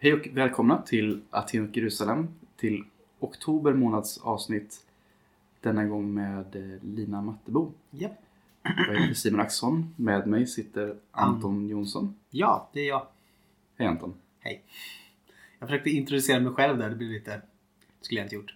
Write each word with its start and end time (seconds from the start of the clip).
Hej 0.00 0.12
och 0.12 0.28
välkomna 0.32 0.82
till 0.82 1.20
Aten 1.30 1.68
och 1.68 1.76
Jerusalem 1.76 2.28
till 2.56 2.84
oktober 3.18 3.72
månads 3.72 4.18
avsnitt. 4.18 4.86
Denna 5.60 5.84
gång 5.84 6.14
med 6.14 6.56
eh, 6.56 6.82
Lina 6.82 7.22
Mattebo. 7.22 7.72
Japp. 7.90 8.12
Jag 8.62 9.00
heter 9.00 9.14
Simon 9.14 9.40
Axson. 9.40 9.94
Med 9.96 10.26
mig 10.26 10.46
sitter 10.46 10.96
Anton 11.10 11.68
Jonsson. 11.68 12.14
Ja, 12.30 12.68
det 12.72 12.80
är 12.80 12.88
jag. 12.88 13.06
Hej 13.76 13.88
Anton. 13.88 14.14
Hej. 14.40 14.62
Jag 15.58 15.68
försökte 15.68 15.90
introducera 15.90 16.40
mig 16.40 16.52
själv 16.52 16.78
där. 16.78 16.90
Det 16.90 16.96
blev 16.96 17.10
lite... 17.10 17.30
Det 17.30 18.04
skulle 18.04 18.20
jag 18.20 18.24
inte 18.26 18.34
gjort. 18.34 18.54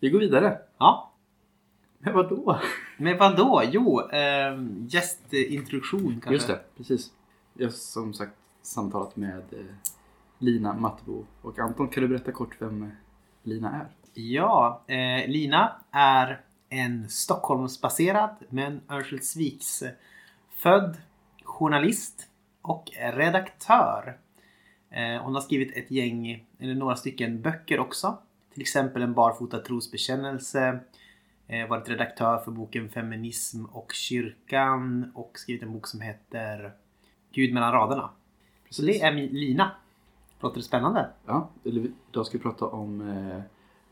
Vi 0.00 0.10
går 0.10 0.18
vidare. 0.18 0.58
Ja. 0.78 1.12
Men 1.98 2.14
vadå? 2.14 2.60
Men 2.96 3.18
vad 3.18 3.36
då? 3.36 3.62
Jo, 3.72 4.00
eh, 4.00 4.64
gästintroduktion 4.88 6.12
kanske. 6.12 6.32
Just 6.32 6.46
det, 6.46 6.60
precis. 6.76 7.12
Jag 7.54 7.72
som 7.72 8.14
sagt 8.14 8.41
samtalat 8.62 9.16
med 9.16 9.42
eh, 9.52 9.74
Lina 10.38 10.74
Mattebo. 10.74 11.24
Och 11.42 11.58
Anton, 11.58 11.88
kan 11.88 12.02
du 12.02 12.08
berätta 12.08 12.32
kort 12.32 12.56
vem 12.58 12.82
eh, 12.82 12.88
Lina 13.42 13.70
är? 13.70 13.88
Ja, 14.14 14.82
eh, 14.86 15.28
Lina 15.28 15.76
är 15.90 16.40
en 16.68 17.08
Stockholmsbaserad 17.08 18.36
men 18.48 18.80
Örnsköldsviks 18.88 19.82
eh, 19.82 19.92
född 20.50 20.96
journalist 21.44 22.28
och 22.62 22.90
redaktör. 23.14 24.18
Eh, 24.90 25.22
hon 25.22 25.34
har 25.34 25.40
skrivit 25.40 25.76
ett 25.76 25.90
gäng, 25.90 26.46
eller 26.58 26.74
några 26.74 26.96
stycken 26.96 27.42
böcker 27.42 27.80
också. 27.80 28.18
Till 28.52 28.62
exempel 28.62 29.02
En 29.02 29.14
barfota 29.14 29.58
trosbekännelse. 29.58 30.80
Eh, 31.46 31.68
varit 31.68 31.88
redaktör 31.88 32.38
för 32.38 32.50
boken 32.50 32.88
Feminism 32.88 33.64
och 33.64 33.92
kyrkan 33.92 35.12
och 35.14 35.38
skrivit 35.38 35.62
en 35.62 35.72
bok 35.72 35.86
som 35.86 36.00
heter 36.00 36.72
Gud 37.32 37.54
mellan 37.54 37.72
raderna. 37.72 38.10
Så 38.72 38.82
det 38.82 39.00
är 39.00 39.12
Lina. 39.12 39.70
Låter 40.40 40.56
det 40.56 40.62
spännande? 40.62 41.10
Ja, 41.26 41.48
idag 41.62 42.26
ska 42.26 42.38
vi 42.38 42.42
prata 42.42 42.66
om 42.66 43.00
eh, 43.00 43.42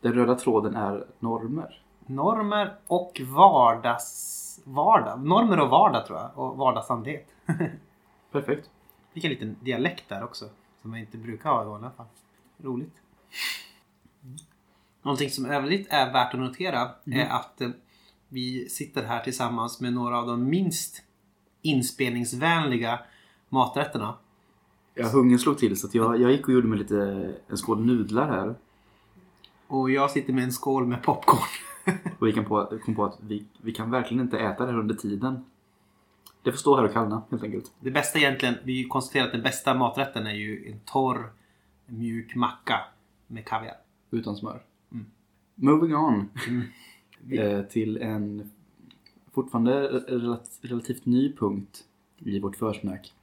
den 0.01 0.13
röda 0.13 0.35
tråden 0.35 0.75
är 0.75 1.05
normer. 1.19 1.81
Normer 2.05 2.75
och 2.87 3.21
vardags... 3.25 4.61
Vardag. 4.63 5.25
Normer 5.25 5.59
och 5.59 5.69
vardag 5.69 6.05
tror 6.05 6.19
jag. 6.19 6.37
Och 6.37 6.57
vardagsandlighet. 6.57 7.27
Perfekt. 8.31 8.69
Fick 9.13 9.23
en 9.23 9.29
liten 9.29 9.55
dialekt 9.61 10.09
där 10.09 10.23
också. 10.23 10.49
Som 10.81 10.93
jag 10.93 10.99
inte 10.99 11.17
brukar 11.17 11.49
ha 11.49 11.63
i 11.63 11.67
alla 11.67 11.91
fall. 11.91 12.05
Roligt. 12.57 12.95
Någonting 15.01 15.29
som 15.29 15.45
övrigt 15.45 15.87
är 15.89 16.13
värt 16.13 16.33
att 16.33 16.39
notera 16.39 16.89
är 17.05 17.29
att 17.29 17.61
eh, 17.61 17.69
vi 18.27 18.69
sitter 18.69 19.03
här 19.03 19.23
tillsammans 19.23 19.81
med 19.81 19.93
några 19.93 20.17
av 20.17 20.27
de 20.27 20.49
minst 20.49 21.03
inspelningsvänliga 21.61 22.99
maträtterna. 23.49 24.17
Ja, 24.95 25.07
hungern 25.07 25.39
slog 25.39 25.57
till 25.57 25.79
så 25.79 25.87
att 25.87 25.95
jag, 25.95 26.21
jag 26.21 26.31
gick 26.31 26.47
och 26.47 26.53
gjorde 26.53 26.67
mig 26.67 26.79
lite 26.79 27.33
en 27.47 27.57
skål 27.57 27.85
nudlar 27.85 28.27
här. 28.27 28.55
Och 29.67 29.91
jag 29.91 30.11
sitter 30.11 30.33
med 30.33 30.43
en 30.43 30.51
skål 30.51 30.87
med 30.87 31.03
popcorn. 31.03 31.39
Och 32.19 32.27
vi 32.27 32.31
kom 32.33 32.45
på, 32.45 32.79
kom 32.85 32.95
på 32.95 33.05
att 33.05 33.17
vi, 33.21 33.45
vi 33.61 33.71
kan 33.71 33.91
verkligen 33.91 34.23
inte 34.23 34.39
äta 34.39 34.65
det 34.65 34.71
här 34.71 34.79
under 34.79 34.95
tiden. 34.95 35.45
Det 36.43 36.51
får 36.51 36.57
stå 36.57 36.75
här 36.75 36.83
och 36.83 36.93
kallna 36.93 37.21
helt 37.31 37.43
enkelt. 37.43 37.71
Det 37.79 37.91
bästa 37.91 38.19
egentligen, 38.19 38.55
vi 38.63 38.83
konstaterar 38.83 39.25
att 39.25 39.31
den 39.31 39.41
bästa 39.41 39.73
maträtten 39.73 40.27
är 40.27 40.33
ju 40.33 40.71
en 40.71 40.79
torr 40.85 41.31
mjuk 41.85 42.35
macka 42.35 42.79
med 43.27 43.45
kaviar. 43.45 43.75
Utan 44.11 44.35
smör. 44.35 44.61
Mm. 44.91 45.05
Moving 45.55 45.95
on. 45.95 46.29
Vi- 46.47 46.69
Eh, 47.37 47.61
till 47.63 47.97
en 47.97 48.51
fortfarande 49.33 49.87
relat- 50.07 50.59
relativt 50.61 51.05
ny 51.05 51.33
punkt 51.35 51.83
i 52.19 52.39
vårt 52.39 52.55
försnack. 52.55 53.13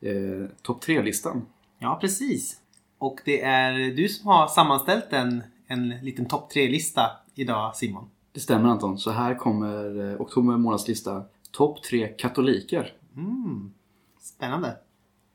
Eh, 0.00 0.48
Topp 0.62 0.84
3-listan. 0.84 1.46
Ja, 1.78 1.98
precis. 2.00 2.60
Och 2.98 3.20
det 3.24 3.40
är 3.42 3.72
du 3.96 4.08
som 4.08 4.26
har 4.26 4.46
sammanställt 4.46 5.12
en, 5.12 5.42
en 5.66 5.88
liten 5.88 6.26
topp 6.26 6.50
tre-lista 6.50 7.02
idag 7.34 7.76
Simon. 7.76 8.10
Det 8.32 8.40
stämmer 8.40 8.68
Anton. 8.68 8.98
Så 8.98 9.10
här 9.10 9.34
kommer 9.34 10.10
eh, 10.12 10.20
oktober 10.20 10.56
månads 10.56 10.88
lista. 10.88 11.24
Topp 11.50 11.82
3 11.82 12.08
katoliker. 12.08 12.92
Mm. 13.16 13.72
Spännande. 14.20 14.76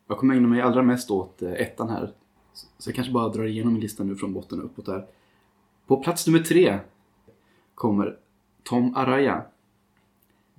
Jag 0.07 0.17
kommer 0.17 0.35
ägna 0.35 0.47
mig 0.47 0.61
allra 0.61 0.81
mest 0.83 1.11
åt 1.11 1.41
eh, 1.41 1.51
ettan 1.51 1.89
här. 1.89 2.11
Så- 2.53 2.67
Så 2.77 2.89
jag 2.89 2.95
kanske 2.95 3.13
bara 3.13 3.29
drar 3.29 3.43
igenom 3.45 3.77
listan 3.77 4.07
nu 4.07 4.15
från 4.15 4.33
botten 4.33 4.59
och 4.59 4.65
uppåt 4.65 4.85
där. 4.85 5.05
På 5.87 5.97
plats 5.97 6.27
nummer 6.27 6.39
tre 6.39 6.79
kommer 7.75 8.17
Tom 8.63 8.95
Araya. 8.95 9.43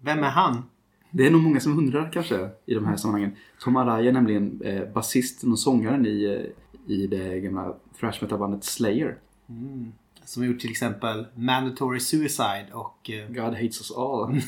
Vem 0.00 0.18
är 0.18 0.30
han? 0.30 0.62
Det 1.10 1.26
är 1.26 1.30
nog 1.30 1.42
många 1.42 1.60
som 1.60 1.78
undrar 1.78 2.12
kanske 2.12 2.48
i 2.66 2.74
de 2.74 2.86
här 2.86 2.96
sammanhangen. 2.96 3.36
Tom 3.58 3.76
Araya 3.76 4.08
är 4.08 4.12
nämligen 4.12 4.60
eh, 4.64 4.88
basisten 4.92 5.52
och 5.52 5.58
sångaren 5.58 6.06
i, 6.06 6.24
eh, 6.24 6.92
i 6.94 7.06
det 7.06 7.40
gamla 7.40 7.74
thrash 8.00 8.18
metal-bandet 8.22 8.64
Slayer. 8.64 9.18
Mm. 9.48 9.92
Som 10.24 10.42
har 10.42 10.50
gjort 10.50 10.60
till 10.60 10.70
exempel 10.70 11.26
Mandatory 11.34 12.00
Suicide 12.00 12.66
och 12.72 13.10
eh, 13.10 13.28
God 13.34 13.54
hates 13.54 13.80
us 13.80 13.92
all. 13.96 14.40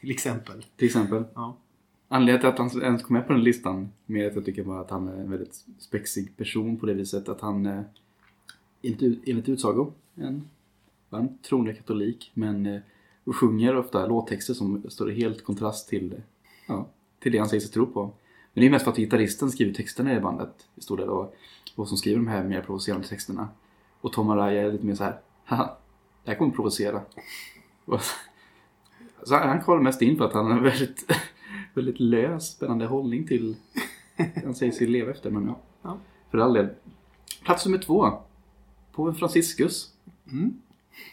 till 0.00 0.10
exempel. 0.10 0.64
till 0.76 0.86
exempel. 0.86 1.24
Ja. 1.34 1.56
Anledningen 2.08 2.40
till 2.40 2.48
att 2.48 2.58
han 2.72 2.82
ens 2.82 3.02
kom 3.02 3.14
med 3.14 3.26
på 3.26 3.32
den 3.32 3.44
listan 3.44 3.92
med 4.06 4.26
att 4.26 4.34
jag 4.34 4.44
tycker 4.44 4.64
bara 4.64 4.80
att 4.80 4.90
han 4.90 5.08
är 5.08 5.12
en 5.12 5.30
väldigt 5.30 5.64
spexig 5.78 6.36
person 6.36 6.76
på 6.76 6.86
det 6.86 6.94
viset 6.94 7.28
att 7.28 7.40
han 7.40 7.66
eh, 7.66 7.82
inte, 8.82 9.14
enligt 9.26 9.48
utsago 9.48 9.92
en 10.14 10.48
varmt 11.08 11.44
troende 11.44 11.74
katolik 11.74 12.30
men 12.34 12.66
eh, 12.66 12.80
och 13.30 13.36
sjunger 13.36 13.76
ofta 13.76 14.06
låttexter 14.06 14.54
som 14.54 14.90
står 14.90 15.10
i 15.10 15.14
helt 15.14 15.44
kontrast 15.44 15.88
till, 15.88 16.22
ja, 16.66 16.88
till 17.20 17.32
det 17.32 17.38
han 17.38 17.48
säger 17.48 17.60
sig 17.60 17.70
tro 17.70 17.86
på. 17.86 18.02
Men 18.52 18.60
det 18.60 18.66
är 18.66 18.70
mest 18.70 18.84
för 18.84 18.90
att 18.90 18.96
gitarristen 18.96 19.50
skriver 19.50 19.74
texterna 19.74 20.16
i 20.16 20.20
bandet 20.20 20.66
i 20.74 20.80
stor 20.80 20.96
del 20.96 21.08
och, 21.08 21.34
och 21.76 21.88
som 21.88 21.96
skriver 21.96 22.16
de 22.16 22.26
här 22.26 22.44
mer 22.44 22.62
provocerande 22.62 23.08
texterna. 23.08 23.48
Och 24.00 24.12
Tom 24.12 24.30
Araya 24.30 24.62
är 24.62 24.72
lite 24.72 24.86
mer 24.86 24.94
så 24.94 25.04
här, 25.04 25.20
haha, 25.44 25.76
det 26.24 26.30
här 26.30 26.38
kommer 26.38 26.52
provocera. 26.52 27.02
Och, 27.84 28.00
så 29.22 29.34
han 29.34 29.62
kollar 29.62 29.80
mest 29.82 30.02
in 30.02 30.16
på 30.18 30.24
att 30.24 30.32
han 30.32 30.46
har 30.46 30.56
en 30.56 30.62
väldigt, 30.62 31.12
väldigt 31.74 32.00
lös, 32.00 32.52
spännande 32.52 32.86
hållning 32.86 33.26
till 33.26 33.56
han 34.44 34.54
säger 34.54 34.72
sig 34.72 34.86
leva 34.86 35.10
efter. 35.10 35.30
Men 35.30 35.46
ja, 35.46 35.60
Ja. 35.82 35.98
för 36.30 36.38
all 36.38 36.52
del. 36.52 36.68
Plats 37.44 37.66
nummer 37.66 37.78
två. 37.78 38.12
Påven 38.92 39.14
Franciscus. 39.14 39.94
Mm. 40.32 40.54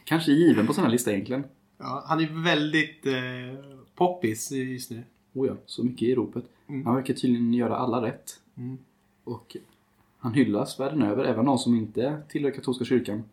Kanske 0.03 0.31
given 0.31 0.67
på 0.67 0.73
sån 0.73 0.83
här 0.83 0.91
lista 0.91 1.11
egentligen. 1.11 1.43
Ja, 1.77 2.03
han 2.05 2.19
är 2.19 2.43
väldigt 2.43 3.05
eh, 3.05 3.75
poppis 3.95 4.51
just 4.51 4.91
nu. 4.91 5.03
Oh 5.33 5.47
ja, 5.47 5.55
så 5.65 5.83
mycket 5.83 6.01
i 6.01 6.15
ropet. 6.15 6.45
Mm. 6.67 6.85
Han 6.85 6.95
verkar 6.95 7.13
tydligen 7.13 7.53
göra 7.53 7.77
alla 7.77 8.01
rätt. 8.01 8.39
Mm. 8.55 8.77
Och 9.23 9.57
han 10.17 10.33
hyllas 10.33 10.79
världen 10.79 11.01
över, 11.01 11.23
även 11.25 11.45
de 11.45 11.57
som 11.57 11.75
inte 11.75 12.21
tillhör 12.29 12.51
katolska 12.51 12.85
kyrkan. 12.85 13.23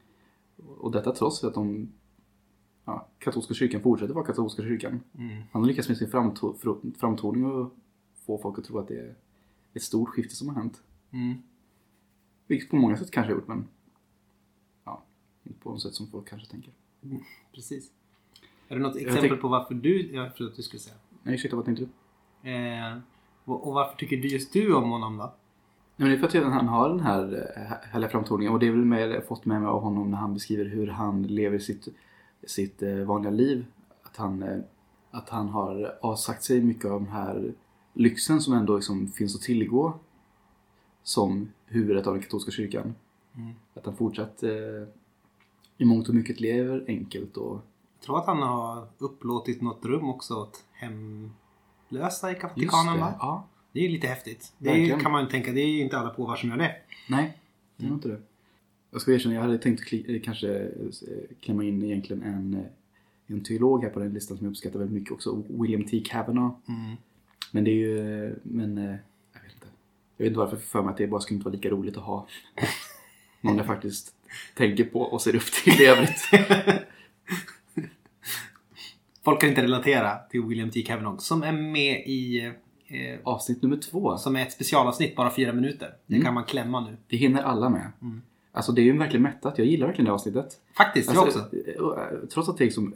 Och 0.78 0.93
detta 0.93 1.12
trots 1.15 1.44
att 1.44 1.55
de 1.55 1.88
ja, 2.84 3.06
katolska 3.19 3.55
kyrkan 3.55 3.81
fortsätter 3.82 4.15
vara 4.15 4.27
katolska 4.27 4.62
kyrkan. 4.62 5.00
Mm. 5.19 5.43
Han 5.53 5.62
har 5.62 5.69
lyckats 5.69 5.88
med 5.88 5.99
sin 5.99 6.09
framto- 6.11 6.55
fr- 6.61 6.94
framtoning 6.99 7.44
och 7.47 7.75
få 8.26 8.38
folk 8.38 8.59
att 8.59 8.65
tro 8.65 8.78
att 8.78 8.88
det 8.88 8.99
är 8.99 9.15
ett 9.75 9.82
stort 9.82 10.09
skifte 10.09 10.37
som 10.37 10.49
har 10.49 10.55
hänt. 10.55 10.82
Mm. 11.11 11.34
Vilket 12.47 12.71
på 12.71 12.76
många 12.76 12.97
sätt 12.97 13.11
kanske 13.11 13.32
har 13.32 13.38
gjort, 13.38 13.49
men 13.49 13.69
ja, 14.84 15.03
inte 15.44 15.61
på 15.61 15.71
något 15.71 15.82
sätt 15.82 15.94
som 15.94 16.06
folk 16.06 16.28
kanske 16.28 16.49
tänker. 16.49 16.72
Precis. 17.53 17.91
Är 18.69 18.77
det 18.77 18.83
något 18.83 18.97
exempel 18.97 19.37
på 19.37 19.49
varför 19.49 19.75
du... 19.75 20.11
Ja, 20.13 20.31
förlåt, 20.37 20.57
du 20.57 20.63
skulle 20.63 20.81
säga. 20.81 20.97
Nej, 21.23 21.35
ursäkta, 21.35 21.57
vad 21.57 21.65
tänkte 21.65 21.85
du? 22.43 22.51
Eh, 22.51 22.99
och 23.45 23.67
och 23.69 23.75
varför 23.75 23.97
tycker 23.97 24.17
du 24.17 24.29
just 24.29 24.53
du 24.53 24.75
om 24.75 24.91
honom 24.91 25.17
då? 25.17 25.33
Ja, 25.97 26.05
men 26.05 26.09
det 26.09 26.15
är 26.15 26.29
för 26.29 26.39
att 26.39 26.53
han 26.53 26.69
har 26.69 26.89
den 26.89 27.01
här 27.01 27.51
eh, 27.57 27.91
härliga 27.91 28.11
framtoningen 28.11 28.53
och 28.53 28.59
det 28.59 28.67
är 28.67 28.71
väl 28.71 28.85
med, 28.85 29.11
jag 29.11 29.27
fått 29.27 29.45
med 29.45 29.61
mig 29.61 29.69
av 29.71 29.81
honom 29.81 30.11
när 30.11 30.19
han 30.19 30.35
beskriver 30.35 30.65
hur 30.65 30.87
han 30.87 31.23
lever 31.23 31.59
sitt, 31.59 31.89
sitt 32.47 32.83
eh, 32.83 32.97
vanliga 32.97 33.31
liv. 33.31 33.67
Att 34.03 34.17
han, 34.17 34.43
eh, 34.43 34.59
att 35.11 35.29
han 35.29 35.49
har 35.49 35.99
avsagt 36.01 36.43
sig 36.43 36.61
mycket 36.61 36.85
av 36.85 37.01
den 37.01 37.13
här 37.13 37.53
lyxen 37.93 38.41
som 38.41 38.55
ändå 38.55 38.77
liksom 38.77 39.09
finns 39.09 39.37
att 39.37 39.43
tillgå 39.43 39.99
som 41.03 41.49
huvudet 41.67 42.06
av 42.06 42.15
den 42.15 42.23
katolska 42.23 42.50
kyrkan. 42.50 42.94
Mm. 43.37 43.53
Att 43.75 43.87
han 43.87 43.97
fortsatt 43.97 44.43
eh, 44.43 44.88
i 45.79 45.85
mångt 45.85 46.09
och 46.09 46.15
mycket 46.15 46.41
lever 46.41 46.85
enkelt 46.88 47.37
och 47.37 47.61
tror 48.05 48.19
att 48.19 48.27
han 48.27 48.43
har 48.43 48.87
upplåtit 48.99 49.62
något 49.62 49.85
rum 49.85 50.09
också 50.09 50.35
åt 50.35 50.65
hemlösa 50.73 52.31
i 52.31 52.35
Vatikanen 52.43 52.95
det, 52.95 53.01
va? 53.01 53.15
Ja, 53.19 53.49
Det 53.73 53.79
är 53.79 53.83
ju 53.83 53.89
lite 53.89 54.06
häftigt. 54.06 54.53
Det 54.59 54.69
är, 54.69 54.73
Verkligen. 54.73 55.01
kan 55.01 55.12
man 55.12 55.25
ju 55.25 55.31
tänka, 55.31 55.53
det 55.53 55.61
är 55.61 55.69
ju 55.69 55.81
inte 55.81 55.99
alla 55.99 56.11
påvar 56.11 56.37
som 56.37 56.49
gör 56.49 56.56
det. 56.56 56.77
nej, 57.09 57.39
det 57.77 57.87
var 57.87 57.95
inte 57.95 58.09
det. 58.09 58.21
Jag 58.91 59.01
ska 59.01 59.12
erkänna, 59.12 59.35
jag 59.35 59.43
hade 59.43 59.59
tänkt 59.59 59.85
kli, 59.85 60.17
eh, 60.17 60.23
kanske 60.23 60.59
eh, 60.59 60.69
klämma 61.41 61.65
in 61.65 61.83
egentligen 61.83 62.23
en, 62.23 62.55
eh, 62.55 62.67
en 63.27 63.45
teolog 63.45 63.83
här 63.83 63.91
på 63.91 63.99
den 64.01 64.12
listan 64.15 64.37
som 64.37 64.47
jag 64.47 64.50
uppskattar 64.50 64.79
väldigt 64.79 64.95
mycket 64.95 65.12
också, 65.12 65.43
William 65.49 65.85
T. 65.85 66.03
Kavanaugh. 66.07 66.55
Mm. 66.69 66.97
Men 67.53 67.65
det 67.65 67.71
är 67.71 67.75
ju, 67.75 68.35
men 68.43 68.77
jag 69.33 69.43
vet 69.43 69.53
inte. 69.55 69.67
Jag 70.17 70.25
vet 70.25 70.27
inte 70.27 70.39
varför 70.39 70.57
för 70.57 70.83
mig 70.83 70.91
att 70.91 70.97
det 70.97 71.07
bara 71.07 71.21
skulle 71.21 71.37
inte 71.37 71.45
vara 71.45 71.55
lika 71.55 71.69
roligt 71.69 71.97
att 71.97 72.03
ha 72.03 72.27
någon 73.41 73.57
jag 73.57 73.67
faktiskt 73.67 74.15
tänker 74.55 74.85
på 74.85 75.00
och 75.00 75.23
ser 75.23 75.37
upp 75.37 75.53
till 75.65 75.81
i 75.81 75.87
övrigt. 75.87 76.31
Folk 79.25 79.41
kan 79.41 79.49
inte 79.50 79.62
relatera 79.62 80.19
till 80.31 80.43
William 80.43 80.71
T. 80.71 80.82
Kavanaugh 80.82 81.19
som 81.19 81.43
är 81.43 81.53
med 81.53 82.03
i 82.06 82.53
Eh, 82.87 83.19
Avsnitt 83.25 83.62
nummer 83.62 83.76
två. 83.76 84.17
som 84.17 84.37
är 84.37 84.43
ett 84.43 84.53
specialavsnitt, 84.53 85.17
bara 85.17 85.31
fyra 85.35 85.53
minuter. 85.53 85.94
Det 86.06 86.15
Mm. 86.15 86.25
kan 86.25 86.35
man 86.35 86.44
klämma 86.44 86.81
nu. 86.81 86.97
Det 87.09 87.17
hinner 87.17 87.43
alla 87.43 87.69
med. 87.69 87.93
Mm. 88.03 88.23
Alltså 88.53 88.73
det 88.73 88.81
är 88.81 88.85
ju 88.85 88.99
verkligen 88.99 89.23
mättat. 89.23 89.59
Jag 89.59 89.67
gillar 89.67 89.87
verkligen 89.87 90.06
det 90.06 90.12
avsnittet. 90.12 90.61
Faktiskt, 90.76 91.15
jag 91.15 91.25
Alltså, 91.25 91.41
också. 91.41 91.56
eh, 91.56 92.29
Trots 92.32 92.49
att 92.49 92.59
det 92.59 92.65
liksom 92.65 92.94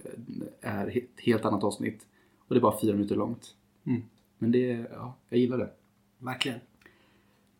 är 0.60 0.98
ett 0.98 1.20
helt 1.20 1.44
annat 1.44 1.64
avsnitt. 1.64 2.06
Och 2.48 2.54
det 2.54 2.58
är 2.58 2.60
bara 2.60 2.80
fyra 2.80 2.92
minuter 2.92 3.16
långt. 3.16 3.54
Mm. 3.86 4.02
Men 4.38 4.52
det, 4.52 4.86
ja, 4.92 5.14
jag 5.28 5.40
gillar 5.40 5.58
det. 5.58 5.70
Verkligen. 6.18 6.58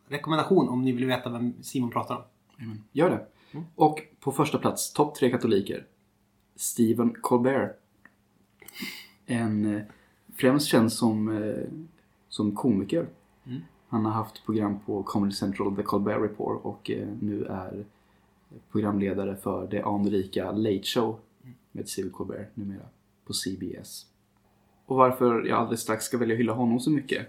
Rekommendation 0.09 0.69
om 0.69 0.83
ni 0.85 0.93
vill 0.93 1.07
veta 1.07 1.31
vem 1.31 1.55
Simon 1.63 1.91
pratar 1.91 2.17
om. 2.17 2.23
Jajamän, 2.59 2.85
Gör 2.93 3.11
det. 3.11 3.27
Mm. 3.53 3.67
Och 3.75 4.01
på 4.21 4.33
första 4.33 4.59
plats, 4.59 4.93
topp 4.93 5.15
tre 5.15 5.31
katoliker. 5.31 5.87
Stephen 6.57 7.15
Colbert. 7.21 7.77
En 9.27 9.75
eh, 9.75 9.83
främst 10.37 10.67
känd 10.67 10.93
som, 10.93 11.43
eh, 11.43 11.65
som 12.29 12.55
komiker. 12.55 13.07
Mm. 13.47 13.61
Han 13.89 14.05
har 14.05 14.13
haft 14.13 14.45
program 14.45 14.79
på 14.87 15.03
Comedy 15.03 15.33
Central, 15.33 15.77
The 15.77 15.83
Colbert 15.83 16.23
Report 16.23 16.61
och 16.65 16.91
eh, 16.91 17.09
nu 17.21 17.45
är 17.45 17.85
programledare 18.73 19.37
för 19.37 19.69
det 19.71 19.83
anrika 19.83 20.53
Late 20.53 20.83
Show 20.83 21.19
med 21.73 21.89
Stephen 21.89 22.13
Colbert 22.13 22.57
numera 22.57 22.87
på 23.27 23.33
CBS. 23.33 24.07
Och 24.87 24.97
varför 24.97 25.45
jag 25.47 25.59
alldeles 25.59 25.81
strax 25.81 26.05
ska 26.05 26.19
välja 26.19 26.35
att 26.35 26.41
hylla 26.41 26.53
honom 26.53 26.81
så 26.81 26.91
mycket 26.91 27.27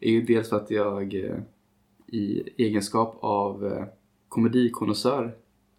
är 0.00 0.10
ju 0.10 0.22
dels 0.22 0.48
för 0.48 0.56
att 0.56 0.70
jag 0.70 1.14
i 2.06 2.42
egenskap 2.56 3.16
av 3.20 3.86
komedikonnässör 4.28 5.34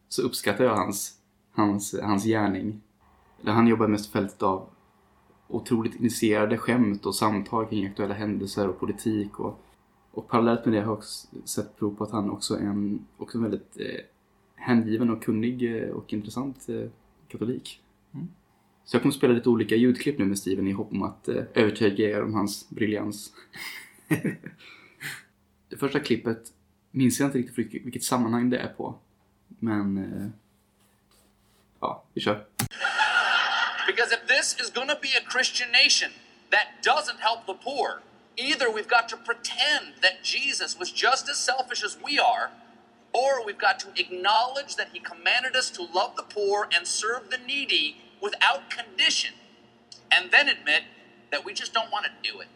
så 0.09 0.21
uppskattar 0.21 0.63
jag 0.63 0.75
hans, 0.75 1.19
hans, 1.51 1.95
hans 2.01 2.23
gärning. 2.23 2.81
Han 3.45 3.67
jobbar 3.67 3.87
mest 3.87 4.11
fältet 4.11 4.43
av 4.43 4.69
otroligt 5.53 5.95
initierade 5.95 6.57
skämt 6.57 7.05
och 7.05 7.15
samtal 7.15 7.65
kring 7.65 7.85
aktuella 7.85 8.13
händelser 8.13 8.67
och 8.67 8.79
politik. 8.79 9.39
Och, 9.39 9.59
och 10.11 10.27
parallellt 10.27 10.65
med 10.65 10.73
det 10.73 10.79
har 10.79 10.85
jag 10.85 10.97
också 10.97 11.27
sett 11.45 11.77
prov 11.79 11.95
på 11.95 12.03
att 12.03 12.11
han 12.11 12.29
också 12.29 12.55
är 12.55 12.61
en 12.61 13.05
också 13.17 13.37
en 13.37 13.43
väldigt 13.43 13.77
eh, 13.79 14.05
hängiven 14.55 15.09
och 15.09 15.23
kunnig 15.23 15.75
eh, 15.75 15.89
och 15.89 16.13
intressant 16.13 16.69
eh, 16.69 16.89
katolik. 17.27 17.81
Mm. 18.13 18.27
Så 18.85 18.95
jag 18.95 19.01
kommer 19.01 19.13
spela 19.13 19.33
lite 19.33 19.49
olika 19.49 19.75
ljudklipp 19.75 20.19
nu 20.19 20.25
med 20.25 20.37
Steven 20.37 20.67
i 20.67 20.71
hopp 20.71 20.91
om 20.91 21.01
att 21.01 21.27
eh, 21.27 21.43
övertyga 21.53 22.09
er 22.09 22.23
om 22.23 22.33
hans 22.33 22.69
briljans. 22.69 23.33
det 25.69 25.77
första 25.77 25.99
klippet 25.99 26.53
minns 26.91 27.19
jag 27.19 27.27
inte 27.27 27.37
riktigt 27.37 27.57
vilket, 27.57 27.85
vilket 27.85 28.03
sammanhang 28.03 28.49
det 28.49 28.57
är 28.57 28.67
på. 28.67 28.95
Men... 29.47 29.97
Eh, 29.97 30.27
ja, 31.79 32.03
vi 32.13 32.21
kör. 32.21 32.45
Because 33.87 34.11
if 34.11 34.27
this 34.27 34.59
is 34.59 34.69
going 34.69 34.87
to 34.87 34.97
be 35.01 35.11
a 35.17 35.21
Christian 35.21 35.71
nation 35.71 36.11
that 36.51 36.81
doesn't 36.81 37.19
help 37.19 37.45
the 37.45 37.53
poor, 37.53 38.01
either 38.37 38.71
we've 38.71 38.87
got 38.87 39.09
to 39.09 39.17
pretend 39.17 39.95
that 40.01 40.23
Jesus 40.23 40.77
was 40.77 40.91
just 40.91 41.29
as 41.29 41.37
selfish 41.37 41.83
as 41.83 41.97
we 42.03 42.19
are, 42.19 42.51
or 43.13 43.45
we've 43.45 43.57
got 43.57 43.79
to 43.79 43.87
acknowledge 43.95 44.75
that 44.75 44.89
he 44.93 44.99
commanded 44.99 45.55
us 45.55 45.69
to 45.71 45.83
love 45.83 46.15
the 46.15 46.23
poor 46.23 46.67
and 46.75 46.87
serve 46.87 47.29
the 47.29 47.37
needy 47.37 47.97
without 48.21 48.69
condition, 48.69 49.33
and 50.11 50.31
then 50.31 50.47
admit 50.49 50.83
that 51.31 51.45
we 51.45 51.53
just 51.53 51.73
don't 51.73 51.91
want 51.91 52.05
to 52.05 52.11
do 52.31 52.39
it. 52.39 52.47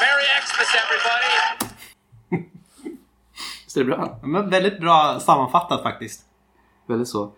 Merry 0.00 0.24
Xmas, 0.40 0.74
everybody! 0.74 1.72
Det 3.74 3.80
är 3.80 3.84
bra. 3.84 4.18
Men 4.22 4.50
väldigt 4.50 4.80
bra 4.80 5.20
sammanfattat 5.20 5.82
faktiskt. 5.82 6.20
Väldigt 6.86 7.08
så. 7.08 7.32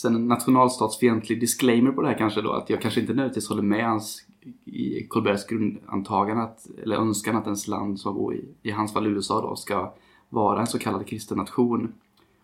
Sen 0.00 0.14
en 0.14 0.28
nationalstatsfientlig 0.28 1.40
disclaimer 1.40 1.92
på 1.92 2.02
det 2.02 2.08
här 2.08 2.18
kanske 2.18 2.42
då. 2.42 2.52
Att 2.52 2.70
jag 2.70 2.82
kanske 2.82 3.00
inte 3.00 3.12
nödvändigtvis 3.12 3.48
håller 3.48 3.62
med 3.62 3.84
hans, 3.84 4.26
i 4.64 5.06
Colberts 5.06 5.46
grundantagande 5.46 6.42
att, 6.42 6.66
eller 6.82 6.96
önskan 6.96 7.36
att 7.36 7.44
ens 7.44 7.68
land 7.68 8.00
som 8.00 8.32
i, 8.32 8.68
i 8.68 8.70
hans 8.70 8.92
fall 8.92 9.06
USA 9.06 9.40
då, 9.40 9.56
ska 9.56 9.94
vara 10.28 10.60
en 10.60 10.66
så 10.66 10.78
kallad 10.78 11.06
kristen 11.06 11.38
nation. 11.38 11.92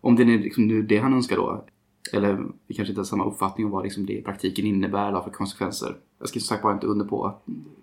Om 0.01 0.17
det 0.17 0.23
är 0.23 0.27
liksom 0.27 0.67
nu 0.67 0.83
det 0.83 0.99
han 0.99 1.15
önskar 1.15 1.37
då. 1.37 1.65
Eller 2.13 2.45
vi 2.67 2.75
kanske 2.75 2.91
inte 2.91 3.01
har 3.01 3.05
samma 3.05 3.25
uppfattning 3.25 3.67
om 3.67 3.73
vad 3.73 3.85
liksom 3.85 4.07
det 4.07 4.19
i 4.19 4.23
praktiken 4.23 4.67
innebär 4.67 5.13
då 5.13 5.23
för 5.23 5.31
konsekvenser. 5.31 5.97
Jag 6.19 6.29
ska 6.29 6.41
som 6.41 6.47
sagt 6.47 6.63
bara 6.63 6.73
inte 6.73 6.87
under 6.87 7.05
på 7.05 7.25
att 7.25 7.43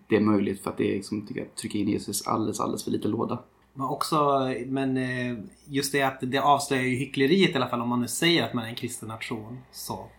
det 0.09 0.15
är 0.15 0.21
möjligt 0.21 0.63
för 0.63 0.69
att 0.69 0.77
det 0.77 0.91
är 0.91 0.95
liksom, 0.95 1.27
tycker 1.27 1.41
jag, 1.41 1.55
trycker 1.55 1.79
in 1.79 1.89
Jesus 1.89 2.27
alldeles, 2.27 2.59
alldeles 2.59 2.83
för 2.83 2.91
lite 2.91 3.07
låda. 3.07 3.39
Men 3.73 3.85
också, 3.87 4.39
men 4.65 4.97
eh, 4.97 5.37
just 5.65 5.91
det 5.91 6.01
att 6.01 6.17
det 6.21 6.37
avslöjar 6.37 6.83
ju 6.83 6.95
hyckleriet 6.95 7.51
i 7.51 7.55
alla 7.55 7.67
fall 7.67 7.81
om 7.81 7.89
man 7.89 8.01
nu 8.01 8.07
säger 8.07 8.43
att 8.43 8.53
man 8.53 8.63
är 8.65 8.69
en 8.69 8.75
kristen 8.75 9.09
nation. 9.09 9.59
Så 9.71 10.09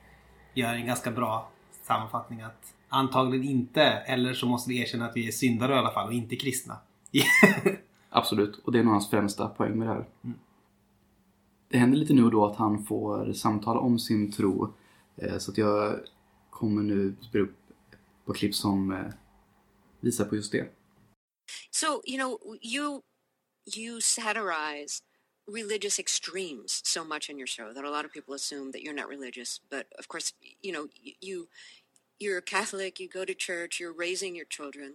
gör 0.54 0.74
en 0.74 0.86
ganska 0.86 1.10
bra 1.10 1.50
sammanfattning 1.82 2.40
att 2.40 2.74
antagligen 2.88 3.48
inte, 3.48 3.82
eller 3.82 4.34
så 4.34 4.46
måste 4.46 4.70
vi 4.70 4.80
erkänna 4.80 5.06
att 5.06 5.16
vi 5.16 5.28
är 5.28 5.32
syndare 5.32 5.74
i 5.74 5.78
alla 5.78 5.90
fall 5.90 6.06
och 6.06 6.12
inte 6.14 6.36
kristna. 6.36 6.76
Absolut, 8.10 8.56
och 8.64 8.72
det 8.72 8.78
är 8.78 8.82
nog 8.82 8.92
hans 8.92 9.10
främsta 9.10 9.48
poäng 9.48 9.78
med 9.78 9.88
det 9.88 9.94
här. 9.94 10.06
Det 11.68 11.78
händer 11.78 11.98
lite 11.98 12.14
nu 12.14 12.24
och 12.24 12.30
då 12.30 12.46
att 12.46 12.56
han 12.56 12.84
får 12.84 13.32
samtala 13.32 13.80
om 13.80 13.98
sin 13.98 14.32
tro. 14.32 14.74
eh, 15.16 15.38
Så 15.38 15.50
att 15.50 15.58
jag 15.58 16.00
kommer 16.50 16.82
nu 16.82 17.14
spela 17.20 17.44
upp 17.44 17.56
på 18.24 18.32
klipp 18.32 18.54
som 18.54 18.92
eh, 18.92 18.98
visar 20.00 20.24
på 20.24 20.36
just 20.36 20.52
det. 20.52 20.72
So, 21.70 21.86
you 22.06 22.18
know, 22.18 22.38
you 22.62 23.00
you 23.66 24.00
satirize 24.00 25.02
religious 25.46 25.98
extremes 25.98 26.80
so 26.84 27.04
much 27.04 27.28
in 27.28 27.38
your 27.38 27.46
show 27.46 27.72
that 27.72 27.84
a 27.84 27.90
lot 27.90 28.04
of 28.04 28.12
people 28.12 28.34
assume 28.34 28.72
that 28.72 28.82
you're 28.82 28.94
not 28.94 29.08
religious, 29.08 29.60
but 29.70 29.86
of 29.98 30.08
course, 30.08 30.32
you 30.62 30.72
know, 30.72 30.88
you 31.20 31.48
you're 32.18 32.38
a 32.38 32.42
Catholic, 32.42 33.00
you 33.00 33.08
go 33.08 33.24
to 33.24 33.34
church, 33.34 33.80
you're 33.80 33.92
raising 33.92 34.34
your 34.34 34.44
children 34.44 34.94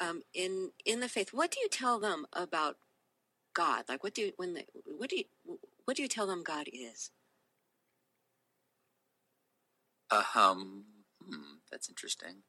um, 0.00 0.22
in 0.34 0.72
in 0.84 1.00
the 1.00 1.08
faith. 1.08 1.30
What 1.32 1.50
do 1.50 1.60
you 1.60 1.68
tell 1.68 1.98
them 1.98 2.26
about 2.32 2.76
God? 3.54 3.84
Like, 3.88 4.02
what 4.02 4.14
do 4.14 4.22
you 4.22 4.32
when 4.36 4.54
they, 4.54 4.66
what 4.98 5.10
do 5.10 5.16
you 5.16 5.24
what 5.84 5.96
do 5.96 6.02
you 6.02 6.08
tell 6.08 6.26
them 6.26 6.42
God 6.42 6.68
is? 6.72 7.10
Um, 10.10 10.84
hmm, 11.24 11.56
that's 11.70 11.88
interesting. 11.88 12.42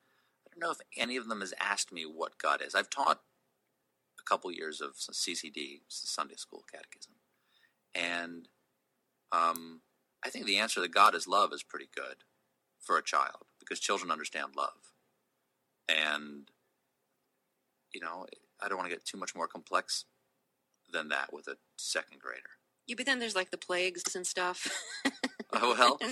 I 0.45 0.49
don't 0.51 0.59
know 0.59 0.71
if 0.71 0.79
any 0.95 1.17
of 1.17 1.27
them 1.27 1.41
has 1.41 1.53
asked 1.59 1.91
me 1.91 2.03
what 2.03 2.37
God 2.37 2.61
is. 2.61 2.75
I've 2.75 2.89
taught 2.89 3.21
couple 4.27 4.51
years 4.51 4.81
of 4.81 4.93
CCD, 4.95 5.81
Sunday 5.87 6.35
School 6.35 6.63
Catechism, 6.71 7.13
and 7.95 8.47
um, 9.31 9.81
I 10.23 10.29
think 10.29 10.45
the 10.45 10.57
answer 10.57 10.81
that 10.81 10.93
God 10.93 11.15
is 11.15 11.27
love 11.27 11.53
is 11.53 11.63
pretty 11.63 11.89
good 11.95 12.23
for 12.79 12.97
a 12.97 13.03
child 13.03 13.45
because 13.59 13.79
children 13.79 14.11
understand 14.11 14.55
love, 14.55 14.93
and 15.89 16.49
you 17.93 18.01
know, 18.01 18.25
I 18.61 18.67
don't 18.67 18.77
want 18.77 18.89
to 18.89 18.95
get 18.95 19.05
too 19.05 19.17
much 19.17 19.35
more 19.35 19.47
complex 19.47 20.05
than 20.91 21.09
that 21.09 21.33
with 21.33 21.47
a 21.47 21.57
second 21.77 22.19
grader. 22.21 22.57
Yeah, 22.87 22.95
but 22.97 23.05
then 23.05 23.19
there's 23.19 23.35
like 23.35 23.51
the 23.51 23.57
plagues 23.57 24.15
and 24.15 24.25
stuff. 24.25 24.67
Oh 25.53 25.75
well, 25.79 26.11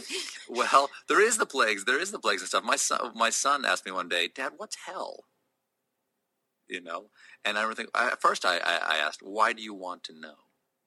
well, 0.49 0.89
there 1.07 1.21
is 1.21 1.37
the 1.37 1.45
plagues. 1.45 1.85
There 1.85 1.99
is 1.99 2.11
the 2.11 2.19
plagues 2.19 2.41
and 2.41 2.49
stuff. 2.49 2.63
My 2.63 2.75
son, 2.75 3.11
my 3.15 3.29
son 3.29 3.65
asked 3.65 3.85
me 3.85 3.91
one 3.91 4.09
day, 4.09 4.29
"Dad, 4.33 4.53
what's 4.57 4.77
hell?" 4.85 5.25
You 6.67 6.81
know, 6.81 7.09
and 7.43 7.57
I 7.57 7.61
remember 7.61 7.75
thinking, 7.75 7.91
at 7.95 8.21
first 8.21 8.45
I, 8.45 8.57
I, 8.57 8.95
I 8.95 8.97
asked, 8.97 9.21
"Why 9.21 9.53
do 9.53 9.61
you 9.61 9.73
want 9.73 10.03
to 10.05 10.19
know?" 10.19 10.35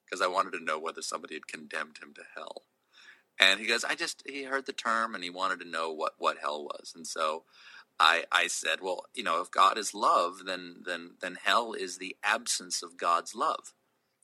Because 0.04 0.20
I 0.22 0.26
wanted 0.26 0.52
to 0.52 0.64
know 0.64 0.78
whether 0.78 1.02
somebody 1.02 1.34
had 1.34 1.46
condemned 1.46 1.98
him 2.02 2.14
to 2.14 2.22
hell. 2.34 2.64
And 3.38 3.60
he 3.60 3.66
goes, 3.66 3.84
"I 3.84 3.94
just 3.94 4.22
he 4.26 4.44
heard 4.44 4.66
the 4.66 4.72
term 4.72 5.14
and 5.14 5.22
he 5.22 5.30
wanted 5.30 5.60
to 5.60 5.68
know 5.68 5.92
what 5.92 6.14
what 6.18 6.38
hell 6.38 6.64
was." 6.64 6.92
And 6.96 7.06
so 7.06 7.44
I 8.00 8.24
I 8.32 8.48
said, 8.48 8.80
"Well, 8.80 9.04
you 9.14 9.22
know, 9.22 9.40
if 9.40 9.50
God 9.50 9.78
is 9.78 9.94
love, 9.94 10.44
then 10.46 10.82
then 10.84 11.12
then 11.20 11.38
hell 11.42 11.72
is 11.74 11.98
the 11.98 12.16
absence 12.24 12.82
of 12.82 12.96
God's 12.96 13.34
love." 13.34 13.74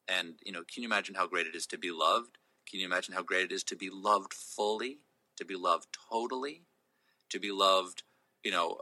And 0.08 0.34
you 0.44 0.52
know, 0.52 0.64
can 0.64 0.82
you 0.82 0.88
imagine 0.88 1.14
how 1.14 1.26
great 1.26 1.46
it 1.46 1.54
is 1.56 1.66
to 1.68 1.78
be 1.78 1.90
loved? 1.92 2.38
Can 2.68 2.80
you 2.80 2.86
imagine 2.86 3.14
how 3.14 3.22
great 3.22 3.46
it 3.46 3.52
is 3.52 3.64
to 3.64 3.76
be 3.76 3.90
loved 3.90 4.34
fully, 4.34 5.00
to 5.36 5.44
be 5.44 5.56
loved 5.56 5.88
totally, 6.10 6.64
to 7.30 7.38
be 7.38 7.52
loved, 7.52 8.02
you 8.42 8.50
know, 8.50 8.80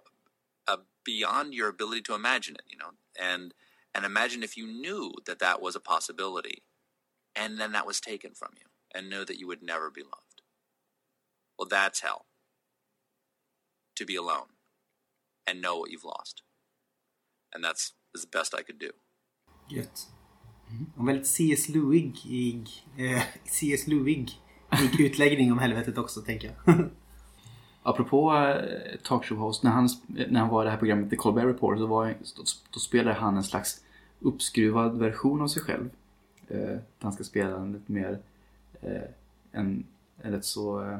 uh, 0.66 0.78
beyond 1.04 1.54
your 1.54 1.68
ability 1.68 2.02
to 2.02 2.14
imagine 2.14 2.54
it, 2.54 2.64
you 2.68 2.76
know, 2.78 2.90
and 3.20 3.54
and 3.94 4.04
imagine 4.04 4.42
if 4.42 4.56
you 4.56 4.66
knew 4.66 5.12
that 5.26 5.38
that 5.38 5.60
was 5.60 5.76
a 5.76 5.80
possibility, 5.80 6.62
and 7.36 7.58
then 7.58 7.72
that 7.72 7.86
was 7.86 8.00
taken 8.00 8.32
from 8.34 8.50
you, 8.56 8.66
and 8.94 9.10
knew 9.10 9.24
that 9.24 9.38
you 9.38 9.46
would 9.46 9.62
never 9.62 9.90
be 9.90 10.02
loved. 10.02 10.42
Well, 11.58 11.68
that's 11.68 12.00
hell. 12.00 12.26
To 13.96 14.06
be 14.06 14.16
alone, 14.16 14.56
and 15.46 15.60
know 15.60 15.76
what 15.76 15.90
you've 15.90 16.04
lost, 16.04 16.42
and 17.52 17.62
that's 17.62 17.92
is 18.14 18.22
the 18.22 18.38
best 18.38 18.54
I 18.54 18.62
could 18.62 18.78
do. 18.78 18.90
Gött. 19.68 20.08
Och 20.96 21.08
väldigt 21.08 21.26
C.S. 21.26 21.68
Lewig 21.68 22.16
eh, 22.98 23.22
C.S. 23.44 23.86
Lewig 23.86 24.30
utläggning 24.98 25.52
om 25.52 25.58
helvetet 25.58 25.98
också 25.98 26.20
tänker 26.20 26.56
jag. 26.64 26.90
Apropå 27.82 28.36
eh, 28.36 28.98
talkshow-host, 29.02 29.62
när 29.62 29.70
han, 29.70 29.88
eh, 30.16 30.26
när 30.30 30.40
han 30.40 30.48
var 30.48 30.62
i 30.62 30.64
det 30.64 30.70
här 30.70 30.78
programmet 30.78 31.10
The 31.10 31.16
Colbert 31.16 31.44
Report 31.44 31.78
så 31.78 31.86
var, 31.86 32.06
då, 32.36 32.42
då 32.70 32.80
spelade 32.80 33.16
han 33.16 33.36
en 33.36 33.44
slags 33.44 33.84
uppskruvad 34.20 34.98
version 34.98 35.42
av 35.42 35.48
sig 35.48 35.62
själv. 35.62 35.90
Eh, 36.48 36.76
han 37.00 37.12
ska 37.12 37.24
spela 37.24 37.56
en 37.56 37.72
lite 37.72 37.92
mer 37.92 38.18
eh, 38.80 39.02
en, 39.52 39.84
en 40.22 40.32
rätt 40.32 40.44
så 40.44 40.82
eh, 40.82 40.98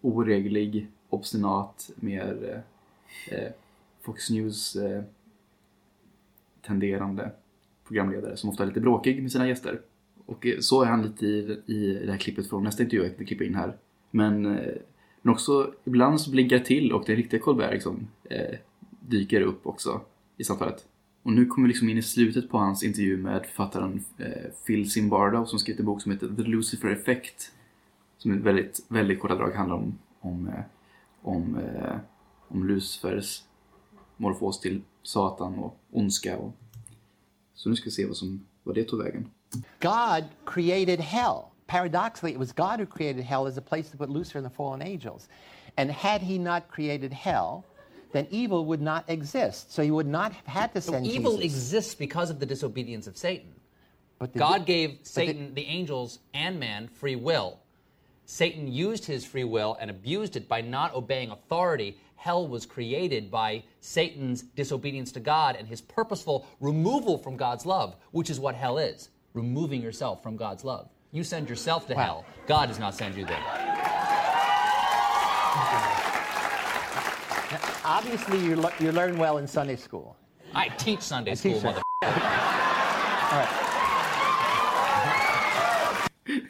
oreglig, 0.00 0.88
obstinat, 1.08 1.90
mer 1.96 2.62
eh, 3.28 3.38
eh, 3.38 3.52
Fox 4.00 4.30
News 4.30 4.76
eh, 4.76 5.02
tenderande 6.62 7.30
programledare 7.86 8.36
som 8.36 8.50
ofta 8.50 8.62
är 8.62 8.66
lite 8.66 8.80
bråkig 8.80 9.22
med 9.22 9.32
sina 9.32 9.48
gäster. 9.48 9.80
Och 10.26 10.46
eh, 10.46 10.58
så 10.60 10.82
är 10.82 10.86
han 10.86 11.02
lite 11.02 11.26
i, 11.26 11.62
i 11.66 12.02
det 12.06 12.12
här 12.12 12.18
klippet 12.18 12.48
från 12.48 12.64
nästa 12.64 12.82
intervju 12.82 13.12
jag 13.18 13.26
klipper 13.26 13.44
in 13.44 13.54
här. 13.54 13.76
Men, 14.10 14.46
eh, 14.46 14.74
men 15.22 15.32
också 15.32 15.74
ibland 15.84 16.20
så 16.20 16.30
blinkar 16.30 16.58
det 16.58 16.64
till 16.64 16.92
och 16.92 17.04
den 17.06 17.16
riktiga 17.16 17.40
Colbert 17.40 17.72
liksom, 17.72 18.08
eh, 18.24 18.58
dyker 19.00 19.40
upp 19.40 19.66
också 19.66 20.00
i 20.36 20.44
samtalet. 20.44 20.86
Och 21.22 21.32
nu 21.32 21.46
kommer 21.46 21.66
vi 21.66 21.72
liksom 21.72 21.88
in 21.88 21.98
i 21.98 22.02
slutet 22.02 22.50
på 22.50 22.58
hans 22.58 22.82
intervju 22.82 23.16
med 23.16 23.46
författaren 23.46 24.04
eh, 24.18 24.50
Phil 24.66 24.90
Zimbardo 24.90 25.46
som 25.46 25.58
skrivit 25.58 25.80
en 25.80 25.86
bok 25.86 26.02
som 26.02 26.12
heter 26.12 26.28
The 26.36 26.42
Lucifer 26.42 26.88
Effect. 26.88 27.52
Som 28.18 28.34
i 28.34 28.38
väldigt, 28.38 28.84
väldigt 28.88 29.20
korta 29.20 29.34
drag 29.34 29.50
handlar 29.54 29.76
om, 29.76 29.98
om, 30.20 30.48
eh, 30.48 30.60
om, 31.22 31.56
eh, 31.56 31.96
om 32.48 32.68
Lucifers 32.68 33.42
morfos 34.16 34.60
till 34.60 34.80
Satan 35.02 35.54
och 35.54 35.78
ondska. 35.90 36.36
Och, 36.36 36.56
så 37.54 37.68
nu 37.68 37.76
ska 37.76 37.84
vi 37.84 37.90
se 37.90 38.06
vad, 38.06 38.16
som, 38.16 38.46
vad 38.62 38.74
det 38.74 38.84
tog 38.84 39.02
vägen. 39.02 39.30
God 39.80 40.24
created 40.46 41.00
hell. 41.00 41.49
Paradoxically, 41.70 42.32
it 42.32 42.38
was 42.40 42.50
God 42.50 42.80
who 42.80 42.84
created 42.84 43.22
hell 43.22 43.46
as 43.46 43.56
a 43.56 43.62
place 43.62 43.90
to 43.90 43.96
put 43.96 44.10
Lucifer 44.10 44.38
and 44.38 44.44
the 44.44 44.50
fallen 44.50 44.82
angels. 44.82 45.28
And 45.76 45.88
had 45.88 46.20
he 46.20 46.36
not 46.36 46.66
created 46.66 47.12
hell, 47.12 47.64
then 48.10 48.26
evil 48.32 48.64
would 48.64 48.82
not 48.82 49.04
exist. 49.06 49.72
So 49.72 49.80
he 49.84 49.92
would 49.92 50.08
not 50.08 50.32
have 50.32 50.46
had 50.46 50.74
to 50.74 50.80
send 50.80 51.06
Evil 51.06 51.36
Jesus. 51.36 51.44
exists 51.44 51.94
because 51.94 52.28
of 52.28 52.40
the 52.40 52.44
disobedience 52.44 53.06
of 53.06 53.16
Satan. 53.16 53.54
But 54.18 54.32
the- 54.32 54.40
God 54.40 54.66
gave 54.66 54.94
but 54.94 55.04
the- 55.04 55.10
Satan, 55.10 55.54
the 55.54 55.64
angels, 55.66 56.18
and 56.34 56.58
man 56.58 56.88
free 56.88 57.14
will. 57.14 57.60
Satan 58.24 58.66
used 58.66 59.04
his 59.04 59.24
free 59.24 59.44
will 59.44 59.76
and 59.80 59.92
abused 59.92 60.34
it 60.34 60.48
by 60.48 60.62
not 60.62 60.92
obeying 60.92 61.30
authority. 61.30 61.98
Hell 62.16 62.48
was 62.48 62.66
created 62.66 63.30
by 63.30 63.62
Satan's 63.80 64.42
disobedience 64.42 65.12
to 65.12 65.20
God 65.20 65.54
and 65.54 65.68
his 65.68 65.80
purposeful 65.80 66.48
removal 66.58 67.16
from 67.16 67.36
God's 67.36 67.64
love, 67.64 67.94
which 68.10 68.28
is 68.28 68.40
what 68.40 68.56
hell 68.56 68.76
is 68.76 69.10
removing 69.34 69.80
yourself 69.80 70.20
from 70.20 70.36
God's 70.36 70.64
love. 70.64 70.88
You 71.12 71.24
send 71.24 71.48
yourself 71.48 71.86
to 71.88 71.94
hell, 71.94 72.24
God 72.46 72.68
does 72.68 72.78
not 72.78 72.94
send 72.94 73.16
you 73.16 73.26
there. 73.26 73.42
Obviously, 77.84 78.38
you, 78.38 78.54
le- 78.56 78.72
you 78.78 78.92
learn 78.92 79.18
well 79.18 79.38
in 79.38 79.48
Sunday 79.48 79.76
school. 79.76 80.16
I 80.54 80.68
teach 80.78 81.00
Sunday 81.00 81.34
school, 81.34 81.52
teach 81.52 81.62
mother. 81.64 81.82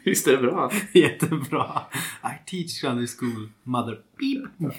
Visst 0.03 0.27
är 0.27 0.31
det 0.31 0.37
bra? 0.37 0.71
Jättebra. 0.93 1.81
I 2.23 2.49
teach 2.49 2.69
Sunday 2.81 3.07
school, 3.07 3.49
mother 3.63 4.01
beep. 4.19 4.73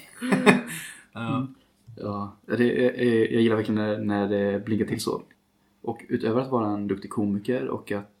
Ja, 1.95 2.35
det, 2.45 2.87
är- 2.87 3.33
jag 3.33 3.41
gillar 3.41 3.55
verkligen 3.55 3.81
när, 3.81 3.97
när 3.97 4.27
det 4.27 4.65
blinkar 4.65 4.85
till 4.85 5.01
så. 5.01 5.21
Och 5.81 6.01
utöver 6.09 6.41
att 6.41 6.49
vara 6.49 6.67
en 6.67 6.87
duktig 6.87 7.11
komiker 7.11 7.67
och 7.67 7.91
att 7.91 8.11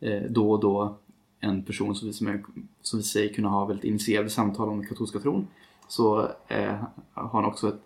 eh, 0.00 0.22
då 0.30 0.50
och 0.52 0.60
då 0.60 0.96
en 1.44 1.62
person 1.62 1.94
som 1.94 2.08
vi, 2.08 2.14
som, 2.14 2.26
är, 2.26 2.44
som 2.82 2.98
vi 2.98 3.02
säger 3.02 3.34
kunna 3.34 3.48
ha 3.48 3.64
väldigt 3.64 3.84
initierade 3.84 4.30
samtal 4.30 4.68
om 4.68 4.78
den 4.78 4.88
katolska 4.88 5.18
tron 5.18 5.48
så 5.88 6.28
eh, 6.48 6.74
har 7.14 7.28
han 7.32 7.44
också 7.44 7.68
ett, 7.68 7.80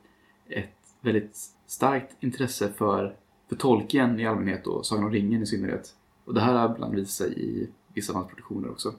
ett 0.48 0.70
väldigt 1.00 1.36
starkt 1.66 2.16
intresse 2.20 2.72
för, 2.72 3.16
för 3.48 3.56
tolken 3.56 4.20
i 4.20 4.26
allmänhet 4.26 4.66
och 4.66 4.86
Sagan 4.86 5.04
om 5.04 5.10
ringen 5.10 5.42
i 5.42 5.46
synnerhet. 5.46 5.94
Och 6.24 6.34
det 6.34 6.40
här 6.40 6.54
har 6.54 6.74
ibland 6.74 6.94
visat 6.94 7.10
sig 7.10 7.40
i 7.40 7.68
vissa 7.94 8.12
av 8.12 8.16
hans 8.16 8.28
produktioner 8.28 8.70
också. 8.70 8.94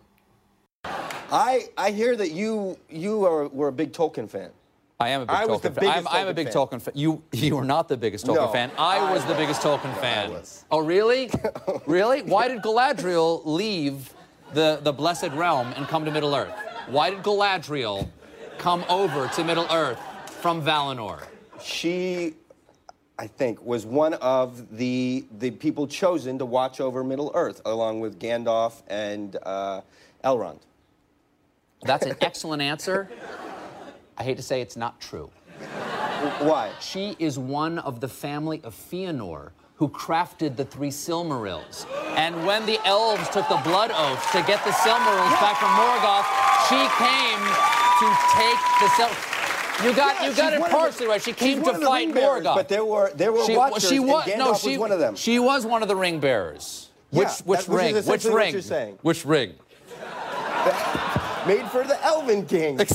I, 1.31 1.89
I 1.89 1.91
hear 1.91 2.15
that 2.15 2.27
you 2.27 2.75
you 2.89 3.25
are, 3.27 3.49
were 3.53 3.67
a 3.69 3.71
big 3.71 3.93
Tolkien 3.93 4.27
fan. 4.27 4.49
I 5.01 5.13
am 5.13 5.21
a 5.21 5.25
big 5.25 5.35
I 5.35 5.47
Tolkien 5.47 5.73
the 5.73 5.81
fan. 5.81 6.03
I'm, 6.03 6.07
I'm 6.07 6.27
a 6.27 6.33
big 6.33 6.47
fan. 6.47 6.53
Tolkien 6.53 6.79
fan. 6.81 6.93
You 6.97 7.21
you 7.31 7.55
were 7.55 7.65
not 7.65 7.87
the 7.87 7.97
biggest 7.97 8.25
Tolkien 8.25 8.35
No, 8.45 8.51
fan. 8.51 8.69
I, 8.77 8.97
I 8.97 9.13
was 9.13 9.23
the 9.23 9.29
was. 9.29 9.37
biggest 9.37 9.61
Tolkien 9.61 9.93
fan. 10.01 10.31
was. 10.31 10.65
Oh 10.71 10.79
really? 10.79 11.29
really? 11.87 12.21
Why 12.23 12.47
did 12.47 12.61
Galadriel 12.63 13.41
leave 13.45 14.11
the 14.53 14.79
the 14.83 14.93
blessed 14.93 15.29
realm 15.31 15.73
and 15.75 15.87
come 15.87 16.05
to 16.05 16.11
Middle 16.11 16.35
Earth? 16.35 16.53
Why 16.87 17.09
did 17.09 17.23
Galadriel 17.23 18.09
come 18.57 18.83
over 18.89 19.27
to 19.27 19.43
Middle 19.43 19.67
Earth 19.71 19.99
from 20.41 20.61
Valinor? 20.61 21.23
She, 21.61 22.35
I 23.17 23.27
think, 23.27 23.63
was 23.63 23.85
one 23.85 24.15
of 24.15 24.75
the 24.77 25.25
the 25.39 25.51
people 25.51 25.87
chosen 25.87 26.37
to 26.39 26.45
watch 26.45 26.79
over 26.81 27.03
Middle 27.03 27.31
Earth, 27.35 27.61
along 27.65 27.99
with 27.99 28.19
Gandalf 28.19 28.81
and 28.87 29.37
uh, 29.43 29.81
Elrond. 30.23 30.59
That's 31.83 32.05
an 32.05 32.15
excellent 32.21 32.61
answer. 32.61 33.09
I 34.17 34.23
hate 34.23 34.37
to 34.37 34.43
say 34.43 34.61
it's 34.61 34.75
not 34.75 34.99
true. 34.99 35.29
Why? 36.39 36.71
She 36.81 37.15
is 37.19 37.39
one 37.39 37.79
of 37.79 38.01
the 38.01 38.09
family 38.09 38.59
of 38.63 38.75
Fëanor 38.75 39.51
who 39.79 39.87
crafted 39.87 40.57
the 40.57 40.65
three 40.65 40.89
Silmarils. 40.89 41.85
And 42.17 42.45
when 42.45 42.65
the 42.65 42.77
elves 42.85 43.27
took 43.29 43.47
the 43.47 43.61
blood 43.63 43.91
oath 43.95 44.21
to 44.33 44.43
get 44.43 44.61
the 44.65 44.71
Silmarils 44.71 45.31
back 45.39 45.55
from 45.57 45.71
Morgoth, 45.79 46.27
she 46.67 46.83
came 46.99 47.39
to 48.03 48.07
take 48.35 48.59
the 48.81 48.89
Sil. 48.99 49.09
You 49.87 49.95
got 49.95 50.15
Yeah, 50.21 50.27
you 50.29 50.35
got 50.35 50.51
it 50.53 50.57
of 50.59 50.65
the- 50.65 50.69
partially 50.69 51.07
right. 51.07 51.21
She 51.23 51.31
came 51.31 51.63
to 51.63 51.73
fight 51.79 52.13
Morgoth. 52.13 52.55
but 52.55 52.67
there 52.67 52.83
were- 52.83 53.11
there 53.15 53.31
were 53.31 53.45
she, 53.45 53.55
watchers, 53.55 53.87
she 53.87 53.99
was 53.99 54.27
no, 54.37 54.53
she 54.53 54.71
was 54.71 54.77
one 54.79 54.91
of 54.91 54.99
them. 54.99 55.15
She 55.15 55.39
was 55.39 55.65
one 55.65 55.81
of 55.81 55.87
the 55.87 55.95
ring 55.95 56.19
bearers. 56.19 56.89
Yeah, 57.11 57.19
which 57.19 57.29
which 57.45 57.59
that- 57.61 57.69
which 57.69 57.79
is 57.95 57.95
ring? 57.95 57.95
Which 58.05 58.25
what 58.25 58.33
ring? 58.33 58.53
you're 58.53 58.61
saying. 58.61 58.99
Which 59.01 59.25
ring? 59.25 59.53
Made 61.47 61.65
for 61.71 61.85
the 61.85 61.97
Elven 62.03 62.45
King. 62.45 62.77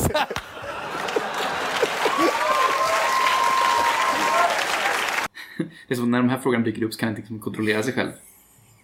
Det 5.59 5.95
är 5.95 5.97
som 5.97 6.11
när 6.11 6.19
de 6.19 6.29
här 6.29 6.39
frågorna 6.39 6.65
dyker 6.65 6.83
upp 6.83 6.93
så 6.95 7.01
kan 7.01 7.07
han 7.07 7.13
inte 7.13 7.21
liksom 7.21 7.39
kontrollera 7.41 7.83
sig 7.83 7.93
själv. 7.93 8.11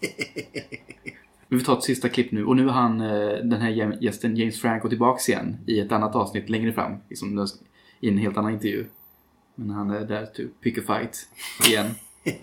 Vi 1.48 1.58
får 1.58 1.64
ta 1.64 1.78
ett 1.78 1.84
sista 1.84 2.08
klipp 2.08 2.32
nu. 2.32 2.44
Och 2.44 2.56
nu 2.56 2.68
är 2.68 2.72
han, 2.72 3.00
eh, 3.00 3.08
den 3.44 3.60
här 3.60 3.70
gä- 3.70 3.98
gästen 4.00 4.36
James 4.36 4.60
Franco 4.60 4.88
tillbaks 4.88 5.28
igen 5.28 5.58
i 5.66 5.80
ett 5.80 5.92
annat 5.92 6.14
avsnitt 6.14 6.48
längre 6.48 6.72
fram. 6.72 6.96
Liksom 7.08 7.46
i 8.00 8.08
en 8.08 8.18
helt 8.18 8.36
annan 8.36 8.52
intervju. 8.52 8.86
Men 9.54 9.70
han 9.70 9.90
är 9.90 10.00
där 10.00 10.26
to 10.26 10.42
pick 10.62 10.78
a 10.78 10.82
fight 10.86 11.28
igen. 11.70 11.94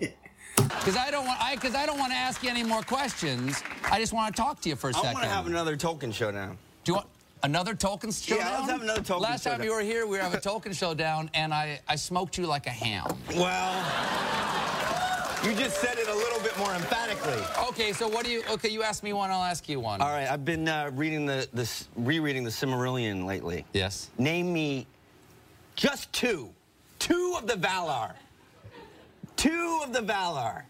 Because 0.56 0.98
I 1.08 1.12
don't 1.12 1.26
want 1.26 1.38
I 1.52 1.56
because 1.56 1.84
I 1.84 1.86
don't 1.86 1.98
want 1.98 2.12
to 2.12 2.18
ask 2.28 2.44
you 2.44 2.50
any 2.50 2.64
more 2.64 2.82
questions. 2.82 3.64
I 3.96 4.00
just 4.00 4.12
want 4.12 4.36
to 4.36 4.42
talk 4.42 4.60
to 4.60 4.68
you 4.68 4.76
for 4.76 4.88
a 4.88 4.90
I 4.90 4.94
second. 4.94 5.14
want 5.14 5.24
to 5.24 5.30
have 5.30 5.46
another 5.50 5.76
Tolkien 5.76 6.12
showdown. 6.12 6.58
Do 6.84 6.92
you 6.92 6.94
want 6.94 7.06
another 7.42 7.74
Tolkien 7.74 8.12
showdown? 8.12 8.46
Yeah, 8.46 8.58
let's 8.58 8.70
have 8.70 8.82
another 8.82 9.00
Tolkien 9.02 9.20
Last 9.20 9.44
time 9.44 9.62
you 9.62 9.72
were 9.72 9.80
here, 9.80 10.06
we 10.06 10.16
were 10.16 10.22
having 10.22 10.38
a 10.38 10.40
Tolkien 10.40 10.74
showdown, 10.78 11.30
and 11.34 11.52
I, 11.52 11.80
I 11.88 11.96
smoked 11.96 12.38
you 12.38 12.46
like 12.46 12.66
a 12.66 12.70
ham. 12.70 13.06
Well, 13.34 13.74
you 15.44 15.54
just 15.54 15.80
said 15.80 15.98
it 15.98 16.08
a 16.08 16.14
little 16.14 16.40
bit 16.40 16.56
more 16.58 16.74
emphatically. 16.74 17.42
Okay, 17.68 17.92
so 17.92 18.08
what 18.08 18.24
do 18.24 18.30
you? 18.30 18.42
Okay, 18.50 18.68
you 18.68 18.82
ask 18.82 19.02
me 19.02 19.12
one, 19.12 19.30
I'll 19.30 19.44
ask 19.44 19.68
you 19.68 19.78
one. 19.78 20.00
All 20.00 20.08
right, 20.08 20.28
I've 20.28 20.44
been 20.44 20.68
uh, 20.68 20.90
reading 20.94 21.26
the, 21.26 21.48
this, 21.52 21.88
rereading 21.96 22.44
the 22.44 22.50
Cimmerillion 22.50 23.24
lately. 23.24 23.64
Yes. 23.72 24.10
Name 24.18 24.52
me 24.52 24.86
just 25.76 26.12
two, 26.12 26.50
two 26.98 27.36
of 27.38 27.46
the 27.46 27.54
Valar. 27.54 28.14
Two 29.36 29.80
of 29.84 29.92
the 29.92 30.00
Valar. 30.00 30.62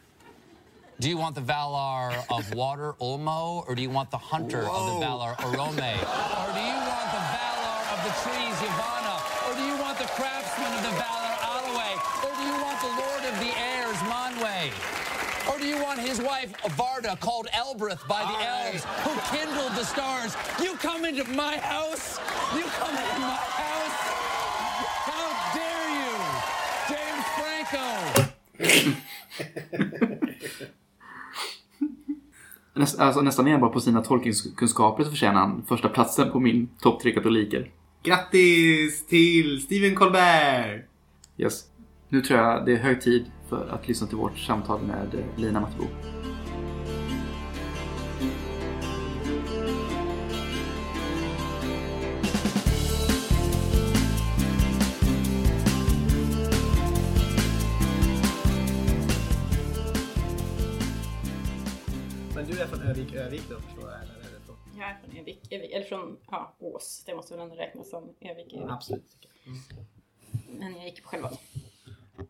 Do 1.00 1.08
you 1.08 1.16
want 1.16 1.36
the 1.36 1.40
Valar 1.40 2.24
of 2.28 2.52
water, 2.54 2.92
Ulmo, 3.00 3.64
or 3.68 3.74
do 3.76 3.82
you 3.82 3.88
want 3.90 4.10
the 4.10 4.18
hunter 4.18 4.62
of 4.62 4.86
the 4.86 4.98
Valar, 5.06 5.36
Orome? 5.36 5.94
or 5.94 6.02
do 6.50 6.58
you 6.58 6.74
want 6.90 7.08
the 7.14 7.22
Valar 7.38 7.78
of 7.94 8.02
the 8.02 8.10
trees, 8.26 8.56
Yavanna? 8.66 9.16
Or 9.46 9.54
do 9.54 9.62
you 9.62 9.76
want 9.80 9.94
the 9.98 10.08
craftsman 10.18 10.66
of 10.74 10.82
the 10.82 10.90
Valar, 10.98 11.34
Alaway? 11.38 11.94
Or 12.26 12.34
do 12.34 12.42
you 12.42 12.58
want 12.64 12.80
the 12.82 12.90
lord 12.98 13.22
of 13.30 13.38
the 13.38 13.54
airs, 13.56 13.94
Manwe? 14.10 14.72
Or 15.48 15.56
do 15.60 15.66
you 15.68 15.78
want 15.80 16.00
his 16.00 16.20
wife, 16.20 16.52
Varda, 16.76 17.16
called 17.20 17.46
Elbreth 17.52 18.02
by 18.08 18.22
the 18.22 18.26
All 18.30 18.34
right. 18.34 18.74
elves, 18.74 18.84
who 19.04 19.14
kindled 19.36 19.76
the 19.76 19.84
stars? 19.84 20.34
You 20.60 20.74
come 20.78 21.04
into 21.04 21.22
my 21.30 21.58
house? 21.58 22.18
You 22.56 22.64
come 22.64 22.90
into 22.90 23.20
my 23.20 23.38
house? 23.54 23.94
How 25.06 25.30
dare 25.54 25.90
you? 26.02 26.18
James 26.90 27.24
Franco! 27.38 27.86
Näst, 32.78 32.98
alltså 32.98 33.20
nästan 33.20 33.46
enbart 33.46 33.72
på 33.72 33.80
sina 33.80 34.02
tolkningskunskaper 34.02 35.04
så 35.04 35.10
förtjänar 35.10 35.40
han 35.40 35.64
första 35.68 35.88
platsen 35.88 36.30
på 36.30 36.40
min 36.40 36.68
topp 36.80 37.00
tre 37.02 37.12
katoliker. 37.12 37.70
Grattis 38.02 39.06
till 39.06 39.62
Stephen 39.62 39.94
Colbert! 39.94 40.84
Yes. 41.36 41.64
Nu 42.08 42.20
tror 42.20 42.40
jag 42.40 42.66
det 42.66 42.72
är 42.72 42.76
hög 42.76 43.00
tid 43.00 43.24
för 43.48 43.68
att 43.68 43.88
lyssna 43.88 44.06
till 44.06 44.16
vårt 44.16 44.38
samtal 44.38 44.80
med 44.82 45.24
Lina 45.36 45.60
Mattebo. 45.60 45.84
Är 64.88 64.98
från 65.00 65.16
Övik, 65.20 65.52
Övik 65.52 65.72
eller 65.72 65.86
från 65.86 66.16
ja, 66.30 66.56
Ås. 66.58 67.02
Det 67.06 67.14
måste 67.14 67.34
väl 67.34 67.42
ändå 67.42 67.54
räknas 67.54 67.90
som 67.90 68.04
Övik. 68.20 68.52
Övik. 68.52 68.66
Absolut. 68.70 69.04
jag. 69.44 69.54
Men 70.58 70.76
jag 70.76 70.84
gick 70.84 71.02
på 71.02 71.08
själva. 71.08 71.30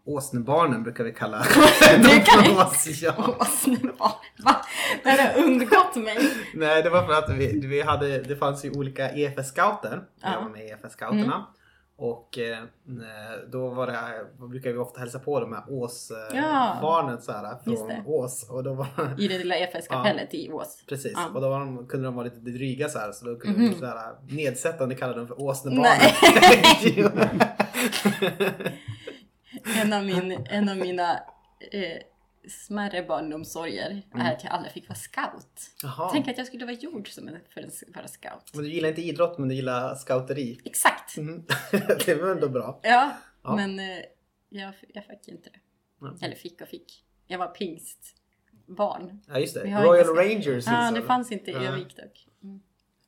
Åsnebarnen 0.05 0.83
brukar 0.83 1.05
vi 1.05 1.13
kalla 1.13 1.39
Du 1.99 2.21
kan 2.25 2.57
oss. 2.67 2.87
Ja. 3.03 3.37
Åsnebarn. 3.41 4.13
Va? 4.45 4.57
Det 5.03 5.11
har 5.11 5.43
undgått 5.45 5.97
mig. 5.97 6.19
Nej, 6.55 6.83
det 6.83 6.91
var 6.91 7.07
för 7.07 7.13
att 7.13 7.31
vi, 7.31 7.67
vi 7.67 7.83
hade, 7.83 8.23
det 8.23 8.37
fanns 8.37 8.65
ju 8.65 8.71
olika 8.71 9.11
EFS-scouter. 9.13 10.05
Jag 10.21 10.33
Ja. 10.33 10.41
var 10.41 10.49
med 10.49 10.67
i 10.67 10.73
EFS-scouterna. 10.73 11.43
Och 12.01 12.39
eh, 12.39 12.59
då 13.51 13.69
var 13.69 13.87
det, 13.87 13.99
brukar 14.49 14.71
vi 14.73 14.79
ofta 14.79 15.01
hälsa 15.01 15.19
på 15.19 15.41
de 15.41 15.53
här 15.53 15.63
Ås-barnen 15.69 17.15
Ja. 17.15 17.21
så 17.21 17.33
här, 17.33 17.57
Just 17.65 17.87
från. 17.87 18.07
Ås. 18.07 18.51
Och 18.51 18.65
då 18.65 18.75
var, 18.75 18.87
I 19.19 19.29
det 19.29 19.39
lilla 19.39 19.57
EFS-kapellet 19.57 20.35
i 20.35 20.53
Ås. 20.53 20.85
Precis, 20.89 21.13
Ja. 21.17 21.29
och 21.35 21.41
då 21.41 21.49
var 21.49 21.61
de, 21.61 21.87
kunde 21.87 22.07
de 22.07 22.15
vara 22.15 22.25
lite 22.25 22.37
dryga 22.41 22.89
så 22.89 22.99
här 22.99 23.13
så 23.13 23.25
då 23.27 23.37
kunde 23.37 23.59
Mhm. 23.59 23.69
vi 23.71 23.79
så 23.79 23.87
här, 23.87 24.15
nedsättande 24.29 24.95
kalla 24.95 25.17
dem 25.17 25.27
för 25.29 25.43
åsnebarn. 25.43 25.83
Nej. 25.83 27.13
En 29.83 29.93
av, 29.93 30.05
min, 30.05 30.47
en 30.51 30.69
av 30.69 30.77
mina 30.77 31.13
eh, 31.73 31.99
smärre 32.49 33.03
barndomssorger 33.03 34.03
Mm. 34.15 34.27
är 34.27 34.33
att 34.33 34.45
jag 34.45 34.53
aldrig 34.53 34.73
fick 34.73 34.89
vara 34.89 34.97
scout. 34.99 35.61
Jaha. 35.83 36.11
Tänk 36.13 36.29
att 36.29 36.39
jag 36.39 36.47
skulle 36.47 36.65
vara 36.65 36.75
gjord 36.77 37.09
som 37.15 37.29
en, 37.29 37.37
för 37.55 37.61
en, 37.61 37.71
vara 37.95 38.09
scout. 38.09 38.51
Men 38.55 38.65
du 38.65 38.71
gillar 38.71 38.89
inte 38.89 39.03
idrott 39.03 39.39
men 39.39 39.49
du 39.49 39.55
gillar 39.55 39.95
scouteri. 39.95 40.61
Exakt! 40.65 41.17
Mm. 41.17 41.45
det 42.07 42.15
var 42.15 42.29
ändå 42.31 42.49
bra. 42.49 42.81
Ja, 42.83 43.13
Ja. 43.43 43.57
men 43.57 43.79
eh, 43.79 43.85
jag, 44.49 44.75
jag 44.95 45.05
fick 45.07 45.29
inte 45.29 45.51
det. 45.51 45.59
Nej. 46.01 46.13
Eller 46.23 46.37
fick 46.37 46.61
och 46.61 46.69
fick. 46.69 47.05
Jag 47.27 47.39
var 47.39 47.47
pingstbarn. 47.49 49.21
Ja 49.29 49.39
just 49.39 49.55
det, 49.55 49.61
Royal 49.83 50.07
Rangers 50.17 50.67
Ja, 50.67 50.89
finns 50.89 50.95
det 51.01 51.07
fanns 51.07 51.33
inte. 51.33 51.51
Ja. 51.51 51.63
Jag 51.63 51.79
gick 51.79 51.97
dock. 51.97 52.27
Mm. 52.43 52.61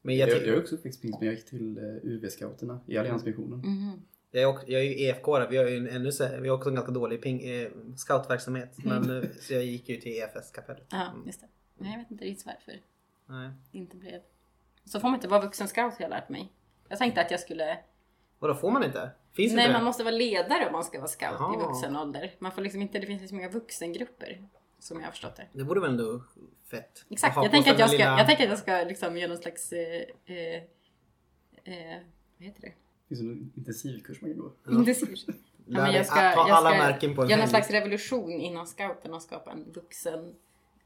Men 0.03 0.17
Jag, 0.17 0.29
jag, 0.29 0.47
jag, 0.47 0.59
också 0.59 0.75
uppväxt 0.75 1.03
pingst 1.03 1.19
men 1.21 1.27
jag 1.27 1.35
gick 1.35 1.47
till 1.47 1.79
uh, 1.79 1.85
UV-scouterna 2.05 2.81
i 2.87 2.99
Alliansmissionen. 2.99 3.59
Mhm. 3.59 4.03
Jag, 4.31 4.43
är 4.43 4.47
också, 4.47 4.67
jag 4.69 4.81
är 4.81 4.85
ju 4.85 5.05
EFK 5.05 5.47
vi 5.51 5.57
har 5.57 5.65
ju 5.65 5.77
en, 5.77 5.89
ännu 5.89 6.13
så, 6.13 6.29
vi 6.41 6.49
har 6.49 6.57
också 6.57 6.69
en 6.69 6.75
ganska 6.75 6.93
dålig 6.93 7.23
ping, 7.23 7.43
eh, 7.43 7.71
scoutverksamhet. 7.97 8.85
Men, 8.85 9.23
eh, 9.23 9.29
så 9.41 9.55
jag 9.55 9.65
gick 9.65 9.89
ju 9.89 9.97
till 9.97 10.13
EFS-kapellet. 10.13 10.87
Ja, 10.91 11.15
just 11.27 11.41
det. 11.41 11.49
Men 11.75 11.91
jag 11.91 11.99
vet 11.99 12.11
inte 12.11 12.25
riktigt 12.25 12.47
varför 12.47 12.81
Nej. 13.27 13.51
inte 13.73 13.97
blev. 13.97 14.21
Så 14.85 15.01
får 15.01 15.09
man 15.09 15.15
inte 15.15 15.29
vara 15.29 15.41
vuxen 15.41 15.69
scout 15.69 15.93
har 15.93 16.01
jag 16.01 16.11
lärt 16.11 16.29
mig. 16.29 16.53
Jag 16.89 16.99
tänkte 16.99 17.21
att 17.21 17.31
jag 17.31 17.41
skulle... 17.41 17.79
Vadå, 18.39 18.55
får 18.55 18.71
man 18.71 18.85
inte? 18.85 19.11
Finns 19.33 19.53
Nej, 19.53 19.65
inte 19.65 19.79
man 19.79 19.85
måste 19.85 20.05
vara 20.05 20.15
ledare 20.15 20.67
om 20.67 20.73
man 20.73 20.85
ska 20.85 20.99
vara 20.99 21.09
scout 21.09 21.37
Jaha. 21.39 21.55
i 21.55 21.67
vuxen 21.67 21.97
ålder. 21.97 22.35
Man 22.39 22.53
får 22.53 22.63
liksom 22.63 22.83
inte, 22.83 22.99
det 22.99 23.07
finns 23.07 23.21
liksom 23.21 23.39
inga 23.39 23.49
vuxengrupper. 23.49 24.49
Som 24.79 24.99
jag 24.99 25.07
har 25.07 25.11
förstått 25.11 25.37
det. 25.37 25.47
Det 25.53 25.65
borde 25.65 25.81
väl 25.81 25.91
ändå 25.91 26.25
fett? 26.71 27.05
Exakt, 27.11 27.37
jag 27.37 27.51
tänker, 27.51 27.73
att 27.73 27.79
jag, 27.79 27.89
ska, 27.89 27.99
lilla- 27.99 28.19
jag 28.19 28.27
tänker 28.27 28.45
att 28.45 28.51
jag 28.51 28.59
ska 28.59 28.85
liksom 28.85 29.17
göra 29.17 29.29
någon 29.29 29.39
slags... 29.43 29.73
Eh, 29.73 30.03
eh, 30.25 30.55
eh, 31.65 31.99
vad 32.39 32.47
heter 32.47 32.61
det? 32.61 32.73
Finns 33.11 33.21
det 33.21 33.27
någon 33.27 33.53
intensivkurs 33.57 34.21
man 34.23 34.31
kan 34.31 34.41
gå? 34.41 34.53
Ja, 34.65 34.71
Lär 35.67 35.83
men 35.83 35.85
dig 35.93 35.97
jag 35.97 36.07
ska, 36.07 36.23
jag 36.23 36.39
alla 36.51 36.71
ska 36.71 36.79
märken 36.79 37.15
på 37.17 37.23
en 37.23 37.29
göra 37.29 37.41
någon 37.41 37.49
slags 37.49 37.71
revolution 37.71 38.31
inom 38.33 38.67
scouterna 38.67 39.17
och 39.17 39.23
skapa 39.23 39.51
en 39.51 39.73
vuxen, 39.73 40.35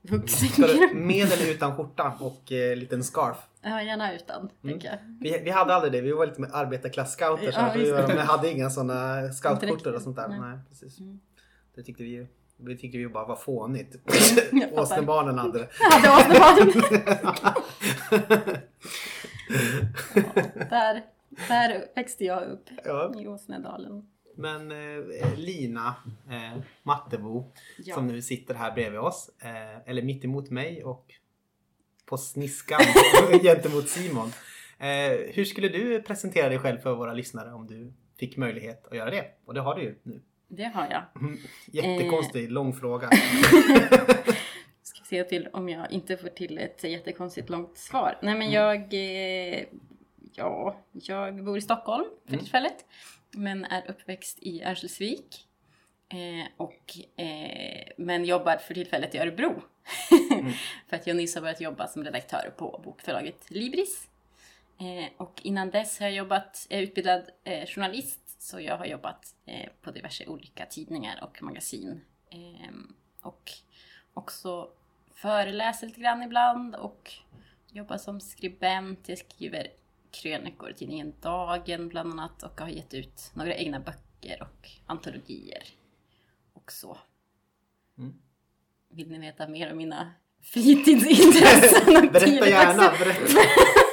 Ska 0.06 0.16
vuxengrupp. 0.16 0.70
du 0.90 0.94
med 0.94 1.32
eller 1.32 1.50
utan 1.52 1.76
skjorta 1.76 2.12
och 2.20 2.52
eh, 2.52 2.76
liten 2.76 3.04
scarf? 3.04 3.36
Ja, 3.62 3.82
gärna 3.82 4.14
utan, 4.14 4.48
tänker 4.62 4.88
jag. 4.88 4.98
Vi, 5.20 5.40
vi 5.44 5.50
hade 5.50 5.74
aldrig 5.74 5.92
det, 5.92 6.00
vi 6.00 6.12
var 6.12 6.26
lite 6.26 6.40
med 6.40 6.50
arbetarklass-scouter. 6.52 7.50
så 7.52 7.60
Ja, 7.60 7.72
vi 7.76 7.90
var- 7.90 8.08
men 8.08 8.18
hade 8.18 8.50
inga 8.50 8.70
sådana 8.70 9.32
scoutskjortor 9.32 9.94
och 9.94 10.02
sånt 10.02 10.16
där. 10.16 10.28
Nej. 10.28 10.38
Nej, 10.40 10.58
precis. 10.68 10.98
Det 11.74 11.82
tyckte 11.82 12.02
vi 12.02 12.08
ju 12.08 12.26
det 12.56 12.76
tyckte 12.76 12.98
vi 12.98 13.08
bara 13.08 13.26
var 13.26 13.36
fånigt. 13.36 13.96
Åsnebarnen 14.72 15.38
hade 15.38 15.58
det. 15.58 15.68
Jag 15.80 16.10
hade 16.10 16.38
åsnebarnen. 16.40 16.72
där, 20.70 21.02
där 21.48 21.86
växte 21.96 22.24
jag 22.24 22.42
upp. 22.42 22.68
Ja. 22.84 23.12
I 23.20 23.26
Åsnedalen. 23.26 24.08
Men 24.36 24.70
eh, 24.72 25.38
Lina 25.38 25.94
eh, 26.30 26.58
Mattebo 26.82 27.52
Ja. 27.78 27.94
som 27.94 28.06
nu 28.06 28.22
sitter 28.22 28.54
här 28.54 28.72
bredvid 28.74 29.00
oss, 29.00 29.30
eh, 29.42 29.90
eller 29.90 30.02
mitt 30.02 30.24
emot 30.24 30.50
mig 30.50 30.84
och 30.84 31.06
på 32.06 32.16
sniskan 32.16 32.80
gentemot 33.42 33.88
Simon. 33.88 34.28
Eh, 34.78 35.18
hur 35.34 35.44
skulle 35.44 35.68
du 35.68 36.02
presentera 36.02 36.48
dig 36.48 36.58
själv 36.58 36.78
för 36.78 36.94
våra 36.94 37.12
lyssnare 37.12 37.52
om 37.52 37.66
du 37.66 37.92
fick 38.18 38.36
möjlighet 38.36 38.86
att 38.90 38.96
göra 38.96 39.10
det? 39.10 39.24
Och 39.44 39.54
det 39.54 39.60
har 39.60 39.74
du 39.74 39.82
ju 39.82 39.98
nu. 40.02 40.20
Det 40.48 40.64
har 40.64 40.86
jag. 40.90 41.02
Jättekonstig, 41.66 42.50
lång 42.50 42.72
fråga. 42.72 43.10
Ska 44.82 45.04
se 45.04 45.24
till 45.24 45.48
om 45.52 45.68
jag 45.68 45.92
inte 45.92 46.16
får 46.16 46.28
till 46.28 46.58
ett 46.58 46.84
jättekonstigt 46.84 47.50
långt 47.50 47.78
svar. 47.78 48.18
Nej 48.22 48.34
men 48.34 48.48
Mm. 48.48 48.52
jag... 48.54 48.94
Ja, 50.36 50.76
jag 50.92 51.44
bor 51.44 51.58
i 51.58 51.60
Stockholm 51.60 52.04
för 52.24 52.28
Mm. 52.32 52.40
tillfället. 52.40 52.84
Men 53.30 53.64
är 53.64 53.90
uppväxt 53.90 54.38
i 54.40 54.62
Örnsköldsvik. 54.64 55.48
Eh, 56.08 56.46
och, 56.56 56.96
eh, 57.20 57.88
men 57.96 58.24
jobbar 58.24 58.56
för 58.56 58.74
tillfället 58.74 59.14
i 59.14 59.18
Örebro. 59.18 59.62
Mm. 60.32 60.52
för 60.88 60.96
att 60.96 61.06
jag 61.06 61.16
nyss 61.16 61.34
har 61.34 61.42
börjat 61.42 61.60
jobba 61.60 61.88
som 61.88 62.04
redaktör 62.04 62.54
på 62.56 62.80
bokförlaget 62.84 63.50
Libris. 63.50 64.08
Eh, 64.80 65.12
och 65.16 65.40
innan 65.44 65.70
dess 65.70 66.00
har 66.00 66.06
jag 66.06 66.16
jobbat, 66.16 66.66
är 66.70 66.82
utbildad 66.82 67.30
eh, 67.44 67.66
journalist. 67.66 68.42
Så 68.42 68.60
jag 68.60 68.76
har 68.78 68.86
jobbat 68.86 69.34
eh, 69.46 69.68
på 69.82 69.90
diverse 69.90 70.26
olika 70.26 70.66
tidningar 70.66 71.24
och 71.24 71.42
magasin. 71.42 72.00
Eh, 72.30 72.74
och 73.22 73.50
också 74.14 74.68
föreläser 75.14 75.86
lite 75.86 76.00
grann 76.00 76.22
ibland 76.22 76.74
och 76.74 77.12
jobbar 77.72 77.96
som 77.96 78.20
skribent. 78.20 79.08
Jag 79.08 79.18
skriver 79.18 79.68
krönikor 80.14 80.70
i 80.70 80.74
tidningen 80.74 81.14
Dagen 81.20 81.88
bland 81.88 82.12
annat 82.12 82.42
och 82.42 82.60
har 82.60 82.68
gett 82.68 82.94
ut 82.94 83.30
några 83.34 83.54
egna 83.54 83.80
böcker 83.80 84.42
och 84.42 84.70
antologier 84.86 85.64
och 86.52 86.72
så. 86.72 86.98
Mm. 87.98 88.14
Vill 88.90 89.10
ni 89.10 89.18
veta 89.18 89.48
mer 89.48 89.70
om 89.70 89.76
mina 89.76 90.12
fritidsintressen? 90.42 91.84
Berätta 92.12 92.20
tidigt 92.20 92.48
gärna. 92.48 92.92
Berätta. 92.98 93.40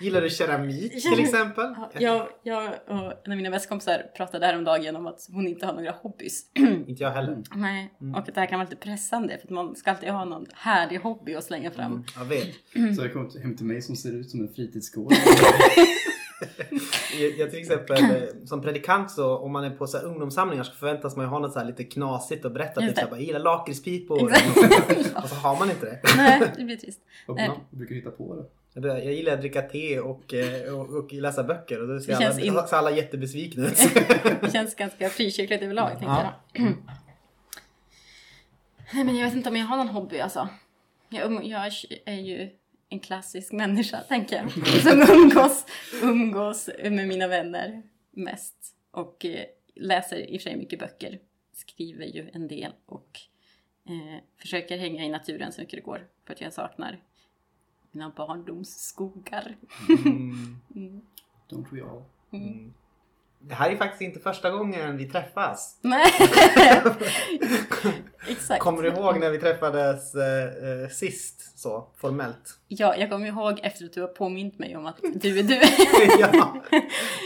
Gillar 0.00 0.20
du 0.20 0.30
keramik 0.30 1.02
till 1.02 1.20
exempel? 1.20 1.74
Jag, 1.98 2.28
jag 2.42 2.74
och 2.88 2.96
en 3.24 3.32
av 3.32 3.36
mina 3.36 3.50
bästa 3.50 3.68
kompisar 3.68 4.02
pratade 4.16 4.46
häromdagen 4.46 4.96
om 4.96 5.06
att 5.06 5.26
hon 5.32 5.48
inte 5.48 5.66
har 5.66 5.72
några 5.72 5.90
hobbys. 5.90 6.42
Inte 6.86 7.02
jag 7.02 7.10
heller. 7.10 7.42
Nej, 7.54 7.92
Mm. 8.00 8.14
och 8.14 8.20
att 8.20 8.34
det 8.34 8.40
här 8.40 8.46
kan 8.46 8.58
vara 8.58 8.68
lite 8.68 8.82
pressande 8.82 9.38
för 9.38 9.46
att 9.46 9.50
man 9.50 9.76
ska 9.76 9.90
alltid 9.90 10.08
ha 10.08 10.24
någon 10.24 10.46
härlig 10.54 10.98
hobby 10.98 11.34
att 11.34 11.44
slänga 11.44 11.70
fram. 11.70 11.92
Mm, 11.92 12.04
jag 12.18 12.24
vet. 12.24 12.46
Så 12.96 13.02
det 13.02 13.08
kommer 13.08 13.42
hem 13.42 13.56
till 13.56 13.66
mig 13.66 13.82
som 13.82 13.96
ser 13.96 14.12
ut 14.12 14.30
som 14.30 14.40
en 14.40 14.54
fritidsgård. 14.54 15.12
Jag, 17.20 17.38
jag 17.38 17.50
till 17.50 17.60
exempel 17.60 18.04
eh, 18.04 18.22
som 18.44 18.62
predikant 18.62 19.10
så 19.10 19.36
om 19.38 19.52
man 19.52 19.64
är 19.64 19.70
på 19.70 19.86
så 19.86 19.98
här 19.98 20.04
ungdomssamlingar 20.04 20.64
så 20.64 20.72
förväntas 20.72 21.16
man 21.16 21.24
ju 21.24 21.28
ha 21.30 21.38
något 21.38 21.52
så 21.52 21.58
här 21.58 21.66
lite 21.66 21.84
knasigt 21.84 22.44
att 22.44 22.52
berätta. 22.54 22.80
Typ 22.80 22.98
jag 23.10 23.20
gillar 23.20 23.40
lakritspipor. 23.40 24.30
Exakt. 24.32 25.16
och 25.22 25.28
så 25.28 25.34
har 25.34 25.58
man 25.58 25.70
inte 25.70 25.86
det. 25.86 26.00
Nej, 26.16 26.52
det 26.56 26.64
blir 26.64 26.76
trist. 26.76 27.00
Nej. 27.28 27.48
man 27.48 27.58
brukar 27.70 27.94
hitta 27.94 28.10
på 28.10 28.34
det. 28.36 28.44
Jag 28.82 29.04
gillar 29.04 29.32
att 29.32 29.40
dricka 29.40 29.62
te 29.62 30.00
och, 30.00 30.34
eh, 30.34 30.74
och, 30.74 30.90
och 31.04 31.12
läsa 31.12 31.44
böcker 31.44 31.82
och 31.82 31.88
då 31.88 32.00
ser 32.00 32.14
alla, 32.14 32.40
in- 32.40 32.58
alla 32.70 32.90
jättebesvikna 32.90 33.66
ut. 33.66 33.76
Det 34.42 34.52
känns 34.52 34.74
ganska 34.74 35.08
frikyrkligt 35.10 35.62
överlag 35.62 35.88
tänkte 35.88 36.06
Ja. 36.06 36.34
jag. 36.52 36.62
Nej 38.94 39.04
men 39.04 39.16
jag 39.16 39.26
vet 39.26 39.34
inte 39.36 39.48
om 39.48 39.56
jag 39.56 39.66
har 39.66 39.76
någon 39.76 39.88
hobby 39.88 40.18
alltså. 40.18 40.48
Jag, 41.08 41.44
jag 41.44 41.72
är 42.04 42.20
ju 42.20 42.50
en 42.88 43.00
klassisk 43.00 43.52
människa 43.52 44.00
tänker 44.00 44.36
jag. 44.36 44.50
Som 44.82 45.16
umgås, 45.16 45.66
umgås 46.02 46.70
med 46.84 47.08
mina 47.08 47.28
vänner 47.28 47.82
mest. 48.10 48.54
Och 48.90 49.24
eh, 49.24 49.44
läser 49.74 50.16
i 50.16 50.36
och 50.36 50.40
för 50.42 50.50
sig 50.50 50.56
mycket 50.56 50.78
böcker. 50.78 51.18
Skriver 51.52 52.04
ju 52.04 52.30
en 52.32 52.48
del 52.48 52.72
och 52.86 53.20
eh, 53.88 54.22
försöker 54.40 54.78
hänga 54.78 55.04
i 55.04 55.08
naturen 55.08 55.52
så 55.52 55.60
mycket 55.60 55.76
det 55.78 55.82
går. 55.84 56.06
För 56.26 56.32
att 56.34 56.40
jag 56.40 56.52
saknar 56.52 56.98
mina 57.96 58.12
barndomsskogar. 58.16 59.56
Mm. 59.88 60.56
Mm. 60.76 61.00
Don't 61.50 61.66
we 61.72 61.82
all? 61.82 62.02
Mm. 62.32 62.74
Det 63.38 63.54
här 63.54 63.70
är 63.70 63.76
faktiskt 63.76 64.02
inte 64.02 64.20
första 64.20 64.50
gången 64.50 64.96
vi 64.96 65.10
träffas. 65.10 65.78
Nej, 65.80 66.06
exakt. 68.28 68.62
Kommer 68.62 68.82
du 68.82 68.88
ihåg 68.88 69.20
när 69.20 69.30
vi 69.30 69.38
träffades 69.38 70.14
eh, 70.14 70.82
eh, 70.82 70.88
sist 70.88 71.58
så 71.58 71.88
formellt? 71.96 72.58
Ja, 72.68 72.96
jag 72.96 73.10
kommer 73.10 73.26
ihåg 73.26 73.60
efter 73.62 73.84
att 73.84 73.92
du 73.92 74.00
har 74.00 74.08
påmint 74.08 74.58
mig 74.58 74.76
om 74.76 74.86
att 74.86 74.96
du 75.14 75.38
är 75.38 75.42
du. 75.42 75.54
ja, 76.20 76.62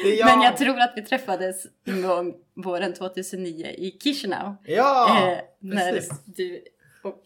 är 0.04 0.18
jag. 0.18 0.26
Men 0.26 0.42
jag 0.42 0.56
tror 0.56 0.78
att 0.78 0.92
vi 0.96 1.02
träffades 1.02 1.66
en 1.84 2.02
gång 2.02 2.34
våren 2.54 2.94
2009 2.94 3.66
i 3.66 3.98
Chisinau. 4.02 4.56
Ja, 4.64 5.28
eh, 5.32 5.38
när 5.58 5.92
precis. 5.92 6.24
du 6.24 6.64
och 7.02 7.22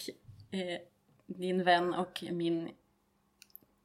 eh, 0.51 0.81
din 1.27 1.65
vän 1.65 1.95
och 1.95 2.25
min 2.31 2.69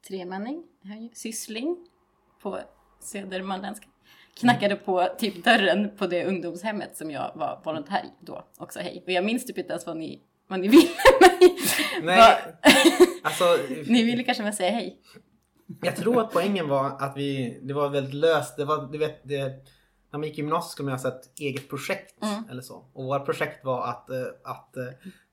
tremänning, 0.08 0.64
syssling 1.12 1.76
på 2.42 2.60
Södermanländska 3.00 3.86
knackade 4.34 4.76
på 4.76 5.08
typ 5.18 5.44
dörren 5.44 5.96
på 5.96 6.06
det 6.06 6.24
ungdomshemmet 6.24 6.96
som 6.96 7.10
jag 7.10 7.32
var 7.34 7.60
volontär 7.64 8.04
i 8.04 8.10
då 8.20 8.44
också. 8.58 8.80
Hej. 8.80 9.02
Och 9.06 9.12
jag 9.12 9.24
minns 9.24 9.46
typ 9.46 9.58
inte 9.58 9.72
ens 9.72 9.86
vad 9.86 9.96
ni, 9.96 10.20
vad 10.48 10.60
ni 10.60 10.68
ville 10.68 10.88
mig. 11.20 11.56
Nej, 12.02 12.38
alltså, 13.22 13.44
ni 13.86 14.04
ville 14.04 14.22
kanske 14.24 14.42
bara 14.42 14.52
säga 14.52 14.70
hej. 14.70 15.00
jag 15.82 15.96
tror 15.96 16.20
att 16.20 16.32
poängen 16.32 16.68
var 16.68 16.84
att 17.02 17.16
vi, 17.16 17.58
det 17.62 17.74
var 17.74 17.88
väldigt 17.88 18.14
löst. 18.14 18.56
Det 18.56 18.64
var, 18.64 18.92
du 18.92 18.98
vet, 18.98 19.28
det, 19.28 19.38
när 20.10 20.18
man 20.18 20.22
gick 20.22 20.38
i 20.38 20.40
gymnasiet 20.40 20.72
skulle 20.72 20.90
man 20.90 20.98
göra 20.98 21.14
ett 21.14 21.40
eget 21.40 21.68
projekt 21.68 22.14
Mm. 22.22 22.44
eller 22.50 22.62
så. 22.62 22.84
Och 22.92 23.04
vårt 23.04 23.24
projekt 23.24 23.64
var 23.64 23.88
att, 23.88 24.10
eh, 24.10 24.26
att 24.44 24.76
eh, 24.76 24.84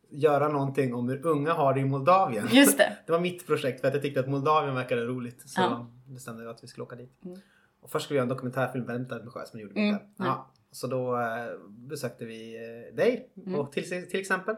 göra 0.09 0.47
någonting 0.47 0.93
om 0.93 1.09
hur 1.09 1.25
unga 1.25 1.53
har 1.53 1.73
det 1.73 1.79
i 1.79 1.85
Moldavien. 1.85 2.47
Just 2.51 2.77
det. 2.77 2.97
Det 3.05 3.11
var 3.11 3.19
mitt 3.19 3.47
projekt 3.47 3.81
för 3.81 3.87
att 3.87 3.93
jag 3.93 4.03
tyckte 4.03 4.19
att 4.19 4.27
Moldavien 4.29 4.75
verkade 4.75 5.01
roligt. 5.05 5.49
Så 5.49 5.61
Ja. 5.61 5.87
bestämde 6.05 6.43
jag 6.43 6.51
att 6.51 6.63
vi 6.63 6.67
skulle 6.67 6.83
åka 6.83 6.95
dit. 6.95 7.11
Mm. 7.25 7.37
Och 7.81 7.89
först 7.91 8.05
skulle 8.05 8.15
vi 8.15 8.17
göra 8.17 8.23
en 8.23 8.29
dokumentärfilm, 8.29 8.85
väldigt 8.85 9.11
ambitiös, 9.11 9.53
men 9.53 9.61
gjorde 9.61 9.73
vi 9.73 9.79
Mm. 9.81 9.93
inte. 9.93 10.05
Ja. 10.17 10.51
Så 10.71 10.87
då 10.87 11.17
eh, 11.19 11.25
besökte 11.67 12.25
vi 12.25 12.55
eh, 12.55 12.95
dig 12.95 13.29
Mm. 13.45 13.59
och 13.59 13.71
till, 13.71 13.83
till 14.09 14.19
exempel. 14.19 14.55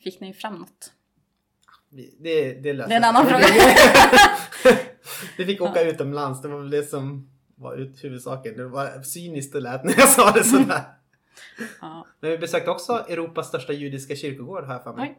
Fick 0.00 0.20
ni 0.20 0.32
fram 0.34 0.54
något? 0.54 0.92
Det, 2.18 2.52
det 2.62 2.72
löste 2.72 2.88
Det 2.88 2.94
är 2.94 2.98
en 2.98 3.04
annan 3.04 3.26
fråga. 3.26 3.44
vi 5.38 5.44
fick 5.46 5.60
åka 5.60 5.82
utomlands, 5.82 6.42
det 6.42 6.48
var 6.48 6.58
väl 6.58 6.70
det 6.70 6.82
som 6.82 7.30
var 7.54 7.74
ut 7.76 8.04
huvudsaken. 8.04 8.56
Det 8.56 8.68
var 8.68 9.02
cyniskt 9.02 9.52
det 9.52 9.60
lät 9.60 9.84
när 9.84 9.94
jag 9.98 10.08
sa 10.08 10.30
det 10.30 10.44
sådär. 10.44 10.80
Ja. 11.80 12.06
Men 12.20 12.30
vi 12.30 12.38
besökte 12.38 12.70
också 12.70 12.92
Europas 13.08 13.48
största 13.48 13.72
judiska 13.72 14.16
kyrkogård 14.16 14.64
har 14.64 14.72
jag 14.74 14.82
för 14.84 14.92
mig. 14.92 15.08
Oj. 15.08 15.18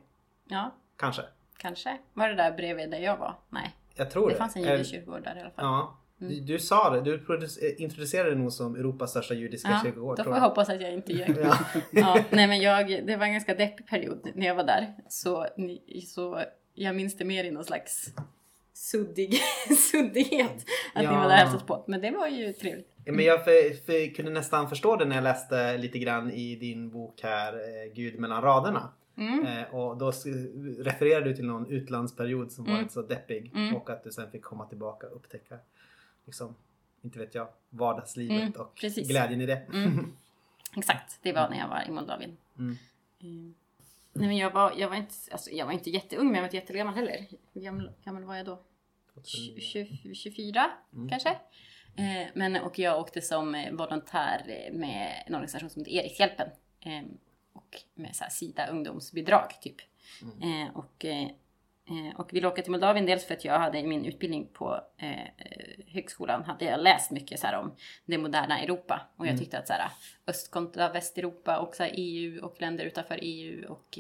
Ja, 0.50 0.76
Kanske. 0.98 1.22
kanske. 1.58 1.98
Var 2.14 2.30
det 2.30 2.36
där 2.36 2.52
bredvid 2.52 2.92
där 2.92 3.00
jag 3.00 3.18
var? 3.18 3.36
Nej. 3.50 3.76
Jag 3.96 4.12
tror 4.12 4.28
Det 4.28 4.34
det. 4.34 4.38
fanns 4.38 4.56
en 4.56 4.64
Eh, 4.66 4.72
judisk 4.72 4.92
kyrkogård 4.92 5.24
där 5.24 5.36
i 5.36 5.40
alla 5.42 5.50
fall. 5.50 5.66
Ja. 5.66 5.98
Mm. 6.22 6.34
Du, 6.34 6.40
du 6.40 6.60
sa 6.60 6.90
det, 6.90 7.02
du 7.02 7.14
eh, 7.16 7.82
introducerade 7.82 8.30
det 8.30 8.36
nog 8.36 8.54
som 8.54 8.76
Europas 8.76 9.10
största 9.10 9.34
judiska 9.34 9.70
Ja, 9.70 9.82
kyrkogård. 9.84 10.18
då 10.18 10.24
får 10.24 10.34
jag 10.34 10.42
hoppas 10.42 10.70
att 10.70 10.82
jag 10.82 10.94
inte 10.94 11.14
ljög. 11.14 11.38
Ja. 11.44 11.58
Ja, 11.92 12.20
nej 12.30 12.48
men 12.48 12.60
jag, 12.60 12.88
det 13.08 13.16
var 13.16 13.26
en 13.26 13.34
ganska 13.34 13.56
deppig 13.56 13.88
period 13.88 14.28
när 14.36 14.48
jag 14.48 14.56
var 14.56 14.64
där. 14.64 14.94
Så, 15.10 15.48
så 16.08 16.44
jag 16.74 16.96
minns 16.96 17.18
det 17.18 17.26
mer 17.26 17.44
i 17.44 17.52
någon 17.52 17.64
slags 17.66 18.06
suddig, 18.74 19.40
suddighet. 19.92 20.66
Att 20.96 21.04
Ja. 21.04 21.12
ni 21.12 21.18
var 21.18 21.30
där 21.30 21.56
och 21.56 21.68
på. 21.68 21.84
Men 21.88 22.02
det 22.02 22.12
var 22.12 22.28
ju 22.28 22.54
trevligt. 22.54 22.97
Men 23.16 23.26
jag 23.26 23.44
för, 23.44 23.86
för, 23.86 24.14
kunde 24.14 24.32
nästan 24.32 24.70
förstå 24.70 24.96
det 24.96 25.06
när 25.06 25.16
jag 25.16 25.24
läste 25.24 25.78
lite 25.78 26.00
grann 26.00 26.32
i 26.32 26.56
din 26.56 26.90
bok 26.90 27.20
här, 27.24 27.54
eh, 27.54 27.94
Gud 27.94 28.20
mellan 28.20 28.42
raderna. 28.42 28.90
Mm. 29.18 29.46
Eh, 29.46 29.76
och 29.76 29.98
då 29.98 30.12
refererar 30.80 31.22
du 31.22 31.36
till 31.36 31.46
någon 31.46 31.68
utlandsperiod 31.72 32.52
som 32.52 32.66
Mm. 32.66 32.78
varit 32.78 32.92
så 32.92 33.02
deppig 33.02 33.52
Mm. 33.56 33.76
och 33.76 33.90
att 33.90 34.04
du 34.04 34.12
sen 34.12 34.32
fick 34.32 34.42
komma 34.44 34.66
tillbaka 34.66 35.08
och 35.08 35.16
upptäcka, 35.16 35.58
liksom, 36.26 36.56
inte 37.02 37.20
vet 37.20 37.36
jag, 37.36 37.48
vardagslivet 37.70 38.42
Mm, 38.42 38.52
och 38.52 38.76
precis. 38.76 39.08
glädjen 39.10 39.42
i 39.42 39.46
det. 39.46 39.62
Mm. 39.74 40.12
Exakt, 40.78 41.20
det 41.22 41.34
var 41.34 41.50
när 41.50 41.58
jag 41.60 41.68
var 41.68 41.84
i 41.88 41.92
Moldavien. 41.92 42.38
Mm. 42.60 42.78
Mm. 43.22 43.54
Nej 44.14 44.28
men 44.28 44.38
jag 44.38 44.52
var, 44.52 44.74
jag 44.78 44.90
var 44.90 44.96
inte, 44.96 45.14
alltså, 45.32 45.50
jag 45.52 45.66
var 45.66 45.74
inte 45.74 45.90
jätteung 45.90 46.26
men 46.26 46.36
jag 46.36 46.42
var 46.42 46.48
inte 46.48 46.58
jättegammal 46.58 46.94
heller. 46.96 47.26
Hur 47.54 47.62
gammal, 47.62 47.92
gammal 48.04 48.24
var 48.24 48.36
jag 48.36 48.46
då? 48.46 48.60
20, 49.24 50.16
24 50.16 50.72
Mm. 50.94 51.10
kanske? 51.10 51.38
Eh, 51.98 52.28
men, 52.34 52.56
och 52.56 52.80
jag 52.80 53.00
åkte 53.00 53.22
som 53.22 53.56
eh, 53.56 53.72
volontär 53.74 54.46
eh, 54.48 54.74
med 54.74 55.24
en 55.26 55.36
organisation 55.36 55.70
som 55.70 55.80
heter 55.86 55.92
Erikshjälpen. 55.92 56.48
Eh, 56.86 57.04
och 57.54 57.82
med 57.96 58.16
så 58.16 58.24
här, 58.24 58.32
Sida 58.32 58.68
ungdomsbidrag 58.68 59.62
typ. 59.62 59.76
Och, 60.74 61.06
eh, 61.06 61.24
eh, 61.90 62.16
och 62.20 62.34
ville 62.34 62.48
åka 62.48 62.62
till 62.62 62.72
Moldavien 62.72 63.06
dels 63.06 63.26
för 63.26 63.34
att 63.34 63.46
jag 63.46 63.60
hade 63.60 63.80
i 63.80 63.88
min 63.88 64.06
utbildning 64.06 64.48
på 64.54 64.82
högskolan 65.88 66.44
hade 66.44 66.66
jag 66.66 66.80
läst 66.80 67.12
mycket 67.12 67.40
så 67.40 67.58
om 67.58 67.76
det 68.06 68.18
moderna 68.18 68.60
Europa. 68.60 69.02
Och 69.18 69.26
jag 69.26 69.32
Mm. 69.32 69.40
tyckte 69.40 69.60
att 69.60 69.68
så 69.68 69.74
här, 69.74 69.92
östkontra 70.28 70.90
Västeuropa 70.90 71.60
och 71.60 71.76
så 71.76 71.84
EU 71.84 72.46
och 72.46 72.62
länder 72.62 72.86
utanför 72.86 73.20
EU 73.22 73.72
och 73.72 74.00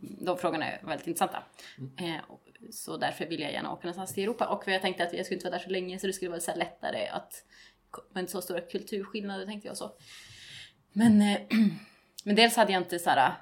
de 0.00 0.38
frågorna 0.38 0.66
är 0.66 0.86
väldigt 0.86 1.06
intressanta. 1.06 1.42
Eh, 2.00 2.30
och, 2.30 2.40
så 2.70 2.96
därför 2.96 3.26
ville 3.26 3.42
jag 3.42 3.52
gärna 3.52 3.72
åka 3.72 3.80
någonstans 3.80 4.14
till 4.14 4.22
Europa. 4.22 4.46
Och 4.46 4.62
jag 4.66 4.82
tänkte 4.82 5.04
att 5.04 5.12
jag 5.12 5.26
skulle 5.26 5.36
inte 5.36 5.50
vara 5.50 5.58
där 5.58 5.64
så 5.64 5.70
länge 5.70 5.98
så 5.98 6.06
det 6.06 6.12
skulle 6.12 6.30
vara 6.30 6.40
så 6.40 6.54
lättare 6.54 7.06
att 7.08 7.44
men 8.12 8.28
så 8.28 8.42
stora 8.42 8.60
kulturskillnader 8.60 9.46
tänkte 9.46 9.68
jag 9.68 9.76
så. 9.76 9.92
Men, 10.92 11.22
eh, 11.22 11.40
men 12.24 12.36
dels 12.36 12.56
hade 12.56 12.72
jag 12.72 12.82
inte 12.82 12.98
så 12.98 13.10
här 13.10 13.34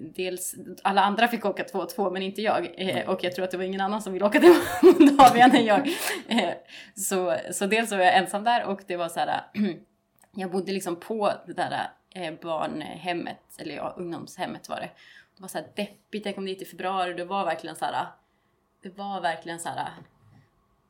Dels, 0.00 0.54
alla 0.82 1.00
andra 1.02 1.28
fick 1.28 1.44
åka 1.44 1.64
två 1.64 1.78
och 1.78 1.88
två 1.88 2.10
men 2.10 2.22
inte 2.22 2.42
jag. 2.42 2.74
Eh, 2.76 3.08
och 3.08 3.24
jag 3.24 3.34
tror 3.34 3.44
att 3.44 3.50
det 3.50 3.56
var 3.56 3.64
ingen 3.64 3.80
annan 3.80 4.02
som 4.02 4.12
ville 4.12 4.24
åka 4.24 4.40
till 4.40 4.54
Moldavien 4.82 5.56
än 5.56 5.64
jag. 5.64 5.88
Eh, 6.28 6.54
så, 6.94 7.36
så 7.52 7.66
dels 7.66 7.90
var 7.90 7.98
jag 7.98 8.16
ensam 8.16 8.44
där 8.44 8.64
och 8.64 8.80
det 8.86 8.96
var 8.96 9.08
så 9.08 9.20
här. 9.20 9.42
jag 10.34 10.50
bodde 10.50 10.72
liksom 10.72 11.00
på 11.00 11.32
det 11.46 11.52
där 11.52 11.90
eh, 12.14 12.34
barnhemmet, 12.42 13.58
eller 13.58 13.74
ja, 13.74 13.94
ungdomshemmet 13.96 14.68
var 14.68 14.76
det. 14.76 14.90
Det 15.38 15.42
var 15.42 15.48
så 15.48 15.58
här 15.58 15.66
deppigt, 15.76 16.26
jag 16.26 16.34
kom 16.34 16.44
dit 16.44 16.62
i 16.62 16.64
februari 16.64 17.12
och 17.12 17.16
det 17.16 17.24
var 17.24 17.44
verkligen 17.44 17.76
så 17.76 17.84
här. 17.84 18.06
Det 18.82 18.98
var 18.98 19.20
verkligen 19.20 19.60
så 19.60 19.68
här. 19.68 19.92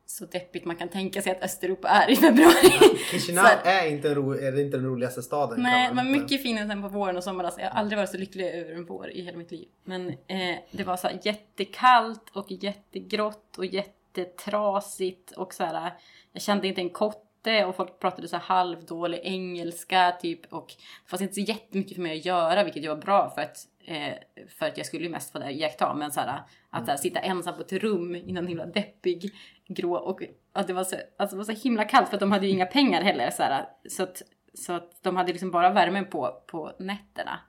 Så 0.06 0.24
deppigt 0.26 0.64
man 0.64 0.76
kan 0.76 0.88
tänka 0.88 1.22
sig 1.22 1.32
att 1.32 1.42
Östeuropa 1.42 1.88
är 1.88 2.10
i 2.10 2.16
februari. 2.16 2.98
Chisinau 3.10 3.44
är, 3.64 3.86
inte 3.86 4.14
ro, 4.14 4.32
är 4.32 4.52
det 4.52 4.62
inte 4.62 4.76
den 4.76 4.86
roligaste 4.86 5.22
staden. 5.22 5.62
Nej, 5.62 5.90
inte- 5.90 6.04
mycket 6.04 6.42
finare 6.42 6.72
än 6.72 6.82
på 6.82 6.88
våren 6.88 7.16
och 7.16 7.24
sommaren. 7.24 7.46
Alltså, 7.46 7.60
jag 7.60 7.70
har 7.70 7.80
aldrig 7.80 7.98
varit 7.98 8.10
så 8.10 8.16
lycklig 8.16 8.46
över 8.46 8.72
en 8.72 8.84
vår 8.86 9.10
i 9.10 9.22
hela 9.22 9.38
mitt 9.38 9.50
liv. 9.50 9.68
Men 9.84 10.08
eh, 10.08 10.56
det 10.70 10.84
var 10.84 10.96
så 10.96 11.08
här 11.08 11.18
jättekallt 11.22 12.30
och 12.32 12.46
jättegrått 12.50 13.58
och 13.58 13.66
jättetrasigt 13.66 15.30
och 15.32 15.54
så 15.54 15.64
här. 15.64 15.92
Jag 16.32 16.42
kände 16.42 16.68
inte 16.68 16.80
en 16.80 16.90
kotte 16.90 17.64
och 17.64 17.76
folk 17.76 17.98
pratade 17.98 18.28
så 18.28 18.36
här 18.36 18.42
halvdålig 18.42 19.20
engelska 19.22 20.16
typ 20.20 20.52
och 20.52 20.66
det 21.04 21.10
fanns 21.10 21.22
inte 21.22 21.34
så 21.34 21.40
jättemycket 21.40 21.94
för 21.94 22.02
mig 22.02 22.18
att 22.18 22.24
göra 22.24 22.64
vilket 22.64 22.84
ju 22.84 22.88
var 22.88 22.96
bra 22.96 23.30
för 23.34 23.42
att 23.42 23.56
eh, 23.88 24.14
för 24.58 24.66
att 24.66 24.76
jag 24.76 24.86
skulle 24.86 25.04
ju 25.04 25.10
mest 25.10 25.34
vara 25.34 25.44
där 25.44 25.50
och 25.50 25.58
iaktta 25.58 25.94
men 25.94 26.12
så 26.12 26.20
här 26.20 26.42
att 26.70 26.84
så 26.84 26.90
här, 26.90 26.98
sitta 26.98 27.20
ensam 27.20 27.54
på 27.54 27.60
ett 27.60 27.72
rum 27.72 28.14
i 28.14 28.32
någon 28.32 28.46
himla 28.46 28.66
deppig 28.66 29.34
grå 29.68 29.94
och 29.96 30.22
att 30.52 30.66
det 30.66 30.72
var 30.72 30.84
så, 30.84 30.96
alltså 31.16 31.36
det 31.36 31.38
var 31.38 31.54
så 31.54 31.62
himla 31.62 31.84
kallt 31.84 32.08
för 32.08 32.16
att 32.16 32.20
de 32.20 32.32
hade 32.32 32.46
ju 32.46 32.52
inga 32.52 32.66
pengar 32.66 33.02
heller 33.02 33.30
så 33.30 33.42
här, 33.42 33.68
så 33.88 34.02
att 34.02 34.22
så 34.54 34.72
att 34.72 35.02
de 35.02 35.16
hade 35.16 35.32
liksom 35.32 35.50
bara 35.50 35.70
värmen 35.70 36.06
på, 36.06 36.42
på 36.46 36.72
nätterna. 36.78 37.40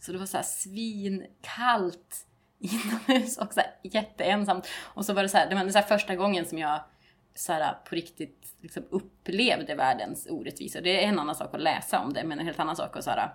Så 0.00 0.12
det 0.12 0.18
var 0.18 0.26
så 0.26 0.36
här 0.36 0.44
svinkallt 0.44 2.26
inomhus 2.58 3.38
och 3.38 3.52
så 3.52 3.60
här 3.60 3.70
jätteensamt. 3.82 4.68
Och 4.94 5.04
så 5.04 5.12
var 5.12 5.22
det 5.22 5.28
så 5.28 5.36
här, 5.36 5.48
det 5.48 5.54
var 5.54 5.68
så 5.68 5.78
här 5.78 5.86
första 5.86 6.16
gången 6.16 6.46
som 6.46 6.58
jag 6.58 6.80
så 7.34 7.52
här, 7.52 7.74
på 7.88 7.94
riktigt 7.94 8.54
liksom 8.60 8.84
upplevde 8.90 9.74
världens 9.74 10.26
orättvisor. 10.30 10.80
Det 10.80 11.04
är 11.04 11.08
en 11.08 11.18
annan 11.18 11.34
sak 11.34 11.54
att 11.54 11.60
läsa 11.60 12.00
om 12.00 12.12
det, 12.12 12.24
men 12.24 12.38
en 12.38 12.46
helt 12.46 12.60
annan 12.60 12.76
sak 12.76 12.96
att 12.96 13.04
så 13.04 13.10
här, 13.10 13.34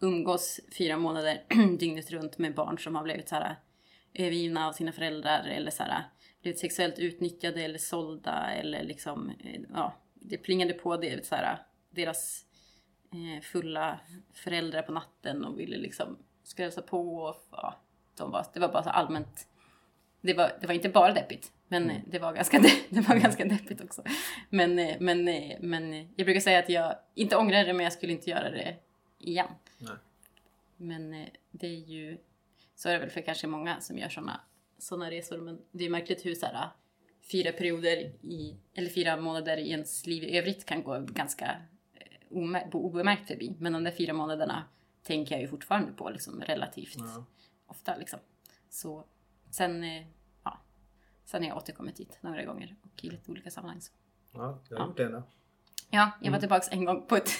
umgås 0.00 0.60
fyra 0.78 0.96
månader 0.96 1.42
dygnet 1.78 2.10
runt 2.10 2.38
med 2.38 2.54
barn 2.54 2.78
som 2.78 2.94
har 2.94 3.02
blivit 3.02 3.28
så 3.28 3.34
här, 3.34 3.56
övergivna 4.14 4.68
av 4.68 4.72
sina 4.72 4.92
föräldrar 4.92 5.44
eller 5.44 5.70
så 5.70 5.82
här, 5.82 6.04
blivit 6.42 6.60
sexuellt 6.60 6.98
utnyttjade 6.98 7.62
eller 7.62 7.78
sålda 7.78 8.50
eller 8.50 8.82
liksom, 8.82 9.30
eh, 9.44 9.60
ja, 9.74 9.96
det 10.14 10.38
plingade 10.38 10.72
på 10.72 10.96
det, 10.96 11.26
så 11.26 11.34
här, 11.34 11.58
deras 11.90 12.44
eh, 13.12 13.42
fulla 13.42 14.00
föräldrar 14.34 14.82
på 14.82 14.92
natten 14.92 15.44
och 15.44 15.60
ville 15.60 15.76
liksom 15.76 16.18
skrälsa 16.42 16.82
på 16.82 17.16
och 17.16 17.36
ja, 17.50 17.80
de 18.18 18.30
var, 18.30 18.46
det 18.54 18.60
var 18.60 18.68
bara 18.68 18.82
så 18.82 18.90
allmänt 18.90 19.48
det 20.20 20.34
var, 20.34 20.52
det 20.60 20.66
var 20.66 20.74
inte 20.74 20.88
bara 20.88 21.12
deppigt, 21.12 21.52
men 21.68 21.82
Mm. 21.82 21.96
eh, 21.96 22.02
det, 22.06 22.18
var 22.18 22.32
ganska 22.32 22.58
de, 22.58 22.68
det 22.88 23.00
var 23.00 23.16
ganska 23.16 23.44
deppigt 23.44 23.80
också. 23.80 24.02
Men, 24.50 24.78
eh, 24.78 24.96
men, 25.00 25.28
eh, 25.28 25.56
men 25.60 25.92
eh, 25.92 26.06
jag 26.16 26.24
brukar 26.26 26.40
säga 26.40 26.58
att 26.58 26.68
jag 26.68 26.94
inte 27.14 27.36
ångrar 27.36 27.64
det, 27.64 27.72
men 27.72 27.84
jag 27.84 27.92
skulle 27.92 28.12
inte 28.12 28.30
göra 28.30 28.50
det 28.50 28.76
igen. 29.18 29.48
Nej. 29.78 29.96
Men 30.76 31.14
eh, 31.14 31.28
det 31.50 31.66
är 31.66 31.76
ju, 31.80 32.18
så 32.74 32.88
är 32.88 32.92
det 32.92 32.98
väl 32.98 33.10
för 33.10 33.20
kanske 33.20 33.46
många 33.46 33.80
som 33.80 33.98
gör 33.98 34.08
sådana 34.08 34.40
såna 34.78 35.10
resor, 35.10 35.38
men 35.38 35.62
det 35.70 35.84
är 35.84 35.90
märkligt 35.90 36.26
hur 36.26 36.34
så 36.34 36.46
här, 36.46 36.68
fyra 37.32 37.52
perioder 37.52 37.96
i, 38.22 38.56
eller 38.74 38.88
fyra 38.90 39.16
månader 39.16 39.56
i 39.56 39.70
ens 39.70 40.06
liv 40.06 40.22
i 40.24 40.38
övrigt 40.38 40.64
kan 40.64 40.82
gå 40.82 41.00
ganska 41.00 41.62
eh, 41.94 42.68
obemärkt 42.72 43.26
förbi. 43.28 43.56
Men 43.58 43.72
de 43.72 43.84
där 43.84 43.90
fyra 43.90 44.12
månaderna 44.12 44.64
tänker 45.02 45.34
jag 45.34 45.42
ju 45.42 45.48
fortfarande 45.48 45.92
på 45.92 46.10
liksom, 46.10 46.40
relativt 46.40 46.96
Ja. 46.98 47.24
ofta. 47.66 47.96
Liksom. 47.96 48.18
Så 48.68 49.04
sen, 49.50 49.84
eh, 49.84 50.06
ja, 50.44 50.58
sen 51.24 51.42
har 51.42 51.48
jag 51.48 51.56
återkommit 51.56 51.96
dit 51.96 52.18
några 52.20 52.44
gånger 52.44 52.76
och 52.82 53.04
i 53.04 53.10
lite 53.10 53.30
olika 53.30 53.50
sammanhang. 53.50 53.80
Så. 53.80 53.92
Ja, 54.32 54.58
jag 54.68 54.78
har 54.78 54.86
gjort 54.86 54.96
det 54.96 55.04
ändå. 55.04 55.22
Ja, 55.90 56.10
jag 56.20 56.30
var 56.30 56.38
Mm. 56.38 56.40
tillbaka 56.40 56.66
en 56.70 56.84
gång 56.84 57.06
på 57.06 57.16
ett, 57.16 57.30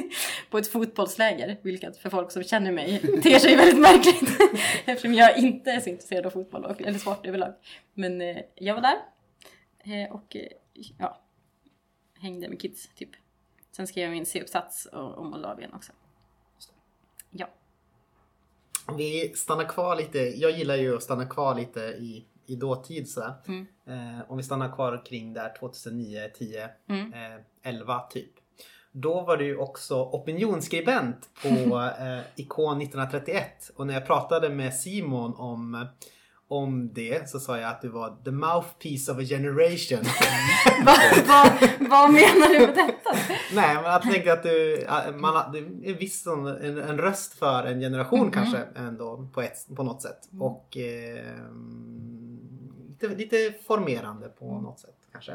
på 0.50 0.58
ett 0.58 0.68
fotbollsläger, 0.72 1.58
vilket 1.62 1.96
för 1.98 2.10
folk 2.10 2.30
som 2.32 2.42
känner 2.42 2.72
mig 2.72 2.98
ter 3.22 3.38
sig 3.38 3.56
väldigt 3.56 3.78
märkligt. 3.80 4.40
Eftersom 4.84 5.14
jag 5.14 5.38
inte 5.38 5.70
är 5.70 5.80
så 5.80 5.90
intresserad 5.90 6.26
av 6.26 6.30
fotboll 6.30 6.64
och, 6.64 6.80
eller 6.82 6.98
sport 6.98 7.26
överlag. 7.26 7.54
Men 7.94 8.20
eh, 8.20 8.36
jag 8.54 8.74
var 8.74 8.82
där 8.82 8.96
eh, 9.78 10.12
och 10.12 10.36
eh, 10.36 10.42
ja, 10.98 11.22
hängde 12.20 12.48
med 12.48 12.60
kids 12.60 12.88
typ. 12.94 13.10
Sen 13.72 13.86
skrev 13.86 14.04
jag 14.04 14.12
min 14.12 14.26
C-uppsats 14.26 14.88
om 14.92 15.30
Moldavien 15.30 15.74
också. 15.74 15.92
Ja. 17.30 17.48
Vi 18.96 19.32
stannar 19.34 19.64
kvar 19.64 19.96
lite. 19.96 20.18
Jag 20.18 20.50
gillar 20.50 20.76
ju 20.76 20.96
att 20.96 21.02
stanna 21.02 21.26
kvar 21.26 21.54
lite 21.54 21.80
i, 21.80 22.24
i 22.46 22.56
dåtid 22.56 23.08
så. 23.08 23.20
här. 23.22 23.34
Mm. 23.48 23.66
Eh, 23.86 24.30
om 24.30 24.36
vi 24.36 24.42
stannar 24.42 24.72
kvar 24.72 25.02
kring 25.06 25.32
där 25.32 25.54
2009, 25.58 26.28
10, 26.38 26.68
Mm. 26.88 27.12
eh, 27.12 27.40
11 27.62 28.00
typ. 28.10 28.30
Då 28.92 29.20
var 29.20 29.36
du 29.36 29.44
ju 29.44 29.56
också 29.56 30.02
opinionsskribent 30.02 31.28
på 31.42 31.48
eh, 32.00 32.20
Ikon 32.36 32.80
1931 32.82 33.70
och 33.76 33.86
när 33.86 33.94
jag 33.94 34.06
pratade 34.06 34.48
med 34.50 34.74
Simon 34.74 35.34
om 35.34 35.86
om 36.48 36.92
det 36.92 37.30
så 37.30 37.40
sa 37.40 37.58
jag 37.58 37.70
att 37.70 37.82
du 37.82 37.88
var 37.88 38.16
the 38.24 38.30
mouthpiece 38.30 39.08
of 39.08 39.18
a 39.18 39.22
generation. 39.22 39.98
vad, 41.26 41.50
vad 41.90 42.12
menar 42.12 42.48
du 42.52 42.66
med 42.66 42.74
detta? 42.74 43.16
Nej, 43.54 43.74
men 43.74 43.84
jag 43.84 44.02
tänkte 44.02 44.32
att 44.32 44.42
du, 44.42 44.82
äh, 44.82 45.16
man, 45.16 45.52
det 45.52 45.58
är 45.90 45.94
viss 45.94 46.22
sån, 46.22 46.46
en, 46.46 46.78
en 46.78 46.98
röst 46.98 47.38
för 47.38 47.62
en 47.64 47.80
generation 47.80 48.20
Mhm. 48.20 48.30
kanske 48.32 48.58
ändå 48.76 49.28
på, 49.34 49.42
ett, 49.42 49.76
på 49.76 49.82
något 49.82 50.02
sätt. 50.02 50.32
Mm. 50.32 50.42
Och 50.42 50.76
eh, 50.76 51.34
lite, 53.00 53.14
lite 53.16 53.54
formerande 53.66 54.28
på 54.28 54.60
något 54.60 54.80
sätt 54.80 54.96
kanske. 55.12 55.32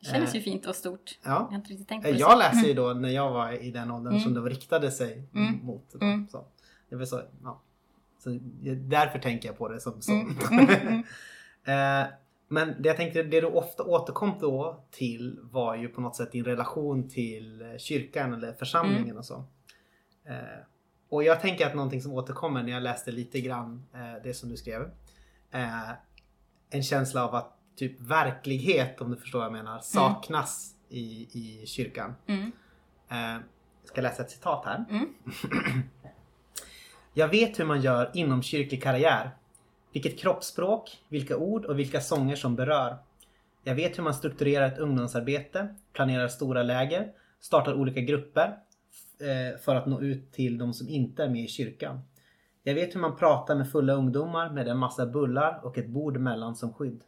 Det 0.00 0.06
känns 0.06 0.30
Eh, 0.30 0.36
ju 0.36 0.42
fint 0.42 0.66
och 0.66 0.74
stort. 0.74 1.18
Ja. 1.22 1.48
Jag 1.50 1.58
inte 1.58 1.70
riktigt 1.70 1.88
tänkt 1.88 2.04
på 2.04 2.10
det 2.12 2.18
Jag 2.18 2.32
så. 2.32 2.38
läser 2.38 2.68
ju 2.68 2.74
då 2.74 2.92
när 2.94 3.08
jag 3.08 3.30
var 3.30 3.52
i 3.52 3.70
den 3.70 3.90
åldern 3.90 4.20
som 4.20 4.32
Mm. 4.32 4.44
det 4.44 4.50
riktade 4.50 4.90
sig 4.90 5.28
Mm. 5.34 5.58
mot. 5.66 5.90
Då, 5.92 6.06
Mm. 6.06 6.28
så. 6.28 6.44
Det 6.88 6.96
var 6.96 7.04
så, 7.04 7.22
ja. 7.42 7.60
så 8.18 8.38
därför 8.74 9.18
tänker 9.18 9.48
jag 9.48 9.58
på 9.58 9.68
det 9.68 9.80
som 9.80 10.02
så. 10.02 10.12
Mm. 10.50 10.68
Mm. 10.68 12.02
Eh, 12.02 12.06
Men 12.48 12.82
det 12.82 12.88
jag 12.88 12.96
tänkte, 12.96 13.22
det 13.22 13.40
du 13.40 13.46
ofta 13.46 13.82
återkom 13.82 14.32
då 14.40 14.84
till 14.90 15.38
var 15.42 15.76
ju 15.76 15.88
på 15.88 16.00
något 16.00 16.16
sätt 16.16 16.32
din 16.32 16.44
relation 16.44 17.08
till 17.08 17.62
eh, 17.62 17.76
kyrkan 17.78 18.32
eller 18.34 18.52
församlingen 18.52 19.04
Mm. 19.04 19.16
och 19.16 19.24
så. 19.24 19.44
Eh, 20.28 20.34
Och 21.08 21.24
jag 21.24 21.40
tänker 21.40 21.66
att 21.66 21.74
någonting 21.74 22.02
som 22.02 22.12
återkommer 22.12 22.62
när 22.62 22.72
jag 22.72 22.82
läste 22.82 23.12
lite 23.12 23.40
grann 23.40 23.86
eh, 23.94 24.22
det 24.24 24.34
som 24.34 24.48
du 24.48 24.56
skrev. 24.56 24.90
En 26.74 26.82
känsla 26.82 27.24
av 27.24 27.34
att 27.34 27.56
typ 27.76 28.00
verklighet, 28.00 29.00
om 29.00 29.10
du 29.10 29.16
förstår 29.16 29.38
vad 29.38 29.46
jag 29.46 29.52
menar, 29.52 29.80
saknas 29.80 30.74
i, 30.88 31.28
i 31.32 31.66
kyrkan. 31.66 32.14
Mm. 32.26 32.52
Eh, 33.10 33.42
Jag 33.82 33.88
ska 33.88 34.00
läsa 34.00 34.22
ett 34.22 34.30
citat 34.30 34.64
här. 34.64 34.84
Mm. 34.90 35.14
Jag 37.14 37.28
vet 37.28 37.58
hur 37.58 37.64
man 37.64 37.80
gör 37.80 38.10
inomkyrklig 38.14 38.82
karriär. 38.82 39.30
Vilket 39.92 40.18
kroppsspråk, 40.18 40.98
vilka 41.08 41.36
ord 41.36 41.64
och 41.64 41.78
vilka 41.78 42.00
sånger 42.00 42.36
som 42.36 42.56
berör. 42.56 42.96
Jag 43.64 43.74
vet 43.74 43.98
hur 43.98 44.02
man 44.02 44.14
strukturerar 44.14 44.66
ett 44.66 44.78
ungdomsarbete, 44.78 45.74
planerar 45.92 46.28
stora 46.28 46.62
läger, 46.62 47.12
startar 47.40 47.74
olika 47.74 48.00
grupper 48.00 48.58
eh, 49.20 49.60
för 49.60 49.74
att 49.74 49.86
nå 49.86 50.00
ut 50.00 50.32
till 50.32 50.58
de 50.58 50.74
som 50.74 50.88
inte 50.88 51.24
är 51.24 51.28
med 51.28 51.44
i 51.44 51.48
kyrkan. 51.48 52.00
Jag 52.66 52.74
vet 52.74 52.94
hur 52.94 53.00
man 53.00 53.16
pratar 53.16 53.54
med 53.54 53.70
fulla 53.70 53.92
ungdomar 53.92 54.50
med 54.50 54.68
en 54.68 54.78
massa 54.78 55.06
bullar 55.06 55.60
och 55.64 55.78
ett 55.78 55.88
bord 55.88 56.16
mellan 56.16 56.56
som 56.56 56.72
skydd. 56.72 57.04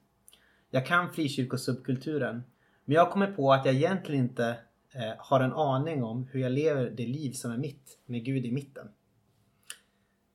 Jag 0.71 0.87
kan 0.87 1.13
frikyrkosubkulturen, 1.13 2.43
men 2.85 2.95
jag 2.95 3.11
kommer 3.11 3.33
på 3.33 3.53
att 3.53 3.67
jag 3.67 3.75
egentligen 3.75 4.25
inte 4.25 4.59
eh, 4.95 5.13
har 5.19 5.41
en 5.41 5.53
aning 5.53 6.05
om 6.05 6.29
hur 6.33 6.41
jag 6.41 6.53
lever 6.53 6.91
det 6.91 7.07
liv 7.07 7.33
som 7.33 7.53
är 7.53 7.57
mitt, 7.57 7.99
med 8.07 8.25
Gud 8.25 8.47
i 8.47 8.53
mitten. 8.53 8.89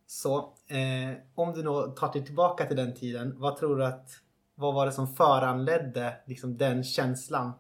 Så 0.08 0.38
eh, 0.68 1.18
om 1.36 1.54
du 1.54 1.62
då 1.62 1.88
tar 1.88 2.14
dig 2.14 2.26
tillbaka 2.26 2.66
till 2.66 2.78
den 2.78 2.96
tiden, 2.96 3.40
vad 3.40 3.58
tror 3.58 3.78
du 3.78 3.86
att, 3.86 4.10
vad 4.56 4.74
var 4.74 4.86
det 4.86 4.92
som 4.92 5.08
föranledde 5.08 6.14
liksom 6.26 6.58
den 6.58 6.84
känslan? 6.84 7.52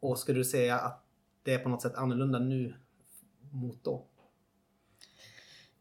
Och 0.00 0.18
skulle 0.18 0.38
du 0.38 0.44
säga 0.44 0.78
att 0.78 1.04
det 1.42 1.54
är 1.54 1.58
på 1.58 1.68
något 1.68 1.82
sätt 1.82 1.94
annorlunda 1.94 2.38
nu 2.38 2.74
mot 3.50 3.84
då? 3.84 4.06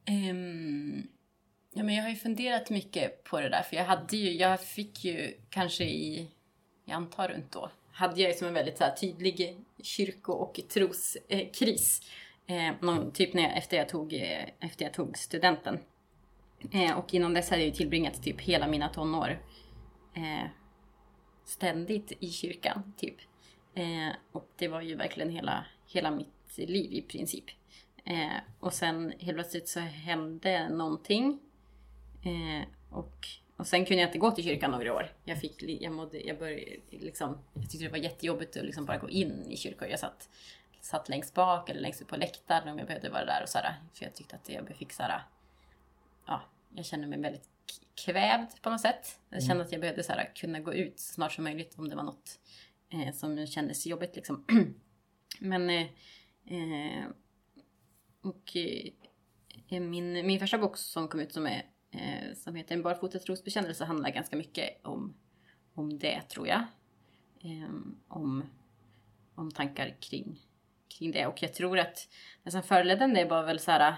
Um, 0.09 1.07
ja, 1.73 1.83
men 1.83 1.95
jag 1.95 2.03
har 2.03 2.09
ju 2.09 2.15
funderat 2.15 2.69
mycket 2.69 3.23
på 3.23 3.39
det 3.39 3.49
där. 3.49 3.63
För 3.63 3.75
jag 3.75 3.85
hade 3.85 4.17
ju, 4.17 4.31
jag 4.31 4.61
fick 4.61 5.05
ju 5.05 5.33
kanske 5.49 5.83
i, 5.83 6.31
jag 6.85 6.95
antar 6.95 7.27
runt 7.27 7.51
då, 7.51 7.71
hade 7.91 8.21
jag 8.21 8.31
ju 8.31 8.37
som 8.37 8.47
en 8.47 8.53
väldigt 8.53 8.77
så 8.77 8.83
här, 8.83 8.95
tydlig 8.95 9.57
kyrko 9.83 10.31
och 10.31 10.59
troskris. 10.69 12.01
Eh, 12.47 12.67
eh, 12.67 12.75
någon, 12.81 13.11
typ 13.11 13.33
när 13.33 13.43
jag, 13.43 13.57
efter, 13.57 13.77
jag 13.77 13.89
tog, 13.89 14.13
eh, 14.13 14.45
efter 14.59 14.85
jag 14.85 14.93
tog 14.93 15.17
studenten. 15.17 15.79
Eh, 16.71 16.97
och 16.97 17.13
innan 17.13 17.33
dess 17.33 17.49
hade 17.49 17.61
jag 17.61 17.69
ju 17.69 17.75
tillbringat 17.75 18.23
typ 18.23 18.41
hela 18.41 18.67
mina 18.67 18.89
tonår 18.89 19.39
eh, 20.13 20.49
ständigt 21.45 22.11
i 22.19 22.29
kyrkan. 22.29 22.93
Typ. 22.97 23.15
Eh, 23.73 24.15
och 24.31 24.49
det 24.57 24.67
var 24.67 24.81
ju 24.81 24.95
verkligen 24.95 25.29
hela, 25.29 25.65
hela 25.87 26.11
mitt 26.11 26.57
liv 26.57 26.93
i 26.93 27.01
princip. 27.01 27.45
Eh, 28.05 28.37
och 28.59 28.73
sen 28.73 29.13
helt 29.19 29.37
plötsligt 29.37 29.69
så 29.69 29.79
hände 29.79 30.69
någonting. 30.69 31.39
Eh, 32.23 32.67
och, 32.89 33.27
och 33.57 33.67
sen 33.67 33.85
kunde 33.85 34.01
jag 34.01 34.09
inte 34.09 34.17
gå 34.17 34.31
till 34.31 34.43
kyrkan 34.43 34.71
några 34.71 34.93
år. 34.93 35.11
Jag, 35.23 35.39
fick, 35.39 35.63
jag, 35.63 35.93
mådde, 35.93 36.19
jag, 36.19 36.39
började, 36.39 36.77
liksom, 36.89 37.37
jag 37.53 37.69
tyckte 37.69 37.85
det 37.85 37.91
var 37.91 37.97
jättejobbigt 37.97 38.57
att 38.57 38.65
liksom 38.65 38.85
bara 38.85 38.97
gå 38.97 39.09
in 39.09 39.45
i 39.49 39.57
kyrkor. 39.57 39.87
Jag 39.87 39.99
satt, 39.99 40.29
satt 40.81 41.09
längst 41.09 41.33
bak 41.33 41.69
eller 41.69 41.81
längst 41.81 42.01
upp 42.01 42.07
på 42.07 42.17
läktaren 42.17 42.67
om 42.67 42.77
jag 42.77 42.87
behövde 42.87 43.09
vara 43.09 43.25
där. 43.25 43.43
Och 43.43 43.49
så 43.49 43.57
här, 43.57 43.75
för 43.93 44.05
jag 44.05 44.15
tyckte 44.15 44.35
att 44.35 44.49
jag 44.49 44.75
fick 44.77 44.93
så 44.93 45.03
här, 45.03 45.21
ja, 46.25 46.41
jag 46.75 46.85
kände 46.85 47.07
mig 47.07 47.21
väldigt 47.21 47.49
kvävd 47.95 48.61
på 48.61 48.69
något 48.69 48.81
sätt. 48.81 49.19
Jag 49.29 49.43
kände 49.43 49.63
att 49.63 49.71
jag 49.71 49.81
behövde 49.81 50.03
så 50.03 50.11
här, 50.13 50.31
kunna 50.35 50.59
gå 50.59 50.73
ut 50.73 50.99
så 50.99 51.13
snart 51.13 51.31
som 51.31 51.43
möjligt 51.43 51.79
om 51.79 51.89
det 51.89 51.95
var 51.95 52.03
något 52.03 52.39
eh, 52.89 53.13
som 53.13 53.47
kändes 53.47 53.85
jobbigt. 53.85 54.15
Liksom. 54.15 54.45
Men 55.39 55.69
eh, 55.69 55.87
eh, 56.45 57.05
och 58.25 58.55
eh, 59.69 59.81
min, 59.81 60.27
min 60.27 60.39
första 60.39 60.57
bok 60.57 60.77
som 60.77 61.07
kom 61.07 61.19
ut 61.19 61.33
som, 61.33 61.47
är, 61.47 61.65
eh, 61.91 62.33
som 62.35 62.55
heter 62.55 62.75
En 62.75 62.83
barfota 62.83 63.19
trosbekännelse 63.19 63.85
handlar 63.85 64.09
ganska 64.09 64.35
mycket 64.35 64.85
om, 64.85 65.13
om 65.73 65.99
det 65.99 66.21
tror 66.21 66.47
jag. 66.47 66.63
Eh, 67.39 67.69
om, 68.07 68.43
om 69.35 69.51
tankar 69.51 69.97
kring, 69.99 70.39
kring 70.97 71.11
det. 71.11 71.27
Och 71.27 71.43
jag 71.43 71.53
tror 71.53 71.79
att 71.79 72.09
det 72.43 72.51
som 72.51 72.63
föranledde 72.63 72.99
den 72.99 73.13
det 73.13 73.25
var 73.25 73.43
väl 73.43 73.59
så 73.59 73.71
här, 73.71 73.95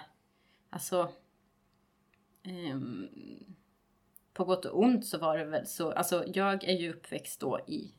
alltså 0.69 1.11
ehm, 2.43 3.07
på 4.33 4.45
gott 4.45 4.65
och 4.65 4.79
ont 4.79 5.05
så 5.05 5.17
var 5.17 5.37
det 5.37 5.45
väl 5.45 5.67
så, 5.67 5.91
alltså 5.91 6.23
jag 6.33 6.63
är 6.63 6.77
ju 6.77 6.93
uppväxt 6.93 7.39
då 7.39 7.59
i 7.67 7.96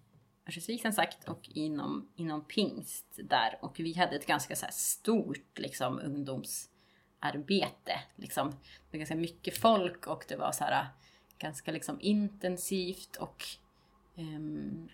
Örnsköldsvik 0.49 0.83
som 0.83 0.93
sagt 0.93 1.29
och 1.29 1.49
inom, 1.49 2.09
inom 2.17 2.45
pingst 2.45 3.07
där 3.17 3.59
och 3.61 3.81
vi 3.81 3.95
hade 3.95 4.17
ett 4.17 4.27
ganska 4.27 4.57
så 4.57 4.67
stort 4.71 5.59
liksom 5.59 6.01
ungdomsarbete 6.01 8.01
liksom. 8.17 8.51
Det 8.51 8.93
var 8.93 8.99
ganska 8.99 9.17
mycket 9.17 9.59
folk 9.59 10.07
och 10.07 10.25
det 10.29 10.37
var 10.37 10.53
så 10.53 10.65
här 10.65 10.87
ganska 11.39 11.73
liksom 11.73 11.99
intensivt 12.01 13.17
och 13.17 13.45
ehm, 14.17 14.89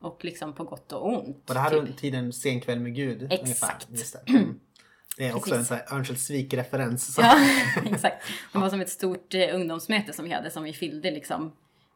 och 0.00 0.24
liksom 0.24 0.54
på 0.54 0.64
gott 0.64 0.92
och 0.92 1.08
ont. 1.08 1.42
Var 1.46 1.54
det 1.54 1.60
här 1.60 1.70
typ. 1.70 1.78
runt 1.78 1.98
tiden 1.98 2.32
Sen 2.32 2.60
kväll 2.60 2.80
med 2.80 2.94
Gud? 2.94 3.32
Exakt. 3.32 3.88
Ungefär. 3.88 4.20
Det. 4.26 4.32
Mm. 4.32 4.60
det 5.16 5.28
är 5.28 5.36
också 5.36 5.50
Precis. 5.50 5.70
en 5.70 5.96
Örnsköldsvik-referens. 5.96 7.18
Ja, 7.18 7.38
exakt. 7.92 8.24
Det 8.52 8.58
var 8.58 8.70
som 8.70 8.80
ett 8.80 8.90
stort 8.90 9.34
eh, 9.34 9.54
ungdomsmöte 9.54 10.12
som 10.12 10.24
vi 10.24 10.32
hade 10.32 10.50
som 10.50 10.62
vi 10.62 10.72
fyllde 10.72 11.10
liksom 11.10 11.52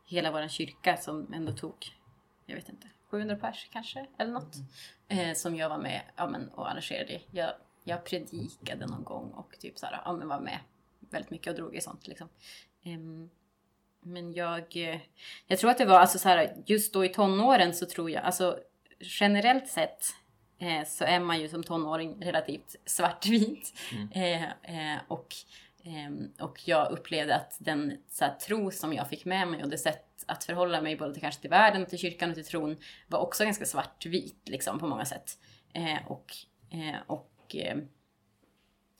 hela 0.07 0.33
våran 0.33 0.49
kyrka 0.49 0.97
som 0.97 1.33
ändå 1.35 1.53
tog, 1.53 1.75
jag 2.47 2.57
vet 2.57 2.69
inte, 2.69 2.87
700 3.11 3.37
pers 3.37 3.69
kanske 3.73 4.07
eller 4.19 4.33
något. 4.33 4.57
Eh, 5.09 5.35
som 5.35 5.57
jag 5.57 5.69
var 5.69 5.79
med 5.79 6.03
ja, 6.16 6.29
men, 6.29 6.49
och 6.49 6.71
arrangerade. 6.71 7.21
Jag, 7.31 7.51
jag 7.85 8.05
predikade 8.05 8.87
någon 8.87 9.05
gång 9.05 9.31
och 9.31 9.59
typ 9.59 9.79
så 9.79 9.87
här, 9.87 10.03
ja, 10.05 10.12
men 10.12 10.29
var 10.29 10.40
med 10.40 10.59
väldigt 11.11 11.31
mycket 11.31 11.51
och 11.51 11.55
drog 11.55 11.77
i 11.77 11.81
sånt 11.81 12.07
liksom. 12.07 12.29
Ehm, 12.83 13.31
men 14.01 14.33
jag, 14.33 14.77
eh, 14.77 15.01
jag 15.47 15.59
tror 15.59 15.71
att 15.71 15.79
det 15.79 15.85
var 15.85 15.99
alltså 15.99 16.19
så 16.19 16.29
här, 16.29 16.57
just 16.66 16.92
då 16.92 17.05
i 17.05 17.09
tonåren 17.09 17.75
så 17.75 17.87
tror 17.87 18.11
jag, 18.11 18.25
alltså 18.25 18.59
generellt 18.99 19.69
sett 19.69 20.05
eh, 20.59 20.85
så 20.87 21.05
är 21.05 21.21
man 21.21 21.40
ju 21.40 21.49
som 21.49 21.62
tonåring 21.62 22.25
relativt 22.25 22.77
svartvit. 22.87 23.75
Eh, 24.12 24.45
eh, 24.45 24.99
och, 25.09 25.35
och 26.40 26.68
jag 26.68 26.90
upplevde 26.90 27.37
att 27.37 27.57
den 27.59 27.99
så 28.09 28.25
här, 28.25 28.35
tro 28.35 28.70
som 28.70 28.92
jag 28.92 29.09
fick 29.09 29.25
med 29.25 29.49
mig 29.49 29.62
och 29.62 29.68
det 29.68 29.79
sätt 29.79 30.25
att 30.27 30.44
förhålla 30.44 30.81
mig 30.81 30.96
både 30.96 31.12
till, 31.12 31.22
kanske 31.22 31.40
till 31.40 31.51
världen, 31.51 31.83
och 31.83 31.88
till 31.88 31.99
kyrkan 31.99 32.29
och 32.29 32.35
till 32.35 32.44
tron 32.44 32.77
var 33.07 33.18
också 33.18 33.44
ganska 33.44 33.66
svartvit 33.66 34.49
liksom 34.49 34.79
på 34.79 34.87
många 34.87 35.05
sätt. 35.05 35.38
Eh, 35.72 36.07
och, 36.07 36.33
eh, 36.70 36.96
och 37.07 37.57
eh, 37.57 37.77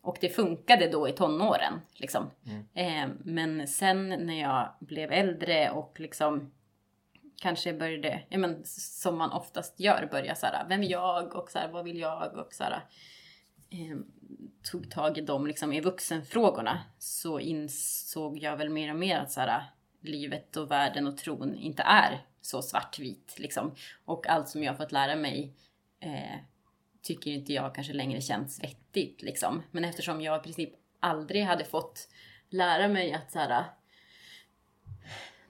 och 0.07 0.19
det 0.21 0.29
funkade 0.29 0.89
då 0.89 1.09
i 1.09 1.13
tonåren. 1.13 1.81
Liksom. 1.95 2.31
Eh, 2.75 3.09
men 3.25 3.69
sen 3.69 4.09
när 4.09 4.41
jag 4.41 4.69
blev 4.81 5.13
äldre 5.13 5.71
och 5.71 6.01
liksom 6.01 6.53
kanske 7.37 7.73
började, 7.73 8.23
ja, 8.29 8.39
men, 8.39 8.65
som 8.65 9.19
man 9.19 9.33
oftast 9.33 9.81
gör, 9.81 10.09
börja 10.11 10.35
så 10.35 10.47
här, 10.47 10.69
vem 10.69 10.83
är 10.83 10.91
jag 10.91 11.35
och 11.37 11.51
så 11.51 11.59
här, 11.59 11.69
vad 11.69 11.85
vill 11.85 11.99
jag 11.99 12.37
och 12.37 12.55
så 12.55 12.65
här, 12.65 12.81
eh, 13.71 13.97
tog 14.71 14.91
tag 14.91 15.19
i 15.19 15.21
dem 15.21 15.47
liksom, 15.47 15.73
i 15.73 15.81
vuxenfrågorna 15.81 16.85
så 16.99 17.41
insåg 17.41 18.39
jag 18.39 18.57
väl 18.57 18.71
mer 18.71 18.91
och 18.91 18.99
mer 18.99 19.19
att 19.19 19.33
så 19.33 19.41
här, 19.41 19.49
äh, 19.49 19.65
livet 20.01 20.57
och 20.57 20.71
världen 20.71 21.07
och 21.07 21.19
tron 21.19 21.57
inte 21.57 21.83
är 21.83 22.27
så 22.41 22.63
svartvit. 22.63 23.35
Liksom. 23.39 23.75
Och 24.05 24.27
allt 24.27 24.49
som 24.49 24.63
jag 24.63 24.77
fått 24.77 24.93
lära 24.93 25.17
mig 25.17 25.55
eh, 26.01 26.37
tycker 27.03 27.31
inte 27.31 27.53
jag 27.53 27.75
kanske 27.75 27.93
längre 27.93 28.21
känns 28.21 28.63
vettigt. 28.63 29.23
Liksom. 29.23 29.63
Men 29.71 29.85
eftersom 29.85 30.21
jag 30.21 30.41
i 30.41 30.43
princip 30.43 30.73
aldrig 31.01 31.45
hade 31.45 31.65
fått 31.65 32.09
lära 32.49 32.89
mig 32.89 33.13
att 33.13 33.33
så 33.33 33.39
här, 33.39 33.51
äh, 33.51 33.65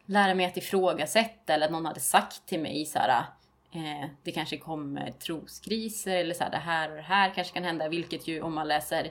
lära 0.06 0.34
mig 0.34 0.46
att 0.46 0.56
ifrågasätta 0.56 1.54
eller 1.54 1.66
att 1.66 1.72
någon 1.72 1.86
hade 1.86 2.00
sagt 2.00 2.46
till 2.46 2.60
mig 2.60 2.86
så 2.86 2.98
här, 2.98 3.20
äh, 3.20 3.24
eh, 3.72 4.08
det 4.22 4.32
kanske 4.32 4.56
kommer 4.56 5.10
troskriser 5.10 6.16
eller 6.16 6.34
så 6.34 6.44
här, 6.44 6.50
det 6.50 6.56
här 6.56 6.90
och 6.90 6.96
det 6.96 7.02
här 7.02 7.34
kanske 7.34 7.54
kan 7.54 7.64
hända, 7.64 7.88
vilket 7.88 8.28
ju 8.28 8.40
om 8.40 8.54
man 8.54 8.68
läser 8.68 9.10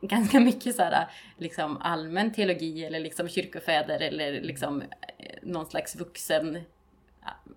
ganska 0.00 0.40
mycket 0.50 0.76
så 0.76 0.82
här, 0.82 1.10
liksom 1.38 1.76
allmän 1.76 2.32
teologi 2.32 2.84
eller 2.84 3.00
liksom 3.00 3.28
kyrkofäder 3.28 4.00
eller 4.00 4.40
liksom 4.40 4.82
eh, 4.82 5.38
någon 5.42 5.66
slags 5.66 5.96
vuxen 5.96 6.64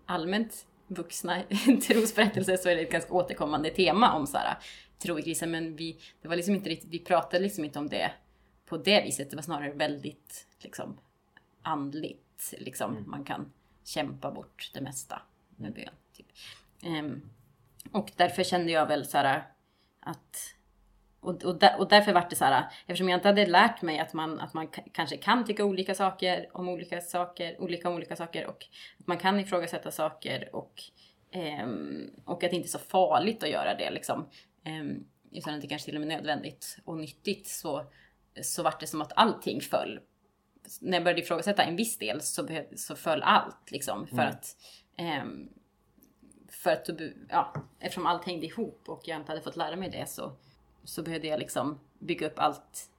allmänt 0.06 0.66
vuxna 0.88 1.44
trosberättelser 1.88 2.58
så 2.58 2.70
är 2.70 2.76
det 2.76 2.82
ett 2.82 2.92
ganska 2.92 3.14
återkommande 3.14 3.70
tema 3.70 4.14
om 4.14 4.28
så 4.28 4.38
här, 4.38 4.58
tro 5.00 5.20
i 5.20 5.22
krisen. 5.22 5.52
Men 5.52 5.76
vi, 5.76 6.00
det 6.22 6.28
var 6.28 6.36
liksom 6.36 6.56
inte 6.56 6.70
riktigt, 6.70 6.90
vi 6.90 7.00
pratade 7.00 7.44
liksom 7.44 7.66
inte 7.66 7.80
om 7.80 7.90
det 7.90 8.12
på 8.66 8.78
det 8.78 9.02
viset. 9.04 9.30
Det 9.30 9.36
var 9.36 9.44
snarare 9.44 9.72
väldigt 9.72 10.48
liksom, 10.60 11.00
andligt. 11.62 12.54
Liksom. 12.58 13.04
Man 13.08 13.24
kan 13.24 13.52
kämpa 13.84 14.32
bort 14.32 14.72
det 14.74 14.82
mesta 14.82 15.22
med 15.60 15.74
bön. 15.74 15.94
Typ. 16.14 16.28
Ehm, 16.84 17.22
och 17.92 18.12
därför 18.16 18.44
kände 18.44 18.72
jag 18.72 18.86
väl 18.86 19.06
så 19.06 19.18
här 19.18 19.44
att 20.00 20.56
och, 21.22 21.44
och, 21.44 21.60
där, 21.60 21.80
och 21.80 21.88
därför 21.90 22.14
var 22.14 22.28
det 22.30 22.36
så 22.36 22.46
här, 22.46 22.66
eftersom 22.82 23.10
jag 23.10 23.18
inte 23.18 23.28
hade 23.28 23.46
lärt 23.46 23.82
mig 23.82 24.00
att 24.00 24.14
man, 24.14 24.40
att 24.40 24.54
man 24.54 24.68
kanske 24.68 25.18
kan 25.18 25.46
tycka 25.46 25.66
olika 25.66 25.96
saker 25.96 26.50
om 26.54 26.70
olika 26.70 27.02
saker, 27.02 27.62
olika 27.62 27.90
om 27.90 27.96
olika 27.96 28.16
saker 28.16 28.48
och 28.48 28.66
att 29.00 29.08
man 29.08 29.18
kan 29.18 29.40
ifrågasätta 29.40 29.92
saker 29.92 30.56
och, 30.56 30.82
ehm, 31.32 32.10
och 32.26 32.44
att 32.44 32.50
det 32.52 32.56
inte 32.56 32.68
är 32.68 32.70
så 32.70 32.80
farligt 32.80 33.44
att 33.44 33.50
göra 33.50 33.76
det 33.76 33.92
liksom. 33.92 34.30
Ehm, 34.64 35.06
utan 35.32 35.54
att 35.54 35.62
det 35.62 35.68
kanske 35.68 35.86
till 35.86 35.96
och 35.96 36.02
med 36.02 36.12
är 36.12 36.16
nödvändigt 36.16 36.78
och 36.86 36.98
nyttigt 36.98 37.48
så, 37.48 37.86
så 38.42 38.64
vart 38.64 38.80
det 38.80 38.88
som 38.88 39.02
att 39.02 39.14
allting 39.16 39.62
föll. 39.62 40.00
När 40.82 40.98
jag 40.98 41.04
började 41.04 41.22
ifrågasätta 41.22 41.64
en 41.64 41.76
viss 41.76 41.98
del 41.98 42.22
så, 42.22 42.44
behöv, 42.44 42.66
så 42.76 42.96
föll 42.96 43.24
allt 43.24 43.72
liksom 43.72 44.08
för 44.08 44.16
Mm. 44.16 44.28
att 44.28 44.56
Ehm, 45.00 45.50
för 46.50 46.72
att, 46.72 46.90
ja, 47.30 47.54
eftersom 47.80 48.06
allt 48.06 48.26
hängde 48.26 48.46
ihop 48.46 48.84
och 48.88 49.02
jag 49.04 49.18
inte 49.18 49.32
hade 49.32 49.42
fått 49.42 49.56
lära 49.56 49.76
mig 49.76 49.90
det 49.90 50.10
så, 50.10 50.32
så 50.84 51.04
behövde 51.04 51.28
jag 51.28 51.40
liksom 51.40 51.80
bygga 52.00 52.28
upp 52.28 52.40
allt 52.40 52.90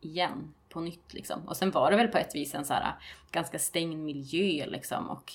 igen 0.00 0.54
på 0.68 0.80
nytt 0.80 1.14
liksom. 1.14 1.48
Och 1.48 1.56
sen 1.56 1.70
var 1.70 1.90
det 1.90 1.96
väl 1.96 2.08
på 2.08 2.18
ett 2.18 2.34
vis 2.34 2.54
en 2.54 2.64
så 2.64 2.74
här 2.74 2.82
äh, 2.82 2.92
ganska 3.30 3.58
stängd 3.58 3.98
miljö 3.98 4.66
liksom 4.66 5.10
och, 5.10 5.32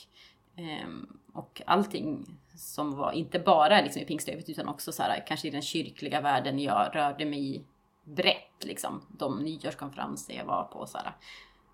ehm, 0.56 1.20
och 1.34 1.62
allting 1.66 2.26
som 2.56 2.96
var, 2.96 3.12
inte 3.12 3.40
bara 3.40 3.82
liksom 3.82 4.02
i 4.02 4.06
pingstövet 4.06 4.50
utan 4.50 4.68
också 4.68 4.92
så 4.92 5.04
här 5.04 5.18
äh, 5.18 5.24
kanske 5.28 5.48
i 5.48 5.52
den 5.52 5.62
kyrkliga 5.62 6.22
världen 6.22 6.60
jag 6.60 6.96
rörde 6.96 7.26
mig 7.26 7.56
i 7.56 7.66
brett 8.04 8.64
liksom. 8.64 9.02
De 9.18 9.40
nyårskonferenser 9.40 10.34
jag 10.34 10.46
var 10.46 10.64
på 10.64 10.86
så 10.86 10.98
här, 10.98 11.16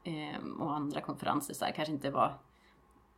ehm, 0.03 0.61
och 0.61 0.73
andra 0.73 1.01
konferenser 1.01 1.53
så 1.53 1.65
här, 1.65 1.71
kanske 1.71 1.93
inte 1.93 2.09
var 2.09 2.37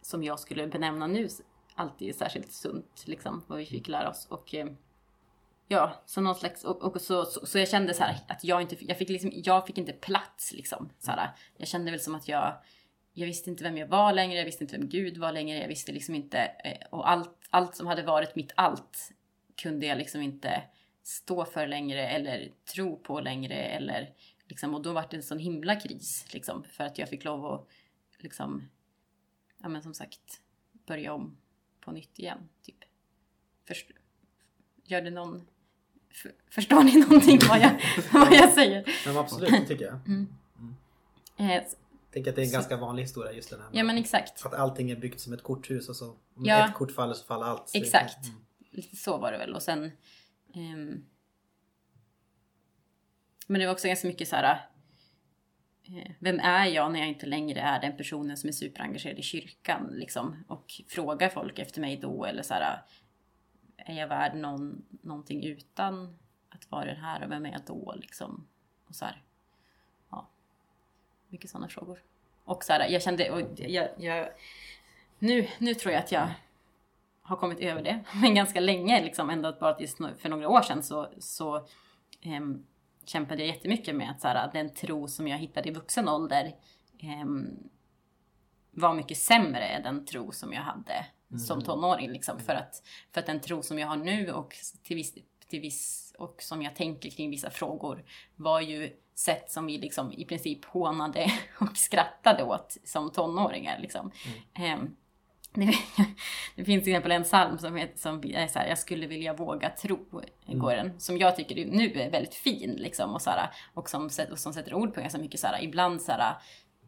som 0.04 0.24
jag 0.24 0.39
skulle 0.39 0.68
benämna 0.68 1.08
nu 1.08 1.30
alltid 1.76 2.16
särskilt 2.16 2.52
sunt 2.52 3.04
liksom 3.06 3.44
vad 3.48 3.58
vi 3.60 3.66
fick 3.66 3.88
lära 3.88 4.10
oss 4.10 4.28
och 4.30 4.56
eh, 4.56 4.68
Ja, 5.68 6.02
så 6.06 6.22
någon 6.22 6.36
slags, 6.36 6.63
och, 6.63 6.84
och 6.84 7.02
så, 7.02 7.26
så, 7.26 7.46
så 7.46 7.60
jag 7.60 7.70
kände 7.70 7.94
så 7.94 8.04
här 8.04 8.20
att 8.28 8.44
jag 8.44 8.62
inte, 8.62 8.86
jag 8.86 8.98
fick 8.98 9.10
liksom, 9.10 9.32
jag 9.36 9.68
fick 9.68 9.78
inte 9.78 9.94
plats 9.94 10.54
liksom. 10.54 10.89
Så 11.00 11.12
här, 11.12 11.30
jag 11.58 11.68
kände 11.68 11.92
väl 11.92 12.00
som 12.00 12.16
att 12.16 12.28
jag, 12.28 12.54
jag 13.13 13.28
visste 13.28 13.50
inte 13.50 13.63
vem 13.63 13.78
jag 13.78 13.88
var 13.88 14.13
längre, 14.13 14.38
jag 14.38 14.46
visste 14.46 14.63
inte 14.63 14.78
vem 14.78 14.89
Gud 14.89 15.18
var 15.18 15.32
längre, 15.32 15.58
jag 15.58 15.68
visste 15.68 15.92
liksom 15.92 16.16
inte, 16.16 16.38
eh, 16.38 16.88
och 16.89 17.10
allt, 17.10 17.38
allt 17.50 17.76
som 17.76 17.88
hade 17.88 18.04
varit 18.04 18.36
mitt 18.36 18.52
allt 18.56 19.12
kunde 19.62 19.86
jag 19.86 19.98
liksom 19.98 20.22
inte 20.22 20.63
stå 21.04 21.46
för 21.46 21.68
längre 21.68 22.08
eller 22.08 22.52
tro 22.74 22.98
på 22.98 23.20
längre 23.20 23.56
eller 23.56 24.13
liksom, 24.48 24.76
och 24.76 24.82
då 24.82 24.94
var 24.94 25.06
det 25.10 25.18
en 25.18 25.24
sån 25.24 25.39
himla 25.39 25.76
kris 25.76 26.26
liksom, 26.34 26.63
för 26.63 26.84
att 26.84 26.98
jag 26.98 27.10
fick 27.10 27.24
lov 27.24 27.46
att 27.46 27.68
liksom, 28.20 28.70
ja 29.63 29.69
men 29.69 29.84
som 29.84 29.93
sagt, 29.93 30.41
börja 30.86 31.13
om 31.13 31.38
på 31.80 31.91
nytt 31.91 32.19
igen, 32.19 32.49
typ. 32.62 32.76
Först, 33.67 33.91
gör 34.84 35.02
det 35.02 35.10
någon 35.10 35.47
för, 36.12 36.32
Förstår 36.49 36.84
ni 36.84 36.99
någonting 36.99 37.39
vad 37.49 37.60
jag, 37.62 37.82
vad 38.13 38.34
jag 38.34 38.54
säger? 38.54 38.93
Men 39.06 39.17
absolut, 39.17 39.49
det 39.52 39.65
tycker 39.67 39.86
jag. 39.86 39.99
Mm. 40.08 40.28
Eh, 41.38 41.63
Tänk 42.12 42.28
att 42.28 42.36
det 42.36 42.41
är 42.41 42.43
en 42.43 42.49
Så- 42.49 42.54
ganska 42.54 42.78
vanlig 42.78 43.04
historia 43.04 43.32
just 43.32 43.49
den 43.49 43.60
här. 43.62 43.69
med 43.69 43.80
ja 43.80 43.84
men 43.84 43.97
exakt. 43.97 44.45
Att 44.45 44.54
allting 44.54 44.91
är 44.91 44.95
byggt 44.95 45.19
som 45.19 45.34
ett 45.34 45.43
korthus 45.43 45.89
och 45.89 45.95
så 45.95 46.10
om 46.10 46.45
Ja. 46.45 46.67
ett 46.69 46.73
kort 46.76 46.91
faller 46.91 47.13
så 47.13 47.26
faller 47.26 47.45
allt. 47.45 47.69
Så 47.69 47.78
Exakt. 47.78 48.26
Mm. 48.28 48.39
Lite 48.71 48.95
så 48.95 49.17
var 49.17 49.32
det 49.32 49.38
väl. 49.38 49.54
Och 49.54 49.62
sen... 49.63 49.91
ehm, 50.54 51.06
men 53.47 53.60
det 53.62 53.65
var 53.67 53.73
också 53.73 53.88
ganska 53.88 54.08
mycket 54.08 54.28
så 54.28 54.36
här... 54.36 54.69
Eh, 55.84 56.12
vem 56.19 56.39
är 56.39 56.65
jag 56.65 56.91
när 56.91 57.00
jag 57.00 57.10
inte 57.10 57.26
längre 57.26 57.60
är 57.60 57.82
den 57.82 57.98
personen 57.98 58.38
som 58.38 58.48
är 58.48 58.54
superengagerad 58.54 59.19
i 59.19 59.22
kyrkan? 59.22 59.89
Liksom, 59.91 60.43
och 60.48 60.74
frågar 60.88 61.30
folk 61.30 61.60
efter 61.60 61.82
mig 61.82 61.98
då? 61.98 62.26
Eller 62.26 62.43
så 62.43 62.54
här, 62.54 62.82
är 63.78 64.00
jag 64.00 64.08
värd 64.08 64.36
någon, 64.36 64.86
någonting 65.02 65.46
utan 65.46 66.17
att 66.50 66.72
vara 66.72 66.86
den 66.86 66.98
här? 66.98 67.24
Och 67.24 67.32
vem 67.32 67.46
är 67.46 67.52
jag 67.52 67.62
då? 67.65 67.93
Liksom? 67.98 68.48
Och 68.88 68.96
så 68.96 69.06
här, 69.06 69.22
ja, 70.10 70.28
mycket 71.30 71.50
sådana 71.50 71.67
frågor. 71.67 72.00
Och 72.43 72.63
så 72.63 72.74
här, 72.74 72.89
jag 72.89 73.02
kände, 73.02 73.32
och 73.32 73.60
jag, 73.60 73.89
jag, 73.98 74.30
nu, 75.19 75.48
nu 75.58 75.74
tror 75.74 75.93
jag 75.93 76.04
att 76.04 76.12
jag 76.12 76.30
har 77.22 77.36
kommit 77.36 77.60
över 77.60 77.84
det. 77.84 78.00
Men 78.22 78.36
ganska 78.36 78.60
länge, 78.60 79.04
liksom, 79.04 79.30
ända 79.30 79.52
bara 79.60 79.74
tills 79.74 79.98
för 79.98 80.30
några 80.30 80.50
år 80.50 80.62
sedan 80.62 80.84
så, 80.84 81.10
så 81.19 81.67
ehm, 82.22 82.65
kämpade 83.06 83.42
jag 83.42 83.56
jättemycket 83.56 83.96
med 83.96 84.12
att 84.12 84.22
så 84.22 84.28
här, 84.28 84.52
den 84.54 84.74
tro 84.74 85.08
som 85.08 85.28
jag 85.28 85.38
hittade 85.38 85.70
i 85.70 85.72
vuxen 85.72 86.10
ålder 86.10 86.56
ehm, 87.00 87.70
var 88.72 88.94
mycket 88.94 89.18
sämre 89.18 89.66
än 89.68 89.84
den 89.84 90.06
tro 90.06 90.32
som 90.32 90.54
jag 90.54 90.62
hade 90.62 91.06
som 91.39 91.58
Mm. 91.58 91.66
tonåring. 91.66 92.12
Liksom, 92.12 92.39
för, 92.39 92.54
att, 92.54 92.84
för 93.12 93.20
att 93.20 93.26
den 93.26 93.39
tro 93.39 93.63
som 93.63 93.80
jag 93.80 93.88
har 93.88 93.96
nu 93.96 94.32
och 94.32 94.56
till 94.84 94.96
viss, 94.96 95.13
till 95.48 95.62
viss 95.62 96.13
och 96.18 96.42
som 96.42 96.62
jag 96.62 96.76
tänker 96.76 97.10
kring 97.10 97.30
vissa 97.30 97.50
frågor 97.50 98.06
var 98.36 98.62
ju 98.62 98.89
sätt 99.16 99.52
som 99.52 99.66
vi 99.66 99.78
liksom 99.78 100.12
i 100.12 100.26
princip 100.26 100.66
hånade 100.66 101.32
och 101.60 101.78
skrattade 101.78 102.44
åt 102.44 102.78
som 102.84 103.12
tonåringar. 103.12 103.80
Liksom. 103.80 104.12
Ehm, 104.54 104.80
det, 104.80 104.96
det 106.56 106.66
finns 106.66 106.84
till 106.84 106.94
exempel 106.94 107.12
en 107.12 107.24
psalm 107.24 107.58
som, 107.58 107.76
heter, 107.76 108.00
som 108.00 108.24
är 108.24 108.48
så 108.48 108.60
här, 108.60 108.68
jag 108.68 108.78
skulle 108.78 109.08
vilja 109.08 109.34
våga 109.34 109.70
tro, 109.70 110.00
går 110.48 110.76
den, 110.76 111.00
som 111.00 111.18
jag 111.18 111.36
tycker 111.36 111.66
nu 111.66 112.02
är 112.02 112.12
väldigt 112.12 112.36
fin 112.36 112.72
liksom 112.72 113.13
och, 113.13 113.22
så 113.22 113.30
här, 113.30 113.50
och, 113.74 113.89
som, 113.89 114.10
och 114.32 114.39
som 114.39 114.54
sätter 114.54 114.74
ord 114.74 114.94
på 114.94 115.02
ganska 115.02 115.20
mycket 115.20 115.39
så 115.39 115.48
här, 115.48 115.63
ibland 115.63 116.02
så 116.02 116.12
här, 116.12 116.36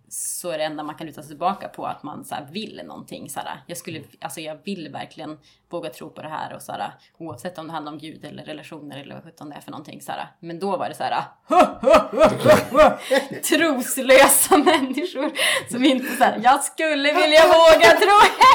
så 0.09 0.49
är 0.49 0.57
det 0.57 0.63
enda 0.63 0.83
man 0.83 0.95
kan 0.95 1.07
luta 1.07 1.21
sig 1.21 1.29
tillbaka 1.29 1.67
på 1.67 1.85
att 1.85 2.03
man 2.03 2.25
så 2.25 2.35
vill 2.51 2.81
någonting. 2.85 3.29
Så 3.29 3.39
jag, 3.67 3.77
skulle, 3.77 4.03
alltså, 4.21 4.41
jag 4.41 4.59
vill 4.63 4.89
verkligen 4.91 5.37
våga 5.75 5.89
tro 5.89 6.09
på 6.09 6.21
det 6.21 6.27
här 6.27 6.53
och 6.53 6.61
så 6.61 6.71
här, 6.71 6.91
oavsett 7.17 7.57
om 7.57 7.67
det 7.67 7.73
handlar 7.73 7.91
om 7.91 7.97
Gud 7.97 8.25
eller 8.25 8.43
relationer 8.43 9.01
eller 9.01 9.15
vad 9.15 9.23
sjutton 9.23 9.49
det 9.49 9.55
är 9.55 9.61
för 9.61 9.71
någonting. 9.71 10.01
Så 10.01 10.11
här, 10.11 10.27
men 10.39 10.59
då 10.59 10.77
var 10.77 10.89
det 10.89 10.95
så 10.95 11.03
här 11.03 11.23
troslösa 13.49 14.57
människor 14.57 15.31
som 15.71 15.85
inte 15.85 16.15
så 16.15 16.23
här, 16.23 16.39
jag 16.43 16.63
skulle 16.63 17.13
vilja 17.13 17.41
våga 17.45 17.89
tro. 17.89 18.45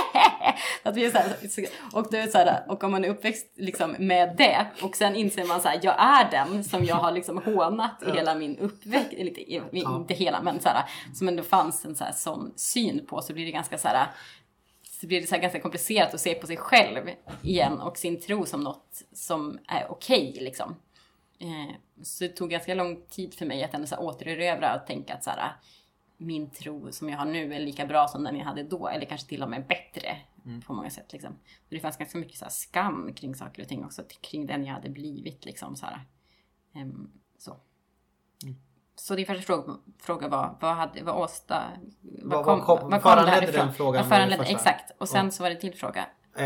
att 0.82 0.96
vi 0.96 1.04
är 1.04 1.10
så 1.10 1.18
här, 1.18 1.36
och, 1.92 2.06
det 2.10 2.18
är 2.18 2.26
så 2.26 2.38
här, 2.38 2.64
och 2.68 2.84
om 2.84 2.90
man 2.90 3.04
är 3.04 3.08
uppväxt 3.08 3.46
liksom 3.56 3.96
med 3.98 4.36
det 4.36 4.66
och 4.82 4.96
sen 4.96 5.16
inser 5.16 5.44
man 5.44 5.60
så 5.60 5.68
här, 5.68 5.80
jag 5.82 5.94
är 5.98 6.30
den 6.30 6.64
som 6.64 6.84
jag 6.84 6.96
har 6.96 7.12
liksom 7.12 7.38
hånat 7.38 8.02
i 8.06 8.10
hela 8.10 8.34
min 8.34 8.58
uppväxt, 8.58 9.12
inte, 9.12 9.52
inte 9.72 10.14
hela 10.14 10.42
men 10.42 10.60
så 10.60 10.68
här, 10.68 10.84
som 11.14 11.28
ändå 11.28 11.42
fanns 11.42 11.84
en 11.84 11.96
så 11.96 12.04
här, 12.04 12.12
sån 12.12 12.52
syn 12.56 13.06
på 13.06 13.22
så 13.22 13.32
blir 13.32 13.44
det 13.44 13.50
ganska 13.50 13.78
så 13.78 13.88
här 13.88 14.06
så 15.00 15.06
blir 15.06 15.20
det 15.20 15.26
så 15.26 15.38
ganska 15.38 15.60
komplicerat 15.60 16.14
att 16.14 16.20
se 16.20 16.34
på 16.34 16.46
sig 16.46 16.56
själv 16.56 17.10
igen 17.42 17.80
och 17.80 17.98
sin 17.98 18.20
tro 18.20 18.46
som 18.46 18.60
något 18.60 19.02
som 19.12 19.58
är 19.68 19.90
okej 19.90 20.36
liksom. 20.40 20.76
Eh, 21.38 21.74
så 22.02 22.24
det 22.24 22.30
tog 22.30 22.50
ganska 22.50 22.74
lång 22.74 23.02
tid 23.02 23.34
för 23.34 23.46
mig 23.46 23.64
att 23.64 23.74
ändå 23.74 23.86
så 23.86 23.94
här 23.94 24.02
återerövra 24.02 24.80
och 24.80 24.86
tänka 24.86 25.14
att 25.14 25.24
så 25.24 25.30
här, 25.30 25.52
min 26.16 26.50
tro 26.50 26.92
som 26.92 27.08
jag 27.08 27.18
har 27.18 27.24
nu 27.24 27.54
är 27.54 27.60
lika 27.60 27.86
bra 27.86 28.08
som 28.08 28.24
den 28.24 28.36
jag 28.36 28.44
hade 28.44 28.62
då 28.62 28.88
eller 28.88 29.06
kanske 29.06 29.28
till 29.28 29.42
och 29.42 29.50
med 29.50 29.66
bättre 29.66 30.16
Mm. 30.44 30.60
på 30.60 30.74
många 30.74 30.90
sätt. 30.90 31.12
Liksom. 31.12 31.32
Så 31.68 31.74
det 31.74 31.80
fanns 31.80 31.96
ganska 31.96 32.18
mycket 32.18 32.38
så 32.38 32.46
skam 32.48 33.12
kring 33.14 33.34
saker 33.34 33.62
och 33.62 33.68
ting 33.68 33.84
också, 33.84 34.02
kring 34.20 34.46
den 34.46 34.64
jag 34.64 34.74
hade 34.74 34.90
blivit. 34.90 35.44
Liksom, 35.44 35.76
så, 35.76 35.86
här. 35.86 36.04
Ehm, 36.74 37.10
så. 37.38 37.56
Så 39.06 39.14
din 39.14 39.26
första 39.26 39.42
fråga, 39.42 39.74
fråga 40.02 40.28
var, 40.28 40.56
vad, 40.60 40.74
hade, 40.76 41.02
vad 41.02 41.22
åsta... 41.22 41.62
Vad- 42.22 42.44
vad 42.46 42.62
kom- 42.62 43.00
föranledde 43.00 43.52
den 43.52 43.72
frågan 43.72 44.02
Vad 44.02 44.08
föranledde, 44.08 44.44
exakt. 44.44 44.92
Och 44.98 45.08
sen 45.08 45.24
Ja. 45.24 45.30
så 45.30 45.42
var 45.42 45.50
det 45.50 45.54
en 45.56 45.60
till 45.60 45.74
fråga. 45.74 46.06
Eh, 46.36 46.44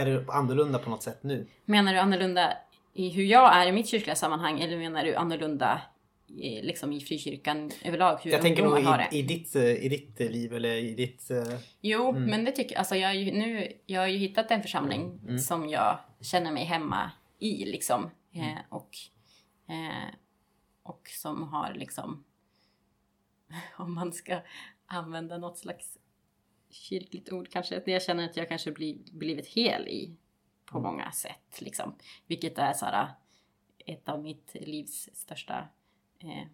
är 0.00 0.04
det 0.06 0.24
annorlunda 0.28 0.78
på 0.78 0.90
något 0.90 1.02
sätt 1.02 1.18
nu? 1.22 1.46
Menar 1.64 1.92
du 1.92 1.98
annorlunda 1.98 2.52
i 2.94 3.08
hur 3.10 3.24
jag 3.24 3.56
är 3.56 3.66
i 3.66 3.72
mitt 3.72 3.88
kyrkliga 3.88 4.16
sammanhang 4.16 4.60
eller 4.60 4.76
menar 4.76 5.04
du 5.04 5.14
annorlunda 5.14 5.80
i, 6.28 6.62
liksom 6.62 6.92
i 6.92 7.00
frikyrkan 7.00 7.70
överlag? 7.84 8.18
Hur 8.22 8.30
Jag 8.30 8.42
tänker 8.42 8.62
nog 8.62 8.72
ungdomar 8.72 8.98
har 8.98 9.06
det? 9.10 9.16
i, 9.16 9.18
i, 9.18 9.22
ditt, 9.22 9.56
eh, 9.56 9.62
i 9.64 9.88
ditt 9.88 10.20
eh, 10.20 10.30
liv 10.30 10.54
eller 10.54 10.74
i 10.76 10.94
ditt... 10.94 11.30
eh, 11.30 11.58
Jo, 11.80 12.08
Mm. 12.10 12.22
men 12.24 12.44
det 12.44 12.52
tycker 12.52 12.72
jag. 12.74 12.78
Alltså 12.78 12.96
jag, 12.96 13.14
nu, 13.16 13.72
jag 13.86 14.00
har 14.00 14.06
ju 14.08 14.18
hittat 14.18 14.50
en 14.50 14.62
församling 14.62 15.20
Mm. 15.22 15.38
som 15.38 15.68
jag 15.68 15.98
känner 16.20 16.52
mig 16.52 16.64
hemma 16.64 17.10
i 17.38 17.64
liksom. 17.64 18.10
Mm. 18.34 18.48
Eh, 18.48 18.58
och, 18.68 18.88
eh, 19.68 20.14
och 20.88 21.08
som 21.08 21.42
har 21.42 21.74
liksom, 21.74 22.24
om 23.76 23.94
man 23.94 24.12
ska 24.12 24.40
använda 24.86 25.38
något 25.38 25.58
slags 25.58 25.98
kyrkligt 26.70 27.32
ord 27.32 27.48
kanske, 27.50 27.82
jag 27.86 28.02
känner 28.02 28.24
att 28.24 28.36
jag 28.36 28.48
kanske 28.48 28.72
bli, 28.72 29.02
blivit 29.12 29.46
hel 29.46 29.88
i 29.88 30.16
på 30.64 30.78
Mm. 30.78 30.90
många 30.90 31.12
sätt. 31.12 31.60
Liksom. 31.60 31.94
Vilket 32.26 32.58
är 32.58 32.72
så 32.72 32.84
här, 32.86 33.08
ett 33.78 34.08
av 34.08 34.22
mitt 34.22 34.54
livs 34.54 35.08
största 35.14 35.68
eh, 36.18 36.46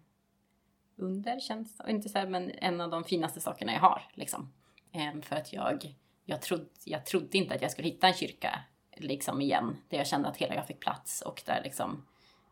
under 0.95 1.39
känns 1.39 1.77
det. 1.77 1.91
Inte 1.91 2.09
så 2.09 2.17
här, 2.17 2.27
men 2.27 2.51
en 2.51 2.81
av 2.81 2.89
de 2.89 3.03
finaste 3.03 3.41
sakerna 3.41 3.73
jag 3.73 3.79
har. 3.79 4.11
Liksom. 4.13 4.53
Ehm, 4.91 5.21
för 5.21 5.35
att 5.35 5.53
jag 5.53 5.95
jag, 6.25 6.41
trodde, 6.41 6.69
jag 6.83 7.05
trodde 7.05 7.37
inte 7.37 7.55
att 7.55 7.61
jag 7.61 7.71
skulle 7.71 7.87
hitta 7.87 8.07
en 8.07 8.13
kyrka 8.13 8.59
liksom 8.97 9.41
igen. 9.41 9.77
Där 9.89 9.97
jag 9.97 10.07
kände 10.07 10.27
att 10.27 10.37
hela 10.37 10.55
jag 10.55 10.67
fick 10.67 10.79
plats 10.79 11.21
och 11.21 11.43
där 11.45 11.61
liksom 11.63 12.05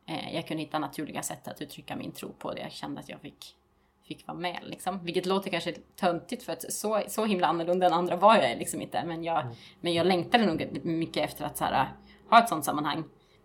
eh, 0.05 0.35
jag 0.35 0.47
kunde 0.47 0.63
hitta 0.63 0.79
naturliga 0.79 1.23
sätt 1.23 1.47
att 1.47 1.61
uttrycka 1.61 1.95
min 1.95 2.11
tro 2.11 2.33
på. 2.33 2.53
Det 2.53 2.61
jag 2.61 2.71
kände 2.71 2.99
att 2.99 3.09
jag 3.09 3.21
fick, 3.21 3.55
fick 4.03 4.27
vara 4.27 4.37
med 4.37 4.59
liksom. 4.63 5.05
Vilket 5.05 5.25
låter 5.25 5.49
kanske 5.51 5.71
töntigt 5.95 6.43
för 6.43 6.53
att 6.53 6.73
så, 6.73 7.01
så 7.07 7.25
himla 7.25 7.47
annorlunda 7.47 7.85
än 7.87 7.93
andra 7.93 8.15
var 8.15 8.35
jag 8.35 8.57
liksom 8.57 8.81
inte. 8.81 9.05
Men 9.05 9.23
jag, 9.23 9.41
Mm. 9.41 9.53
men 9.81 9.93
jag 9.93 10.07
längtade 10.07 10.45
nog 10.45 10.79
mycket 10.85 11.23
efter 11.29 11.45
att 11.45 11.59
här, 11.59 11.91
ha 12.29 12.43
ett 12.43 12.49
sånt 12.49 12.65
sammanhang. 12.65 13.03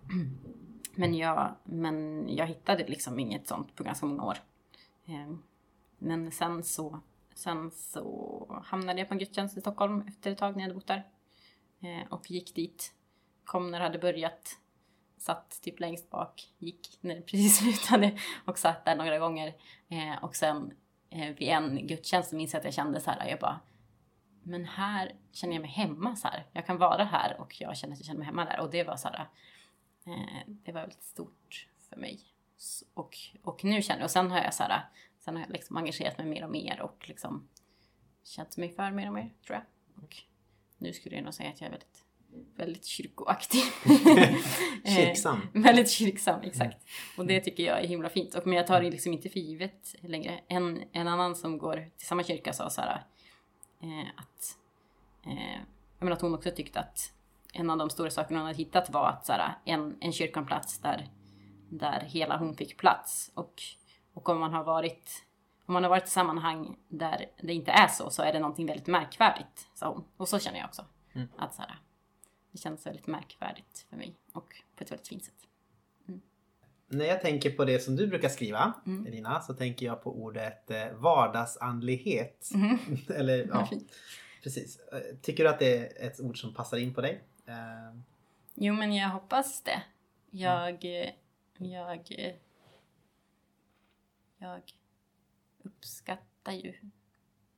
Men 0.94 1.14
jag, 1.14 1.54
men 1.64 2.26
jag 2.36 2.46
hittade 2.46 2.86
liksom 2.86 3.18
inget 3.18 3.46
sånt 3.48 3.74
på 3.74 3.82
ganska 3.84 4.06
många 4.06 4.24
år. 4.24 4.38
Eh, 5.06 5.34
Men 5.98 6.30
sen 6.32 6.62
så, 6.64 7.00
sen 7.34 7.70
så 7.70 8.62
hamnade 8.64 8.98
jag 8.98 9.09
på 9.09 9.14
en 9.14 9.18
gudstjänst 9.18 9.56
i 9.56 9.61
Stockholm 9.61 10.04
efter 10.09 10.30
ett 10.32 10.38
tag 10.38 10.56
när 10.56 10.61
jag 10.62 10.68
hade 10.68 10.74
bott 10.74 10.86
där. 10.86 11.06
Eh, 11.80 12.06
Och 12.12 12.30
gick 12.30 12.54
dit. 12.54 12.92
Kom 13.44 13.70
när 13.70 13.78
det 13.78 13.84
hade 13.84 13.98
börjat. 13.98 14.56
Satt 15.18 15.60
typ 15.62 15.80
längst 15.80 16.10
bak. 16.10 16.52
Gick 16.58 16.98
när 17.00 17.14
det 17.14 17.22
precis 17.22 17.56
slutade. 17.58 18.18
Och 18.44 18.58
satt 18.58 18.84
där 18.84 18.96
några 18.96 19.18
gånger. 19.18 19.54
Eh, 19.88 20.24
Och 20.24 20.36
sen 20.36 20.72
eh, 21.10 21.34
vid 21.34 21.48
en 21.48 21.86
gudstjänst 21.86 22.30
så 22.30 22.36
minns 22.36 22.52
jag 22.52 22.58
att 22.58 22.64
jag 22.64 22.74
kände 22.74 23.00
så 23.00 23.10
här. 23.10 23.28
Jag 23.28 23.40
bara 23.40 23.60
men 24.48 24.64
här 24.64 25.12
känner 25.32 25.54
jag 25.54 25.60
mig 25.60 25.70
hemma 25.70 26.16
så 26.16 26.28
här. 26.28 26.46
Jag 26.52 26.66
kan 26.66 26.78
vara 26.78 27.04
här 27.04 27.40
och 27.40 27.60
jag 27.60 27.76
känner 27.76 27.92
att 27.94 28.00
jag 28.00 28.06
känner 28.06 28.18
mig 28.18 28.26
hemma 28.26 28.44
där. 28.44 28.60
Och 28.60 28.70
det 28.70 28.84
var 28.84 28.96
så 28.96 29.08
här, 29.08 29.28
eh, 30.06 30.42
det 30.46 30.72
var 30.72 30.80
väldigt 30.80 31.02
stort 31.02 31.68
för 31.88 31.96
mig. 31.96 32.20
Och, 32.94 33.16
och 33.42 33.64
nu 33.64 33.82
känner 33.82 34.00
jag, 34.00 34.04
och 34.04 34.10
sen 34.10 34.30
har 34.30 34.38
jag 34.38 34.54
så 34.54 34.62
här, 34.62 34.88
sen 35.18 35.36
har 35.36 35.42
jag 35.42 35.50
liksom 35.50 35.76
engagerat 35.76 36.18
mig 36.18 36.26
mer 36.26 36.44
och 36.44 36.50
mer 36.50 36.80
och 36.80 37.08
liksom 37.08 37.48
känt 38.24 38.56
mig 38.56 38.68
för 38.68 38.90
mer 38.90 39.06
och 39.06 39.14
mer 39.14 39.32
tror 39.46 39.56
jag. 39.56 40.04
Och 40.04 40.16
nu 40.78 40.92
skulle 40.92 41.16
jag 41.16 41.24
nog 41.24 41.34
säga 41.34 41.50
att 41.50 41.60
jag 41.60 41.66
är 41.66 41.70
väldigt, 41.70 42.04
väldigt 42.56 42.86
kyrkoaktiv. 42.86 43.62
Eh, 44.84 44.94
Kyrksam. 44.94 45.40
väldigt 45.52 45.90
kyrksam, 45.90 46.40
exakt. 46.42 46.76
Och 47.16 47.26
det 47.26 47.40
tycker 47.40 47.62
jag 47.62 47.80
är 47.80 47.86
himla 47.86 48.08
fint. 48.08 48.34
Och, 48.34 48.46
men 48.46 48.56
jag 48.56 48.66
tar 48.66 48.82
det 48.82 48.90
liksom 48.90 49.12
inte 49.12 49.28
för 49.28 49.40
givet 49.40 49.94
längre. 50.00 50.40
En, 50.48 50.82
en 50.92 51.08
annan 51.08 51.36
som 51.36 51.58
går 51.58 51.90
till 51.96 52.06
samma 52.06 52.22
kyrka 52.22 52.52
sa 52.52 52.70
så 52.70 52.80
här 52.80 53.04
eh, 53.82 54.08
att, 54.16 54.56
eh, 55.26 55.52
jag 55.98 56.04
menar 56.04 56.12
att 56.12 56.22
hon 56.22 56.34
också 56.34 56.50
tyckte 56.50 56.80
att 56.80 57.12
en 57.52 57.70
av 57.70 57.78
de 57.78 57.90
stora 57.90 58.10
sakerna 58.10 58.38
hon 58.38 58.46
hade 58.46 58.58
hittat 58.58 58.90
var 58.90 59.08
att 59.08 59.26
så 59.26 59.32
här, 59.32 59.58
en, 59.64 59.96
en 60.00 60.12
kyrkanplats 60.12 60.78
där, 60.78 61.08
där 61.70 62.00
hela 62.00 62.36
hon 62.36 62.56
fick 62.56 62.76
plats. 62.76 63.30
Och, 63.34 63.62
och 64.14 64.28
om 64.28 64.40
man 64.40 64.52
har 64.52 64.64
varit 64.64 65.24
om 65.66 65.74
man 65.74 65.82
har 65.82 65.90
varit 65.90 66.06
i 66.06 66.10
sammanhang 66.10 66.76
där 66.88 67.26
det 67.42 67.52
inte 67.52 67.70
är 67.70 67.88
så, 67.88 68.10
så 68.10 68.22
är 68.22 68.32
det 68.32 68.38
någonting 68.38 68.66
väldigt 68.66 68.86
märkvärdigt, 68.86 69.68
sa 69.74 69.92
hon. 69.92 70.04
Och 70.16 70.28
så 70.28 70.38
känner 70.38 70.58
jag 70.58 70.66
också. 70.66 70.84
Mm. 71.14 71.28
Att 71.38 71.54
så 71.54 71.62
här, 71.62 71.78
det 72.59 72.62
känns 72.62 72.86
väldigt 72.86 73.06
märkvärdigt 73.06 73.86
för 73.90 73.96
mig 73.96 74.14
och 74.32 74.54
på 74.76 74.84
ett 74.84 74.90
väldigt 74.92 75.09
fint 75.09 75.24
sätt. 75.24 75.34
När 76.90 77.04
jag 77.04 77.20
tänker 77.20 77.50
på 77.50 77.64
det 77.64 77.80
som 77.80 77.96
du 77.96 78.06
brukar 78.06 78.28
skriva, 78.28 78.72
Mm. 78.86 79.06
Elina, 79.06 79.40
så 79.40 79.54
tänker 79.54 79.86
jag 79.86 80.02
på 80.02 80.22
ordet 80.22 80.70
eh, 80.70 80.92
vardagsandlighet. 80.92 82.50
Mhm. 82.54 82.78
Eller, 83.14 83.46
ja, 83.52 83.68
precis. 84.42 84.78
Eh, 84.78 84.98
Tycker 85.22 85.44
du 85.44 85.50
att 85.50 85.59
det 85.59 86.02
är 86.02 86.06
ett 86.06 86.20
ord 86.20 86.40
som 86.40 86.54
passar 86.54 86.76
in 86.76 86.94
på 86.94 87.00
dig? 87.00 87.24
Eh, 87.46 88.00
Jo, 88.54 88.74
men 88.74 88.92
jag 88.94 89.09
hoppas 89.09 89.62
det. 89.62 89.82
Jag... 90.30 90.84
eh, 90.84 91.11
Jag... 91.59 92.34
Jag 94.38 94.62
uppskattar 95.62 96.52
ju... 96.52 96.74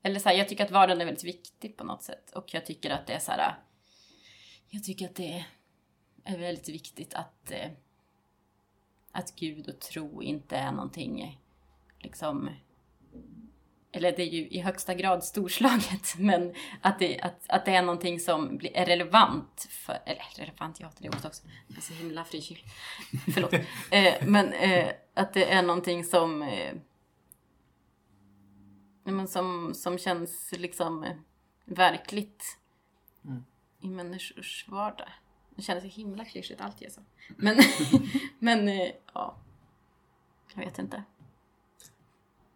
Eller 0.02 0.20
så 0.20 0.28
här, 0.28 0.36
jag 0.36 0.48
tycker 0.48 0.64
att 0.64 0.70
vardagen 0.70 1.00
är 1.00 1.04
väldigt 1.04 1.24
viktig 1.24 1.76
på 1.76 1.84
något 1.84 2.02
sätt. 2.02 2.30
Och 2.30 2.54
jag 2.54 2.66
tycker 2.66 2.90
att 2.90 3.06
det 3.06 3.12
är 3.12 3.18
så 3.18 3.32
här... 3.32 3.54
Jag 4.70 4.84
tycker 4.84 5.06
att 5.06 5.14
det 5.14 5.44
är 6.24 6.38
väldigt 6.38 6.68
viktigt 6.68 7.14
att... 7.14 7.50
Eh, 7.50 7.70
att 9.12 9.36
Gud 9.36 9.68
och 9.68 9.80
tro 9.80 10.22
inte 10.22 10.56
är 10.56 10.72
någonting 10.72 11.40
liksom... 11.98 12.50
Eller 13.92 14.12
det 14.12 14.22
är 14.22 14.26
ju 14.26 14.48
i 14.48 14.60
högsta 14.60 14.94
grad 14.94 15.24
storslaget, 15.24 16.14
men 16.18 16.54
att 16.80 16.98
det, 16.98 17.20
att, 17.20 17.44
att 17.48 17.64
det 17.64 17.74
är 17.74 17.82
någonting 17.82 18.20
som 18.20 18.56
blir, 18.56 18.76
är 18.76 18.86
relevant 18.86 19.68
för... 19.70 19.98
Eller 20.06 20.24
relevant, 20.36 20.80
ja, 20.80 20.90
det 20.98 21.06
är 21.06 21.14
också. 21.14 21.46
Jag 21.68 21.76
är 21.76 21.82
så 21.82 21.92
himla 21.92 22.24
frikyld. 22.24 22.60
Förlåt. 23.34 23.54
Eh, 23.90 24.14
men 24.26 24.52
eh, 24.52 24.88
att 25.14 25.32
det 25.32 25.52
är 25.52 25.62
någonting 25.62 26.04
som... 26.04 26.42
Eh, 26.42 26.74
men 29.04 29.28
som, 29.28 29.74
som 29.74 29.98
känns 29.98 30.52
liksom 30.52 31.04
eh, 31.04 31.16
verkligt 31.64 32.56
Mm 33.24 33.44
i 33.80 33.88
människors 33.88 34.68
vardag. 34.68 35.08
Det 35.54 35.62
känns 35.62 35.82
så 35.82 35.88
himla 35.88 36.24
klyschigt 36.24 36.60
allt 36.60 36.80
jag 36.80 36.92
sa. 36.92 37.00
Men, 37.36 37.56
men 38.38 38.68
eh, 38.68 38.92
ja. 39.14 39.36
Jag 40.54 40.64
vet 40.64 40.78
inte. 40.78 41.04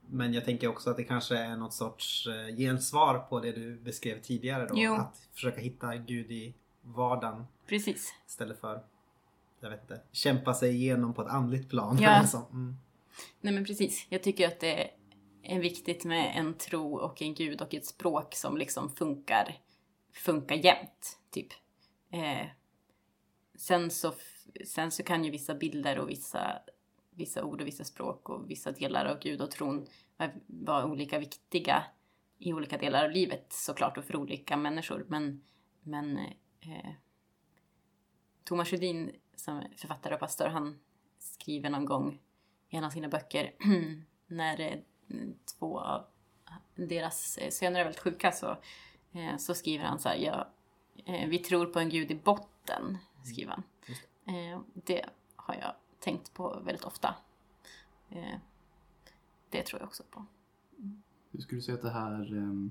Men 0.07 0.35
jag 0.35 0.45
tänker 0.45 0.69
också 0.69 0.91
att 0.91 0.97
det 0.97 1.05
kanske 1.05 1.37
är 1.37 1.57
något 1.57 1.75
sorts 1.75 2.27
eh, 2.27 2.57
gensvar 2.57 3.19
på 3.19 3.41
det 3.41 3.53
du 3.53 3.77
beskrev 3.77 4.21
tidigare 4.23 4.67
då. 4.67 4.75
Jo. 4.77 4.95
Att 4.95 5.29
försöka 5.33 5.61
hitta 5.61 5.97
Gud 5.97 6.31
i 6.31 6.55
vardagen 6.83 7.47
Precis. 7.67 8.15
istället 8.27 8.61
för, 8.61 8.85
jag 9.61 9.71
vet 9.71 9.81
inte, 9.83 10.01
kämpa 10.13 10.55
sig 10.55 10.75
igenom 10.75 11.15
på 11.15 11.23
ett 11.23 11.29
andligt 11.29 11.71
plan. 11.71 11.99
Ja. 12.01 12.11
eller 12.11 12.27
så. 12.27 12.47
Mm. 12.53 12.77
Nej 13.41 13.55
men 13.55 13.65
precis. 13.65 14.07
Jag 14.09 14.23
tycker 14.23 14.49
att 14.49 14.61
det 14.61 14.91
är 15.43 15.61
viktigt 15.61 16.05
med 16.05 16.33
en 16.37 16.55
tro 16.55 16.97
och 16.97 17.23
en 17.23 17.35
gud 17.35 17.61
och 17.61 17.75
ett 17.75 17.87
språk 17.87 18.35
som 18.35 18.57
liksom 18.57 18.91
funkar, 18.91 19.59
funkar 20.15 20.57
jämt. 20.57 21.19
Typ. 21.31 21.53
Eh, 22.11 22.47
sen, 23.55 23.91
så, 23.91 24.15
sen 24.67 24.91
så 24.91 25.03
kan 25.03 25.25
ju 25.25 25.31
vissa 25.31 25.55
bilder 25.55 25.99
och 25.99 26.09
vissa, 26.09 26.59
vissa 27.11 27.45
ord 27.45 27.61
och 27.61 27.67
vissa 27.67 27.85
språk 27.85 28.29
och 28.29 28.51
vissa 28.51 28.73
delar 28.73 29.05
av 29.05 29.19
gud 29.19 29.41
och 29.41 29.51
tron 29.51 29.87
vara- 30.47 30.87
olika 30.87 31.19
viktiga 31.19 31.85
i 32.39 32.53
olika 32.53 32.79
delar 32.79 33.05
av 33.05 33.11
livet 33.11 33.53
såklart 33.53 33.99
och 33.99 34.05
för 34.05 34.17
olika 34.17 34.57
människor. 34.57 35.07
Men, 35.09 35.45
men 35.83 36.19
eh, 36.61 36.91
Thomas 38.45 38.69
Sjödin 38.69 39.17
som 39.37 39.57
är 39.57 39.71
författare 39.77 40.15
och 40.15 40.21
pastor, 40.21 40.47
han 40.47 40.79
skriver 41.19 41.71
någon 41.71 41.85
gång 41.85 42.19
i 42.69 42.77
en 42.77 42.85
av 42.85 42.91
sina 42.91 43.09
böcker 43.09 43.55
när 44.27 44.61
eh, 44.61 44.79
två 45.59 45.81
av 45.81 46.07
deras 46.75 47.39
eh, 47.39 47.51
söner 47.51 47.81
är 47.81 47.85
väldigt 47.85 48.03
sjuka 48.03 48.33
så, 48.33 48.57
så 49.39 49.55
skriver 49.55 49.85
han 49.85 49.99
så 49.99 50.09
här, 50.09 50.17
ja, 50.17 50.49
eh, 51.05 51.29
vi 51.29 51.39
tror 51.39 51.67
på 51.67 51.81
en 51.81 51.89
gud 51.89 52.11
i 52.11 52.15
botten, 52.15 52.99
skriver 53.25 53.53
han. 53.53 53.63
Eh, 54.27 54.61
det 54.75 55.05
har 55.37 55.55
jag 55.55 55.75
tänkt 56.01 56.35
på 56.35 56.61
väldigt 56.65 56.85
ofta. 56.85 57.15
Eh, 58.11 58.39
det 59.51 59.63
tror 59.63 59.81
jag 59.81 59.89
också 59.89 60.03
på. 60.11 60.27
Hur 61.33 61.41
skulle 61.41 61.59
du 61.59 61.63
säga 61.63 61.75
att 61.75 61.83
det 61.83 61.91
här, 61.91 62.37
ehm, 62.37 62.71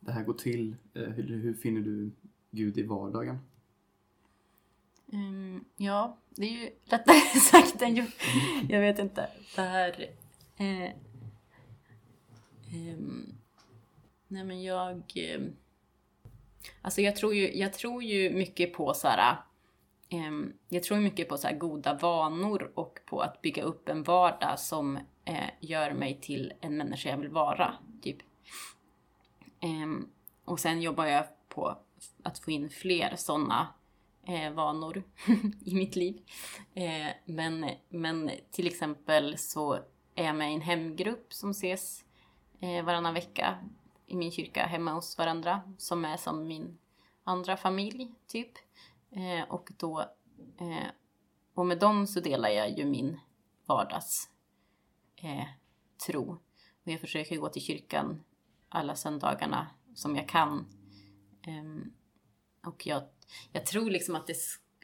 det 0.00 0.12
här 0.12 0.24
går 0.24 0.34
till? 0.34 0.76
Eh, 0.94 1.02
Hur, 1.02 1.22
hur 1.22 1.54
finner 1.54 1.80
du 1.80 2.10
Gud 2.50 2.78
i 2.78 2.82
vardagen? 2.82 3.38
Mm, 5.12 5.64
ja, 5.76 6.16
det 6.30 6.42
är 6.42 6.50
ju 6.64 6.70
lättare 6.84 7.16
sagt 7.40 7.82
än 7.82 7.96
gjort. 7.96 8.14
Jag 8.68 8.80
vet 8.80 8.98
inte. 8.98 9.30
Det 9.56 9.62
här... 9.62 10.10
Eh, 10.56 10.90
ehm, 12.72 13.34
nej 14.28 14.44
men 14.44 14.62
jag... 14.62 14.96
Eh, 15.14 15.40
alltså 16.82 17.00
jag 17.00 17.16
tror 17.16 17.34
ju, 17.34 17.58
jag 17.58 17.72
tror 17.72 18.02
ju 18.02 18.30
mycket 18.30 18.72
på 18.74 18.94
så 18.94 19.08
här... 19.08 19.36
ehm, 20.08 20.52
jag 20.68 20.82
tror 20.82 21.00
mycket 21.00 21.28
på 21.28 21.36
så 21.36 21.48
här 21.48 21.56
goda 21.56 21.94
vanor 21.94 22.72
och 22.74 22.98
på 23.06 23.20
att 23.20 23.42
bygga 23.42 23.62
upp 23.62 23.88
en 23.88 24.02
vardag 24.02 24.58
som 24.58 24.96
eh, 25.24 25.50
gör 25.60 25.92
mig 25.92 26.18
till 26.20 26.52
en 26.60 26.76
människa 26.76 27.08
jag 27.10 27.18
vill 27.18 27.28
vara. 27.28 27.74
Typ. 28.02 28.18
Ehm, 29.60 30.08
och 30.44 30.60
sen 30.60 30.82
jobbar 30.82 31.06
jag 31.06 31.24
på 31.48 31.76
att 32.22 32.38
få 32.38 32.50
in 32.50 32.70
fler 32.70 33.16
sådana 33.16 33.68
eh, 34.26 34.52
vanor 34.52 35.02
i 35.64 35.74
mitt 35.74 35.96
liv. 35.96 36.20
Eh, 36.74 37.08
men, 37.24 37.66
men 37.88 38.30
till 38.50 38.66
exempel 38.66 39.38
så 39.38 39.74
är 40.14 40.24
jag 40.24 40.36
med 40.36 40.50
i 40.50 40.54
en 40.54 40.60
hemgrupp 40.60 41.32
som 41.32 41.50
ses 41.50 42.04
eh, 42.60 42.84
varannan 42.84 43.14
vecka 43.14 43.58
i 44.10 44.16
min 44.16 44.30
kyrka 44.30 44.66
hemma 44.66 44.92
hos 44.92 45.18
varandra 45.18 45.62
som 45.78 46.04
är 46.04 46.16
som 46.16 46.48
min 46.48 46.78
andra 47.24 47.56
familj 47.56 48.12
typ. 48.26 48.52
Eh, 49.10 49.48
och 49.48 49.72
då 49.76 50.00
eh, 50.60 50.90
och 51.54 51.66
med 51.66 51.78
dem 51.78 52.06
så 52.06 52.20
delar 52.20 52.48
jag 52.48 52.78
ju 52.78 52.84
min 52.84 53.20
vardags 53.66 54.30
eh, 55.16 55.46
tro. 56.06 56.30
Och 56.84 56.92
jag 56.92 57.00
försöker 57.00 57.36
gå 57.36 57.48
till 57.48 57.62
kyrkan 57.62 58.24
alla 58.68 58.96
söndagarna 58.96 59.66
som 59.94 60.16
jag 60.16 60.28
kan. 60.28 60.66
Ehm, 61.46 61.92
och 62.66 62.86
jag, 62.86 63.02
jag 63.52 63.66
tror 63.66 63.90
liksom 63.90 64.16
att 64.16 64.26
det, 64.26 64.36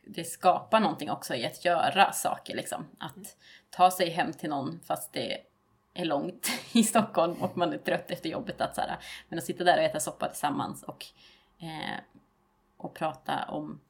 det 0.06 0.24
skapar 0.24 0.80
någonting 0.80 1.10
också 1.10 1.34
i 1.34 1.46
att 1.46 1.64
göra 1.64 2.12
saker. 2.12 2.56
Liksom. 2.56 2.86
Att 2.98 3.36
ta 3.70 3.90
sig 3.90 4.10
hem 4.10 4.32
till 4.32 4.50
någon 4.50 4.80
fast 4.80 5.12
det 5.12 5.38
är 5.96 6.04
långt 6.04 6.50
i 6.72 6.82
Stockholm 6.82 7.42
och 7.42 7.56
man 7.56 7.72
är 7.72 7.78
trött 7.78 8.10
efter 8.10 8.28
jobbet. 8.30 8.60
Att, 8.60 8.74
så 8.74 8.80
här, 8.80 8.98
men 9.28 9.38
att 9.38 9.44
sitta 9.44 9.64
där 9.64 9.78
och 9.78 9.84
äta 9.84 10.00
soppa 10.00 10.28
tillsammans 10.28 10.82
och 10.82 11.06
Eh, 11.58 12.00
och 12.76 12.94
prata 12.94 13.44
om 13.44 13.80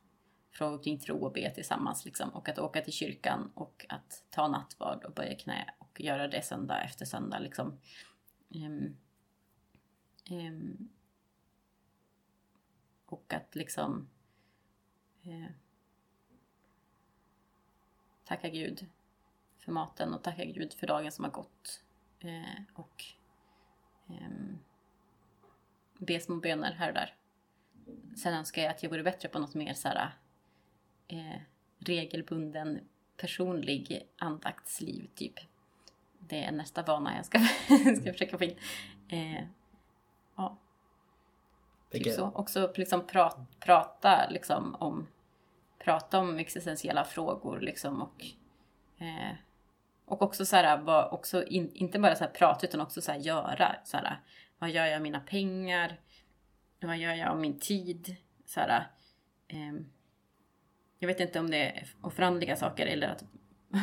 frågor 0.50 0.82
kring 0.82 0.98
tro 0.98 1.24
och 1.24 1.32
be 1.32 1.50
tillsammans. 1.54 2.04
Liksom. 2.04 2.30
Och 2.30 2.48
att 2.48 2.59
åka 2.59 2.80
till 2.80 2.92
kyrkan 2.92 3.52
och 3.54 3.86
att 3.88 4.24
ta 4.30 4.48
nattvard 4.48 5.04
och 5.04 5.12
böja 5.12 5.36
knä 5.36 5.74
och 5.78 6.00
göra 6.00 6.28
det 6.28 6.42
söndag 6.42 6.82
efter 6.82 7.04
söndag. 7.04 7.38
Liksom. 7.38 7.78
Um, 8.48 8.96
um, 10.30 10.88
och 13.07 13.32
att 13.34 13.54
liksom 13.54 14.11
eh, 15.22 15.50
tacka 18.24 18.48
Gud 18.48 18.86
för 19.59 19.72
maten 19.72 20.14
och 20.14 20.22
tacka 20.22 20.44
Gud 20.44 20.72
för 20.72 20.86
dagen 20.86 21.12
som 21.12 21.24
har 21.24 21.32
gått. 21.32 21.84
Eh, 22.29 22.62
och 22.74 23.05
ehm, 24.09 24.59
be 25.99 26.20
små 26.20 26.37
böner 26.37 26.72
här 26.72 26.89
och 26.89 26.95
där. 26.95 27.14
Sen 28.16 28.35
önskar 28.35 28.62
jag 28.62 28.70
att 28.70 28.83
jag 28.83 28.91
vore 28.91 29.03
bättre 29.03 29.29
på 29.29 29.39
något 29.39 29.55
mer 29.55 29.74
så 29.74 29.89
här, 29.89 30.11
eh, 31.09 31.41
regelbunden 31.79 32.81
personlig 33.16 34.09
andaktsliv 34.18 35.09
typ. 35.14 35.35
Det 36.18 36.45
är 36.45 36.53
nästa 36.53 36.83
vana 36.83 37.16
jag 37.16 37.27
ska, 37.27 37.39
ska 38.01 38.12
försöka 38.12 38.39
få 38.39 38.45
in. 38.45 38.57
Eh, 39.09 39.45
ja. 40.37 40.57
Typ 41.91 41.95
Vilket- 41.95 42.14
så. 42.14 42.31
Också 42.35 42.72
liksom 42.77 43.07
pra, 43.07 43.47
prata 43.61 44.29
liksom 44.31 44.74
om 44.74 45.07
prata 45.79 46.18
om 46.18 46.39
existentiella 46.39 47.05
frågor 47.05 47.61
liksom 47.61 48.03
och 48.03 48.24
eh, 48.99 49.33
och 50.07 50.22
också 50.22 50.46
så 50.46 50.57
här, 50.57 50.78
var 50.78 51.14
också 51.14 51.44
in, 51.44 51.72
inte 51.74 51.98
bara 51.98 52.14
så 52.14 52.24
här 52.24 52.30
prata 52.30 52.66
utan 52.66 52.80
också 52.80 53.00
så 53.00 53.12
här 53.12 53.18
göra. 53.18 53.76
Så 53.84 53.96
här, 53.96 54.20
vad 54.59 54.70
gör 54.70 54.86
jag 54.86 54.96
av 54.96 55.02
mina 55.02 55.20
pengar? 55.20 56.00
Vad 56.80 56.96
gör 56.98 57.14
jag 57.14 57.28
av 57.28 57.40
min 57.40 57.59
tid? 57.59 58.16
Så 58.46 58.61
här, 58.61 58.86
eh, 59.48 59.74
jag 60.98 61.07
vet 61.09 61.20
inte 61.20 61.40
om 61.40 61.50
det 61.50 61.57
är 61.57 61.86
oförandliga 62.00 62.57
saker 62.57 62.86
eller 62.86 63.09
att 63.09 63.24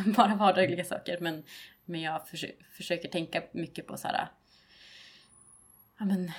bara 0.15 0.35
vardagliga 0.35 0.83
saker. 0.83 1.17
Men, 1.19 1.43
men 1.85 2.01
jag 2.01 2.27
förs 2.27 2.45
försöker 2.71 3.09
tänka 3.09 3.43
mycket 3.51 3.87
på 3.87 3.97
så 3.97 4.07
här. 4.07 4.27
Ja, 5.99 6.05
men, 6.05 6.31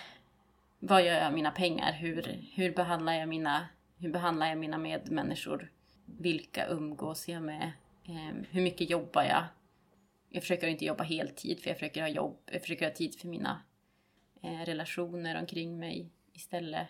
vad 0.79 1.05
gör 1.05 1.15
jag 1.15 1.27
av 1.27 1.33
mina 1.33 1.51
pengar? 1.51 1.93
Hur, 1.93 2.41
hur, 2.55 2.75
behandlar 2.75 3.13
jag 3.13 3.29
mina, 3.29 3.69
hur 3.99 4.13
behandlar 4.13 4.47
jag 4.47 4.59
mina 4.59 4.79
medmänniskor? 4.79 5.71
Vilka 6.05 6.67
umgås 6.67 7.29
jag 7.29 7.43
med? 7.43 7.73
Eh, 8.05 8.35
hur 8.51 8.63
mycket 8.63 8.91
jobbar 8.91 9.23
jag? 9.23 9.45
Jag 10.35 10.43
försöker 10.43 10.69
inte 10.69 10.85
jobba 10.85 11.05
heltid 11.05 11.61
för 11.61 11.71
jag 11.71 11.77
försöker 11.77 12.01
ha 12.01 12.09
jobb. 12.09 12.43
Jag 12.53 12.61
försöker 12.61 12.85
ha 12.85 12.95
tid 12.95 13.15
för 13.21 13.29
mina 13.29 13.63
eh, 14.43 14.61
relationer 14.61 15.41
omkring 15.41 15.79
mig 15.79 16.11
istället. 16.33 16.89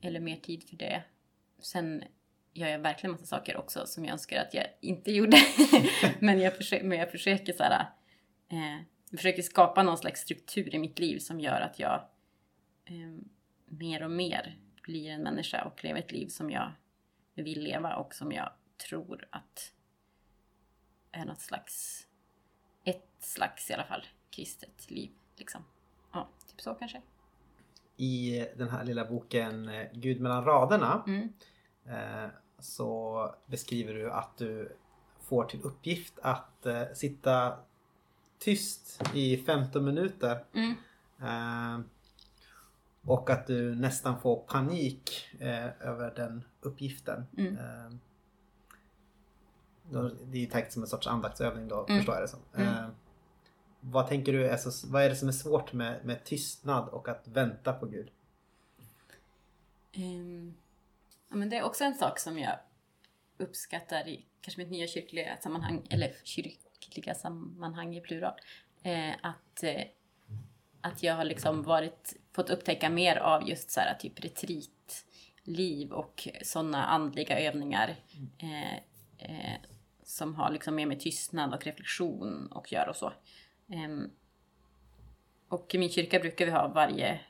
Eller 0.00 0.20
mer 0.20 0.36
tid 0.36 0.68
för 0.68 0.76
det. 0.76 1.02
Sen 1.58 2.04
gör 2.52 2.68
jag 2.68 2.78
verkligen 2.78 3.12
massa 3.12 3.26
saker 3.26 3.56
också 3.56 3.86
som 3.86 4.04
jag 4.04 4.12
önskar 4.12 4.40
att 4.40 4.54
jag 4.54 4.66
inte 4.80 5.12
gjorde. 5.12 5.36
men, 6.20 6.40
jag 6.40 6.56
försöker, 6.56 6.84
men 6.84 6.98
jag 6.98 7.10
försöker 7.10 7.52
så 7.52 7.62
här, 7.62 7.86
eh, 8.48 8.76
jag 9.10 9.18
försöker 9.20 9.42
skapa 9.42 9.82
någon 9.82 9.98
slags 9.98 10.20
struktur 10.20 10.74
i 10.74 10.78
mitt 10.78 10.98
liv 10.98 11.18
som 11.18 11.40
gör 11.40 11.60
att 11.60 11.78
jag 11.78 12.08
eh, 12.84 13.24
mer 13.66 14.02
och 14.02 14.10
mer 14.10 14.58
blir 14.82 15.10
en 15.10 15.22
människa 15.22 15.64
och 15.64 15.84
lever 15.84 16.00
ett 16.00 16.12
liv 16.12 16.28
som 16.28 16.50
jag 16.50 16.72
vill 17.34 17.62
leva 17.62 17.96
och 17.96 18.14
som 18.14 18.32
jag 18.32 18.52
tror 18.88 19.28
att 19.30 19.72
är 21.12 21.24
något 21.24 21.40
slags, 21.40 22.06
slags 23.20 23.70
i 23.70 23.74
alla 23.74 23.84
fall, 23.84 24.06
kristet 24.30 24.90
liv. 24.90 25.10
Liksom. 25.36 25.64
Ja, 26.12 26.28
typ 26.48 26.60
så 26.60 26.74
kanske. 26.74 27.02
I 27.96 28.46
den 28.56 28.68
här 28.68 28.84
lilla 28.84 29.04
boken 29.04 29.68
eh, 29.68 29.86
Gud 29.92 30.20
mellan 30.20 30.44
raderna 30.44 31.02
Mm. 31.06 31.28
eh, 31.84 32.30
så 32.58 33.34
beskriver 33.46 33.94
du 33.94 34.10
att 34.10 34.36
du 34.36 34.76
får 35.20 35.44
till 35.44 35.60
uppgift 35.62 36.14
att 36.22 36.66
eh, 36.66 36.82
sitta 36.94 37.58
tyst 38.38 39.02
i 39.14 39.36
15 39.36 39.84
minuter. 39.84 40.44
Mm. 40.54 40.74
Och 43.04 43.30
att 43.30 43.46
du 43.46 43.74
nästan 43.74 44.20
får 44.20 44.36
panik 44.36 45.28
över 45.80 46.14
den 46.16 46.44
uppgiften. 46.60 47.26
Mm. 47.38 47.56
Det 50.24 50.38
är 50.38 50.40
ju 50.40 50.46
tänkt 50.46 50.72
som 50.72 50.82
en 50.82 50.88
sorts 50.88 51.06
andaktsövning 51.06 51.68
då, 51.68 51.84
Mm. 51.88 51.98
förstår 51.98 52.14
jag 52.14 52.24
det 52.24 52.28
som. 52.28 52.40
Vad 53.80 54.08
tänker 54.08 54.32
du 54.32 54.50
alltså, 54.50 54.86
vad 54.86 55.02
är 55.02 55.08
det 55.08 55.16
som 55.16 55.28
är 55.28 55.32
svårt 55.32 55.72
med, 55.72 56.04
med 56.04 56.24
tystnad 56.24 56.88
och 56.88 57.08
att 57.08 57.28
vänta 57.28 57.72
på 57.72 57.86
Gud? 57.86 58.10
Um, 59.96 60.54
ja, 61.28 61.36
men 61.36 61.48
det 61.50 61.56
är 61.56 61.62
också 61.62 61.84
en 61.84 61.94
sak 61.94 62.18
som 62.18 62.38
jag 62.38 62.58
uppskattar 63.38 64.08
i 64.08 64.24
kanske 64.40 64.60
mitt 64.60 64.70
nya 64.70 64.86
kyrkliga 64.86 65.36
sammanhang, 65.36 65.86
eller 65.90 66.14
kyrkliga 66.24 67.14
sammanhang 67.14 67.96
i 67.96 68.00
plural. 68.00 68.40
Eh, 68.82 69.14
att, 69.22 69.62
eh, 69.62 69.82
att 70.80 71.02
jag 71.02 71.14
har 71.14 71.24
liksom 71.24 71.62
varit, 71.62 72.16
fått 72.32 72.50
upptäcka 72.50 72.90
mer 72.90 73.16
av 73.16 73.48
just 73.48 73.70
så 73.70 73.80
här, 73.80 73.94
typ 73.94 74.24
retreatliv 74.24 75.92
och 75.92 76.28
sådana 76.42 76.84
andliga 76.84 77.40
övningar 77.40 77.96
eh, 78.38 78.74
eh, 79.18 79.60
som 80.02 80.34
har 80.34 80.50
liksom 80.50 80.74
mer 80.74 80.86
med 80.86 81.00
tystnad 81.00 81.54
och 81.54 81.64
reflektion 81.64 82.46
och 82.46 82.72
göra 82.72 82.90
och 82.90 82.96
så. 82.96 83.12
Ehm, 83.70 84.10
och 85.48 85.74
i 85.74 85.78
min 85.78 85.90
kyrka 85.90 86.18
brukar 86.18 86.46
vi 86.46 86.50
ha 86.50 86.68
varje 86.68 87.20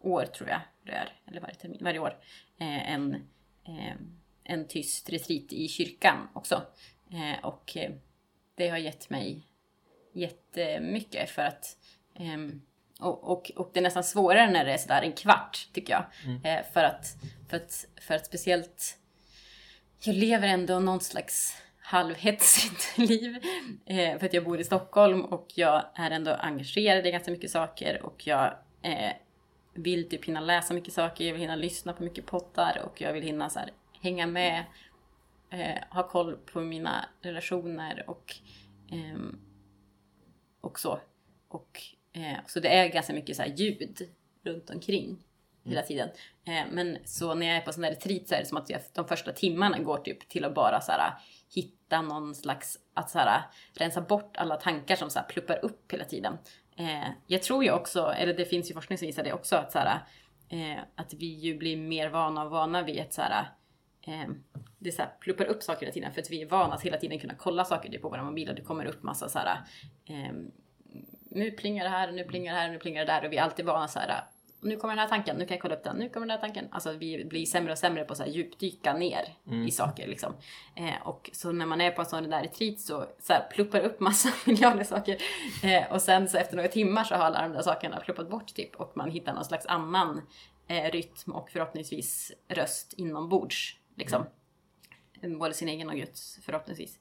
år 0.00 0.24
tror 0.24 0.48
jag 0.48 0.60
det 0.82 0.92
är, 0.92 1.12
eller 1.26 1.40
varje 1.40 1.54
termin, 1.54 1.78
varje 1.80 1.98
år, 1.98 2.18
eh, 2.58 2.92
en, 2.92 3.14
eh, 3.64 3.96
en 4.44 4.68
tyst 4.68 5.10
retreat 5.10 5.52
i 5.52 5.68
kyrkan 5.68 6.28
också. 6.32 6.62
Eh, 7.12 7.44
och 7.44 7.76
eh, 7.76 7.92
det 8.54 8.68
har 8.68 8.78
gett 8.78 9.10
mig 9.10 9.46
jättemycket 10.12 11.30
för 11.30 11.42
att 11.42 11.76
ehm, 12.14 12.62
och, 13.00 13.30
och, 13.32 13.50
och 13.56 13.70
det 13.72 13.80
är 13.80 13.82
nästan 13.82 14.04
svårare 14.04 14.50
när 14.50 14.64
det 14.64 14.72
är 14.72 14.78
sådär 14.78 15.02
en 15.02 15.12
kvart 15.12 15.68
tycker 15.72 15.92
jag. 15.92 16.04
Mm. 16.24 16.64
För, 16.72 16.84
att, 16.84 17.06
för, 17.48 17.56
att, 17.56 17.86
för 18.00 18.14
att 18.14 18.26
speciellt 18.26 18.98
jag 20.02 20.14
lever 20.16 20.48
ändå 20.48 20.78
någon 20.78 21.00
slags 21.00 21.62
halvhetsigt 21.80 22.98
liv. 22.98 23.36
Eh, 23.86 24.18
för 24.18 24.26
att 24.26 24.32
jag 24.34 24.44
bor 24.44 24.60
i 24.60 24.64
Stockholm 24.64 25.24
och 25.24 25.46
jag 25.54 25.84
är 25.94 26.10
ändå 26.10 26.30
engagerad 26.30 27.06
i 27.06 27.10
ganska 27.10 27.30
mycket 27.30 27.50
saker 27.50 28.02
och 28.02 28.26
jag 28.26 28.54
eh, 28.82 29.12
vill 29.74 30.08
typ 30.08 30.24
hinna 30.24 30.40
läsa 30.40 30.74
mycket 30.74 30.94
saker, 30.94 31.24
jag 31.24 31.32
vill 31.32 31.40
hinna 31.40 31.56
lyssna 31.56 31.92
på 31.92 32.02
mycket 32.02 32.26
poddar 32.26 32.82
och 32.84 33.00
jag 33.00 33.12
vill 33.12 33.22
hinna 33.22 33.50
så 33.50 33.58
här, 33.58 33.70
hänga 34.00 34.26
med, 34.26 34.64
eh, 35.50 35.82
ha 35.90 36.08
koll 36.08 36.36
på 36.36 36.60
mina 36.60 37.08
relationer 37.22 38.04
och, 38.10 38.36
ehm, 38.92 39.40
och 40.60 40.80
så. 40.80 41.00
Och, 41.48 41.82
eh, 42.12 42.38
så 42.46 42.60
det 42.60 42.68
är 42.68 42.88
ganska 42.88 43.12
mycket 43.12 43.36
så 43.36 43.42
här 43.42 43.54
ljud 43.56 44.08
runt 44.42 44.70
omkring 44.70 45.18
hela 45.70 45.82
tiden. 45.82 46.08
Eh, 46.44 46.62
men 46.70 46.98
så 47.04 47.34
när 47.34 47.46
jag 47.46 47.56
är 47.56 47.60
på 47.60 47.72
sån 47.72 47.82
där 47.82 47.90
retreat 47.90 48.28
så 48.28 48.34
är 48.34 48.38
det 48.38 48.46
som 48.46 48.58
att 48.58 48.70
jag, 48.70 48.80
de 48.94 49.08
första 49.08 49.32
timmarna 49.32 49.78
går 49.78 49.98
typ 49.98 50.28
till 50.28 50.44
att 50.44 50.54
bara 50.54 50.80
så 50.80 50.92
här, 50.92 50.98
ah, 50.98 51.20
hitta 51.54 52.02
någon 52.02 52.34
slags, 52.34 52.78
att 52.94 53.10
så 53.10 53.18
här, 53.18 53.38
ah, 53.38 53.42
rensa 53.74 54.00
bort 54.00 54.36
alla 54.36 54.56
tankar 54.56 54.96
som 54.96 55.10
så 55.10 55.18
här, 55.18 55.26
pluppar 55.26 55.64
upp 55.64 55.92
hela 55.92 56.04
tiden. 56.04 56.38
Eh, 56.76 57.08
jag 57.26 57.42
tror 57.42 57.64
ju 57.64 57.70
också, 57.70 58.14
eller 58.18 58.34
det 58.34 58.44
finns 58.44 58.70
ju 58.70 58.74
forskning 58.74 58.98
som 58.98 59.06
visar 59.06 59.24
det 59.24 59.32
också, 59.32 59.56
att, 59.56 59.72
så 59.72 59.78
här, 59.78 59.98
eh, 60.48 60.80
att 60.94 61.14
vi 61.14 61.26
ju 61.26 61.58
blir 61.58 61.76
mer 61.76 62.08
vana 62.08 62.44
och 62.44 62.50
vana 62.50 62.82
vid 62.82 63.00
att 63.00 63.14
så 63.14 63.22
här, 63.22 63.46
det 64.78 64.92
så 64.92 65.02
här, 65.02 65.10
pluppar 65.20 65.44
upp 65.44 65.62
saker 65.62 65.80
hela 65.80 65.92
tiden 65.92 66.12
för 66.12 66.20
att 66.20 66.30
vi 66.30 66.42
är 66.42 66.46
vana 66.46 66.74
att 66.74 66.82
hela 66.82 66.96
tiden 66.96 67.18
kunna 67.18 67.34
kolla 67.34 67.64
saker 67.64 67.98
på 67.98 68.08
våra 68.08 68.22
mobiler. 68.22 68.54
Det 68.54 68.62
kommer 68.62 68.84
upp 68.84 69.02
massa 69.02 69.28
så 69.28 69.38
här, 69.38 69.58
nu 71.30 71.50
plingar 71.50 71.84
det 71.84 71.90
här, 71.90 72.12
nu 72.12 72.24
plingar 72.24 72.54
det 72.54 72.60
här, 72.60 72.70
nu 72.70 72.78
plingar 72.78 73.04
det 73.04 73.12
där 73.12 73.24
och 73.24 73.32
vi 73.32 73.36
är 73.36 73.42
alltid 73.42 73.66
vana 73.66 73.88
så 73.88 73.98
här. 73.98 74.24
Nu 74.62 74.76
kommer 74.76 74.94
den 74.94 74.98
här 74.98 75.08
tanken, 75.08 75.36
nu 75.36 75.46
kan 75.46 75.54
jag 75.54 75.62
kolla 75.62 75.74
upp 75.74 75.84
den, 75.84 75.96
nu 75.96 76.08
kommer 76.08 76.26
den 76.26 76.30
här 76.36 76.40
tanken. 76.40 76.68
Alltså 76.70 76.92
vi 76.92 77.24
blir 77.24 77.46
sämre 77.46 77.72
och 77.72 77.78
sämre 77.78 78.04
på 78.04 78.12
att 78.12 78.28
djupdyka 78.28 78.94
ner 78.94 79.36
Mm. 79.46 79.66
i 79.66 79.70
saker 79.70 80.06
liksom. 80.08 80.34
Eh, 80.76 81.06
och 81.06 81.30
så 81.32 81.52
när 81.52 81.66
man 81.66 81.80
är 81.80 81.90
på 81.90 82.00
en 82.02 82.06
sån 82.06 82.30
där 82.30 82.42
retreat 82.42 82.80
så, 82.80 83.06
så 83.18 83.32
här, 83.32 83.48
pluppar 83.50 83.80
upp 83.80 84.00
massa 84.00 84.28
miljarder 84.46 84.84
saker. 84.84 85.16
Eh, 85.62 85.92
och 85.92 86.02
sen 86.02 86.28
så 86.28 86.38
efter 86.38 86.56
några 86.56 86.68
timmar 86.68 87.04
så 87.04 87.14
har 87.14 87.24
alla 87.24 87.42
de 87.42 87.52
där 87.52 87.62
sakerna 87.62 88.00
pluppat 88.00 88.30
bort 88.30 88.54
typ 88.54 88.74
och 88.76 88.96
man 88.96 89.10
hittar 89.10 89.34
någon 89.34 89.44
slags 89.44 89.66
annan 89.66 90.22
eh, 90.68 90.90
rytm 90.90 91.32
och 91.32 91.50
förhoppningsvis 91.50 92.32
röst 92.48 92.92
inombords 92.92 93.76
liksom. 93.96 94.26
Både 95.38 95.54
sin 95.54 95.68
egen 95.68 95.88
och 95.88 95.96
Guds 95.96 96.38
förhoppningsvis. 96.42 96.98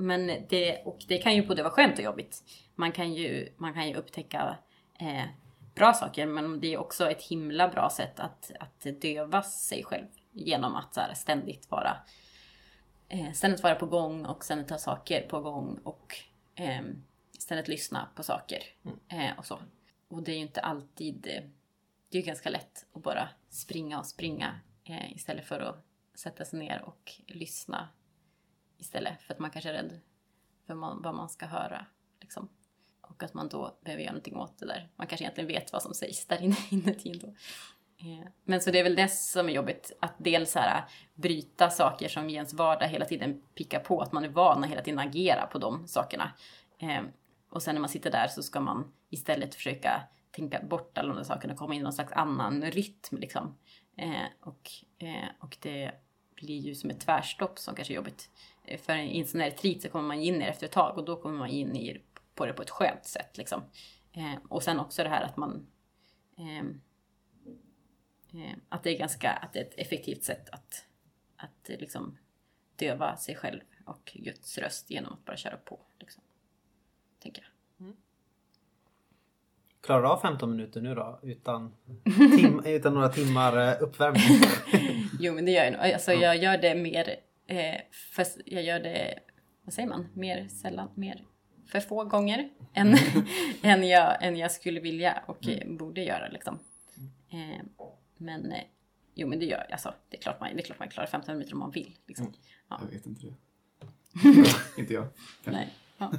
Men 0.00 0.46
det, 0.48 0.82
och 0.84 0.98
det 1.08 1.18
kan 1.18 1.34
ju 1.34 1.46
både 1.46 1.62
vara 1.62 1.72
skönt 1.72 1.98
och 1.98 2.04
jobbigt. 2.04 2.42
Man 2.74 2.92
kan 2.92 3.14
ju, 3.14 3.52
man 3.56 3.74
kan 3.74 3.88
ju 3.88 3.94
upptäcka 3.94 4.56
eh, 4.98 5.24
bra 5.74 5.92
saker 5.92 6.26
men 6.26 6.60
det 6.60 6.74
är 6.74 6.78
också 6.78 7.10
ett 7.10 7.22
himla 7.22 7.68
bra 7.68 7.90
sätt 7.90 8.20
att, 8.20 8.50
att 8.60 8.86
döva 9.02 9.42
sig 9.42 9.84
själv 9.84 10.06
genom 10.32 10.74
att 10.76 10.94
så 10.94 11.00
här, 11.00 11.14
ständigt 11.14 11.70
vara 11.70 11.96
eh, 13.08 13.32
ständigt 13.32 13.62
vara 13.62 13.74
på 13.74 13.86
gång 13.86 14.26
och 14.26 14.44
ständigt 14.44 14.70
ha 14.70 14.78
saker 14.78 15.28
på 15.28 15.40
gång 15.40 15.78
och 15.84 16.16
eh, 16.54 16.82
ständigt 17.38 17.68
lyssna 17.68 18.08
på 18.14 18.22
saker 18.22 18.62
eh, 19.08 19.38
och 19.38 19.46
så. 19.46 19.58
och 20.08 20.22
det 20.22 20.32
är 20.32 20.36
ju 20.36 20.42
inte 20.42 20.60
alltid... 20.60 21.26
eh, 21.26 21.42
Det 22.08 22.18
är 22.18 22.22
ju 22.22 22.26
ganska 22.26 22.50
lätt 22.50 22.86
att 22.92 23.02
bara 23.02 23.28
springa 23.48 23.98
och 23.98 24.06
springa 24.06 24.60
eh, 24.84 25.12
istället 25.12 25.46
för 25.46 25.60
att 25.60 25.84
sätta 26.14 26.44
sig 26.44 26.58
ner 26.58 26.82
och 26.82 27.12
lyssna 27.26 27.88
istället. 28.80 29.22
För 29.22 29.34
att 29.34 29.40
man 29.40 29.50
kanske 29.50 29.70
är 29.70 29.74
rädd 29.74 30.00
för 30.66 30.74
man, 30.74 31.02
vad 31.02 31.14
man 31.14 31.28
ska 31.28 31.46
höra. 31.46 31.86
Liksom. 32.20 32.48
Och 33.00 33.22
att 33.22 33.34
man 33.34 33.48
då 33.48 33.78
behöver 33.84 34.02
göra 34.02 34.12
någonting 34.12 34.36
åt 34.36 34.58
det 34.58 34.66
där. 34.66 34.88
Man 34.96 35.06
kanske 35.06 35.24
egentligen 35.24 35.48
vet 35.48 35.72
vad 35.72 35.82
som 35.82 35.94
sägs 35.94 36.26
där 36.26 36.42
inne 36.42 36.56
inuti 36.70 37.10
ändå. 37.10 37.34
Eh, 37.98 38.28
men 38.44 38.60
så 38.60 38.70
det 38.70 38.78
är 38.78 38.84
väl 38.84 38.96
det 38.96 39.08
som 39.08 39.48
är 39.48 39.52
jobbigt, 39.52 39.92
att 40.00 40.14
dels 40.18 40.52
så 40.52 40.58
här, 40.58 40.84
bryta 41.14 41.70
saker 41.70 42.08
som 42.08 42.28
i 42.28 42.34
ens 42.34 42.54
vardag 42.54 42.88
hela 42.88 43.04
tiden 43.04 43.42
pickar 43.54 43.80
på, 43.80 44.00
att 44.00 44.12
man 44.12 44.24
är 44.24 44.28
van 44.28 44.64
att 44.64 44.70
hela 44.70 44.82
tiden 44.82 44.98
agera 44.98 45.46
på 45.46 45.58
de 45.58 45.86
sakerna. 45.86 46.32
Eh, 46.78 47.02
och 47.50 47.62
sen 47.62 47.74
när 47.74 47.80
man 47.80 47.88
sitter 47.88 48.10
där 48.10 48.28
så 48.28 48.42
ska 48.42 48.60
man 48.60 48.92
istället 49.10 49.54
försöka 49.54 50.02
tänka 50.30 50.62
bort 50.62 50.98
alla 50.98 51.08
de 51.08 51.16
där 51.16 51.24
sakerna 51.24 51.52
och 51.52 51.58
komma 51.58 51.74
in 51.74 51.80
i 51.80 51.84
någon 51.84 51.92
slags 51.92 52.12
annan 52.12 52.62
rytm 52.62 53.18
liksom. 53.18 53.56
Eh, 53.96 54.24
och, 54.40 54.70
och 55.38 55.56
det 55.60 55.92
blir 56.34 56.58
ju 56.58 56.74
som 56.74 56.90
ett 56.90 57.00
tvärstopp 57.00 57.58
som 57.58 57.74
kanske 57.74 57.94
är 57.94 57.96
jobbigt. 57.96 58.30
För 58.78 58.96
i 58.96 59.20
en 59.20 59.26
sån 59.26 59.40
här 59.40 59.50
retreat 59.50 59.82
så 59.82 59.88
kommer 59.88 60.08
man 60.08 60.18
in 60.20 60.34
i 60.34 60.38
det 60.38 60.44
efter 60.44 60.66
ett 60.66 60.72
tag 60.72 60.98
och 60.98 61.04
då 61.04 61.16
kommer 61.16 61.38
man 61.38 61.48
in 61.48 61.76
i, 61.76 62.02
på 62.34 62.46
det 62.46 62.52
på 62.52 62.62
ett 62.62 62.70
skönt 62.70 63.04
sätt 63.04 63.38
liksom. 63.38 63.62
Eh, 64.12 64.34
Och 64.48 64.62
sen 64.62 64.80
också 64.80 65.02
det 65.02 65.08
här 65.08 65.22
att 65.22 65.36
man 65.36 65.66
ehm, 66.38 66.80
eh, 68.34 68.56
att 68.68 68.82
det 68.82 68.90
är 68.94 68.98
ganska, 68.98 69.30
att 69.30 69.52
det 69.52 69.58
är 69.58 69.64
ett 69.64 69.78
effektivt 69.78 70.22
sätt 70.24 70.48
att, 70.50 70.84
att 71.36 71.68
liksom 71.68 72.18
döva 72.76 73.16
sig 73.16 73.36
själv 73.36 73.60
och 73.84 74.12
Guds 74.14 74.58
röst 74.58 74.90
genom 74.90 75.12
att 75.12 75.24
bara 75.24 75.36
köra 75.36 75.56
på. 75.56 75.80
Liksom. 75.98 76.22
Tänker 77.22 77.42
jag. 77.42 77.50
Klarar 79.80 80.02
du 80.02 80.08
av 80.08 80.20
15 80.20 80.50
minuter 80.50 80.80
nu 80.80 80.94
då? 80.94 81.20
Utan, 81.22 81.74
tim, 82.38 82.62
utan 82.64 82.94
några 82.94 83.08
timmar 83.08 83.68
eh, 83.68 83.82
uppvärmning? 83.82 84.40
Jo 85.20 85.34
men 85.34 85.44
det 85.44 85.50
gör 85.52 85.64
jag 85.64 85.72
nog. 85.72 85.82
Alltså 85.82 86.12
jag 86.12 86.36
gör 86.36 86.58
det 86.58 86.74
mer, 86.74 87.16
eh, 87.50 87.80
fast 88.12 88.40
jag 88.46 88.62
gör 88.62 88.80
det, 88.80 89.18
vad 89.62 89.74
säger 89.74 89.88
man, 89.88 90.08
mer 90.14 90.48
sällan, 90.48 90.90
mer 90.94 91.24
för 91.66 91.80
få 91.80 92.04
gånger 92.04 92.50
än, 92.74 92.96
än, 93.62 93.88
jag, 93.88 94.24
än 94.24 94.36
jag 94.36 94.52
skulle 94.52 94.80
vilja 94.80 95.22
och 95.26 95.48
eh, 95.48 95.68
borde 95.68 96.00
göra 96.00 96.28
liksom. 96.28 96.58
Eh, 97.30 97.64
men 98.16 98.52
eh, 98.52 98.64
jo 99.14 99.28
men 99.28 99.38
det 99.38 99.44
gör 99.44 99.58
jag, 99.58 99.72
alltså 99.72 99.94
det 100.08 100.16
är 100.16 100.20
klart 100.20 100.40
man, 100.40 100.56
det 100.56 100.62
är 100.62 100.64
klart 100.64 100.78
man 100.78 100.88
klarar 100.88 101.06
15 101.06 101.34
minuter 101.34 101.54
om 101.54 101.58
man 101.58 101.70
vill. 101.70 101.96
Liksom. 102.06 102.32
Ja. 102.68 102.80
Jag 102.82 102.90
vet 102.90 103.06
inte 103.06 103.26
det. 103.26 103.34
inte 104.80 104.94
jag. 104.94 105.06
Nej. 105.44 105.68
Ja. 105.98 106.12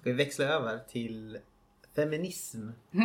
Ska 0.00 0.10
vi 0.10 0.12
växla 0.12 0.44
över 0.44 0.78
till 0.78 1.38
feminism? 1.94 2.68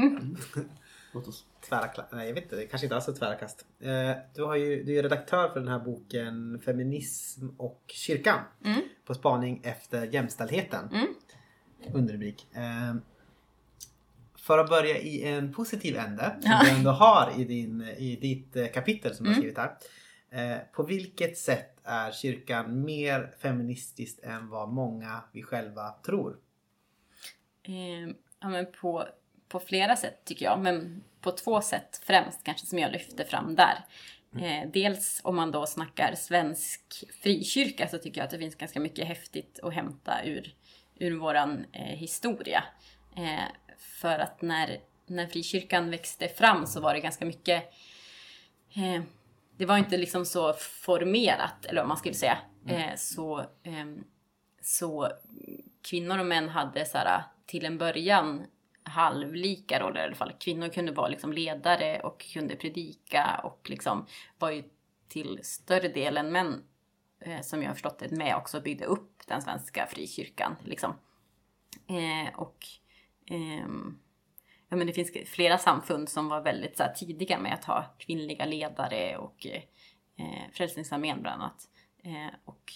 Låt 1.13 1.27
oss. 1.27 1.45
Tvära 1.69 2.05
Nej, 2.11 2.27
jag 2.27 2.33
vet 2.33 2.43
inte. 2.43 2.55
Det 2.55 2.65
kanske 2.67 2.85
inte 2.85 2.95
alls 2.95 3.07
är 3.07 3.13
tvära 3.13 3.35
kast. 3.35 3.65
Eh, 3.79 4.11
Du, 4.35 4.43
har 4.43 4.55
ju, 4.55 4.83
du 4.83 4.97
är 4.99 5.03
redaktör 5.03 5.49
för 5.49 5.59
den 5.59 5.69
här 5.69 5.79
boken 5.79 6.61
Feminism 6.65 7.47
och 7.57 7.81
kyrkan. 7.87 8.39
Mm. 8.65 8.81
På 9.05 9.13
spaning 9.13 9.61
efter 9.63 10.05
jämställdheten. 10.05 10.89
Mm. 10.93 11.07
Underrubrik. 11.93 12.47
Eh, 12.55 12.95
För 14.37 14.57
att 14.57 14.69
börja 14.69 14.97
i 14.97 15.23
en 15.27 15.53
positiv 15.53 15.97
ände 15.97 16.35
som 16.41 16.51
Ja. 16.51 16.61
du 16.63 16.69
ändå 16.69 16.91
har 16.91 17.33
i, 17.37 17.43
din, 17.45 17.81
i 17.81 18.15
ditt 18.15 18.55
eh, 18.55 18.67
kapitel 18.67 19.15
som 19.15 19.23
du 19.23 19.29
har 19.29 19.33
Mm. 19.35 19.41
skrivit 19.53 19.57
här. 19.57 20.65
På 20.73 20.83
vilket 20.83 21.37
sätt 21.37 21.79
är 21.83 22.11
kyrkan 22.11 22.81
mer 22.81 23.35
feministiskt 23.39 24.23
än 24.23 24.49
vad 24.49 24.69
många 24.69 25.23
vi 25.31 25.43
själva 25.43 25.95
tror? 26.05 26.37
Eh, 27.63 28.15
ja, 28.39 28.49
men 28.49 28.65
på, 28.81 29.07
på 29.51 29.59
flera 29.59 29.95
sätt 29.95 30.25
tycker 30.25 30.45
jag, 30.45 30.59
men 30.59 31.03
på 31.21 31.31
två 31.31 31.61
sätt 31.61 32.01
främst 32.03 32.43
kanske 32.43 32.67
som 32.67 32.79
jag 32.79 32.91
lyfter 32.91 33.23
fram 33.23 33.55
där. 33.55 33.85
Eh, 34.39 34.69
dels 34.73 35.21
om 35.23 35.35
man 35.35 35.51
då 35.51 35.65
snackar 35.65 36.15
svensk 36.15 37.03
frikyrka 37.21 37.87
så 37.87 37.97
tycker 37.97 38.21
jag 38.21 38.25
att 38.25 38.31
det 38.31 38.37
finns 38.37 38.55
ganska 38.55 38.79
mycket 38.79 39.07
häftigt 39.07 39.59
att 39.63 39.73
hämta 39.73 40.23
ur, 40.23 40.55
ur 40.95 41.17
våran 41.17 41.65
eh, 41.71 41.81
historia. 41.81 42.63
Eh, 43.17 43.75
för 43.77 44.19
att 44.19 44.41
när, 44.41 44.77
när 45.05 45.27
frikyrkan 45.27 45.89
växte 45.89 46.27
fram 46.27 46.67
så 46.67 46.81
var 46.81 46.93
det 46.93 46.99
ganska 46.99 47.25
mycket 47.25 47.73
eh, 48.75 49.03
det 49.57 49.65
var 49.65 49.77
inte 49.77 49.97
liksom 49.97 50.25
så 50.25 50.53
formerat, 50.53 51.65
eller 51.65 51.81
vad 51.81 51.87
man 51.87 51.97
skulle 51.97 52.15
säga. 52.15 52.37
Eh, 52.67 52.95
så, 52.95 53.45
ehm, 53.63 54.03
så 54.61 55.11
kvinnor 55.89 56.19
och 56.19 56.25
män 56.25 56.49
hade 56.49 56.85
så 56.85 56.97
här, 56.97 57.23
till 57.45 57.65
en 57.65 57.77
början 57.77 58.45
halvlika 58.83 59.79
roller 59.79 60.01
i 60.01 60.03
alla 60.03 60.15
fall. 60.15 60.33
Kvinnor 60.39 60.69
kunde 60.69 60.91
vara 60.91 61.07
liksom 61.07 61.33
ledare 61.33 61.99
och 61.99 62.25
kunde 62.33 62.55
predika 62.55 63.41
och 63.43 63.69
liksom 63.69 64.05
var 64.39 64.51
ju 64.51 64.63
till 65.07 65.39
större 65.43 65.87
delen 65.87 66.31
män, 66.31 66.63
eh, 67.19 67.41
som 67.41 67.61
jag 67.61 67.69
har 67.69 67.73
förstått 67.73 67.99
det, 67.99 68.11
med 68.11 68.35
också 68.35 68.61
byggde 68.61 68.85
upp 68.85 69.27
den 69.27 69.41
svenska 69.41 69.87
frikyrkan. 69.87 70.55
Liksom. 70.63 70.93
Eh, 71.87 72.35
och 72.35 72.67
eh, 73.25 73.67
ja, 74.69 74.75
men 74.75 74.87
det 74.87 74.93
finns 74.93 75.11
flera 75.25 75.57
samfund 75.57 76.09
som 76.09 76.27
var 76.27 76.41
väldigt 76.41 76.77
så 76.77 76.83
här, 76.83 76.93
tidiga 76.93 77.39
med 77.39 77.53
att 77.53 77.65
ha 77.65 77.95
kvinnliga 77.97 78.45
ledare 78.45 79.17
och 79.17 79.45
eh, 79.45 79.63
Frälsningsarmén 80.53 81.21
bland 81.21 81.41
annat. 81.41 81.69
Eh, 82.03 82.35
och 82.45 82.73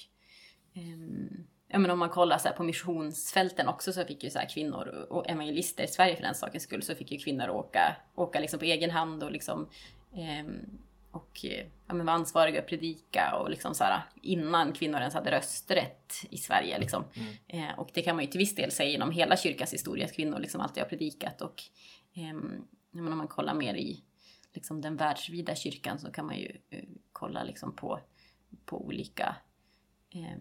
ehm, 0.74 1.48
ja, 1.76 1.80
men 1.80 1.92
om 1.92 2.00
man 2.00 2.10
kollar 2.10 2.38
så 2.38 2.50
på 2.50 2.64
missionsfälten 2.64 3.68
också 3.68 3.94
så 3.94 4.06
fick 4.06 4.24
ju 4.24 4.30
så 4.30 4.40
kvinnor 4.50 4.88
och 5.10 5.30
evangelister 5.30 5.84
i 5.84 5.88
Sverige 5.88 6.16
för 6.16 6.24
den 6.24 6.36
sakens 6.36 6.64
skull 6.64 6.84
så 6.84 6.96
fick 6.96 7.12
ju 7.12 7.18
kvinnor 7.18 7.50
åka, 7.50 7.96
åka 8.16 8.40
liksom 8.40 8.60
på 8.60 8.66
egen 8.66 8.92
hand 8.92 9.24
och 9.24 9.32
liksom 9.32 9.70
ehm, 10.14 10.80
och 11.12 11.46
eh, 11.46 11.68
ja, 11.88 11.94
men 11.94 12.06
var 12.06 12.14
ansvariga 12.14 12.60
att 12.60 12.68
predika 12.68 13.36
och 13.36 13.50
liksom 13.50 13.76
så 13.76 13.84
här, 13.84 14.02
innan 14.22 14.74
kvinnor 14.74 15.00
ens 15.00 15.14
hade 15.14 15.32
rösträtt 15.32 16.14
i 16.30 16.38
Sverige. 16.38 16.80
Liksom. 16.80 17.04
Eh, 17.48 17.80
och 17.80 17.90
det 17.94 18.02
kan 18.02 18.16
man 18.16 18.26
ju 18.26 18.32
till 18.32 18.40
viss 18.40 18.56
del 18.56 18.72
säga 18.72 18.90
genom 18.90 19.12
hela 19.12 19.38
kyrkans 19.38 19.74
historia, 19.74 20.06
att 20.06 20.16
kvinnor 20.16 20.40
liksom 20.40 20.62
alltid 20.62 20.84
har 20.84 20.90
predikat. 20.90 21.42
Och 21.42 21.64
ehm, 22.14 22.66
ja, 22.92 23.02
men 23.02 23.12
om 23.12 23.18
man 23.18 23.28
kollar 23.28 23.54
mer 23.54 23.74
i 23.74 24.04
liksom, 24.54 24.82
den 24.82 24.96
världsvida 24.96 25.56
kyrkan 25.56 26.00
så 26.00 26.12
kan 26.12 26.26
man 26.26 26.38
ju 26.38 26.58
eh, 26.70 26.84
kolla 27.12 27.44
liksom, 27.44 27.76
på, 27.76 28.00
på 28.66 28.86
olika 28.86 29.36
eh, 30.14 30.38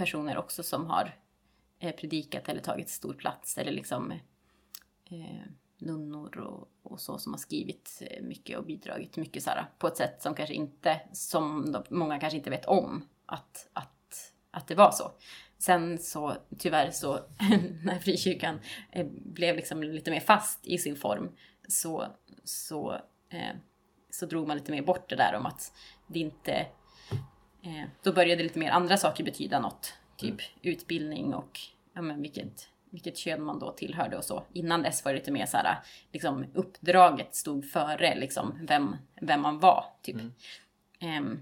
personer 0.00 0.36
också 0.36 0.62
som 0.62 0.86
har 0.86 1.16
eh, 1.78 1.94
predikat 1.96 2.48
eller 2.48 2.60
tagit 2.60 2.88
stor 2.88 3.14
plats. 3.14 3.58
Eller 3.58 3.72
liksom 3.72 4.10
eh, 5.10 5.46
nunnor 5.78 6.38
och, 6.38 6.68
och 6.82 7.00
så 7.00 7.18
som 7.18 7.32
har 7.32 7.38
skrivit 7.38 8.02
eh, 8.10 8.22
mycket 8.22 8.58
och 8.58 8.64
bidragit 8.64 9.16
mycket 9.16 9.42
så 9.42 9.50
här, 9.50 9.66
på 9.78 9.86
ett 9.86 9.96
sätt 9.96 10.22
som 10.22 10.34
kanske 10.34 10.54
inte, 10.54 11.00
som 11.12 11.72
de, 11.72 11.84
många 11.88 12.20
kanske 12.20 12.36
inte 12.36 12.50
vet 12.50 12.64
om 12.64 13.08
att, 13.26 13.68
att, 13.72 14.32
att 14.50 14.68
det 14.68 14.74
var 14.74 14.90
så. 14.90 15.12
Sen 15.58 15.98
så 15.98 16.36
tyvärr 16.58 16.90
så 16.90 17.12
när 17.84 17.98
frikyrkan 17.98 18.60
eh, 18.90 19.06
blev 19.10 19.56
liksom 19.56 19.82
lite 19.82 20.10
mer 20.10 20.20
fast 20.20 20.66
i 20.66 20.78
sin 20.78 20.96
form 20.96 21.28
så, 21.68 22.06
så, 22.44 22.92
eh, 23.28 23.56
så 24.10 24.26
drog 24.26 24.48
man 24.48 24.56
lite 24.56 24.72
mer 24.72 24.82
bort 24.82 25.10
det 25.10 25.16
där 25.16 25.34
om 25.34 25.46
att 25.46 25.72
det 26.06 26.18
inte 26.18 26.66
eh, 27.62 27.84
då 28.02 28.12
började 28.12 28.42
lite 28.42 28.58
mer 28.58 28.70
andra 28.70 28.96
saker 28.96 29.24
betyda 29.24 29.60
något. 29.60 29.94
Typ 30.16 30.36
utbildning 30.62 31.34
och 31.34 31.60
ja, 31.94 32.02
men 32.02 32.22
vilket, 32.22 32.68
vilket 32.90 33.16
kön 33.16 33.42
man 33.42 33.58
då 33.58 33.72
tillhörde 33.72 34.16
och 34.16 34.24
så. 34.24 34.44
Innan 34.52 34.82
dess 34.82 35.04
var 35.04 35.12
det 35.12 35.18
lite 35.18 35.32
mer 35.32 35.46
så 35.46 35.56
här, 35.56 35.78
liksom 36.12 36.46
uppdraget 36.54 37.34
stod 37.34 37.70
före 37.70 38.14
liksom 38.14 38.58
vem, 38.68 38.96
vem 39.20 39.40
man 39.40 39.58
var. 39.58 39.84
Typ. 40.02 40.16
Ehm, 41.00 41.40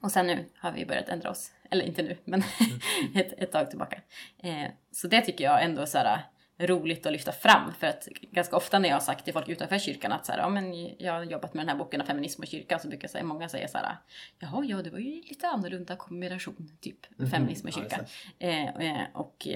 och 0.00 0.12
sen 0.12 0.26
nu 0.26 0.44
har 0.56 0.72
vi 0.72 0.86
börjat 0.86 1.08
ändra 1.08 1.30
oss. 1.30 1.52
Eller 1.70 1.84
inte 1.84 2.02
nu, 2.02 2.16
men 2.24 2.42
ett, 3.14 3.32
ett 3.32 3.52
tag 3.52 3.70
tillbaka. 3.70 4.00
Eh, 4.38 4.70
så 4.90 5.08
det 5.08 5.20
tycker 5.20 5.44
jag 5.44 5.64
ändå 5.64 5.86
så 5.86 5.98
här, 5.98 6.22
roligt 6.58 7.06
att 7.06 7.12
lyfta 7.12 7.32
fram. 7.32 7.72
För 7.74 7.86
att 7.86 8.06
ganska 8.20 8.56
ofta 8.56 8.78
när 8.78 8.88
jag 8.88 8.96
har 8.96 9.00
sagt 9.00 9.24
till 9.24 9.32
folk 9.34 9.48
utanför 9.48 9.78
kyrkan 9.78 10.12
att 10.12 10.26
så 10.26 10.32
här, 10.32 10.38
ja, 10.38 10.48
men 10.48 10.74
jag 10.98 11.12
har 11.12 11.22
jobbat 11.24 11.54
med 11.54 11.62
den 11.66 11.68
här 11.68 11.76
boken 11.84 12.00
om 12.00 12.06
feminism 12.06 12.42
och 12.42 12.48
kyrkan 12.48 12.80
så 12.80 12.88
brukar 12.88 13.08
säga, 13.08 13.24
många 13.24 13.48
säga 13.48 13.68
så 13.68 13.78
här, 13.78 13.96
jaha, 14.38 14.64
ja 14.64 14.82
det 14.82 14.90
var 14.90 14.98
ju 14.98 15.22
lite 15.22 15.48
annorlunda 15.48 15.96
kombination, 15.96 16.68
typ 16.80 17.18
Mhm. 17.18 17.30
feminism 17.30 17.66
och 17.66 17.72
kyrkan. 17.72 18.00
just 18.00 18.14
Eh, 18.38 18.68
eh, 18.76 19.02
och, 19.14 19.48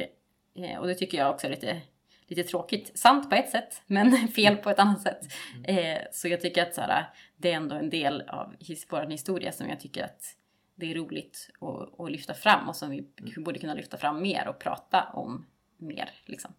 eh, 0.55 0.79
och 0.79 0.87
det 0.87 0.95
tycker 0.95 1.19
jag 1.19 1.31
också 1.31 1.47
är 1.47 1.51
lite, 1.51 1.81
lite 2.27 2.43
tråkigt. 2.43 2.99
Sant 2.99 3.31
på 3.31 3.37
ett 3.37 3.51
sätt, 3.51 3.83
men 3.87 4.29
fel 4.29 4.57
på 4.57 4.71
ett 4.71 4.79
annat 4.79 5.03
sätt. 5.03 5.21
Eh, 5.65 5.99
så 6.13 6.29
jag 6.29 6.41
tycker 6.41 6.63
att 6.63 6.75
så 6.75 6.81
här, 6.81 7.05
det 7.37 7.53
är 7.53 7.57
ändå 7.57 7.77
en 7.77 7.91
del 7.91 8.21
av 8.29 8.55
his- 8.59 8.87
vår 8.91 9.07
historia 9.11 9.53
som 9.53 9.69
jag 9.69 9.81
tycker 9.81 10.05
att 10.05 10.37
det 10.75 10.91
är 10.91 10.95
roligt 10.95 11.51
att, 11.61 12.01
att 12.01 12.11
lyfta 12.13 12.35
fram 12.35 12.69
och 12.69 12.77
som 12.77 12.91
vi 12.91 13.07
borde 13.37 13.59
kunna 13.59 13.75
lyfta 13.75 13.97
fram 13.97 14.23
mer 14.23 14.49
och 14.49 14.59
prata 14.59 15.03
om 15.13 15.47
mer. 15.77 16.11
Liksom. 16.27 16.53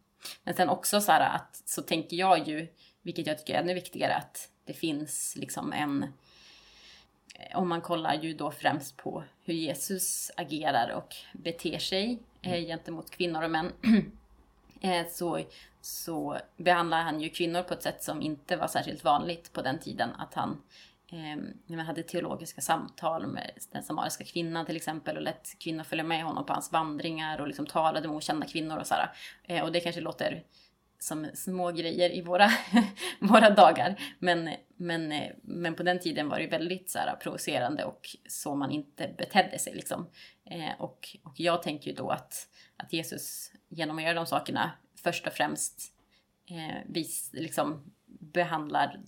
Men 0.44 0.54
sen 0.54 0.70
också 0.70 1.02
så 1.02 1.12
här 1.12 1.36
att 1.36 1.62
så 1.66 1.82
tänker 1.82 2.18
jag 2.18 2.48
ju, 2.48 2.68
vilket 3.02 3.28
jag 3.28 3.38
tycker 3.38 3.54
är 3.54 3.62
ännu 3.62 3.74
viktigare, 3.74 4.16
att 4.16 4.50
det 4.66 4.74
finns 4.74 5.36
liksom 5.36 5.74
en 5.74 6.06
om 7.54 7.70
man 7.70 7.82
kollar 7.82 8.14
ju 8.14 8.34
då 8.34 8.52
främst 8.52 8.98
på 8.98 9.24
hur 9.44 9.54
Jesus 9.54 10.32
agerar 10.38 10.90
och 10.90 11.16
beter 11.34 11.80
sig 11.80 12.20
eh, 12.42 12.66
gentemot 12.66 13.10
kvinnor 13.10 13.44
och 13.44 13.52
män. 13.52 13.72
eh, 14.82 15.08
så, 15.10 15.40
så 15.82 16.38
behandlar 16.58 17.02
han 17.02 17.22
ju 17.22 17.30
kvinnor 17.30 17.62
på 17.62 17.74
ett 17.74 17.84
sätt 17.84 18.04
som 18.04 18.22
inte 18.22 18.56
var 18.56 18.68
särskilt 18.68 19.04
vanligt 19.04 19.54
på 19.54 19.62
den 19.62 19.80
tiden. 19.80 20.10
Att 20.18 20.34
han 20.34 20.62
eh, 21.14 21.80
hade 21.80 22.04
teologiska 22.04 22.62
samtal 22.62 23.28
med 23.28 23.52
den 23.72 23.84
samariska 23.84 24.24
kvinnan 24.24 24.66
till 24.66 24.76
exempel 24.76 25.18
och 25.18 25.24
lät 25.24 25.60
kvinnor 25.60 25.84
följa 25.84 26.04
med 26.04 26.24
honom 26.24 26.46
på 26.46 26.54
hans 26.54 26.72
vandringar 26.72 27.42
och 27.42 27.48
liksom 27.48 27.66
talade 27.66 28.08
med 28.08 28.18
okända 28.18 28.48
kvinnor 28.48 28.78
och 28.78 28.88
sådär. 28.88 29.12
Eh, 29.44 29.64
och 29.64 29.72
det 29.72 29.80
kanske 29.80 30.02
låter 30.02 30.44
som 31.00 31.28
små 31.34 31.72
grejer 31.72 32.16
i 32.16 32.22
våra, 32.22 32.50
våra 33.20 33.50
dagar. 33.50 33.96
Men, 34.20 34.50
men, 34.78 35.14
men 35.42 35.76
på 35.76 35.84
den 35.84 36.00
tiden 36.00 36.30
var 36.30 36.40
det 36.40 36.48
väldigt 36.48 36.90
så 36.90 37.00
här, 37.00 37.16
provocerande 37.16 37.84
och 37.84 38.10
så 38.28 38.56
man 38.56 38.72
inte 38.72 39.14
betedde 39.18 39.60
sig. 39.60 39.76
Liksom. 39.76 40.08
Eh, 40.46 40.82
och, 40.82 41.18
och 41.24 41.40
jag 41.40 41.64
tänker 41.64 41.90
ju 41.90 41.96
då 41.96 42.10
att, 42.10 42.48
att 42.78 42.94
Jesus 42.94 43.52
genom 43.70 43.98
att 43.98 44.04
göra 44.04 44.14
de 44.14 44.26
sakerna 44.26 44.72
först 45.04 45.28
och 45.28 45.34
främst 45.34 45.94
eh, 46.50 46.82
vis, 46.86 47.30
liksom, 47.34 47.92
behandlar 48.06 49.00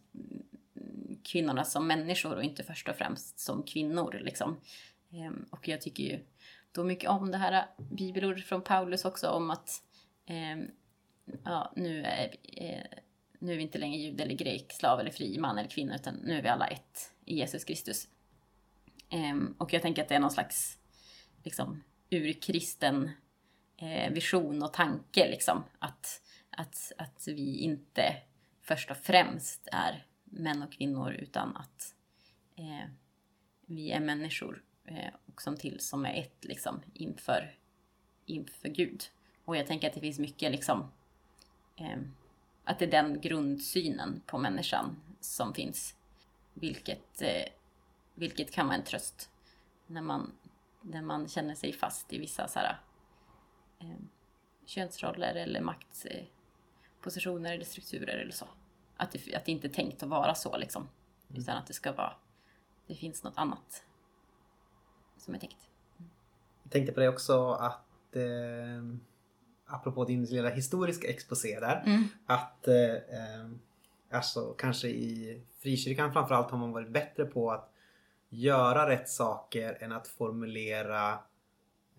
kvinnorna 1.26 1.64
som 1.64 1.88
människor 1.88 2.36
och 2.36 2.44
inte 2.44 2.64
först 2.64 2.90
och 2.90 2.96
främst 2.96 3.40
som 3.40 3.64
kvinnor. 3.64 4.20
Liksom. 4.24 4.62
Ehm, 5.12 5.46
och 5.50 5.68
jag 5.68 5.82
tycker 5.82 6.04
ju 6.04 6.20
då 6.72 6.84
mycket 6.84 7.10
om 7.10 7.32
det 7.32 7.38
här 7.38 7.54
äh, 7.54 7.86
bibelordet 7.92 8.46
från 8.46 8.62
Paulus 8.62 9.06
också 9.06 9.30
om 9.30 9.52
att 9.52 9.70
eh, 10.26 10.58
ja, 11.44 11.74
nu, 11.76 12.04
är, 12.04 12.36
eh, 12.44 12.84
nu 13.40 13.52
är 13.52 13.58
vi 13.58 13.64
inte 13.64 13.78
längre 13.78 13.98
jude 13.98 14.24
eller 14.24 14.36
grek, 14.36 14.74
slav 14.74 15.00
eller 15.00 15.12
fri, 15.12 15.38
man 15.40 15.58
eller 15.58 15.70
kvinna, 15.70 15.96
utan 15.96 16.16
nu 16.16 16.38
är 16.38 16.42
vi 16.42 16.50
alla 16.50 16.68
ett 16.68 17.14
i 17.26 17.36
Jesus 17.36 17.64
Kristus. 17.64 18.08
Eh, 19.10 19.36
och 19.58 19.74
jag 19.74 19.82
tänker 19.82 20.02
att 20.02 20.10
det 20.10 20.16
är 20.16 20.20
någon 20.20 20.32
slags 20.32 20.78
liksom, 21.44 21.84
urkristen 22.10 23.12
eh, 23.78 24.14
vision 24.14 24.64
och 24.64 24.74
tanke, 24.74 25.30
liksom, 25.30 25.64
att, 25.80 26.22
att, 26.50 26.92
att 26.98 27.28
vi 27.28 27.58
inte 27.58 28.16
först 28.62 28.92
och 28.92 28.98
främst 28.98 29.68
är 29.72 30.06
män 30.36 30.64
och 30.64 30.72
kvinnor, 30.72 31.12
utan 31.12 31.58
att 31.58 31.96
eh, 32.56 32.90
vi 33.66 33.92
är 33.92 34.00
människor 34.00 34.64
eh, 34.86 35.14
och 35.26 35.42
som 35.42 35.58
till 35.58 35.80
som 35.80 36.06
är 36.06 36.14
ett 36.14 36.46
liksom, 36.46 36.82
inför, 36.94 37.60
inför 38.26 38.70
Gud. 38.70 39.04
Och 39.46 39.58
jag 39.58 39.68
tänker 39.68 39.88
att 39.88 39.94
det 39.94 40.00
finns 40.02 40.20
mycket 40.20 40.52
liksom, 40.52 40.92
eh, 41.76 41.98
att 42.64 42.80
det 42.80 42.86
är 42.86 42.92
den 42.92 43.22
grundsynen 43.22 44.22
på 44.26 44.38
människan 44.38 44.96
som 45.20 45.54
finns. 45.54 45.96
Vilket, 46.54 47.22
eh, 47.22 47.46
vilket 48.14 48.52
kan 48.52 48.68
vara 48.68 48.78
en 48.78 48.84
tröst 48.84 49.30
när 49.88 50.02
man, 50.02 50.32
när 50.82 51.02
man 51.02 51.28
känner 51.28 51.56
sig 51.56 51.74
fast 51.74 52.14
i 52.14 52.20
vissa 52.20 52.48
så 52.48 52.60
här, 52.60 52.80
eh, 53.80 53.98
könsroller 54.66 55.36
eller 55.36 55.62
maktpositioner 55.62 57.50
eh, 57.50 57.56
eller 57.56 57.66
strukturer 57.66 58.18
eller 58.18 58.32
så. 58.32 58.48
Att 58.98 59.12
det, 59.12 59.36
att 59.36 59.46
det 59.46 59.52
inte 59.52 59.68
är 59.68 59.72
tänkt 59.74 60.04
att 60.04 60.10
vara 60.10 60.36
så 60.36 60.58
liksom. 60.58 60.88
Mm. 61.30 61.42
Utan 61.42 61.58
att 61.58 61.68
det 61.68 61.74
ska 61.74 61.92
vara, 61.92 62.14
det 62.88 62.96
finns 62.96 63.24
något 63.24 63.38
annat 63.38 63.84
som 65.18 65.36
är 65.36 65.40
tänkt. 65.40 65.68
Jag 66.64 66.72
tänkte 66.72 66.94
på 66.94 67.00
det 67.00 67.10
också 67.10 67.52
att 67.52 68.16
eh, 68.16 68.22
apropå 69.66 70.06
din 70.06 70.26
lilla 70.26 70.50
historiska 70.50 71.08
exposé 71.08 71.60
där. 71.60 71.84
Mm. 71.86 72.04
Att 72.26 72.68
eh, 72.68 72.94
eh, 72.94 73.50
alltså 74.12 74.56
kanske 74.58 74.88
i 74.88 75.42
frikyrkan 75.60 76.14
framförallt 76.14 76.52
har 76.52 76.58
man 76.58 76.72
varit 76.72 76.90
bättre 76.90 77.26
på 77.26 77.52
att 77.52 77.72
göra 78.30 78.90
rätt 78.90 79.10
saker 79.10 79.78
än 79.84 79.92
att 79.92 80.08
formulera 80.08 81.20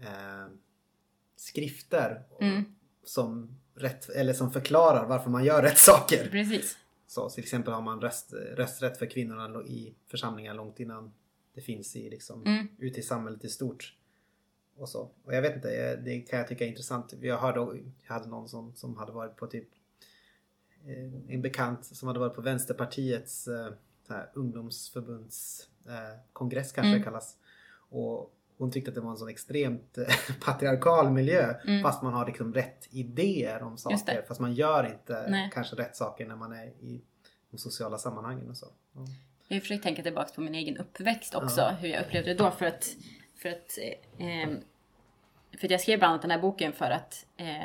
eh, 0.01 0.47
skrifter 1.37 2.23
Mm. 2.41 2.65
som, 3.05 3.57
rätt, 3.75 4.09
eller 4.09 4.33
som 4.33 4.53
förklarar 4.53 5.07
varför 5.07 5.31
man 5.31 5.45
gör 5.45 5.63
rätt 5.63 5.79
saker. 5.79 6.29
Precis. 6.31 6.79
Så 7.07 7.31
till 7.31 7.43
exempel 7.43 7.73
har 7.75 7.83
man 7.83 8.01
röst, 8.01 8.33
rösträtt 8.33 8.99
för 8.99 9.07
kvinnorna 9.07 9.63
i 9.65 9.95
församlingar 10.07 10.55
långt 10.55 10.81
innan 10.81 11.13
det 11.55 11.61
finns 11.61 11.97
i, 11.97 12.11
liksom, 12.11 12.47
Mm. 12.47 12.69
ute 12.79 13.01
i 13.01 13.03
samhället 13.03 13.45
i 13.45 13.49
stort. 13.49 13.97
Och 14.77 14.89
så. 14.89 15.11
Och 15.25 15.35
jag 15.35 15.43
vet 15.43 15.55
inte, 15.57 15.97
det 15.97 16.21
kan 16.21 16.39
jag 16.39 16.49
tycka 16.49 16.65
är 16.65 16.69
intressant. 16.69 17.15
Jag 17.21 17.39
hörde, 17.39 17.61
jag 18.07 18.15
hade 18.15 18.29
någon 18.29 18.49
som, 18.49 18.75
som 18.75 18.97
hade 18.97 19.13
varit 19.13 19.37
på 19.37 19.47
typ 19.47 19.69
eh, 20.87 21.35
en 21.35 21.43
bekant 21.43 21.85
som 21.85 22.09
hade 22.09 22.21
varit 22.21 22.35
på 22.35 22.41
Vänsterpartiets 22.43 23.49
eh, 23.49 23.73
så 24.07 24.13
här, 24.13 24.31
ungdomsförbunds 24.35 25.69
eh, 25.87 26.19
kanske 26.73 26.81
Mm. 26.81 26.99
det 26.99 27.05
kallas. 27.05 27.37
Och 27.89 28.36
hon 28.59 28.71
tyckte 28.71 28.91
att 28.91 28.95
det 28.95 29.01
var 29.01 29.11
en 29.11 29.17
sån 29.17 29.29
extremt 29.29 29.99
eh, 29.99 30.05
patriarkal 30.45 31.11
miljö 31.11 31.55
Mm. 31.67 31.83
fast 31.83 32.03
man 32.03 32.13
har 32.13 32.27
liksom 32.27 32.55
rätt 32.55 32.89
idéer 32.91 33.63
om 33.63 33.79
saker. 33.79 34.25
Fast 34.29 34.41
man 34.41 34.55
gör 34.55 34.87
inte 34.87 35.27
Nej. 35.29 35.51
kanske 35.55 35.77
rätt 35.77 35.97
saker 35.97 36.27
när 36.27 36.37
man 36.37 36.53
är 36.53 36.67
i 36.67 37.03
de 37.51 37.59
sociala 37.59 37.99
sammanhangen 37.99 38.51
och 38.51 38.57
så. 38.57 38.67
Ja. 38.95 39.01
Jag 39.49 39.63
försöker 39.63 39.83
tänka 39.83 40.03
tillbaka 40.03 40.31
på 40.35 40.41
min 40.41 40.55
egen 40.55 40.77
uppväxt 40.77 41.35
också, 41.35 41.61
Ja. 41.61 41.71
hur 41.71 41.89
jag 41.89 42.05
upplevde 42.05 42.35
det 42.35 42.45
då. 42.45 42.51
För 42.51 42.67
att, 42.67 42.89
för 43.37 43.49
att, 43.49 43.79
eh, 44.19 44.49
för 45.59 45.67
att 45.67 45.71
jag 45.71 45.81
skrev 45.81 45.99
bland 45.99 46.11
annat 46.11 46.23
den 46.23 46.31
här 46.31 46.39
boken 46.41 46.73
för 46.73 46.91
att, 46.91 47.27
eh, 47.37 47.63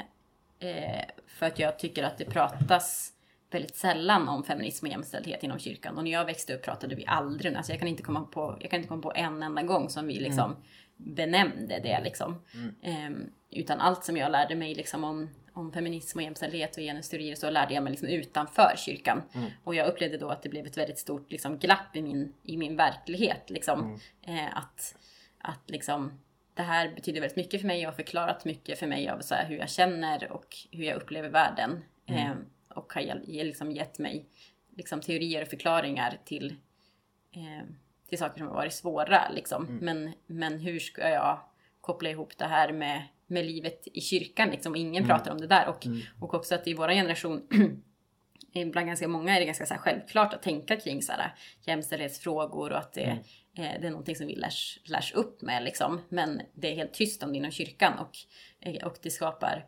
eh, 0.69 1.05
för 1.27 1.45
att 1.45 1.59
jag 1.59 1.79
tycker 1.79 2.03
att 2.03 2.17
det 2.17 2.25
pratas 2.25 3.13
väldigt 3.51 3.75
sällan 3.75 4.29
om 4.29 4.43
feminism 4.43 4.85
och 4.85 4.91
jämställdhet 4.91 5.43
inom 5.43 5.59
kyrkan. 5.59 5.97
Och 5.97 6.03
när 6.03 6.11
jag 6.11 6.25
växte 6.25 6.55
upp 6.55 6.63
pratade 6.63 6.95
vi 6.95 7.05
aldrig, 7.07 7.55
alltså 7.55 7.71
jag 7.71 7.79
kan 7.79 7.87
inte 7.87 8.03
komma 8.03 8.21
på, 8.21 8.57
jag 8.61 8.69
kan 8.69 8.77
inte 8.77 8.89
komma 8.89 9.01
på 9.01 9.13
en 9.15 9.43
enda 9.43 9.63
gång 9.63 9.89
som 9.89 10.07
vi 10.07 10.19
liksom 10.19 10.55
benämnde 10.97 11.79
det 11.79 12.01
liksom. 12.03 12.41
Ehm, 12.81 13.29
utan 13.49 13.79
allt 13.79 14.03
som 14.03 14.17
jag 14.17 14.31
lärde 14.31 14.55
mig 14.55 14.75
liksom 14.75 15.03
om, 15.03 15.29
om 15.53 15.71
feminism 15.71 16.17
och 16.17 16.23
jämställdhet 16.23 16.77
och 16.77 16.83
genusteorier 16.83 17.35
så 17.35 17.49
lärde 17.49 17.73
jag 17.73 17.83
mig 17.83 17.91
liksom 17.91 18.07
utanför 18.07 18.73
kyrkan. 18.77 19.21
Och 19.63 19.75
jag 19.75 19.87
upplevde 19.87 20.17
då 20.17 20.29
att 20.29 20.43
det 20.43 20.49
blev 20.49 20.65
ett 20.65 20.77
väldigt 20.77 20.99
stort 20.99 21.31
liksom, 21.31 21.57
glapp 21.57 21.95
i 21.95 22.01
min, 22.01 22.33
i 22.43 22.57
min 22.57 22.75
verklighet. 22.75 23.49
Liksom. 23.49 23.99
Eh, 24.21 24.57
att, 24.57 24.95
att 25.37 25.69
liksom, 25.69 26.19
det 26.53 26.61
här 26.61 26.91
betyder 26.95 27.21
väldigt 27.21 27.37
mycket 27.37 27.61
för 27.61 27.67
mig 27.67 27.87
och 27.87 27.91
har 27.91 27.97
förklarat 27.97 28.45
mycket 28.45 28.79
för 28.79 28.87
mig 28.87 29.09
av 29.09 29.19
så 29.19 29.35
hur 29.35 29.57
jag 29.57 29.69
känner 29.69 30.31
och 30.31 30.57
hur 30.71 30.83
jag 30.83 30.95
upplever 30.95 31.29
världen. 31.29 31.83
Eh, 32.05 32.31
och 32.75 32.93
har 32.93 33.21
liksom 33.25 33.71
gett 33.71 33.99
mig 33.99 34.25
liksom, 34.77 35.01
teorier 35.01 35.41
och 35.41 35.47
förklaringar 35.47 36.17
till, 36.25 36.55
eh, 37.31 37.67
till 38.09 38.17
saker 38.17 38.37
som 38.37 38.47
har 38.47 38.55
varit 38.55 38.73
svåra. 38.73 39.29
Liksom. 39.29 39.79
Men, 39.81 40.11
men 40.27 40.59
hur 40.59 40.79
ska 40.79 41.09
jag 41.09 41.39
koppla 41.81 42.09
ihop 42.09 42.37
det 42.37 42.45
här 42.45 42.73
med, 42.73 43.03
med 43.27 43.45
livet 43.45 43.87
i 43.93 44.01
kyrkan? 44.01 44.49
Liksom? 44.49 44.75
Ingen 44.75 45.07
pratar 45.07 45.31
om 45.31 45.41
det 45.41 45.47
där. 45.47 45.67
Och, 45.67 45.87
och 46.19 46.33
också 46.33 46.55
att 46.55 46.67
i 46.67 46.73
vår 46.73 46.89
generation 46.89 47.47
bland 48.71 48.87
ganska 48.87 49.07
många 49.07 49.35
är 49.35 49.39
det 49.39 49.45
ganska 49.45 49.65
så 49.65 49.75
självklart 49.75 50.33
att 50.33 50.43
tänka 50.43 50.75
kring 50.75 51.01
så 51.01 51.11
här, 51.11 51.35
jämställdhetsfrågor 51.65 52.71
och 52.71 52.77
att 52.77 52.93
det, 52.93 53.03
eh, 53.57 53.81
det 53.81 53.87
är 53.87 53.89
någonting 53.89 54.15
som 54.15 54.27
vi 54.27 54.35
lärs, 54.35 54.79
lärs 54.83 55.13
upp 55.13 55.41
med. 55.41 55.63
Liksom. 55.63 56.01
Men 56.09 56.41
det 56.53 56.71
är 56.71 56.75
helt 56.75 56.93
tyst 56.93 57.23
om 57.23 57.31
det 57.31 57.37
inom 57.37 57.51
kyrkan 57.51 57.99
och, 57.99 58.17
eh, 58.59 58.87
och 58.87 58.97
det 59.01 59.09
skapar 59.09 59.65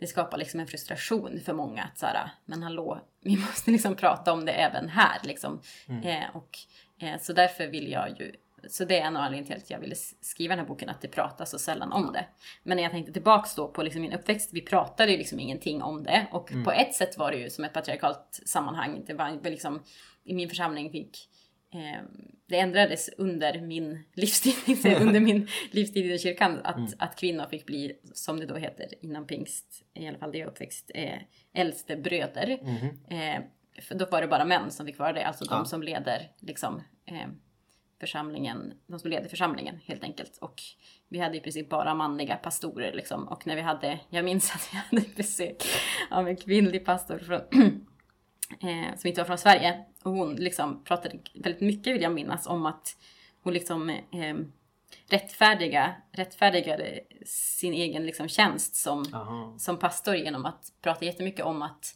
det 0.00 0.06
skapar 0.06 0.38
liksom 0.38 0.60
en 0.60 0.66
frustration 0.66 1.40
för 1.44 1.52
många 1.52 1.82
att 1.82 1.98
så 1.98 2.06
här, 2.06 2.30
men 2.44 2.62
hallå, 2.62 3.00
vi 3.20 3.36
måste 3.36 3.70
liksom 3.70 3.94
prata 3.94 4.32
om 4.32 4.44
det 4.44 4.52
även 4.52 4.88
här 4.88 5.18
liksom. 5.22 5.60
Eh, 6.04 6.36
och, 6.36 6.58
eh, 6.98 7.20
så 7.20 7.32
därför 7.32 7.66
vill 7.66 7.90
jag 7.90 8.20
ju, 8.20 8.32
så 8.68 8.84
det 8.84 8.98
är 8.98 9.06
en 9.06 9.16
av 9.16 9.22
anledningarna 9.22 9.60
till 9.60 9.64
att 9.64 9.70
jag 9.70 9.78
ville 9.78 9.94
skriva 10.20 10.52
den 10.52 10.64
här 10.64 10.68
boken, 10.68 10.88
att 10.88 11.00
det 11.00 11.08
pratas 11.08 11.50
så 11.50 11.58
sällan 11.58 11.92
om 11.92 12.12
det. 12.12 12.26
Men 12.62 12.76
när 12.76 12.82
jag 12.82 12.92
tänkte 12.92 13.12
tillbaks 13.12 13.54
då 13.54 13.68
på 13.68 13.82
liksom 13.82 14.02
min 14.02 14.12
uppväxt, 14.12 14.50
vi 14.52 14.60
pratade 14.60 15.12
ju 15.12 15.18
liksom 15.18 15.40
ingenting 15.40 15.82
om 15.82 16.02
det. 16.02 16.26
Och 16.32 16.50
på 16.64 16.72
ett 16.72 16.94
sätt 16.94 17.18
var 17.18 17.30
det 17.30 17.36
ju 17.36 17.50
som 17.50 17.64
ett 17.64 17.72
patriarkalt 17.72 18.40
sammanhang. 18.46 19.04
Det 19.06 19.14
var 19.14 19.50
liksom, 19.50 19.82
i 20.24 20.34
min 20.34 20.48
församling 20.48 20.90
fick 20.90 21.28
Eh, 21.72 22.02
det 22.46 22.58
ändrades 22.58 23.10
under 23.18 23.60
min 23.60 24.04
livstid, 24.14 24.86
under 25.00 25.20
min 25.20 25.48
livstid 25.70 26.12
i 26.12 26.18
kyrkan, 26.18 26.60
att, 26.64 26.94
att 26.98 27.16
kvinnor 27.16 27.46
fick 27.46 27.66
bli, 27.66 27.96
som 28.12 28.40
det 28.40 28.46
då 28.46 28.54
heter 28.54 28.86
inom 29.00 29.26
pingst, 29.26 29.84
i 29.94 30.08
alla 30.08 30.18
fall 30.18 30.32
det 30.32 30.38
jag 30.38 30.48
uppväxt, 30.48 30.90
eh, 30.94 31.18
äldste 31.54 31.96
bröder. 31.96 32.48
Eh, 33.08 33.42
för 33.82 33.94
då 33.94 34.06
var 34.06 34.20
det 34.20 34.28
bara 34.28 34.44
män 34.44 34.70
som 34.70 34.86
fick 34.86 34.98
vara 34.98 35.12
det, 35.12 35.24
alltså 35.24 35.44
de 35.44 35.66
som 35.66 35.82
leder 35.82 36.30
liksom, 36.40 36.82
eh, 37.06 37.28
församlingen, 38.00 38.72
de 38.86 38.98
som 38.98 39.10
leder 39.10 39.28
församlingen 39.28 39.80
helt 39.84 40.04
enkelt. 40.04 40.38
Och 40.40 40.62
vi 41.08 41.18
hade 41.18 41.36
i 41.36 41.40
princip 41.40 41.68
bara 41.68 41.94
manliga 41.94 42.36
pastorer 42.36 42.92
liksom. 42.92 43.28
Och 43.28 43.46
när 43.46 43.56
vi 43.56 43.62
hade, 43.62 44.00
jag 44.08 44.24
minns 44.24 44.54
att 44.54 44.68
vi 44.72 44.76
hade 44.76 45.14
besök 45.16 45.62
av 46.10 46.28
en 46.28 46.36
kvinnlig 46.36 46.84
pastor 46.84 47.18
från 47.18 47.40
eh, 48.50 48.96
som 48.96 49.08
inte 49.08 49.20
var 49.20 49.26
från 49.26 49.38
Sverige. 49.38 49.84
Och 50.02 50.12
hon 50.12 50.34
liksom 50.34 50.84
pratade 50.84 51.18
väldigt 51.34 51.60
mycket 51.60 51.94
vill 51.94 52.02
jag 52.02 52.12
minnas 52.12 52.46
om 52.46 52.66
att 52.66 52.96
hon 53.42 53.52
liksom 53.52 53.90
eh, 53.90 54.36
rättfärdiga, 55.08 55.94
rättfärdigade 56.12 57.00
sin 57.26 57.72
egen 57.72 58.06
liksom 58.06 58.28
tjänst 58.28 58.76
som, 58.76 59.04
Aha. 59.14 59.54
som 59.58 59.78
pastor 59.78 60.14
genom 60.14 60.46
att 60.46 60.72
prata 60.82 61.04
jättemycket 61.04 61.44
om 61.44 61.62
att 61.62 61.94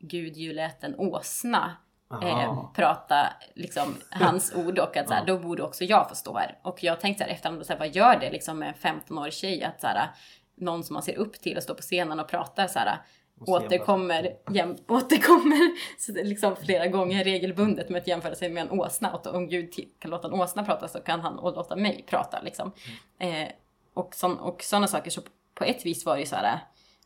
Gud 0.00 0.36
ju 0.36 0.52
lät 0.52 0.84
en 0.84 0.94
åsna 0.98 1.76
eh, 2.22 2.70
prata 2.74 3.28
liksom, 3.54 3.94
hans 4.10 4.52
ord 4.56 4.78
och 4.78 4.96
att 4.96 5.08
så 5.08 5.14
här, 5.14 5.26
då 5.26 5.38
borde 5.38 5.62
också 5.62 5.84
jag 5.84 6.08
få 6.08 6.14
stå 6.14 6.38
här. 6.38 6.58
Och 6.62 6.84
jag 6.84 7.00
tänkte 7.00 7.24
så 7.24 7.28
här, 7.28 7.34
efterhand, 7.34 7.66
så 7.66 7.72
här, 7.72 7.78
vad 7.80 7.96
gör 7.96 8.20
det 8.20 8.30
liksom 8.30 8.58
med 8.58 8.68
en 8.68 9.00
15-årig 9.00 9.32
tjej 9.32 9.64
att 9.64 9.80
så 9.80 9.86
här, 9.86 10.10
någon 10.54 10.84
som 10.84 10.94
man 10.94 11.02
ser 11.02 11.18
upp 11.18 11.40
till 11.40 11.56
och 11.56 11.62
står 11.62 11.74
på 11.74 11.82
scenen 11.82 12.20
och 12.20 12.28
pratar 12.28 12.66
så 12.66 12.78
här. 12.78 12.98
Återkommer, 13.46 14.36
jäm, 14.50 14.76
återkommer 14.88 15.70
så 15.98 16.12
det 16.12 16.20
är 16.20 16.24
liksom 16.24 16.56
flera 16.56 16.86
gånger 16.86 17.24
regelbundet 17.24 17.88
med 17.88 18.00
att 18.00 18.08
jämföra 18.08 18.34
sig 18.34 18.50
med 18.50 18.62
en 18.62 18.80
åsna. 18.80 19.14
Och 19.14 19.26
om 19.26 19.48
Gud 19.48 19.74
kan 19.98 20.10
låta 20.10 20.28
en 20.28 20.34
åsna 20.34 20.64
prata 20.64 20.88
så 20.88 21.00
kan 21.00 21.20
han 21.20 21.36
låta 21.36 21.76
mig 21.76 22.04
prata. 22.08 22.40
Liksom. 22.42 22.72
Eh, 23.18 23.48
och, 23.94 24.14
sån, 24.14 24.38
och 24.38 24.62
sådana 24.62 24.86
saker. 24.86 25.10
Så 25.10 25.20
på 25.54 25.64
ett 25.64 25.86
vis 25.86 26.06
var 26.06 26.14
det 26.14 26.20
ju 26.20 26.26
så 26.26 26.36
här, 26.36 26.58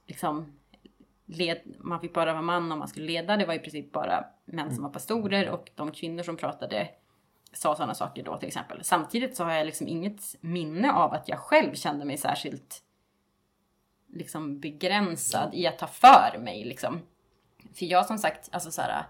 liksom, 0.07 0.53
led, 1.27 1.59
man 1.79 2.01
fick 2.01 2.13
bara 2.13 2.33
vara 2.33 2.43
man 2.43 2.73
om 2.73 2.79
man 2.79 2.89
skulle 2.89 3.07
leda. 3.07 3.37
Det 3.37 3.47
var 3.47 3.55
i 3.55 3.59
princip 3.59 3.93
bara 3.93 4.25
män 4.45 4.75
som 4.75 4.85
var 4.85 4.91
pastorer 4.91 5.51
och 5.51 5.71
de 5.75 5.91
kvinnor 5.93 6.23
som 6.23 6.37
pratade 6.37 6.89
sa 7.53 7.75
sådana 7.75 7.95
saker 7.95 8.23
då 8.23 8.37
till 8.37 8.49
exempel. 8.49 8.85
Samtidigt 8.85 9.37
så 9.37 9.45
har 9.45 9.53
jag 9.53 9.67
liksom 9.67 9.89
inget 9.89 10.21
minne 10.41 10.93
av 10.93 11.13
att 11.13 11.29
jag 11.29 11.39
själv 11.39 11.75
kände 11.75 12.05
mig 12.05 12.17
särskilt 12.17 12.83
liksom 14.13 14.61
begränsad 14.61 15.55
i 15.55 15.67
att 15.67 15.79
ta 15.79 15.87
för 15.87 16.39
mig 16.39 16.65
liksom. 16.65 17.01
För 17.75 17.87
jag 17.87 18.07
som 18.07 18.19
sagt, 18.19 18.49
alltså 18.53 18.71
så 18.71 18.83
här, 18.83 19.05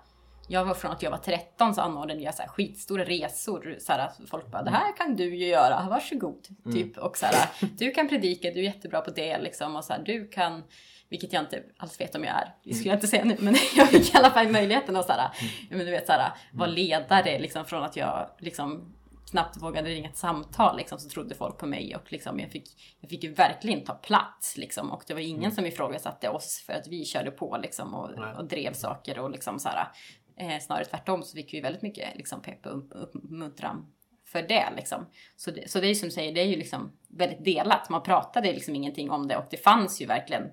jag 0.49 0.65
var 0.65 0.75
från 0.75 0.93
att 0.93 1.03
jag 1.03 1.11
var 1.11 1.19
13 1.19 1.75
så 1.75 1.81
anordnade 1.81 2.21
jag 2.21 2.35
så 2.35 2.43
här 2.43 2.49
skitstora 2.49 3.05
resor. 3.05 3.77
Så 3.81 3.93
här, 3.93 3.99
att 3.99 4.21
folk 4.27 4.51
bara, 4.51 4.63
det 4.63 4.71
här 4.71 4.97
kan 4.97 5.17
du 5.17 5.37
ju 5.37 5.47
göra, 5.47 5.87
varsågod. 5.91 6.49
Mm. 6.65 6.77
Typ. 6.77 6.99
Och 6.99 7.17
så 7.17 7.27
här, 7.27 7.49
du 7.79 7.91
kan 7.91 8.09
predika, 8.09 8.51
du 8.51 8.61
är 8.61 8.65
jättebra 8.65 9.01
på 9.01 9.11
det 9.11 9.39
liksom. 9.39 9.77
Och 9.77 9.85
så 9.85 9.93
här, 9.93 10.03
du 10.03 10.29
kan, 10.29 10.63
vilket 11.09 11.33
jag 11.33 11.43
inte 11.43 11.63
alls 11.77 12.01
vet 12.01 12.15
om 12.15 12.25
jag 12.25 12.35
är. 12.35 12.55
Det 12.65 12.75
skulle 12.75 12.89
jag 12.89 12.97
inte 12.97 13.07
säga 13.07 13.25
nu, 13.25 13.37
men 13.39 13.55
jag 13.77 13.89
fick 13.89 14.15
i 14.15 14.19
alla 14.19 14.31
fall 14.31 14.49
möjligheten 14.49 14.97
att 14.97 15.07
så 15.07 15.13
här, 15.13 15.31
men 15.71 15.79
du 15.79 15.91
vet, 15.91 16.07
så 16.07 16.13
här, 16.13 16.33
vara 16.53 16.71
ledare 16.71 17.39
liksom 17.39 17.65
från 17.65 17.83
att 17.83 17.97
jag 17.97 18.31
liksom 18.39 18.95
knappt 19.33 19.57
vågade 19.63 19.89
ringa 19.91 20.09
ett 20.09 20.17
samtal 20.17 20.77
liksom, 20.77 20.99
så 20.99 21.09
trodde 21.09 21.35
folk 21.35 21.59
på 21.59 21.67
mig 21.67 21.97
och 21.97 22.13
liksom, 22.13 22.41
jag, 22.41 22.51
fick, 22.51 22.97
jag 23.01 23.11
fick 23.11 23.25
ju 23.25 23.33
verkligen 23.35 23.85
ta 23.85 23.95
plats 23.95 24.57
liksom, 24.57 24.91
och 24.91 25.03
det 25.07 25.15
var 25.15 25.21
ingen 25.21 25.41
Mm. 25.43 25.55
som 25.55 25.67
ifrågasatte 25.67 26.29
oss 26.29 26.63
för 26.67 26.73
att 26.73 26.87
vi 26.89 27.05
körde 27.05 27.31
på 27.31 27.59
liksom, 27.63 27.95
och, 27.95 28.11
Nej. 28.17 28.35
och 28.35 28.45
drev 28.45 28.73
saker 28.73 29.19
och 29.19 29.31
liksom 29.31 29.59
så 29.59 29.69
här, 29.69 29.89
eh, 30.37 30.61
snarare 30.61 30.85
tvärtom 30.85 31.23
så 31.23 31.37
fick 31.37 31.55
vi 31.55 31.61
väldigt 31.61 31.83
mycket 31.83 32.17
liksom, 32.17 32.43
pepp 32.43 32.67
och 32.67 32.79
upp- 32.79 32.93
uppmuntran 32.95 33.93
för 34.25 34.43
det 34.43 34.69
liksom. 34.77 35.07
Så 35.37 35.51
det, 35.51 35.71
så 35.71 35.81
det 35.81 35.87
är 35.87 35.95
som 35.95 36.09
du 36.09 36.13
säger, 36.15 36.35
det 36.35 36.41
är 36.41 36.47
ju 36.47 36.57
liksom 36.57 36.93
väldigt 37.09 37.45
delat. 37.45 37.89
Man 37.89 38.03
pratade 38.03 38.53
liksom 38.53 38.75
ingenting 38.75 39.11
om 39.11 39.29
det 39.29 39.37
och 39.37 39.47
det 39.51 39.57
fanns 39.57 40.03
ju 40.03 40.07
verkligen 40.07 40.51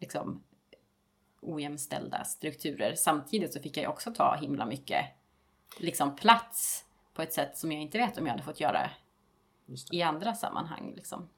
liksom 0.00 0.42
ojämställda 1.40 2.24
strukturer. 2.24 2.94
Samtidigt 2.94 3.52
så 3.52 3.60
fick 3.60 3.76
jag 3.76 3.82
ju 3.82 3.88
också 3.88 4.12
ta 4.12 4.36
himla 4.40 4.66
mycket 4.66 5.04
liksom 5.80 6.16
plats 6.16 6.84
på 7.14 7.22
ett 7.22 7.32
sätt 7.32 7.58
som 7.58 7.72
jag 7.72 7.82
inte 7.82 7.98
vet 7.98 8.18
om 8.18 8.26
jag 8.26 8.32
hade 8.32 8.42
fått 8.42 8.60
göra 8.60 8.90
i 9.92 10.02
andra 10.02 10.34
sammanhang. 10.34 10.92
Liksom. 10.96 11.28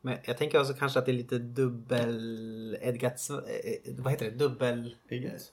Men 0.00 0.18
jag 0.24 0.38
tänker 0.38 0.60
också 0.60 0.74
kanske 0.74 0.98
att 0.98 1.06
det 1.06 1.12
är 1.12 1.14
lite 1.14 1.38
dubbel-edgat, 1.38 3.30
eh, 3.30 3.94
vad 3.98 4.12
heter 4.12 4.30
det? 4.30 4.36
Dubbel... 4.36 4.96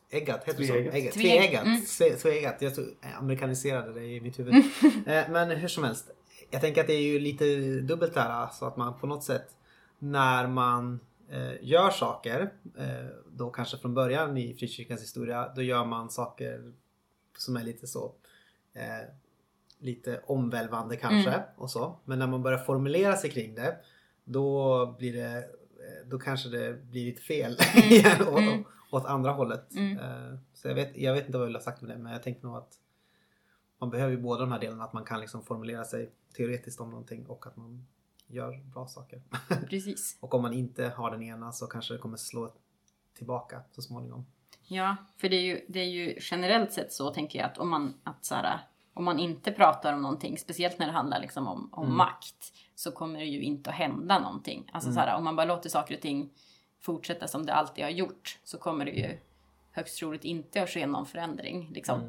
Eggat, 0.10 0.44
heter 0.44 0.60
det 0.60 0.68
så? 0.68 0.74
Tveeggat. 0.74 0.96
Eggat. 0.96 1.14
Tveeggat. 1.14 1.66
Mm. 1.66 1.82
Tveeggat. 2.18 2.62
Jag 2.62 2.74
amerikaniserade 3.18 3.94
det 3.94 4.06
i 4.06 4.22
mitt 4.22 4.40
huvud. 4.40 4.54
Eh, 5.08 5.30
Men 5.30 5.50
hur 5.50 5.68
som 5.68 5.84
helst. 5.84 6.12
Jag 6.50 6.62
tänker 6.62 6.82
att 6.82 6.88
det 6.88 6.94
är 6.94 7.02
ju 7.02 7.20
lite 7.20 7.46
dubbelt 7.82 8.14
där. 8.14 8.48
Så 8.48 8.66
att 8.66 8.78
man 8.78 9.00
på 9.00 9.08
något 9.08 9.24
sätt 9.24 9.56
när 10.00 10.48
man 10.48 11.00
eh, 11.30 11.54
gör 11.62 11.90
saker, 11.90 12.54
eh, 12.78 13.06
då 13.32 13.50
kanske 13.50 13.78
från 13.78 13.94
början 13.94 14.38
i 14.38 14.54
frikyrkans 14.54 15.02
historia, 15.02 15.52
då 15.56 15.62
gör 15.62 15.86
man 15.86 16.10
saker 16.10 16.74
som 17.38 17.58
är 17.58 17.64
lite 17.64 17.88
så 17.88 18.14
eh, 18.74 19.10
lite 19.80 20.22
omvälvande 20.28 20.96
kanske 20.98 21.30
Mm. 21.32 21.42
och 21.58 21.72
så. 21.72 22.00
Men 22.06 22.20
när 22.20 22.28
man 22.28 22.44
börjar 22.44 22.58
formulera 22.60 23.16
sig 23.16 23.30
kring 23.30 23.56
det 23.56 23.78
då 24.24 24.96
blir 25.00 25.14
det 25.14 25.38
eh, 25.38 26.08
då 26.08 26.20
kanske 26.20 26.50
det 26.50 26.74
blir 26.92 27.06
lite 27.06 27.22
fel 27.22 27.58
igen 27.92 28.22
åt, 28.28 28.40
Mm. 28.40 28.64
åt 28.92 29.06
andra 29.06 29.32
hållet. 29.32 29.76
Mm. 29.76 29.98
Eh, 30.00 30.38
Så 30.54 30.68
jag 30.68 30.76
vet, 30.76 30.98
jag 30.98 31.14
vet 31.14 31.26
inte 31.26 31.38
vad 31.38 31.42
jag 31.42 31.48
vill 31.48 31.56
ha 31.56 31.64
sagt 31.64 31.82
med 31.82 31.92
det 31.98 32.04
men 32.04 32.12
jag 32.12 32.24
tänkte 32.24 32.48
nog 32.48 32.56
att 32.58 32.74
man 33.80 33.90
behöver 33.90 34.12
ju 34.12 34.18
båda 34.22 34.42
de 34.42 34.52
här 34.52 34.60
delarna. 34.60 34.84
Att 34.84 34.94
man 34.94 35.06
kan 35.06 35.20
liksom 35.22 35.44
formulera 35.44 35.84
sig 35.84 36.12
teoretiskt 36.38 36.80
om 36.82 36.90
någonting 36.90 37.26
och 37.26 37.48
att 37.48 37.56
man 37.56 37.88
gör 38.28 38.64
bra 38.74 38.88
saker. 38.88 39.22
Precis. 39.70 40.18
och 40.22 40.34
om 40.34 40.42
man 40.42 40.54
inte 40.54 40.88
har 40.88 41.12
den 41.12 41.24
ena 41.24 41.52
så 41.52 41.68
kanske 41.68 41.94
det 41.94 41.98
kommer 41.98 42.18
slå 42.18 42.54
tillbaka 43.18 43.62
så 43.72 43.82
småningom. 43.82 44.26
Ja, 44.68 44.96
för 45.18 45.30
det 45.30 45.36
är, 45.36 45.42
ju, 45.42 45.66
det 45.68 45.80
är 45.80 45.86
ju 45.86 46.18
generellt 46.22 46.74
sett 46.74 46.94
så 46.94 47.14
tänker 47.14 47.40
jag 47.40 47.46
att 47.52 47.58
om 47.58 47.70
man, 47.70 47.94
att 48.04 48.26
så 48.26 48.36
här, 48.36 48.60
om 48.96 49.04
man 49.04 49.20
inte 49.20 49.52
pratar 49.52 49.94
om 49.94 50.02
någonting, 50.02 50.38
speciellt 50.38 50.80
när 50.80 50.86
det 50.86 50.92
handlar 50.94 51.20
liksom 51.20 51.48
om, 51.48 51.70
om 51.72 51.84
Mm. 51.86 51.98
makt, 51.98 52.54
så 52.76 52.92
kommer 52.92 53.20
det 53.20 53.26
ju 53.26 53.42
inte 53.42 53.70
att 53.70 53.76
hända 53.76 54.20
någonting. 54.20 54.70
Alltså 54.74 54.92
så 54.92 55.00
här, 55.00 55.18
om 55.18 55.24
man 55.24 55.36
bara 55.36 55.46
låter 55.46 55.70
saker 55.70 55.96
och 55.96 56.02
ting 56.02 56.30
fortsätta 56.82 57.28
som 57.28 57.46
det 57.46 57.54
alltid 57.54 57.84
har 57.84 57.92
gjort 57.92 58.40
så 58.44 58.58
kommer 58.58 58.86
det 58.86 58.92
ju 58.92 59.20
högst 59.72 59.98
troligt 60.00 60.24
inte 60.24 60.64
att 60.64 60.70
ske 60.70 60.88
någon 60.88 61.06
förändring. 61.06 61.70
Liksom. 61.74 62.00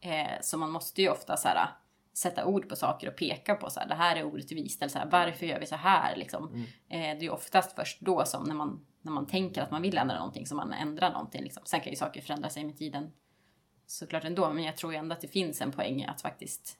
Eh, 0.00 0.40
så 0.42 0.58
man 0.58 0.70
måste 0.70 1.02
ju 1.02 1.08
ofta 1.08 1.36
så 1.36 1.48
här, 1.48 1.68
sätta 2.12 2.44
ord 2.46 2.68
på 2.68 2.76
saker 2.76 3.08
och 3.08 3.16
peka 3.16 3.54
på 3.54 3.70
så 3.70 3.80
här, 3.80 3.88
det 3.88 3.94
här 3.94 4.16
är 4.16 4.24
orättvist 4.24 4.82
eller 4.82 4.90
så 4.90 4.98
här, 4.98 5.08
varför 5.10 5.46
gör 5.46 5.60
vi 5.60 5.66
så 5.66 5.76
här 5.76 6.16
liksom. 6.16 6.66
Eh, 6.88 7.18
det 7.18 7.26
är 7.26 7.30
oftast 7.30 7.76
först 7.76 8.00
då 8.00 8.24
som 8.24 8.44
när 8.44 8.54
man, 8.54 8.86
när 9.02 9.12
man 9.12 9.26
tänker 9.26 9.62
att 9.62 9.70
man 9.70 9.82
vill 9.82 9.98
ändra 9.98 10.18
någonting 10.18 10.46
som 10.46 10.56
man 10.56 10.72
ändrar 10.72 11.12
någonting. 11.12 11.42
Liksom. 11.42 11.62
Sen 11.66 11.80
kan 11.80 11.90
ju 11.92 11.96
saker 11.96 12.20
förändra 12.20 12.50
sig 12.50 12.64
med 12.64 12.76
tiden 12.78 13.12
såklart 13.86 14.24
ändå, 14.24 14.52
men 14.52 14.64
jag 14.64 14.76
tror 14.76 14.94
ändå 14.94 15.12
att 15.14 15.20
det 15.20 15.28
finns 15.28 15.60
en 15.60 15.72
poäng 15.72 16.04
att 16.04 16.20
faktiskt 16.20 16.78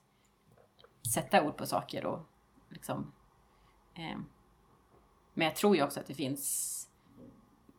sätta 1.14 1.42
ord 1.42 1.57
på 1.57 1.66
saker 1.66 2.07
och 2.07 2.20
liksom. 2.68 3.12
Eh, 3.94 4.18
men 5.34 5.44
jag 5.46 5.57
tror 5.57 5.76
ju 5.76 5.82
också 5.82 6.00
att 6.00 6.07
det 6.07 6.14
finns 6.14 6.88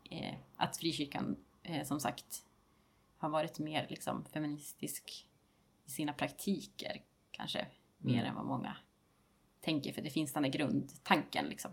eh, 0.10 0.34
att 0.56 0.78
frikyrkan 0.78 1.36
eh, 1.64 1.84
som 1.86 2.00
sagt 2.00 2.44
har 3.18 3.30
varit 3.30 3.60
mer 3.60 3.88
liksom 3.90 4.26
feministisk 4.26 5.28
i 5.86 5.90
sina 5.90 6.14
praktiker 6.14 7.02
kanske 7.32 7.68
mer 7.98 8.24
än 8.24 8.36
vad 8.36 8.46
många 8.46 8.78
tänker 9.62 9.94
för 9.94 10.02
det 10.02 10.10
finns 10.10 10.34
den 10.34 10.44
där 10.44 10.50
grundtanken 10.50 11.46
liksom. 11.46 11.72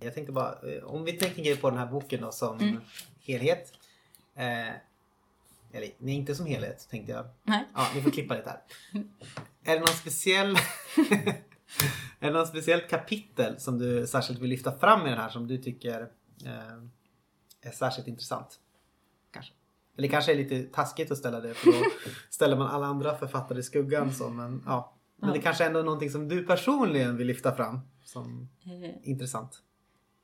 Jag 0.00 0.14
tänkte 0.14 0.32
bara, 0.32 0.72
eh, 0.72 0.84
om 0.84 1.04
vi 1.04 1.12
tänker 1.12 1.56
på 1.56 1.70
den 1.70 1.78
här 1.78 1.86
boken 1.86 2.20
då 2.20 2.32
som 2.32 2.58
Mm. 2.60 2.80
helhet. 3.20 3.72
Eh, 4.34 4.74
eller 5.74 5.88
nej, 5.98 6.14
inte 6.14 6.34
som 6.34 6.46
helhet 6.46 6.88
tänkte 6.90 7.12
jag. 7.12 7.26
Nej. 7.42 7.68
Ja, 7.74 7.86
ni 7.94 8.02
får 8.02 8.10
klippa 8.10 8.34
lite 8.34 8.50
här. 8.50 8.60
Är 9.64 9.74
det 9.74 9.80
någon 9.80 9.88
speciell 9.88 10.56
Är 12.20 12.26
det 12.26 12.30
någon 12.30 12.46
speciellt 12.46 12.88
kapitel 12.88 13.60
som 13.60 13.78
du 13.78 14.06
särskilt 14.06 14.40
vill 14.40 14.50
lyfta 14.50 14.78
fram 14.78 15.06
i 15.06 15.10
den 15.10 15.18
här 15.18 15.28
som 15.28 15.46
du 15.46 15.58
tycker 15.58 16.00
eh, 16.44 17.68
är 17.68 17.70
särskilt 17.70 18.08
intressant? 18.08 18.60
Kanske. 19.32 19.52
Eller 19.98 20.08
kanske 20.08 20.32
är 20.32 20.36
lite 20.36 20.62
taskigt 20.62 21.10
att 21.10 21.18
ställa 21.18 21.40
det 21.40 21.54
för 21.54 21.66
då 21.66 21.78
ställer 22.30 22.56
man 22.56 22.66
alla 22.66 22.86
andra 22.86 23.14
författare 23.14 23.58
i 23.58 23.62
skuggan 23.62 24.12
så 24.12 24.28
men 24.28 24.62
ja. 24.66 24.94
Men 25.16 25.32
det 25.32 25.38
kanske 25.38 25.64
ändå 25.64 25.78
är 25.78 25.84
någonting 25.84 26.10
som 26.10 26.28
du 26.28 26.46
personligen 26.46 27.16
vill 27.16 27.26
lyfta 27.26 27.54
fram 27.56 27.80
som 28.04 28.48
Eh, 28.64 29.10
intressant. 29.10 29.62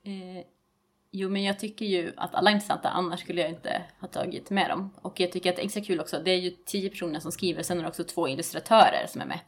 Eh, 0.03 0.45
jo, 1.11 1.29
men 1.29 1.43
jag 1.43 1.59
tycker 1.59 1.85
ju 1.85 2.13
att 2.17 2.35
alla 2.35 2.49
är 2.49 2.53
intressanta, 2.53 2.89
annars 2.89 3.19
skulle 3.19 3.41
jag 3.41 3.49
inte 3.49 3.81
ha 3.99 4.07
tagit 4.07 4.49
med 4.49 4.69
dem. 4.69 4.93
Och 5.01 5.19
jag 5.19 5.31
tycker 5.31 5.49
att 5.49 5.55
det 5.55 5.61
är 5.61 5.65
extra 5.65 5.83
kul 5.83 5.99
också, 5.99 6.19
det 6.19 6.31
är 6.31 6.37
ju 6.37 6.49
tio 6.49 6.89
personer 6.89 7.19
som 7.19 7.31
skriver, 7.31 7.63
sen 7.63 7.77
är 7.79 7.83
det 7.83 7.89
också 7.89 8.03
två 8.03 8.27
illustratörer 8.27 9.05
som 9.07 9.21
är 9.21 9.25
med. 9.25 9.39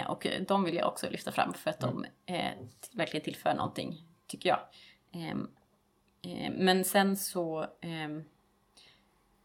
Eh, 0.00 0.10
och 0.10 0.26
de 0.48 0.64
vill 0.64 0.74
jag 0.74 0.88
också 0.88 1.10
lyfta 1.10 1.32
fram 1.32 1.54
för 1.54 1.70
att 1.70 1.80
de 1.80 2.04
eh, 2.26 2.50
t- 2.80 2.88
verkligen 2.92 3.24
tillför 3.24 3.54
någonting, 3.54 4.02
tycker 4.26 4.48
jag. 4.48 4.60
Ehm, 5.12 5.48
eh, 6.22 6.52
men 6.52 6.84
sen 6.84 7.16
så... 7.16 7.66
ehm, 7.80 8.24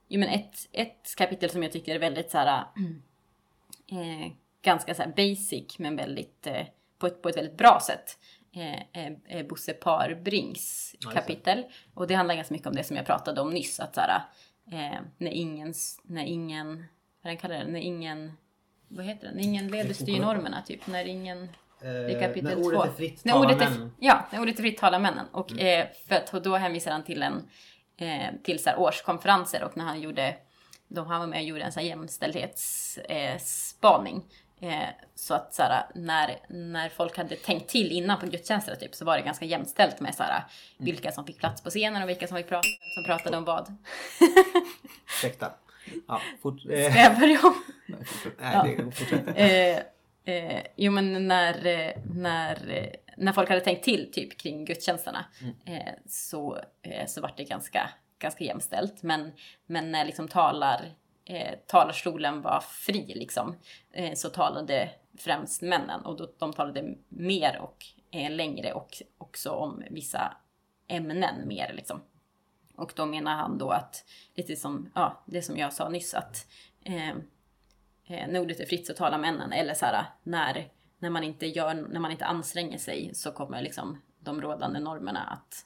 jo, 0.07 0.19
men 0.19 0.29
ett, 0.29 0.55
ett 0.71 1.15
kapitel 1.17 1.49
som 1.49 1.63
jag 1.63 1.71
tycker 1.71 1.95
är 1.95 1.99
väldigt 1.99 2.31
så 2.31 2.37
här... 2.37 2.65
eh, 3.91 4.31
ganska 4.61 4.95
så 4.95 5.01
här 5.03 5.13
basic 5.15 5.79
men 5.79 5.95
väldigt 5.95 6.47
eh, 6.47 6.65
på, 6.97 7.07
ett, 7.07 7.21
på 7.21 7.29
ett 7.29 7.37
väldigt 7.37 7.57
bra 7.57 7.79
sätt. 7.87 8.17
Eh, 8.53 9.03
eh, 9.03 9.13
eh, 9.27 9.45
Bosse 9.45 9.73
Parbrings 9.73 10.95
kapitel. 11.13 11.63
Och 11.93 12.07
det 12.07 12.13
handlar 12.13 12.35
ganska 12.35 12.53
mycket 12.53 12.67
om 12.67 12.75
det 12.75 12.83
som 12.83 12.95
jag 12.95 13.05
pratade 13.05 13.41
om 13.41 13.53
nyss. 13.53 13.79
Att 13.79 13.95
så 13.95 14.01
här, 14.01 14.21
eh, 14.71 14.99
när 15.17 15.31
ingen, 15.31 15.73
när 16.03 16.25
ingen, 16.25 16.85
vad 17.21 17.31
den 17.31 17.37
kallar 17.37 17.55
det, 17.55 17.67
när 17.67 17.79
ingen, 17.79 18.31
vad 18.87 19.05
heter 19.05 19.27
det, 19.27 19.33
när 19.33 19.43
ingen 19.43 19.67
leder 19.67 19.93
styr 19.93 20.19
normerna 20.19 20.61
typ. 20.61 20.87
När 20.87 21.05
ingen, 21.05 21.49
det 21.81 21.87
är 21.87 22.09
Eh, 22.09 22.19
kapitel 22.21 22.43
när 22.43 22.57
ordet 22.65 22.79
två. 22.79 22.83
är 22.83 22.91
fritt 22.91 23.25
när 23.25 23.39
ordet 23.39 23.55
är, 23.55 23.59
männen. 23.59 23.77
Mm. 23.77 23.91
Ja, 23.99 24.27
när 24.31 24.41
ordet 24.41 24.59
är 24.59 24.63
fritt 24.63 24.77
talar 24.77 24.99
männen. 24.99 25.25
Och 25.31 25.59
eh, 25.59 25.87
för 26.07 26.15
att 26.15 26.33
och 26.33 26.41
då 26.41 26.55
hänvisar 26.55 26.91
han 26.91 27.03
till 27.03 27.23
en 27.23 27.49
eh, 27.97 28.27
till 28.43 28.63
så 28.63 28.69
här 28.69 28.79
årskonferenser 28.79 29.63
och 29.63 29.77
när 29.77 29.85
han 29.85 30.01
gjorde 30.01 30.35
de 30.87 31.07
han 31.07 31.19
var 31.19 31.27
med 31.27 31.39
och 31.39 31.45
gjorde 31.45 31.63
en 31.63 31.71
så 31.71 31.79
här 31.79 31.87
jämställdhetsspaning. 31.87 34.23
Eh, 34.61 34.81
eh, 34.81 34.89
så 35.15 35.33
att 35.33 35.53
så 35.53 35.63
här, 35.63 35.83
när, 35.95 36.37
när 36.49 36.89
folk 36.89 37.17
hade 37.17 37.35
tänkt 37.35 37.69
till 37.69 37.91
innan 37.91 38.19
på 38.19 38.25
gudstjänster 38.25 38.75
typ, 38.75 38.95
så 38.95 39.05
var 39.05 39.17
det 39.17 39.23
ganska 39.23 39.45
jämställt 39.45 39.99
med 39.99 40.15
så 40.15 40.23
här, 40.23 40.43
vilka 40.77 41.11
som 41.11 41.25
fick 41.25 41.39
plats 41.39 41.61
på 41.63 41.69
scenen 41.69 42.03
och 42.03 42.09
vilka 42.09 42.27
som 42.27 42.37
fick 42.37 42.47
prata, 42.49 42.67
som 42.95 43.03
pratade 43.03 43.37
om 43.37 43.43
vad. 43.45 43.75
Ursäkta. 45.07 45.51
Ja, 46.07 46.21
fort, 46.41 46.61
Ska 46.61 46.71
jag 46.99 47.19
börja 47.19 47.39
om? 47.43 47.63
Nej, 48.39 48.75
det 48.75 48.91
fortsätt. 48.91 49.27
eh, 50.25 50.35
eh, 50.35 50.63
jo 50.75 50.91
men 50.91 51.27
när, 51.27 51.65
eh, 51.65 51.91
när, 52.13 52.69
eh, 52.71 52.89
när 53.17 53.33
folk 53.33 53.49
hade 53.49 53.61
tänkt 53.61 53.83
till 53.83 54.11
typ 54.13 54.37
kring 54.37 54.65
gudstjänsterna 54.65 55.25
Mm. 55.41 55.77
eh, 55.81 55.93
så, 56.07 56.59
eh, 56.81 57.05
så 57.07 57.21
var 57.21 57.33
det 57.37 57.43
ganska, 57.43 57.89
ganska 58.19 58.43
jämställt. 58.43 59.03
Men, 59.03 59.31
men 59.65 59.91
när 59.91 60.05
liksom 60.05 60.27
talar, 60.27 60.81
eh, 61.25 61.57
talarstolen 61.67 62.41
var 62.41 62.59
fri 62.59 63.13
liksom, 63.15 63.55
eh, 63.91 64.13
så 64.13 64.29
talade 64.29 64.89
främst 65.17 65.61
männen 65.61 66.01
och 66.01 66.17
då, 66.17 66.33
de 66.37 66.53
talade 66.53 66.95
mer 67.09 67.59
och 67.59 67.85
eh, 68.11 68.31
längre 68.31 68.73
och 68.73 69.01
också 69.17 69.49
om 69.49 69.83
vissa 69.89 70.37
ämnen 70.87 71.47
mer 71.47 71.73
liksom. 71.73 72.01
Och 72.75 72.93
då 72.95 73.05
menar 73.05 73.35
han 73.35 73.57
då 73.57 73.69
att, 73.69 74.05
lite 74.35 74.55
som, 74.55 74.91
ja, 74.95 75.23
det 75.25 75.41
som 75.41 75.57
jag 75.57 75.73
sa 75.73 75.89
nyss, 75.89 76.13
att 76.13 76.47
eh, 76.83 77.09
eh, 77.09 78.27
när 78.27 78.39
ordet 78.39 78.59
är 78.59 78.65
fritt 78.65 78.87
så 78.87 78.93
talar 78.93 79.17
männen. 79.17 79.51
Eller 79.51 79.73
så 79.73 79.85
här, 79.85 80.05
när, 80.23 80.67
när, 80.99 81.09
man 81.09 81.23
inte 81.23 81.45
gör, 81.45 81.73
när 81.73 81.99
man 81.99 82.11
inte 82.11 82.25
anstränger 82.25 82.77
sig 82.77 83.15
så 83.15 83.31
kommer 83.31 83.61
liksom 83.61 84.01
de 84.19 84.41
rådande 84.41 84.79
normerna 84.79 85.19
att, 85.19 85.65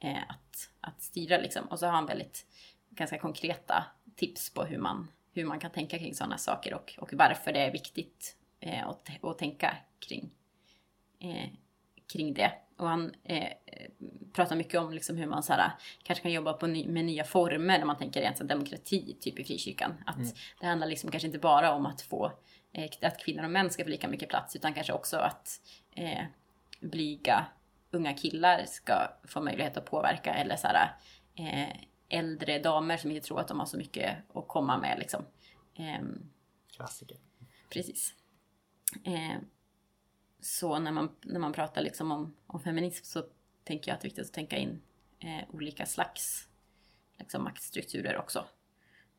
eh, 0.00 0.22
att, 0.28 0.70
att 0.80 1.02
styra. 1.02 1.38
Liksom. 1.38 1.66
Och 1.66 1.78
så 1.78 1.86
har 1.86 1.92
han 1.92 2.06
väldigt 2.06 2.46
ganska 2.90 3.18
konkreta 3.18 3.84
tips 4.16 4.50
på 4.50 4.64
hur 4.64 4.78
man, 4.78 5.08
hur 5.32 5.44
man 5.44 5.60
kan 5.60 5.70
tänka 5.70 5.98
kring 5.98 6.14
sådana 6.14 6.38
saker 6.38 6.74
och, 6.74 6.94
och 6.98 7.12
varför 7.12 7.52
det 7.52 7.60
är 7.60 7.72
viktigt 7.72 8.36
eh, 8.60 8.88
att, 8.88 9.24
att 9.24 9.38
tänka 9.38 9.76
kring, 9.98 10.30
eh, 11.20 11.48
kring 12.12 12.34
det. 12.34 12.52
Och 12.76 12.88
han 12.88 13.14
eh, 13.24 13.52
pratar 14.32 14.56
mycket 14.56 14.80
om 14.80 14.92
liksom 14.92 15.16
hur 15.16 15.26
man 15.26 15.42
så 15.42 15.52
här, 15.52 15.70
kanske 16.02 16.22
kan 16.22 16.32
jobba 16.32 16.52
på 16.52 16.66
ny, 16.66 16.88
med 16.88 17.04
nya 17.04 17.24
former 17.24 17.78
när 17.78 17.84
man 17.84 17.98
tänker 17.98 18.20
rent 18.20 18.38
här 18.38 18.46
demokrati 18.46 19.16
typ 19.20 19.38
i 19.38 19.44
frikyrkan. 19.44 19.94
Att 20.06 20.16
Mm. 20.16 20.28
det 20.60 20.66
handlar 20.66 20.86
liksom 20.86 21.10
kanske 21.10 21.26
inte 21.26 21.38
bara 21.38 21.72
om 21.72 21.86
att 21.86 22.02
få 22.02 22.32
eh, 22.72 22.90
att 23.02 23.18
kvinnor 23.18 23.44
och 23.44 23.50
män 23.50 23.70
ska 23.70 23.84
få 23.84 23.90
lika 23.90 24.08
mycket 24.08 24.28
plats 24.28 24.56
utan 24.56 24.74
kanske 24.74 24.92
också 24.92 25.16
att 25.16 25.60
eh, 25.90 26.24
blyga 26.80 27.46
unga 27.90 28.14
killar 28.14 28.64
ska 28.66 29.08
få 29.24 29.40
möjlighet 29.40 29.76
att 29.76 29.84
påverka 29.84 30.34
eller 30.34 30.56
så 30.56 30.66
här, 30.66 30.96
eh, 31.34 31.76
äldre 32.08 32.58
damer 32.58 32.96
som 32.96 33.10
inte 33.10 33.26
tror 33.26 33.40
att 33.40 33.48
de 33.48 33.58
har 33.58 33.66
så 33.66 33.76
mycket 33.76 34.16
att 34.34 34.48
komma 34.48 34.78
med 34.78 34.98
liksom. 34.98 35.24
Ehm, 35.74 36.30
Klassiker. 36.76 37.16
Precis. 37.70 38.14
Eh, 39.04 39.36
så 40.40 40.78
när 40.78 40.92
man, 40.92 41.16
när 41.22 41.40
man 41.40 41.52
pratar 41.52 41.82
liksom 41.82 42.12
om, 42.12 42.36
om 42.46 42.60
feminism 42.60 43.04
så 43.04 43.24
tänker 43.64 43.90
jag 43.90 43.94
att 43.94 44.00
det 44.00 44.06
är 44.06 44.08
viktigt 44.08 44.26
att 44.26 44.32
tänka 44.32 44.56
in 44.56 44.82
eh, 45.18 45.54
olika 45.54 45.86
slags 45.86 46.48
liksom, 47.18 47.44
maktstrukturer 47.44 48.16
också. 48.18 48.46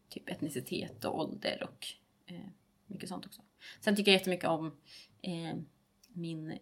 Typ 0.09 0.29
etnicitet 0.29 1.05
och 1.05 1.19
ålder 1.19 1.63
och 1.63 1.87
eh, 2.25 2.47
mycket 2.85 3.09
sånt 3.09 3.25
också. 3.25 3.41
Sen 3.79 3.95
tycker 3.95 4.11
jag 4.11 4.19
jättemycket 4.19 4.49
om 4.49 4.77
eh, 5.21 5.55
min 6.07 6.59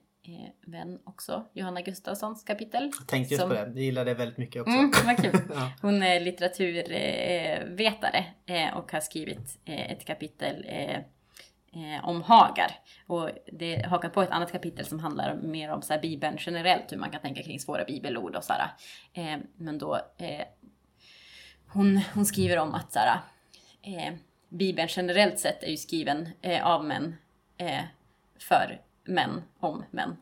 vän 0.65 0.99
också, 1.03 1.45
Johanna 1.53 1.81
Gustafssons 1.81 2.43
kapitel. 2.43 2.91
Jag 2.99 3.07
tänkte 3.07 3.33
just 3.33 3.41
som- 3.41 3.49
på 3.49 3.53
det. 3.55 3.59
Jag 3.61 3.77
gillar 3.77 4.05
det 4.05 4.13
väldigt 4.13 4.37
mycket 4.37 4.61
också. 4.61 4.73
Mm, 4.77 4.91
vad 5.05 5.17
kul. 5.21 5.39
ja. 5.53 5.71
Hon 5.81 6.03
är 6.03 6.19
litteraturvetare 6.19 8.25
eh, 8.45 8.77
och 8.77 8.91
har 8.91 8.99
skrivit 8.99 9.59
eh, 9.65 9.91
ett 9.91 10.05
kapitel 10.05 10.65
eh, 10.67 10.95
eh, 11.95 12.05
om 12.07 12.21
Hagar. 12.21 12.71
Och 13.07 13.29
det 13.51 13.85
hakar 13.85 14.09
på 14.09 14.21
ett 14.21 14.29
annat 14.31 14.51
kapitel 14.51 14.85
som 14.85 14.99
handlar 14.99 15.35
mer 15.35 15.71
om 15.71 15.81
så 15.81 15.93
här, 15.93 16.01
Bibeln 16.01 16.37
generellt, 16.39 16.91
hur 16.91 16.97
man 16.97 17.09
kan 17.11 17.21
tänka 17.21 17.43
kring 17.43 17.59
svåra 17.59 17.85
bibelord 17.85 18.35
och 18.35 18.43
sådär. 18.43 18.71
Eh, 19.13 19.37
men 19.57 19.77
då, 19.77 19.95
eh, 20.17 20.41
hon, 21.67 22.01
hon 22.13 22.25
skriver 22.25 22.57
om 22.57 22.73
att 22.73 22.93
så 22.93 22.99
här, 22.99 23.19
eh, 23.81 24.13
Bibeln 24.49 24.87
generellt 24.91 25.39
sett 25.39 25.63
är 25.63 25.67
ju 25.71 25.77
skriven 25.77 26.29
eh, 26.41 26.67
av 26.67 26.85
män 26.85 27.15
eh, 27.57 27.81
för 28.39 28.81
män 29.05 29.43
om 29.59 29.83
män. 29.91 30.17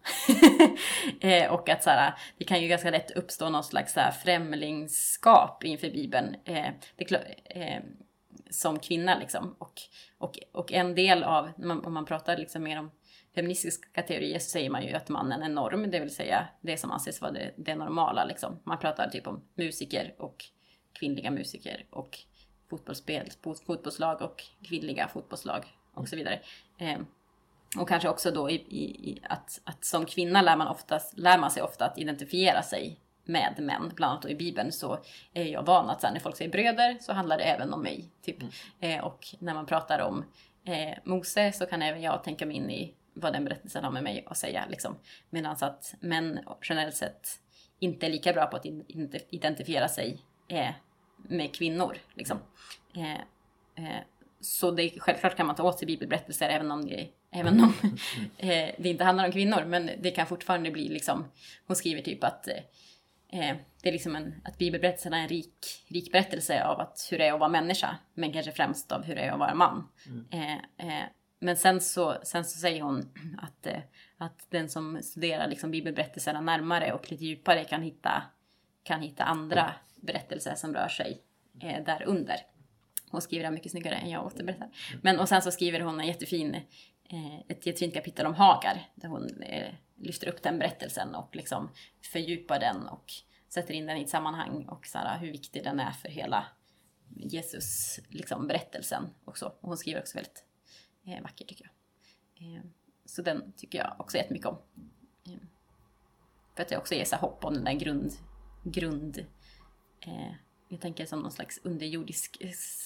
eh, 1.21 1.51
och 1.53 1.69
att 1.69 1.83
så 1.83 1.89
här, 1.89 2.13
det 2.37 2.45
kan 2.45 2.61
ju 2.61 2.67
ganska 2.67 2.91
lätt 2.91 3.11
uppstå 3.11 3.49
någon 3.49 3.63
slags 3.63 3.93
så 3.93 3.99
här, 3.99 4.11
främlingskap 4.11 5.63
inför 5.63 5.89
Bibeln. 5.89 6.35
Eh, 6.45 6.69
det, 6.95 7.11
eh, 7.45 7.81
som 8.49 8.79
kvinna 8.79 9.19
liksom. 9.19 9.55
Och, 9.59 9.81
och, 10.17 10.39
och 10.51 10.73
en 10.73 10.95
del 10.95 11.23
av, 11.23 11.49
när 11.57 11.67
man, 11.67 11.85
om 11.85 11.93
man 11.93 12.05
pratar 12.05 12.37
liksom 12.37 12.63
mer 12.63 12.79
om 12.79 12.91
feministiska 13.35 14.01
teorier 14.01 14.39
så 14.39 14.49
säger 14.49 14.69
man 14.69 14.83
ju 14.83 14.93
att 14.93 15.09
mannen 15.09 15.43
är 15.43 15.49
norm, 15.49 15.91
det 15.91 15.99
vill 15.99 16.15
säga 16.15 16.47
det 16.61 16.77
som 16.77 16.91
anses 16.91 17.21
vara 17.21 17.31
det, 17.31 17.53
det 17.57 17.75
normala 17.75 18.25
liksom. 18.25 18.59
Man 18.63 18.79
pratar 18.79 19.09
typ 19.09 19.27
om 19.27 19.43
musiker 19.55 20.15
och 20.17 20.45
kvinnliga 20.93 21.31
musiker 21.31 21.85
och 21.89 22.19
fotbollsspel, 22.69 23.29
fotbollslag 23.65 24.21
och 24.21 24.43
kvinnliga 24.63 25.07
fotbollslag 25.07 25.65
och 25.93 26.09
så 26.09 26.15
vidare. 26.15 26.39
Eh, 26.77 26.99
och 27.77 27.87
kanske 27.87 28.09
också 28.09 28.31
då 28.31 28.49
i, 28.49 28.55
i, 28.55 29.21
att, 29.29 29.61
att 29.63 29.85
som 29.85 30.05
kvinna 30.05 30.41
lär 30.41 30.55
man, 30.55 30.67
oftast, 30.67 31.17
lär 31.17 31.37
man 31.37 31.51
sig 31.51 31.63
ofta 31.63 31.85
att 31.85 31.97
identifiera 31.97 32.61
sig 32.61 32.99
med 33.25 33.55
män. 33.59 33.91
Bland 33.95 34.11
annat 34.11 34.25
i 34.25 34.35
Bibeln 34.35 34.71
så 34.71 34.99
är 35.33 35.43
jag 35.43 35.65
van 35.65 35.89
att 35.89 36.03
när 36.03 36.19
folk 36.19 36.37
säger 36.37 36.51
bröder 36.51 36.97
så 37.01 37.13
handlar 37.13 37.37
det 37.37 37.43
även 37.43 37.73
om 37.73 37.81
mig. 37.81 38.09
Typ. 38.21 38.37
Eh, 38.79 39.03
och 39.03 39.27
när 39.39 39.53
man 39.53 39.65
pratar 39.65 39.99
om 39.99 40.25
eh, 40.65 40.97
Mose 41.03 41.51
så 41.51 41.65
kan 41.65 41.81
även 41.81 42.01
jag 42.01 42.23
tänka 42.23 42.45
mig 42.45 42.55
in 42.55 42.69
i 42.69 42.93
vad 43.13 43.33
den 43.33 43.45
berättelsen 43.45 43.83
har 43.83 43.91
med 43.91 44.03
mig 44.03 44.23
att 44.27 44.37
säga. 44.37 44.65
Liksom. 44.69 44.95
Medan 45.29 45.55
att 45.61 45.95
män 45.99 46.39
generellt 46.61 46.95
sett 46.95 47.39
inte 47.79 48.05
är 48.05 48.09
lika 48.09 48.33
bra 48.33 48.45
på 48.45 48.57
att 48.57 48.65
identifiera 49.29 49.87
sig 49.87 50.21
eh, 50.47 50.71
med 51.17 51.55
kvinnor. 51.55 51.97
Liksom. 52.13 52.37
Eh, 52.95 53.13
eh, 53.85 54.01
så 54.41 54.71
det, 54.71 54.89
självklart 54.99 55.35
kan 55.35 55.47
man 55.47 55.55
ta 55.55 55.63
åt 55.63 55.79
sig 55.79 55.85
bibelberättelser 55.85 56.49
även 56.49 56.71
om 56.71 56.85
det, 56.85 57.07
även 57.33 57.63
om, 57.63 57.73
eh, 58.37 58.69
det 58.77 58.89
inte 58.89 59.03
handlar 59.03 59.25
om 59.25 59.31
kvinnor. 59.31 59.65
Men 59.67 59.89
det 59.99 60.11
kan 60.11 60.27
fortfarande 60.27 60.71
bli 60.71 60.89
liksom, 60.89 61.25
hon 61.67 61.75
skriver 61.75 62.01
typ 62.01 62.23
att 62.23 62.47
eh, 62.47 62.55
eh, 63.39 63.55
det 63.81 63.89
är 63.89 63.93
liksom 63.93 64.15
en, 64.15 64.41
att 64.43 64.57
bibelberättelserna 64.57 65.17
är 65.17 65.21
en 65.21 65.29
rik, 65.29 65.85
rik 65.87 66.11
berättelse 66.11 66.63
av 66.63 66.79
att, 66.79 67.07
hur 67.11 67.17
det 67.17 67.27
är 67.27 67.33
att 67.33 67.39
vara 67.39 67.49
människa. 67.49 67.97
Men 68.13 68.33
kanske 68.33 68.51
främst 68.51 68.91
av 68.91 69.03
hur 69.03 69.15
det 69.15 69.21
är 69.21 69.31
att 69.31 69.39
vara 69.39 69.53
man. 69.53 69.87
Eh, 70.31 71.03
men 71.39 71.57
sen 71.57 71.81
så, 71.81 72.17
sen 72.23 72.45
så 72.45 72.59
säger 72.59 72.81
hon 72.81 73.09
att, 73.41 73.67
att 74.17 74.47
den 74.49 74.69
som 74.69 74.99
studerar 75.01 75.47
liksom 75.47 75.71
bibelberättelserna 75.71 76.41
närmare 76.41 76.93
och 76.93 77.11
lite 77.11 77.25
djupare 77.25 77.63
kan 77.63 77.81
hitta, 77.81 78.23
kan 78.83 79.01
hitta 79.01 79.23
andra 79.23 79.73
berättelser 79.95 80.55
som 80.55 80.73
rör 80.73 80.87
sig 80.87 81.21
eh, 81.61 81.83
där 81.83 82.03
under. 82.03 82.35
Hon 83.11 83.21
skriver 83.21 83.45
det 83.45 83.51
mycket 83.51 83.71
snyggare 83.71 83.95
än 83.95 84.09
jag 84.09 84.25
återberättar. 84.25 84.69
Men 85.01 85.19
och 85.19 85.29
sen 85.29 85.41
så 85.41 85.51
skriver 85.51 85.79
hon 85.79 85.99
en 85.99 86.07
jättefin, 86.07 86.57
Eh, 87.13 87.39
ett 87.47 87.65
jättefint 87.65 87.93
kapitel 87.93 88.25
om 88.25 88.33
Hagar. 88.33 88.91
Där 88.95 89.07
hon 89.07 89.41
eh, 89.41 89.73
lyfter 89.95 90.27
upp 90.27 90.43
den 90.43 90.59
berättelsen 90.59 91.15
och 91.15 91.35
liksom 91.35 91.69
fördjupar 92.01 92.59
den 92.59 92.87
och 92.87 93.13
sätter 93.49 93.73
in 93.73 93.85
den 93.85 93.97
i 93.97 94.01
ett 94.01 94.09
sammanhang 94.09 94.65
och 94.67 94.85
så 94.85 94.97
här, 94.97 95.19
hur 95.19 95.31
viktig 95.31 95.63
den 95.63 95.79
är 95.79 95.91
för 95.91 96.09
hela 96.09 96.45
Jesus 97.15 97.99
liksom, 98.09 98.47
berättelsen. 98.47 99.09
Och, 99.25 99.37
så. 99.37 99.47
och 99.47 99.57
hon 99.61 99.77
skriver 99.77 100.01
också 100.01 100.17
väldigt 100.17 100.45
eh, 101.05 101.21
vackert 101.21 101.47
tycker 101.47 101.65
jag. 101.65 102.47
Eh, 102.47 102.63
så 103.05 103.21
den 103.21 103.53
tycker 103.57 103.77
jag 103.77 103.95
också 103.99 104.17
jättemycket 104.17 104.47
om. 104.47 104.57
Eh, 105.27 105.39
för 106.55 106.63
att 106.63 106.69
det 106.69 106.77
också 106.77 106.95
ger 106.95 107.05
så 107.05 107.15
hopp 107.15 107.45
om 107.45 107.53
den 107.53 107.63
där 107.63 107.73
grund, 107.73 108.11
grund 108.63 109.25
eh, 109.99 110.33
jag 110.67 110.81
tänker 110.81 111.05
som 111.05 111.19
någon 111.19 111.31
slags 111.31 111.59
underjordisk 111.63 112.41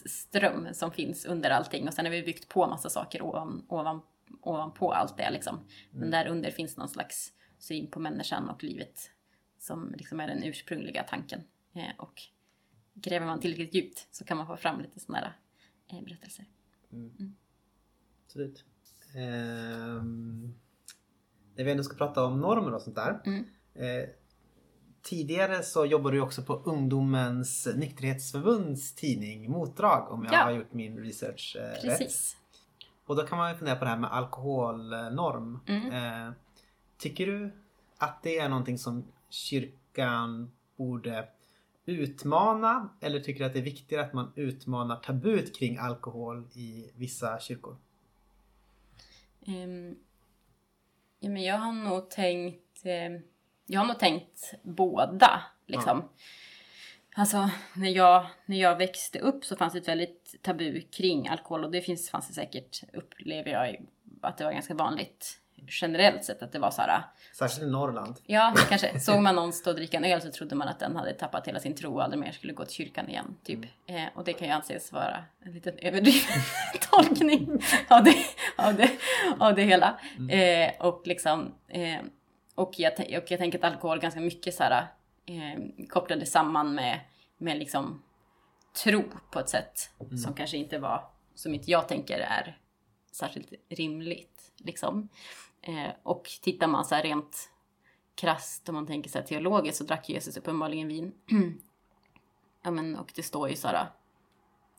ström 0.05 0.67
som 0.73 0.91
finns 0.91 1.25
under 1.25 1.49
allting 1.49 1.87
och 1.87 1.93
sen 1.93 2.05
har 2.05 2.11
vi 2.11 2.23
byggt 2.23 2.49
på 2.49 2.67
massa 2.67 2.89
saker 2.89 3.21
ovan, 3.21 3.65
ovan, 3.69 4.01
ovanpå 4.41 4.91
allt 4.93 5.17
det 5.17 5.31
liksom. 5.31 5.59
Men 5.91 5.97
Mm. 6.03 6.11
där 6.11 6.27
under 6.27 6.51
finns 6.51 6.77
någon 6.77 6.89
slags 6.89 7.33
syn 7.59 7.91
på 7.91 7.99
människan 7.99 8.49
och 8.49 8.63
livet 8.63 9.11
som 9.59 9.93
liksom 9.97 10.19
är 10.19 10.27
den 10.27 10.43
ursprungliga 10.43 11.03
tanken. 11.03 11.43
Eh, 11.75 11.91
och 11.97 12.21
gräver 12.93 13.25
man 13.25 13.39
tillräckligt 13.39 13.73
djupt 13.75 14.07
så 14.11 14.25
kan 14.25 14.37
man 14.37 14.47
få 14.47 14.57
fram 14.57 14.81
lite 14.81 14.99
sådana 14.99 15.21
där 15.25 15.37
eh, 15.97 16.03
berättelser. 16.03 16.45
Absolut. 18.25 18.63
Ehm, 19.15 20.53
när 21.55 21.63
vi 21.63 21.71
ändå 21.71 21.83
ska 21.83 21.97
prata 21.97 22.23
om 22.25 22.39
normer 22.41 22.73
och 22.73 22.81
sånt 22.81 22.95
där. 22.95 23.21
Mm. 23.25 23.45
Eh, 23.73 24.09
tidigare 25.01 25.63
så 25.63 25.85
jobbade 25.85 26.15
du 26.17 26.21
också 26.21 26.41
på 26.43 26.53
Ungdomens 26.53 27.67
nykterhetsförbunds 27.75 28.95
tidning 28.95 29.51
Motdrag 29.51 30.11
om 30.11 30.23
jag 30.23 30.33
Ja. 30.33 30.37
har 30.43 30.51
gjort 30.51 30.73
min 30.73 30.97
research 30.97 31.57
eh, 31.59 31.87
rätt. 31.87 31.99
Och 33.07 33.15
då 33.15 33.23
kan 33.23 33.37
man 33.37 33.51
ju 33.51 33.57
fundera 33.57 33.75
på 33.75 33.85
det 33.85 33.89
här 33.89 33.97
med 33.97 34.11
alkoholnorm. 34.11 35.59
Mm. 35.67 35.91
Eh, 35.91 36.33
tycker 36.97 37.25
du 37.25 37.51
att 37.97 38.23
det 38.23 38.39
är 38.39 38.49
någonting 38.49 38.77
som 38.77 39.07
kyrkan 39.29 40.51
borde 40.75 41.27
utmana? 41.85 42.89
Eller 43.01 43.19
tycker 43.19 43.39
du 43.39 43.45
att 43.45 43.53
det 43.53 43.59
är 43.59 43.63
viktigare 43.63 44.05
att 44.05 44.13
man 44.13 44.31
utmanar 44.35 44.95
tabut 44.95 45.59
kring 45.59 45.77
alkohol 45.77 46.47
i 46.53 46.91
vissa 46.95 47.39
kyrkor? 47.39 47.77
Ehm, 49.47 49.95
ja, 51.19 51.29
men 51.29 51.43
jag 51.43 51.57
har 51.57 51.71
nog 51.71 52.09
tänkt, 52.09 52.85
eh, 52.85 53.21
jag 53.65 53.79
har 53.79 53.87
nog 53.87 53.99
tänkt 53.99 54.53
båda 54.63 55.41
liksom. 55.65 56.03
Alltså 57.19 57.49
när 57.73 57.89
jag, 57.89 58.25
när 58.45 58.57
jag 58.57 58.77
växte 58.77 59.19
upp 59.19 59.45
så 59.45 59.55
fanns 59.55 59.73
det 59.73 59.79
ett 59.79 59.87
väldigt 59.87 60.35
tabu 60.41 60.81
kring 60.81 61.27
alkohol 61.27 61.63
och 61.63 61.71
det 61.71 61.81
finns, 61.81 62.09
fanns 62.09 62.27
det 62.27 62.33
säkert, 62.33 62.83
upplever 62.93 63.51
jag, 63.51 63.75
att 64.21 64.37
det 64.37 64.43
var 64.43 64.51
ganska 64.51 64.73
vanligt 64.73 65.39
generellt 65.67 66.25
sett 66.25 66.43
att 66.43 66.51
det 66.51 66.59
var 66.59 66.71
så 66.71 66.81
här. 66.81 67.01
Särskilt 67.33 67.63
i 67.63 67.71
Norrland. 67.71 68.15
Ja, 68.25 68.53
kanske. 68.69 68.99
Såg 68.99 69.21
man 69.21 69.35
någon 69.35 69.53
stå 69.53 69.69
och 69.69 69.75
dricka 69.75 69.97
en 69.97 70.05
öl 70.05 70.21
så 70.21 70.31
trodde 70.31 70.55
man 70.55 70.67
att 70.67 70.79
den 70.79 70.95
hade 70.95 71.13
tappat 71.13 71.47
hela 71.47 71.59
sin 71.59 71.75
tro 71.75 71.93
och 71.93 72.03
aldrig 72.03 72.19
mer 72.19 72.31
skulle 72.31 72.53
gå 72.53 72.65
till 72.65 72.75
kyrkan 72.75 73.09
igen. 73.09 73.37
Typ. 73.43 73.59
Eh, 73.85 74.03
och 74.15 74.23
det 74.23 74.33
kan 74.33 74.47
ju 74.47 74.53
anses 74.53 74.91
vara 74.91 75.23
en 75.45 75.53
liten 75.53 75.77
överdriven 75.77 76.41
tolkning 76.91 77.63
av 77.87 78.03
det, 78.03 78.15
av 78.55 78.75
det, 78.75 78.91
av 79.39 79.55
det 79.55 79.63
hela. 79.63 79.99
Eh, 80.29 80.71
och 80.79 81.01
liksom, 81.05 81.53
eh, 81.67 81.99
och, 82.55 82.73
jag, 82.77 82.93
och 82.93 83.31
jag 83.31 83.39
tänker 83.39 83.57
att 83.57 83.73
alkohol 83.73 83.99
ganska 83.99 84.19
mycket 84.19 84.53
så 84.53 84.63
här, 84.63 84.87
eh, 85.27 85.87
kopplade 85.89 86.25
samman 86.25 86.75
med, 86.75 86.99
med 87.37 87.57
liksom 87.57 88.03
tro 88.83 89.03
på 89.31 89.39
ett 89.39 89.49
sätt 89.49 89.89
Mm. 89.99 90.17
som 90.17 90.33
kanske 90.33 90.57
inte 90.57 90.79
var, 90.79 91.09
som 91.35 91.53
inte 91.53 91.71
jag 91.71 91.87
tänker 91.87 92.19
är 92.19 92.59
särskilt 93.11 93.53
rimligt. 93.69 94.51
Liksom. 94.57 95.09
Eh, 95.61 95.89
och 96.03 96.29
tittar 96.41 96.67
man 96.67 96.85
så 96.85 96.95
här 96.95 97.03
rent 97.03 97.49
krasst 98.15 98.69
om 98.69 98.75
man 98.75 98.87
tänker 98.87 99.09
så 99.09 99.17
här 99.17 99.25
teologiskt 99.25 99.77
så 99.77 99.83
drack 99.83 100.09
Jesus 100.09 100.37
uppenbarligen 100.37 100.87
vin. 100.87 101.13
ja 102.63 102.71
men 102.71 102.95
och 102.95 103.11
det 103.15 103.23
står 103.23 103.49
ju 103.49 103.55
så 103.55 103.67
här 103.67 103.87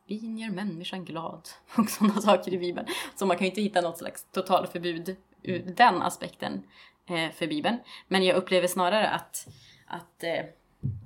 Vin 0.07 0.39
gör 0.39 0.51
människan 0.51 1.05
glad 1.05 1.49
och 1.77 1.91
sådana 1.91 2.21
saker 2.21 2.55
i 2.55 2.59
Bibeln. 2.59 2.87
Så 3.17 3.27
man 3.27 3.37
kan 3.37 3.45
ju 3.45 3.51
inte 3.51 3.61
hitta 3.61 3.81
något 3.81 3.99
slags 3.99 4.25
totalförbud 4.33 5.17
ur 5.43 5.59
den 5.77 6.03
aspekten 6.03 6.63
eh, 7.07 7.31
för 7.31 7.47
Bibeln. 7.47 7.79
Men 8.09 8.25
jag 8.25 8.37
upplever 8.37 8.69
snarare 8.69 9.09
att, 9.09 9.49
att 9.89 10.25
eh, 10.25 10.45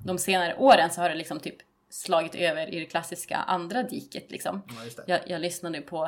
de 0.05 0.17
senare 0.17 0.55
åren 0.55 0.89
så 0.89 1.01
har 1.01 1.09
det 1.09 1.15
liksom 1.15 1.39
typ 1.39 1.55
slagit 1.89 2.35
över 2.35 2.73
i 2.73 2.79
det 2.79 2.85
klassiska 2.85 3.37
andra 3.37 3.83
diket 3.83 4.31
liksom. 4.31 4.61
Ja. 4.67 5.03
Jag, 5.07 5.29
jag 5.29 5.41
lyssnade 5.41 5.81
på 5.81 6.03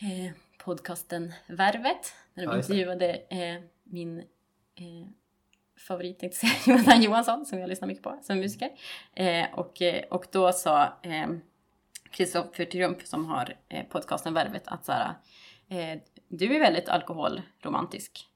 eh, 0.00 0.32
podcasten 0.58 1.32
Värvet. 1.46 2.14
Där 2.34 2.42
de 2.42 2.50
Ja, 2.52 2.56
intervjuade 2.56 3.10
eh, 3.14 3.62
min 3.82 4.18
eh, 4.74 5.08
favorit, 5.78 6.18
tänkte 6.18 6.38
säga, 6.38 6.52
Jonathan 6.66 7.02
Johansson 7.02 7.46
som 7.46 7.58
jag 7.58 7.68
lyssnar 7.68 7.88
mycket 7.88 8.04
på 8.04 8.18
som 8.22 8.38
musiker. 8.38 8.70
Eh, 9.14 9.46
och, 9.54 9.82
eh, 9.82 10.02
och 10.10 10.26
då 10.32 10.52
sa 10.52 10.84
eh, 11.02 11.28
Kristoffer 12.10 12.64
Triumf 12.64 13.06
som 13.06 13.26
har 13.26 13.56
eh, 13.68 13.84
podcasten 13.86 14.34
Värvet 14.34 14.62
att 14.66 14.84
så 14.84 14.92
här, 14.92 15.14
eh, 15.68 15.98
du 16.28 16.56
är 16.56 16.60
väldigt 16.60 16.88
alkoholromantisk. 16.88 18.28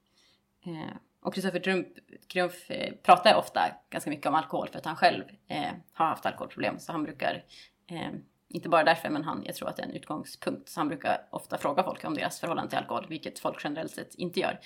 Och 1.27 1.33
Kristoffer 1.33 1.59
Triumf, 1.59 1.87
Triumf 2.31 2.71
eh, 2.71 2.93
pratar 3.03 3.35
ofta 3.35 3.61
ganska 3.89 4.09
mycket 4.09 4.25
om 4.25 4.35
alkohol 4.35 4.69
för 4.69 4.77
att 4.79 4.85
han 4.85 4.95
själv 4.95 5.23
eh, 5.47 5.71
har 5.93 6.05
haft 6.05 6.25
alkoholproblem. 6.25 6.79
Så 6.79 6.91
han 6.91 7.03
brukar, 7.03 7.43
eh, 7.87 8.09
inte 8.47 8.69
bara 8.69 8.83
därför, 8.83 9.09
men 9.09 9.23
han, 9.23 9.43
jag 9.45 9.55
tror 9.55 9.69
att 9.69 9.75
det 9.75 9.83
är 9.83 9.87
en 9.87 9.95
utgångspunkt. 9.95 10.69
Så 10.69 10.79
han 10.79 10.87
brukar 10.87 11.27
ofta 11.29 11.57
fråga 11.57 11.83
folk 11.83 12.05
om 12.05 12.13
deras 12.13 12.39
förhållande 12.39 12.69
till 12.69 12.77
alkohol, 12.77 13.05
vilket 13.09 13.39
folk 13.39 13.61
generellt 13.63 13.91
sett 13.91 14.15
inte 14.15 14.39
gör. 14.39 14.59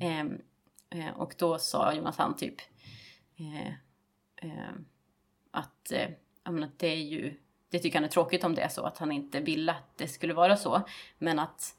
Eh, 0.00 0.20
eh, 1.00 1.16
och 1.16 1.34
då 1.38 1.58
sa 1.58 1.94
Jonathan 1.94 2.36
typ 2.36 2.56
eh, 3.38 3.68
eh, 4.36 4.74
att, 5.50 5.92
ja, 6.44 6.50
men 6.50 6.64
att 6.64 6.78
det 6.78 6.88
är 6.88 7.04
ju, 7.04 7.34
det 7.68 7.78
tycker 7.78 7.98
han 7.98 8.04
är 8.04 8.08
tråkigt 8.08 8.44
om 8.44 8.54
det 8.54 8.62
är 8.62 8.68
så, 8.68 8.82
att 8.82 8.98
han 8.98 9.12
inte 9.12 9.40
ville 9.40 9.72
att 9.72 9.96
det 9.96 10.08
skulle 10.08 10.34
vara 10.34 10.56
så. 10.56 10.82
Men 11.18 11.38
att 11.38 11.74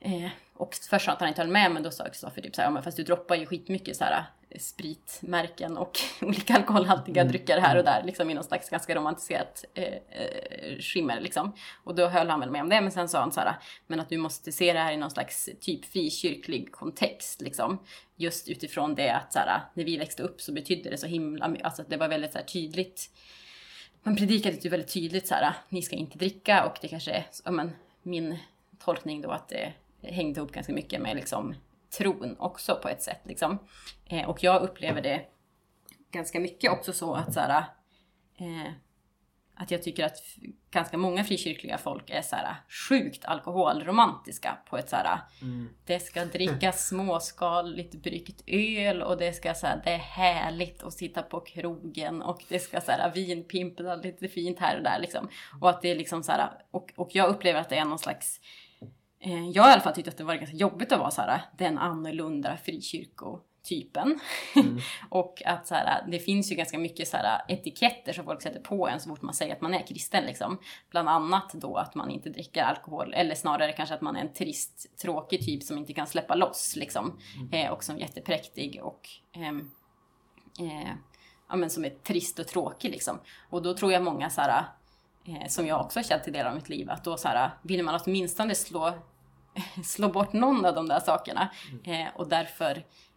Eh, 0.00 0.30
och 0.54 0.74
först 0.90 1.04
sa 1.04 1.10
han 1.10 1.14
att 1.14 1.20
han 1.20 1.28
inte 1.28 1.40
höll 1.40 1.50
med 1.50 1.72
men 1.72 1.82
då 1.82 1.90
sa 1.90 2.04
Kristoffer 2.04 2.42
typ 2.42 2.54
såhär, 2.54 2.68
ja 2.68 2.72
men 2.72 2.82
fast 2.82 2.96
du 2.96 3.02
droppar 3.02 3.36
ju 3.36 3.46
skitmycket 3.46 3.96
såhär 3.96 4.24
eh, 4.50 4.58
spritmärken 4.58 5.76
och 5.76 5.98
olika 6.22 6.54
alkoholhaltiga 6.54 7.20
Mm. 7.22 7.32
drycker 7.32 7.60
här 7.60 7.76
och 7.76 7.84
där 7.84 8.02
liksom 8.04 8.30
i 8.30 8.34
någon 8.34 8.44
slags 8.44 8.70
ganska 8.70 8.94
romantiserat 8.94 9.64
eh, 9.74 9.84
eh, 9.84 10.78
skimmer 10.78 11.20
liksom. 11.20 11.52
Och 11.84 11.94
då 11.94 12.08
höll 12.08 12.30
han 12.30 12.40
väl 12.40 12.50
med 12.50 12.62
om 12.62 12.68
det 12.68 12.80
men 12.80 12.92
sen 12.92 13.08
sa 13.08 13.20
han 13.20 13.32
såhär, 13.32 13.54
men 13.86 14.00
att 14.00 14.08
du 14.08 14.18
måste 14.18 14.52
se 14.52 14.72
det 14.72 14.78
här 14.78 14.92
i 14.92 14.96
någon 14.96 15.10
slags 15.10 15.48
typ 15.60 15.84
frikyrklig 15.84 16.72
kontext 16.72 17.40
liksom. 17.40 17.78
Just 18.16 18.48
utifrån 18.48 18.94
det 18.94 19.10
att 19.10 19.32
såhär, 19.32 19.60
när 19.74 19.84
vi 19.84 19.96
växte 19.96 20.22
upp 20.22 20.40
så 20.40 20.52
betydde 20.52 20.90
det 20.90 20.98
så 20.98 21.06
himla 21.06 21.48
mycket, 21.48 21.66
alltså 21.66 21.82
att 21.82 21.90
det 21.90 21.96
var 21.96 22.08
väldigt 22.08 22.32
såhär 22.32 22.44
tydligt 22.44 23.10
man 24.02 24.16
predikade 24.16 24.56
ju 24.56 24.70
väldigt 24.70 24.92
tydligt 24.92 25.28
så 25.28 25.34
här, 25.34 25.54
ni 25.68 25.82
ska 25.82 25.96
inte 25.96 26.18
dricka 26.18 26.64
och 26.64 26.78
det 26.80 26.88
kanske 26.88 27.10
är, 27.10 27.26
ja, 27.44 27.50
men, 27.50 27.72
min 28.02 28.38
tolkning 28.78 29.20
då 29.20 29.30
att 29.30 29.48
det 29.48 29.72
hängde 30.02 30.40
ihop 30.40 30.52
ganska 30.52 30.72
mycket 30.72 31.00
med 31.00 31.16
liksom 31.16 31.54
tron 31.98 32.36
också 32.38 32.76
på 32.82 32.88
ett 32.88 33.02
sätt 33.02 33.20
liksom. 33.24 33.58
Eh, 34.06 34.28
och 34.28 34.42
jag 34.42 34.62
upplever 34.62 35.02
det 35.02 35.26
ganska 36.10 36.40
mycket 36.40 36.70
också 36.70 36.92
så 36.92 37.14
att 37.14 37.34
så 37.34 37.40
här, 37.40 37.64
eh, 38.38 38.72
att 39.54 39.70
jag 39.70 39.82
tycker 39.82 40.04
att 40.04 40.16
ganska 40.70 40.96
många 40.96 41.24
frikyrkliga 41.24 41.78
folk 41.78 42.10
är 42.10 42.22
så 42.22 42.36
här 42.36 42.54
sjukt 42.88 43.24
alkoholromantiska 43.24 44.58
på 44.70 44.78
ett 44.78 44.88
så 44.88 44.96
här 44.96 45.18
det 45.86 46.00
ska 46.00 46.24
drickas 46.24 46.86
småskaligt 46.88 47.94
bryggt 47.94 48.42
öl 48.46 49.02
och 49.02 49.18
det 49.18 49.32
ska 49.32 49.54
så 49.54 49.66
här, 49.66 49.80
det 49.84 49.90
är 49.90 49.98
härligt 49.98 50.82
att 50.82 50.92
sitta 50.92 51.22
på 51.22 51.40
krogen 51.40 52.22
och 52.22 52.44
det 52.48 52.58
ska 52.58 52.80
så 52.80 52.92
här 52.92 53.12
vinpimpla 53.14 53.96
lite 53.96 54.28
fint 54.28 54.58
här 54.58 54.76
och 54.76 54.82
där 54.82 54.98
liksom. 55.00 55.28
Och 55.60 55.70
att 55.70 55.82
det 55.82 55.90
är 55.90 55.96
liksom 55.96 56.22
så 56.22 56.32
här, 56.32 56.50
och, 56.70 56.92
och 56.96 57.10
jag 57.12 57.28
upplever 57.28 57.60
att 57.60 57.68
det 57.68 57.76
är 57.76 57.84
någon 57.84 57.98
slags 57.98 58.40
jag 59.52 59.62
har 59.62 59.70
i 59.70 59.72
alla 59.72 59.80
fall 59.80 59.94
tyckt 59.94 60.08
att 60.08 60.16
det 60.16 60.24
var 60.24 60.34
ganska 60.34 60.56
jobbigt 60.56 60.92
att 60.92 60.98
vara 60.98 61.10
så 61.10 61.22
här 61.22 61.42
den 61.58 61.78
annorlunda 61.78 62.56
frikyrkotypen. 62.56 64.20
och 65.08 65.42
att 65.46 65.66
så 65.66 65.74
här, 65.74 66.04
det 66.08 66.18
finns 66.18 66.52
ju 66.52 66.56
ganska 66.56 66.78
mycket 66.78 67.08
så 67.08 67.16
här 67.16 67.42
etiketter 67.48 68.12
som 68.12 68.24
folk 68.24 68.42
sätter 68.42 68.60
på 68.60 68.88
en 68.88 69.00
så 69.00 69.08
fort 69.08 69.22
man 69.22 69.34
säger 69.34 69.54
att 69.54 69.60
man 69.60 69.74
är 69.74 69.86
kristen 69.86 70.24
liksom. 70.24 70.58
Bland 70.90 71.08
annat 71.08 71.52
då 71.52 71.76
att 71.76 71.94
man 71.94 72.10
inte 72.10 72.30
dricker 72.30 72.62
alkohol 72.62 73.14
eller 73.14 73.34
snarare 73.34 73.72
kanske 73.72 73.94
att 73.94 74.00
man 74.00 74.16
är 74.16 74.20
en 74.20 74.32
trist, 74.32 74.98
tråkig 75.02 75.44
typ 75.44 75.62
som 75.62 75.78
inte 75.78 75.92
kan 75.92 76.06
släppa 76.06 76.34
loss 76.34 76.76
liksom. 76.76 77.18
Eh, 77.52 77.70
och 77.70 77.84
som 77.84 77.96
är 77.96 78.00
jättepräktig 78.00 78.80
och 78.82 79.08
ehm, 79.32 79.70
eh, 80.60 80.92
ja, 81.48 81.56
men 81.56 81.70
som 81.70 81.84
är 81.84 81.90
trist 81.90 82.38
och 82.38 82.46
tråkig 82.46 82.90
liksom. 82.90 83.18
Och 83.50 83.62
då 83.62 83.74
tror 83.74 83.92
jag 83.92 84.02
många 84.02 84.30
så 84.30 84.40
här, 84.40 84.64
eh, 85.24 85.46
som 85.48 85.66
jag 85.66 85.80
också 85.80 85.98
har 85.98 86.04
känt 86.04 86.28
i 86.28 86.30
delar 86.30 86.50
av 86.50 86.56
mitt 86.56 86.68
liv, 86.68 86.90
att 86.90 87.04
då 87.04 87.16
så 87.16 87.28
här, 87.28 87.50
vill 87.62 87.84
man 87.84 88.00
åtminstone 88.04 88.54
slå, 88.54 88.94
slå 89.84 90.08
bort 90.08 90.32
någon 90.32 90.64
av 90.64 90.74
de 90.74 90.88
där 90.88 91.00
sakerna. 91.00 91.50
Eh, 91.84 92.06
och 92.14 92.28
därför, 92.28 92.70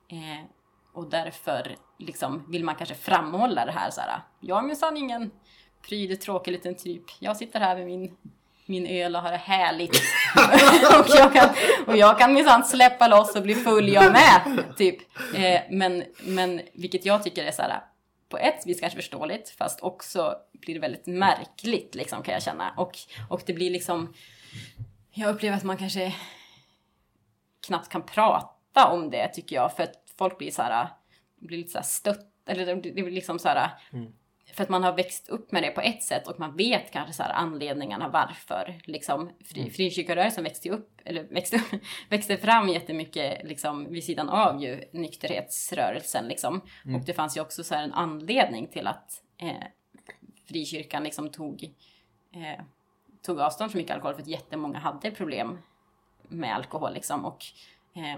eh, 0.08 0.46
och 0.94 1.10
därför 1.10 1.76
liksom 2.00 2.52
vill 2.52 2.64
man 2.64 2.76
kanske 2.76 2.96
framhålla 2.96 3.66
det 3.66 3.72
här 3.72 3.92
så 3.92 4.02
här, 4.02 4.22
jag 4.40 4.58
är 4.58 4.68
minsann 4.68 4.98
ingen 4.98 5.32
pryd 5.88 6.22
tråkig 6.22 6.52
liten 6.52 6.76
typ. 6.76 7.04
Jag 7.20 7.38
sitter 7.38 7.60
här 7.60 7.76
med 7.76 7.86
min 7.86 8.18
min 8.66 8.88
öl 8.88 9.16
och 9.16 9.22
har 9.22 9.32
det 9.32 9.38
härligt. 9.38 9.92
och 11.00 11.06
jag 11.18 11.34
kan, 11.34 11.50
och 11.88 11.98
jag 11.98 12.20
kan 12.20 12.34
minsann 12.34 12.64
släppa 12.64 13.08
loss 13.08 13.36
och 13.36 13.44
bli 13.44 13.56
full 13.56 13.90
jag 13.90 14.12
med. 14.12 14.64
Typ. 14.78 14.98
Eh, 15.36 15.62
men, 15.70 16.04
men 16.24 16.62
vilket 16.74 17.06
jag 17.06 17.24
tycker 17.24 17.44
är 17.44 17.52
så 17.52 17.62
här, 17.62 17.84
på 18.30 18.38
ett 18.38 18.68
vis 18.68 18.80
kanske 18.80 18.98
förståeligt 18.98 19.50
fast 19.50 19.82
också 19.82 20.36
blir 20.54 20.74
det 20.74 20.80
väldigt 20.80 21.06
märkligt 21.06 21.96
liksom 21.96 22.24
kan 22.24 22.34
jag 22.34 22.44
känna. 22.44 22.74
Och, 22.78 22.98
och 23.30 23.42
det 23.46 23.54
blir 23.54 23.70
liksom, 23.70 24.14
jag 25.14 25.36
upplever 25.36 25.58
att 25.58 25.64
man 25.64 25.78
kanske 25.78 26.16
knappt 27.68 27.90
kan 27.90 28.06
prata 28.06 28.88
om 28.92 29.10
det 29.10 29.28
tycker 29.28 29.56
jag 29.56 29.76
för 29.76 29.84
att 29.84 30.14
folk 30.18 30.38
blir 30.38 30.52
så 30.52 30.62
här, 30.62 30.88
blir 31.36 31.58
lite 31.58 31.72
så 31.72 31.78
här 31.78 31.86
stött, 31.86 32.30
eller 32.48 32.76
det 32.76 32.92
blir 32.92 33.12
liksom 33.12 33.40
så 33.40 33.48
här, 33.48 33.72
för 34.54 34.64
att 34.64 34.70
man 34.70 34.84
har 34.84 34.94
växt 34.94 35.30
upp 35.30 35.52
med 35.52 35.64
det 35.64 35.72
på 35.72 35.82
ett 35.82 36.04
sätt 36.04 36.28
och 36.28 36.40
man 36.40 36.58
vet 36.58 36.92
kanske 36.92 37.14
så 37.14 37.24
här 37.24 37.34
anledningarna 37.34 38.10
varför. 38.10 38.82
Liksom, 38.84 39.32
fri, 39.46 39.62
Mm. 39.62 39.74
Frikyrkorörelsen 39.74 40.44
växte 40.44 40.70
upp, 40.70 41.02
eller 41.06 41.24
växte, 41.24 41.56
upp, 41.56 41.82
växte 42.10 42.38
fram 42.38 42.70
jättemycket 42.70 43.44
liksom, 43.44 43.92
vid 43.92 44.04
sidan 44.04 44.30
av 44.30 44.64
ju 44.64 44.84
nykterhetsrörelsen. 44.94 46.28
Liksom. 46.28 46.62
Mm. 46.86 47.00
Och 47.00 47.06
det 47.06 47.14
fanns 47.14 47.38
ju 47.38 47.42
också 47.42 47.64
så 47.64 47.76
här 47.76 47.84
en 47.84 47.94
anledning 47.94 48.68
till 48.68 48.88
att 48.88 49.24
eh, 49.38 49.64
frikyrkan 50.48 51.04
liksom 51.04 51.30
tog, 51.30 51.64
eh, 52.34 52.66
tog 53.24 53.40
avstånd 53.40 53.72
från 53.72 53.80
mycket 53.80 53.94
alkohol 53.94 54.16
för 54.16 54.22
att 54.22 54.28
jättemånga 54.28 54.80
hade 54.80 55.12
problem 55.12 55.60
med 56.28 56.56
alkohol. 56.56 56.94
Liksom, 56.94 57.26
och, 57.26 57.46
eh, 57.94 58.14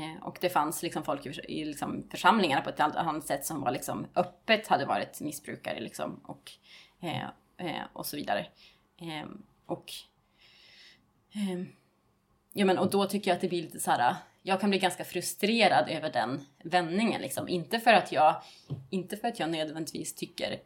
eh 0.00 0.22
och 0.22 0.38
det 0.40 0.50
fanns 0.50 0.82
liksom 0.82 1.02
folk 1.02 1.26
i, 1.26 1.40
i 1.48 1.64
liksom 1.64 2.04
församlingarna 2.10 2.62
på 2.62 2.70
ett 2.70 2.80
annat- 2.80 2.96
annat 2.96 3.26
sätt 3.26 3.46
som 3.46 3.60
var 3.60 3.70
liksom 3.70 4.06
öppet 4.14 4.68
hade 4.68 4.86
varit 4.86 5.20
missbrukare 5.20 5.80
liksom 5.80 6.20
och, 6.24 6.52
eh, 7.00 7.24
eh, 7.56 7.82
och 7.92 8.06
så 8.06 8.16
vidare. 8.16 8.46
Eh, 9.00 9.28
och, 9.66 9.92
eh, 11.32 11.64
ja, 12.52 12.64
men, 12.64 12.78
och 12.78 12.90
då 12.90 13.06
tycker 13.06 13.30
jag 13.30 13.34
att 13.34 13.40
det 13.40 13.48
blir 13.48 13.62
lite 13.62 13.80
så 13.80 13.90
här. 13.90 14.14
Jag 14.42 14.60
kan 14.60 14.70
bli 14.70 14.78
ganska 14.78 15.04
frustrerad 15.04 15.88
över 15.88 16.12
den 16.12 16.46
vändningen. 16.62 17.20
Liksom. 17.20 17.48
Inte, 17.48 17.80
för 17.80 17.92
att 17.92 18.12
jag, 18.12 18.42
inte 18.90 19.16
för 19.16 19.28
att 19.28 19.40
jag 19.40 19.50
nödvändigtvis 19.50 20.14
tycker 20.14 20.60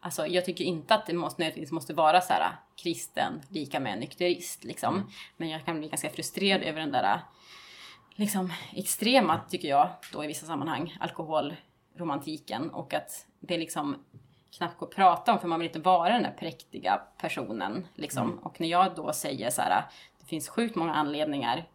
Alltså, 0.00 0.26
jag 0.26 0.44
tycker 0.44 0.64
inte 0.64 0.94
att 0.94 1.06
det 1.06 1.14
måste, 1.14 1.42
nödvändigtvis 1.42 1.72
måste 1.72 1.94
vara 1.94 2.20
så 2.20 2.32
här 2.32 2.52
kristen 2.76 3.40
lika 3.48 3.80
med 3.80 3.98
nykterist. 3.98 4.64
Liksom. 4.64 5.10
Men 5.36 5.48
jag 5.48 5.64
kan 5.64 5.78
bli 5.78 5.88
ganska 5.88 6.10
frustrerad 6.10 6.62
över 6.62 6.80
den 6.80 6.92
där 6.92 7.20
liksom 8.14 8.52
extrema, 8.72 9.40
tycker 9.48 9.68
jag, 9.68 9.88
då 10.12 10.24
i 10.24 10.26
vissa 10.26 10.46
sammanhang, 10.46 10.96
alkoholromantiken 11.00 12.70
och 12.70 12.94
att 12.94 13.26
det 13.40 13.58
liksom 13.58 13.96
knappt 14.56 14.78
går 14.78 14.86
att 14.86 14.94
prata 14.94 15.32
om 15.32 15.38
för 15.38 15.48
man 15.48 15.60
vill 15.60 15.68
inte 15.68 15.78
vara 15.78 16.12
den 16.12 16.22
där 16.22 16.36
präktiga 16.38 17.02
personen. 17.18 17.86
Liksom. 17.94 18.30
Mm. 18.30 18.38
Och 18.38 18.60
när 18.60 18.68
jag 18.68 18.94
då 18.94 19.12
säger 19.12 19.50
så 19.50 19.62
här, 19.62 19.84
det 20.20 20.26
finns 20.26 20.48
sjukt 20.48 20.76
många 20.76 20.94
anledningar 20.94 21.68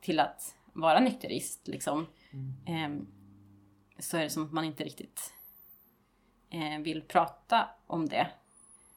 till 0.00 0.20
att 0.20 0.54
vara 0.72 1.00
nykterist 1.00 1.68
liksom. 1.68 2.06
ehm, 2.66 3.06
så 3.98 4.16
är 4.16 4.22
det 4.22 4.30
som 4.30 4.44
att 4.44 4.52
man 4.52 4.64
inte 4.64 4.84
riktigt 4.84 5.34
eh, 5.42 5.43
Eh, 6.50 6.80
vill 6.80 7.02
prata 7.02 7.68
om 7.86 8.08
det. 8.08 8.30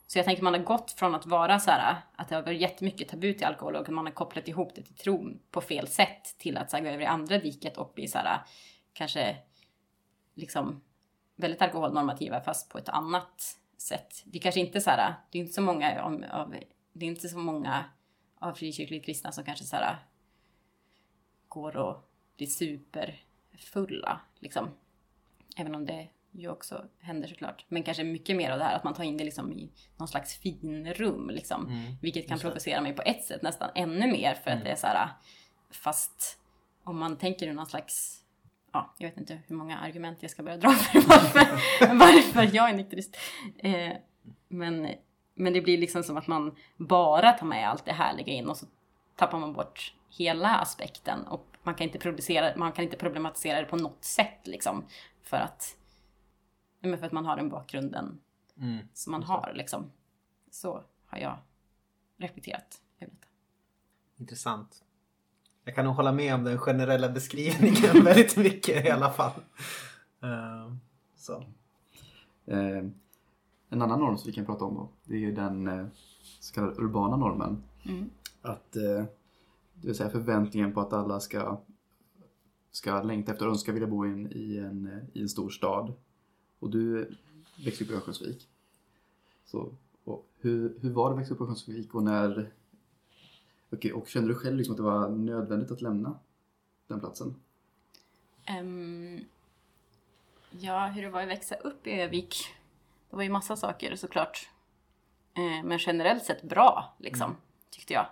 Så 0.08 0.18
jag 0.20 0.26
tänker 0.26 0.44
man 0.44 0.54
har 0.54 0.62
gått 0.62 0.92
från 0.92 1.16
att 1.16 1.26
vara 1.26 1.60
så 1.60 1.72
här, 1.72 1.96
att 2.16 2.30
det 2.30 2.36
har 2.36 2.42
varit 2.42 2.62
jättemycket 2.62 3.10
tabu 3.10 3.34
till 3.34 3.46
alkohol 3.46 3.76
och 3.76 3.90
man 3.90 4.06
har 4.06 4.14
kopplat 4.14 4.48
ihop 4.48 4.76
det 4.76 4.82
till 4.82 4.96
tron 4.96 5.40
på 5.52 5.62
fel 5.62 5.88
sätt 5.88 6.36
till 6.38 6.58
att 6.58 6.72
så 6.72 6.78
här, 6.78 6.84
gå 6.84 6.90
över 6.90 7.04
i 7.04 7.06
andra 7.06 7.38
diket 7.38 7.78
och 7.78 7.92
bli 7.96 8.08
så 8.08 8.18
här, 8.18 8.40
kanske 8.94 9.38
liksom 10.34 10.82
väldigt 11.36 11.62
alkoholnormativa 11.62 12.42
fast 12.42 12.70
på 12.70 12.78
ett 12.78 12.90
annat 12.90 13.58
sätt. 13.78 14.24
Det 14.26 14.38
är 14.38 14.42
kanske 14.42 14.60
inte 14.60 14.82
så 14.82 14.90
här, 14.90 15.16
det 15.32 15.38
är 15.38 15.42
inte 15.42 15.54
så 15.54 15.62
många 15.62 16.02
av 16.32 16.56
det 16.94 17.06
är 17.06 17.10
inte 17.10 17.30
så 17.30 17.38
många 17.38 17.86
av 18.40 18.54
frikyrkligt 18.54 19.06
kristna 19.06 19.32
som 19.32 19.44
kanske 19.44 19.66
så 19.66 19.76
här 19.76 19.98
går 21.48 21.78
och 21.78 22.10
blir 22.38 22.48
superfulla 22.48 24.22
liksom. 24.40 24.70
Även 25.58 25.76
om 25.76 25.86
det 25.86 26.08
ju 26.32 26.50
också 26.50 26.86
händer 27.00 27.28
såklart. 27.28 27.66
Men 27.68 27.84
kanske 27.84 28.04
mycket 28.04 28.36
mer 28.36 28.52
av 28.52 28.58
det 28.58 28.64
här 28.64 28.76
att 28.76 28.84
man 28.84 28.94
tar 28.94 29.04
in 29.04 29.18
det 29.18 29.24
liksom 29.24 29.52
i 29.54 29.72
någon 29.98 30.08
slags 30.08 30.38
finrum 30.38 31.30
liksom. 31.30 31.68
Mm, 31.68 31.94
Vilket 32.02 32.28
kan 32.28 32.40
provocera 32.40 32.82
mig 32.82 32.94
på 32.94 33.02
ett 33.02 33.24
sätt 33.24 33.42
nästan 33.42 33.70
ännu 33.76 34.12
mer 34.12 34.34
för 34.34 34.52
att 34.52 34.56
Mm. 34.56 34.64
det 34.64 34.70
är 34.72 34.76
så 34.76 34.88
här 34.88 35.10
fast 35.72 36.40
om 36.84 37.00
man 37.00 37.18
tänker 37.18 37.54
någon 37.54 37.66
slags 37.66 38.24
Ja, 38.74 38.96
jag 38.98 39.10
vet 39.10 39.18
inte 39.18 39.40
hur 39.48 39.56
många 39.56 39.78
argument 39.78 40.18
jag 40.22 40.32
ska 40.32 40.44
börja 40.44 40.58
dra 40.58 40.70
för 40.72 41.00
varför, 41.02 41.96
varför 41.96 42.56
jag 42.56 42.70
är 42.70 42.74
nykterist. 42.74 43.18
Eh, 43.58 43.92
men, 44.48 44.88
men 45.36 45.54
det 45.54 45.62
blir 45.62 45.78
liksom 45.78 46.04
som 46.04 46.18
att 46.18 46.28
man 46.28 46.56
bara 46.78 47.32
tar 47.32 47.46
med 47.48 47.70
allt 47.70 47.86
det 47.86 47.94
härliga 47.94 48.34
in 48.34 48.48
och 48.50 48.58
så 48.58 48.66
tappar 49.16 49.40
man 49.40 49.54
bort 49.54 49.94
hela 50.10 50.56
aspekten 50.56 51.24
och 51.28 51.48
man 51.64 51.76
kan 51.76 51.84
inte, 51.88 52.00
producera, 52.00 52.58
man 52.58 52.72
kan 52.72 52.84
inte 52.86 52.98
problematisera 52.98 53.60
det 53.60 53.66
på 53.66 53.76
något 53.76 54.04
sätt 54.04 54.40
liksom. 54.48 54.86
För 55.24 55.38
att, 55.38 55.77
men 56.80 56.98
för 56.98 57.06
att 57.06 57.12
man 57.12 57.26
har 57.26 57.36
den 57.38 57.50
bakgrunden 57.50 58.20
Mm. 58.60 58.88
som 58.94 59.12
man 59.12 59.24
har 59.24 59.52
liksom. 59.56 59.92
Så 60.52 60.84
har 61.06 61.18
jag 61.18 61.38
reflekterat 62.18 62.82
över 63.00 63.12
detta. 63.14 63.28
Intressant. 64.18 64.84
Jag 65.64 65.76
kan 65.76 65.86
nog 65.86 65.96
hålla 65.96 66.12
med 66.12 66.36
om 66.36 66.44
den 66.44 66.58
generella 66.58 67.10
beskrivningen 67.10 68.04
väldigt 68.04 68.38
mycket 68.38 68.86
i 68.86 68.90
alla 68.90 69.12
fall. 69.12 69.42
Eh, 70.22 70.74
så. 71.16 71.44
Eh, 72.46 72.86
en 73.70 73.82
annan 73.82 74.00
norm 74.00 74.18
som 74.18 74.28
vi 74.28 74.34
kan 74.34 74.46
prata 74.46 74.66
om 74.66 74.76
då, 74.76 74.90
det 75.04 75.14
är 75.16 75.20
ju 75.20 75.32
den 75.32 75.68
eh, 75.68 75.86
så 76.40 76.54
kallade 76.54 76.82
urbana 76.82 77.16
normen. 77.18 77.64
Mm. 77.86 78.10
Att, 78.42 78.76
eh, 78.76 79.06
det 79.74 79.88
vill 79.88 79.96
säga 79.96 80.10
förväntningen 80.10 80.74
på 80.74 80.82
att 80.82 80.94
alla 80.94 81.20
ska, 81.20 81.60
ska 82.72 83.02
längta 83.02 83.32
efter 83.32 83.46
och 83.46 83.52
önska 83.52 83.72
vilja 83.72 83.88
bo 83.88 84.06
i 84.06 84.10
en, 84.10 84.32
i 84.32 84.58
en, 84.58 84.88
eh, 84.88 85.04
i 85.14 85.22
en 85.22 85.30
stor 85.30 85.50
stad. 85.50 85.94
Och 86.60 86.70
du 86.70 87.16
växte 87.66 87.84
upp 87.84 87.90
i 87.90 87.94
Örnsköldsvik. 87.94 88.48
Så, 89.46 89.72
hur, 90.40 90.74
hur 90.82 90.90
var 90.90 91.10
det 91.10 91.14
att 91.16 91.22
växa 91.22 91.34
upp 91.34 91.42
i 91.42 91.44
Örnsköldsvik 91.44 91.96
och 91.96 92.04
när... 92.04 92.52
Okej, 93.70 93.94
och 93.94 94.08
kände 94.08 94.30
du 94.30 94.36
själv 94.36 94.58
liksom 94.58 94.74
att 94.74 94.78
det 94.78 94.84
var 94.84 95.10
nödvändigt 95.10 95.72
att 95.72 95.82
lämna 95.82 96.20
den 96.88 97.00
platsen? 97.00 97.36
Ehm, 98.46 99.20
ja, 100.52 100.88
hur 100.88 101.02
det 101.02 101.10
var 101.10 101.22
att 101.22 101.28
växa 101.28 101.56
upp 101.56 101.88
i 101.88 101.92
Övik. 101.92 102.56
Det 103.10 103.16
var 103.16 103.24
ju 103.24 103.30
massa 103.30 103.56
saker 103.56 103.96
såklart. 103.96 104.50
Eh, 105.34 105.64
men 105.66 105.78
generellt 105.78 106.24
sett 106.24 106.44
bra, 106.44 106.96
liksom, 106.98 107.36
tyckte 107.70 107.94
jag. 107.94 108.06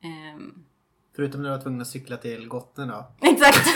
Ehm, 0.00 0.64
Förutom 1.12 1.42
när 1.42 1.50
du 1.50 1.56
var 1.56 1.62
tvungen 1.62 1.80
att 1.80 1.88
cykla 1.88 2.16
till 2.16 2.48
Gotten 2.48 2.88
då. 2.88 3.06
exakt! 3.20 3.68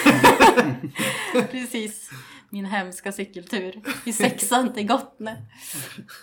Precis. 1.51 2.11
Min 2.51 2.65
hemska 2.65 3.13
cykeltur 3.13 3.83
i 4.07 4.13
sexan 4.13 4.73
till 4.73 4.87
Gottne. 4.87 5.47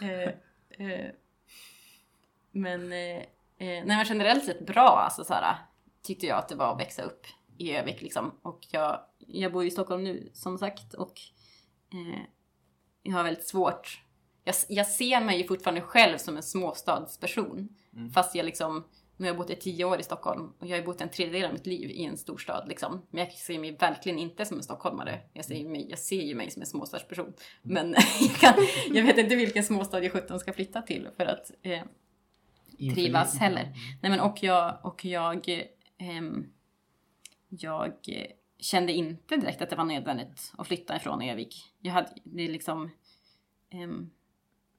Eh, 0.01 0.29
eh, 0.87 1.11
men, 2.51 2.91
eh, 2.91 3.17
eh, 3.17 3.25
nej, 3.57 3.85
men 3.85 4.05
generellt 4.05 4.45
sett 4.45 4.65
bra, 4.65 5.01
alltså 5.05 5.23
så 5.23 5.33
här, 5.33 5.55
tyckte 6.03 6.25
jag 6.25 6.37
att 6.37 6.49
det 6.49 6.55
var 6.55 6.73
att 6.73 6.79
växa 6.79 7.01
upp 7.01 7.25
i 7.57 7.71
Övik 7.71 8.01
liksom. 8.01 8.39
Och 8.41 8.59
jag, 8.71 8.99
jag 9.17 9.51
bor 9.51 9.65
i 9.65 9.71
Stockholm 9.71 10.03
nu 10.03 10.29
som 10.33 10.57
sagt 10.57 10.93
och 10.93 11.13
eh, 11.93 12.21
jag 13.03 13.13
har 13.13 13.23
väldigt 13.23 13.47
svårt. 13.47 14.01
Jag, 14.43 14.55
jag 14.69 14.87
ser 14.87 15.21
mig 15.21 15.37
ju 15.37 15.47
fortfarande 15.47 15.81
själv 15.81 16.17
som 16.17 16.37
en 16.37 16.43
småstadsperson. 16.43 17.69
Mm. 17.95 18.11
Fast 18.11 18.35
jag 18.35 18.45
liksom, 18.45 18.83
nu 19.17 19.25
har 19.25 19.27
jag 19.27 19.37
bott 19.37 19.49
i 19.49 19.55
tio 19.55 19.85
år 19.85 19.99
i 19.99 20.03
Stockholm 20.03 20.53
och 20.59 20.67
jag 20.67 20.77
har 20.77 20.85
bott 20.85 21.01
en 21.01 21.09
tredjedel 21.09 21.45
av 21.45 21.53
mitt 21.53 21.65
liv 21.65 21.89
i 21.89 22.03
en 22.03 22.17
storstad 22.17 22.67
liksom. 22.67 23.01
Men 23.09 23.23
jag 23.23 23.33
ser 23.33 23.59
mig 23.59 23.71
verkligen 23.71 24.19
inte 24.19 24.45
som 24.45 24.57
en 24.57 24.63
stockholmare. 24.63 25.21
Jag 25.33 25.45
ser, 25.45 25.69
mig, 25.69 25.89
jag 25.89 25.99
ser 25.99 26.21
ju 26.21 26.35
mig 26.35 26.51
som 26.51 26.61
en 26.61 26.65
småstadsperson. 26.65 27.33
Men 27.61 27.95
jag, 28.19 28.35
kan, 28.35 28.53
jag 28.93 29.03
vet 29.03 29.17
inte 29.17 29.35
vilken 29.35 29.63
småstad 29.63 30.03
jag 30.03 30.11
17 30.11 30.39
ska 30.39 30.53
flytta 30.53 30.81
till 30.81 31.09
för 31.17 31.25
att 31.25 31.51
eh, 31.61 31.83
trivas 32.93 33.37
heller. 33.37 33.73
Nej 34.01 34.11
men 34.11 34.19
och 34.19 34.43
jag, 34.43 34.79
och 34.83 35.05
jag, 35.05 35.49
ehm, 35.97 36.45
jag 37.49 37.93
eh, 38.07 38.31
kände 38.59 38.93
inte 38.93 39.37
direkt 39.37 39.61
att 39.61 39.69
det 39.69 39.75
var 39.75 39.85
nödvändigt 39.85 40.53
att 40.57 40.67
flytta 40.67 40.95
ifrån 40.95 41.21
Övik. 41.21 41.55
Jag 41.79 41.93
hade, 41.93 42.09
det 42.23 42.47
liksom, 42.47 42.91
ehm, 43.69 44.09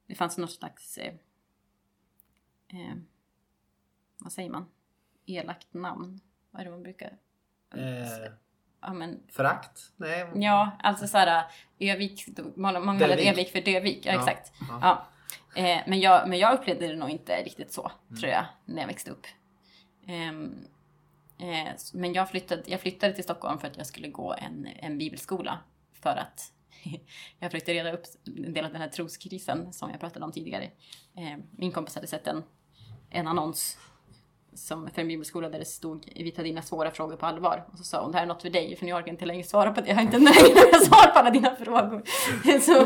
det 0.06 0.14
fanns 0.14 0.38
något 0.38 0.52
slags, 0.52 0.98
eh, 0.98 1.14
eh, 2.68 2.96
vad 4.18 4.32
säger 4.32 4.50
man, 4.50 4.66
elakt 5.26 5.74
namn. 5.74 6.20
Vad 6.50 6.60
är 6.60 6.64
det 6.64 6.70
man 6.70 6.82
brukar, 6.82 7.12
Eh, 7.74 8.30
ja 8.80 8.92
men 8.92 9.22
förakt? 9.28 9.92
Nej. 9.96 10.26
Ja, 10.34 10.70
alltså 10.82 11.06
såhär 11.08 11.44
Övik, 11.78 12.24
många 12.56 12.80
många 12.80 12.98
kallar. 13.00 13.16
Övik 13.16 13.52
för 13.52 13.60
Dövik. 13.60 14.06
Ja, 14.06 14.12
Ja, 14.12 14.18
exakt. 14.18 14.52
ja. 14.68 14.78
Ja. 14.82 15.06
Eh, 15.62 15.80
men, 15.86 16.00
jag, 16.00 16.28
men 16.28 16.38
jag 16.38 16.54
upplevde 16.58 16.86
det 16.88 16.96
nog 16.96 17.10
inte 17.10 17.42
riktigt 17.42 17.72
så, 17.72 17.90
Mm. 18.08 18.20
tror 18.20 18.32
jag, 18.32 18.44
när 18.64 18.80
jag 18.82 18.86
växte 18.86 19.10
upp. 19.10 19.26
Ehm, 20.06 20.54
eh, 21.38 21.66
s- 21.74 21.94
men 21.94 22.12
jag 22.12 22.30
flyttade, 22.30 22.62
jag 22.66 22.80
flyttade 22.80 23.12
till 23.12 23.24
Stockholm 23.24 23.58
för 23.58 23.66
att 23.66 23.76
jag 23.76 23.86
skulle 23.86 24.08
gå 24.08 24.34
en, 24.38 24.66
en 24.66 24.98
bibelskola. 24.98 25.58
För 25.92 26.16
att 26.16 26.52
jag 27.38 27.50
försökte 27.50 27.74
reda 27.74 27.92
upp 27.92 28.04
en 28.24 28.52
del 28.52 28.64
av 28.64 28.72
den 28.72 28.80
här 28.80 28.88
troskrisen 28.88 29.72
som 29.72 29.90
jag 29.90 30.00
pratade 30.00 30.24
om 30.24 30.32
tidigare. 30.32 30.64
Eh, 31.16 31.36
min 31.50 31.72
kompis 31.72 31.94
hade 31.94 32.06
sett 32.06 32.26
en, 32.26 32.42
en 33.10 33.26
annons 33.28 33.78
som 34.56 34.90
för 34.94 35.02
en 35.02 35.08
bibelskola 35.08 35.48
där 35.48 35.58
det 35.58 35.64
stod 35.64 36.08
vi 36.16 36.30
tar 36.30 36.42
dina 36.44 36.62
svåra 36.62 36.90
frågor 36.90 37.16
på 37.16 37.26
allvar. 37.26 37.64
Och 37.72 37.78
så 37.78 37.84
sa 37.84 38.02
hon 38.02 38.12
det 38.12 38.18
här 38.18 38.24
är 38.24 38.28
något 38.28 38.42
för 38.42 38.50
dig 38.50 38.76
för 38.76 38.86
nu 38.86 38.92
orkar 38.92 39.06
jag 39.06 39.14
inte 39.14 39.26
längre 39.26 39.42
svara 39.44 39.72
på 39.72 39.80
det. 39.80 39.88
Jag 39.88 39.94
har 39.94 40.02
inte 40.02 40.18
längre 40.18 40.74
svar 40.84 41.06
på 41.12 41.18
alla 41.18 41.30
dina 41.30 41.56
frågor. 41.56 42.02
så, 42.60 42.80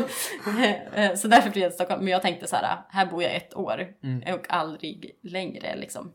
eh, 0.99 1.15
så 1.15 1.27
därför 1.27 1.49
blev 1.49 1.63
jag 1.63 1.71
till 1.71 1.75
Stockholm. 1.75 2.03
Men 2.03 2.11
jag 2.11 2.21
tänkte 2.21 2.47
så 2.47 2.55
här, 2.55 2.77
här 2.89 3.05
bor 3.05 3.23
jag 3.23 3.35
ett 3.35 3.55
år 3.55 3.87
Mm. 4.03 4.33
och 4.35 4.45
aldrig 4.49 5.11
längre 5.23 5.75
liksom. 5.75 6.11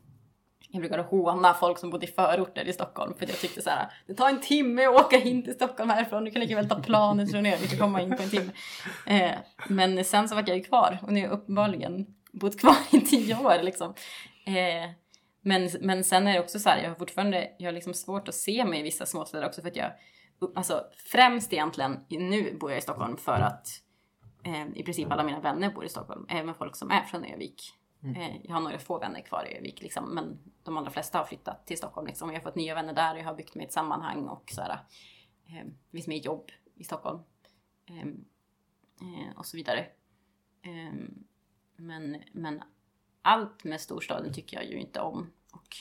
Jag 0.69 0.81
brukade 0.81 1.03
håna 1.03 1.55
folk 1.55 1.79
som 1.79 1.91
bodde 1.91 2.07
i 2.07 2.11
förorter 2.11 2.65
i 2.65 2.73
Stockholm 2.73 3.15
för 3.19 3.27
jag 3.29 3.39
tyckte 3.39 3.63
så 3.63 3.71
här, 3.71 3.87
det 4.07 4.15
tar 4.15 4.29
en 4.29 4.41
timme 4.41 4.85
att 4.87 4.95
åka 4.95 5.17
in 5.17 5.43
till 5.45 5.55
Stockholm 5.55 5.91
härifrån, 5.91 6.25
du 6.25 6.31
kan 6.31 6.41
lika 6.41 6.57
väl 6.57 6.69
ta 6.69 6.83
planet 6.83 7.31
från 7.31 7.47
Övik 7.47 7.73
och 7.73 7.79
komma 7.79 8.03
in 8.03 8.17
på 8.17 8.23
en 8.23 8.31
timme. 8.31 8.51
Eh, 9.07 9.31
men 9.69 10.05
sen 10.05 10.29
så 10.29 10.35
var 10.35 10.45
jag 10.47 10.57
ju 10.57 10.63
kvar 10.65 10.99
och 11.03 11.13
nu 11.13 11.21
har 11.21 11.29
jag 11.29 11.33
uppenbarligen 11.39 12.07
bott 12.33 12.61
kvar 12.61 12.77
i 12.91 13.01
tio 13.01 13.39
år 13.39 13.63
liksom. 13.63 13.95
Eh, 14.47 14.91
men, 15.47 15.71
men 15.81 16.05
sen 16.05 16.27
är 16.27 16.33
det 16.33 16.41
också 16.41 16.59
så 16.59 16.69
här, 16.69 16.83
jag 16.83 16.89
har 16.89 16.95
fortfarande, 16.95 17.51
jag 17.59 17.67
har 17.67 17.73
liksom 17.73 17.95
svårt 17.95 18.29
att 18.29 18.35
se 18.35 18.65
mig 18.65 18.81
i 18.81 18.83
vissa 18.83 19.07
småstäder 19.07 19.47
också 19.47 19.63
för 19.63 19.69
att 19.69 19.77
jag, 19.77 19.93
alltså 20.55 20.85
främst 20.97 21.53
egentligen, 21.53 22.05
nu 22.09 22.57
bor 22.61 22.71
jag 22.71 22.79
i 22.79 22.83
Stockholm 22.83 23.17
för 23.17 23.41
att 23.41 23.69
eh, 24.45 24.67
i 24.75 24.83
princip 24.83 25.11
alla 25.11 25.25
mina 25.25 25.41
vänner 25.41 25.71
bor 25.71 25.85
i 25.85 25.89
Stockholm, 25.89 26.27
även 26.29 26.55
folk 26.55 26.77
som 26.77 26.91
är 26.91 27.03
från 27.03 27.25
Övik. 27.25 27.73
Mm. 28.03 28.17
Eh, 28.17 28.37
jag 28.43 28.55
har 28.55 28.61
några 28.61 28.79
få 28.79 28.99
vänner 28.99 29.21
kvar 29.21 29.49
i 29.49 29.57
Övik 29.57 29.83
liksom, 29.83 30.15
men 30.15 30.39
de 30.63 30.77
allra 30.77 30.91
flesta 30.91 31.19
har 31.19 31.25
flyttat 31.25 31.67
till 31.67 31.79
Stockholm 31.79 32.07
liksom. 32.07 32.29
Jag 32.29 32.37
har 32.37 32.43
fått 32.43 32.55
nya 32.55 32.75
vänner 32.75 32.93
där, 32.93 33.17
jag 33.17 33.25
har 33.25 33.35
byggt 33.35 33.55
mig 33.55 33.67
ett 33.67 33.73
sammanhang 33.73 34.29
och 34.29 34.51
så 34.51 34.61
här, 34.63 34.71
eh, 35.47 35.65
det 35.65 35.97
finns 35.97 36.07
mer 36.07 36.19
jobb 36.19 36.51
i 36.75 36.85
Stockholm. 36.85 37.19
Eh, 37.87 38.09
eh, 39.01 39.37
och 39.37 39.47
så 39.47 39.57
vidare. 39.57 39.87
Eh, 40.63 40.95
men, 41.77 42.23
men 42.33 42.63
allt 43.23 43.65
med 43.65 43.81
storstaden 43.81 44.33
tycker 44.33 44.57
jag 44.57 44.67
ju 44.67 44.81
inte 44.81 45.01
om. 45.01 45.31
Och, 45.57 45.77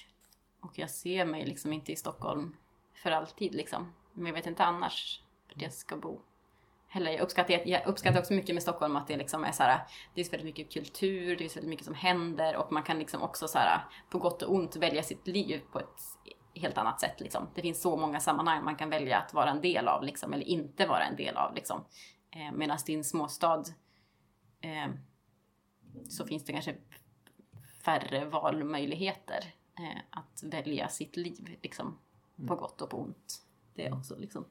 och 0.59 0.79
jag 0.79 0.89
ser 0.89 1.25
mig 1.25 1.45
liksom 1.45 1.73
inte 1.73 1.91
i 1.91 1.95
Stockholm 1.95 2.55
för 2.93 3.11
alltid 3.11 3.55
liksom. 3.55 3.93
Men 4.13 4.25
jag 4.25 4.33
vet 4.33 4.47
inte 4.47 4.63
annars 4.63 5.21
vart 5.47 5.61
jag 5.61 5.73
ska 5.73 5.97
bo. 5.97 6.21
Heller, 6.87 7.11
jag, 7.11 7.21
uppskattar, 7.21 7.67
jag 7.67 7.87
uppskattar 7.87 8.19
också 8.19 8.33
mycket 8.33 8.55
med 8.55 8.63
Stockholm 8.63 8.95
att 8.95 9.07
det 9.07 9.17
liksom 9.17 9.43
är 9.43 9.51
så 9.51 9.63
här, 9.63 9.79
det 10.13 10.21
är 10.21 10.31
väldigt 10.31 10.45
mycket 10.45 10.73
kultur, 10.73 11.35
det 11.37 11.45
är 11.45 11.49
så 11.49 11.55
väldigt 11.55 11.69
mycket 11.69 11.85
som 11.85 11.93
händer 11.93 12.55
och 12.55 12.71
man 12.71 12.83
kan 12.83 12.99
liksom 12.99 13.21
också 13.21 13.47
så 13.47 13.57
här, 13.57 13.81
på 14.09 14.19
gott 14.19 14.41
och 14.41 14.53
ont 14.53 14.75
välja 14.75 15.03
sitt 15.03 15.27
liv 15.27 15.61
på 15.71 15.79
ett 15.79 16.01
helt 16.53 16.77
annat 16.77 16.99
sätt. 16.99 17.19
Liksom. 17.19 17.47
Det 17.55 17.61
finns 17.61 17.81
så 17.81 17.97
många 17.97 18.19
sammanhang 18.19 18.63
man 18.63 18.75
kan 18.75 18.89
välja 18.89 19.17
att 19.17 19.33
vara 19.33 19.49
en 19.49 19.61
del 19.61 19.87
av 19.87 20.03
liksom, 20.03 20.33
eller 20.33 20.45
inte 20.45 20.85
vara 20.85 21.03
en 21.03 21.15
del 21.15 21.37
av. 21.37 21.55
Liksom. 21.55 21.85
Eh, 22.31 22.51
Medan 22.51 22.77
din 22.85 23.03
småstad 23.03 23.63
eh, 24.61 24.91
så 26.09 26.25
finns 26.25 26.45
det 26.45 26.53
kanske 26.53 26.75
färre 27.85 28.25
valmöjligheter 28.25 29.53
att 30.09 30.43
välja 30.43 30.89
sitt 30.89 31.17
liv. 31.17 31.57
Liksom. 31.61 31.97
På 32.47 32.55
gott 32.55 32.81
och 32.81 32.89
på 32.89 33.01
ont. 33.01 33.41
Det 33.75 33.85
är 33.85 33.93
också 33.93 34.15
liksom. 34.19 34.45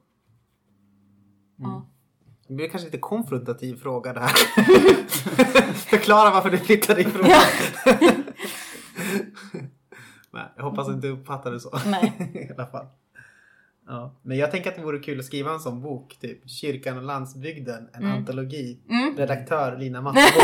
Mm. 1.59 1.71
Ja. 1.71 1.87
Det 2.47 2.53
blir 2.53 2.69
kanske 2.69 2.85
lite 2.85 2.97
konfrontativ 2.97 3.75
fråga 3.75 4.13
det 4.13 4.19
här. 4.19 4.29
Förklara 5.73 6.31
varför 6.31 6.49
du 6.49 6.57
flyttade 6.57 7.01
ifrån. 7.01 7.25
Nej, 10.31 10.45
jag 10.55 10.63
hoppas 10.63 10.89
att 10.89 11.01
du 11.01 11.09
uppfattar 11.09 11.51
det 11.51 11.59
så. 11.59 11.79
Nej. 11.85 12.31
I 12.49 12.53
alla 12.53 12.67
fall. 12.67 12.87
Ja. 13.87 14.15
Men 14.21 14.37
jag 14.37 14.51
tänker 14.51 14.69
att 14.69 14.75
det 14.75 14.81
vore 14.81 14.99
kul 14.99 15.19
att 15.19 15.25
skriva 15.25 15.51
en 15.51 15.59
sån 15.59 15.81
bok. 15.81 16.17
Typ 16.21 16.49
Kyrkan 16.49 16.97
och 16.97 17.03
landsbygden. 17.03 17.89
En 17.93 18.03
Mm. 18.03 18.17
antologi. 18.17 18.79
Mm. 18.89 19.17
Redaktör 19.17 19.77
Lina 19.77 20.01
Mattebo. 20.01 20.39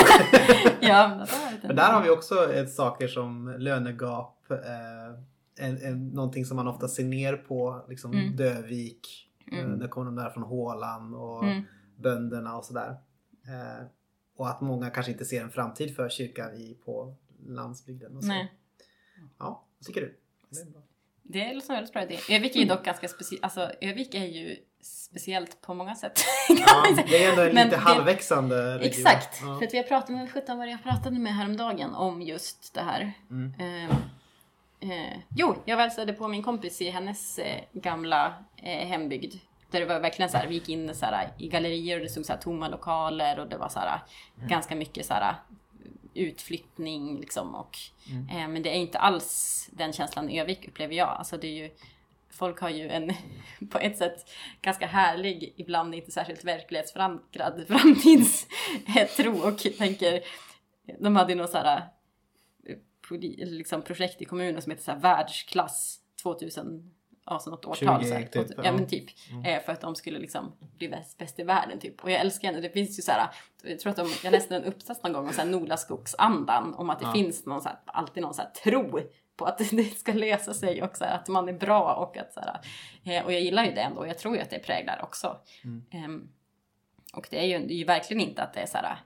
ja, 0.82 1.26
men 1.64 1.76
där 1.76 1.94
har 1.94 2.04
vi 2.04 2.10
också 2.10 2.54
ett 2.54 2.72
saker 2.74 3.08
som 3.08 3.56
lönegap. 3.58 4.38
Eh, 4.52 5.66
en, 5.68 5.78
en, 5.82 6.08
någonting 6.10 6.46
som 6.46 6.58
man 6.58 6.68
ofta 6.68 6.88
ser 6.88 7.04
ner 7.04 7.38
på. 7.38 7.86
Liksom 7.90 8.12
Mm. 8.14 8.36
Dövik. 8.36 9.30
Mm. 9.52 9.72
Eh, 9.72 9.78
där 9.78 9.88
kommer 9.88 10.06
de 10.06 10.16
där 10.16 10.30
från 10.30 10.44
Håland 10.44 11.16
och 11.16 11.44
Mm. 11.44 11.64
bönderna 11.98 12.58
och 12.58 12.66
sådär. 12.66 12.90
Eh, 13.48 13.86
och 14.38 14.50
att 14.50 14.62
många 14.62 14.90
kanske 14.90 15.12
inte 15.12 15.26
ser 15.26 15.42
en 15.44 15.50
framtid 15.52 15.96
för 15.96 16.10
kyrkan 16.10 16.54
i, 16.54 16.78
på 16.86 17.16
landsbygden. 17.48 18.16
Och 18.18 18.24
så. 18.24 18.28
Nej. 18.28 18.54
Ja, 19.40 19.66
vad 19.80 19.86
tycker 19.88 20.02
du? 20.02 20.18
Det 21.32 21.54
låter 21.54 21.66
som 21.66 21.76
en 21.76 21.78
väldigt 21.78 21.94
bra 21.94 22.04
idé. 22.04 22.36
Övik 22.36 22.56
är 22.56 22.60
ju 22.60 22.66
dock 22.66 22.86
ganska 22.86 23.08
speciellt. 23.08 23.44
Alltså 23.44 23.72
Övik 23.82 24.16
är 24.16 24.26
ju 24.26 24.58
speciellt 24.82 25.62
på 25.62 25.74
många 25.74 25.96
sätt. 25.96 26.20
Ja, 26.50 27.04
det 27.08 27.24
är 27.24 27.30
ändå 27.30 27.42
en 27.42 27.66
lite 27.66 27.78
halvväxande 27.78 28.78
region. 28.78 28.82
Exakt. 28.82 29.42
Ja. 29.42 29.58
För 29.60 29.66
att 29.66 29.74
vi 29.74 29.78
har 29.78 29.84
pratat 29.84 30.10
med, 30.10 30.32
sjutton 30.32 30.58
vad 30.58 30.70
jag 30.70 30.84
pratade 30.84 31.20
med 31.20 31.36
häromdagen 31.36 31.96
om 31.96 32.22
just 32.22 32.74
det 32.74 32.82
här. 32.82 33.14
Mm. 33.30 33.54
Eh, 33.60 33.96
eh, 34.92 35.18
jo, 35.36 35.56
jag 35.66 35.78
hälsade 35.78 36.14
på 36.14 36.28
min 36.28 36.44
kompis 36.44 36.82
i 36.82 36.90
hennes 36.90 37.40
eh, 37.40 37.62
gamla 37.74 38.34
eh, 38.58 38.88
hembygd. 38.88 39.36
Där 39.72 39.80
det 39.80 39.86
var 39.86 40.00
verkligen 40.00 40.32
så 40.32 40.38
här, 40.38 40.48
vi 40.48 40.54
gick 40.54 40.70
in 40.70 40.96
så 40.96 41.06
här, 41.06 41.34
i 41.38 41.48
gallerier 41.48 41.98
och 41.98 42.04
det 42.04 42.10
stod 42.10 42.26
så 42.26 42.34
här, 42.34 42.40
tomma 42.40 42.68
lokaler 42.68 43.40
och 43.40 43.48
det 43.48 43.58
var 43.58 43.70
så 43.70 43.80
här, 43.80 44.00
ganska 44.48 44.76
mycket 44.76 45.06
så 45.06 45.14
här, 45.14 45.36
utflyttning 46.14 47.20
liksom. 47.20 47.56
Och, 47.56 47.78
Mm. 48.12 48.30
eh, 48.30 48.48
men 48.48 48.64
det 48.64 48.70
är 48.70 48.74
inte 48.80 49.00
alls 49.00 49.70
den 49.74 49.94
känslan 49.94 50.30
i 50.30 50.40
Övik 50.42 50.68
upplever 50.68 50.96
jag. 50.96 51.10
Alltså 51.10 51.38
det 51.38 51.48
är 51.48 51.64
ju, 51.64 51.72
folk 52.30 52.60
har 52.60 52.70
ju 52.70 52.90
en 52.90 53.14
på 53.70 53.78
ett 53.80 53.98
sätt 53.98 54.30
ganska 54.62 54.88
härlig, 54.88 55.54
ibland 55.58 55.96
inte 55.96 56.12
särskilt 56.12 56.44
verklighetsförankrad 56.44 57.66
framtidstro 57.68 59.38
och 59.48 59.60
tänker, 59.78 60.22
de 61.00 61.16
hade 61.16 61.34
ju 61.34 61.38
något 61.40 61.52
så 61.52 61.58
här 61.58 61.78
eh, 62.68 62.78
liksom 63.48 63.82
projekt 63.82 64.22
i 64.22 64.26
kommunen 64.26 64.62
som 64.62 64.72
heter 64.72 64.84
så 64.84 64.92
här 64.92 65.00
världsklass 65.00 66.00
2000, 66.24 66.92
alltså 67.24 67.50
något 67.50 67.66
årtal. 67.66 68.02
20, 68.02 68.08
så 68.08 68.14
här, 68.14 68.22
typ, 68.22 68.34
2000, 68.34 68.56
ja. 68.58 68.64
ja 68.66 68.72
men 68.72 68.88
typ. 68.88 69.10
Mm. 69.32 69.46
Eh, 69.46 69.64
för 69.64 69.72
att 69.74 69.82
de 69.82 69.96
skulle 69.96 70.20
liksom 70.20 70.54
bli 70.78 70.90
bäst, 70.90 71.18
bäst 71.18 71.40
i 71.40 71.44
världen 71.44 71.80
typ. 71.80 72.04
Och 72.04 72.12
jag 72.12 72.20
älskar 72.20 72.48
henne, 72.48 72.62
det 72.62 72.70
finns 72.70 73.00
ju 73.00 73.02
så 73.02 73.12
här, 73.12 73.30
jag 73.64 73.80
tror 73.80 73.90
att 73.90 73.98
de, 73.98 74.10
jag 74.24 74.32
läste 74.32 74.56
en 74.56 74.64
uppsats 74.64 75.04
någon 75.04 75.14
gång 75.14 75.28
om 75.28 75.34
så 75.34 75.42
här 75.42 75.50
Nolaskogsandan, 75.50 76.74
om 76.74 76.90
att 76.90 77.00
det 77.00 77.06
Ja. 77.06 77.14
finns 77.14 77.46
någon 77.46 77.62
så 77.62 77.70
här, 77.70 77.78
alltid 77.86 78.24
någon 78.24 78.34
så 78.34 78.42
här 78.42 78.50
tro 78.50 79.00
på 79.36 79.46
att 79.46 79.58
det 79.72 79.84
ska 79.84 80.14
lösa 80.14 80.54
sig 80.54 80.84
och 80.84 80.98
så 80.98 81.06
här, 81.06 81.16
att 81.16 81.28
man 81.28 81.50
är 81.50 81.54
bra 81.54 81.94
och 81.96 82.18
att 82.18 82.34
så 82.34 82.40
här, 82.40 82.62
eh, 83.04 83.26
och 83.26 83.34
jag 83.34 83.42
gillar 83.42 83.66
ju 83.66 83.72
det 83.72 83.82
ändå, 83.82 84.08
jag 84.08 84.20
tror 84.20 84.36
ju 84.36 84.42
att 84.42 84.50
det 84.50 84.60
präglar 84.60 85.02
också. 85.04 85.38
Mm. 85.64 85.86
Ehm, 85.92 86.30
och 87.14 87.28
det 87.30 87.40
är, 87.40 87.46
ju, 87.46 87.68
det 87.68 87.74
är 87.74 87.78
ju 87.78 87.86
verkligen 87.86 88.22
inte 88.22 88.44
att 88.44 88.54
det 88.54 88.60
är 88.60 88.66
så 88.66 88.78
här, 88.78 88.98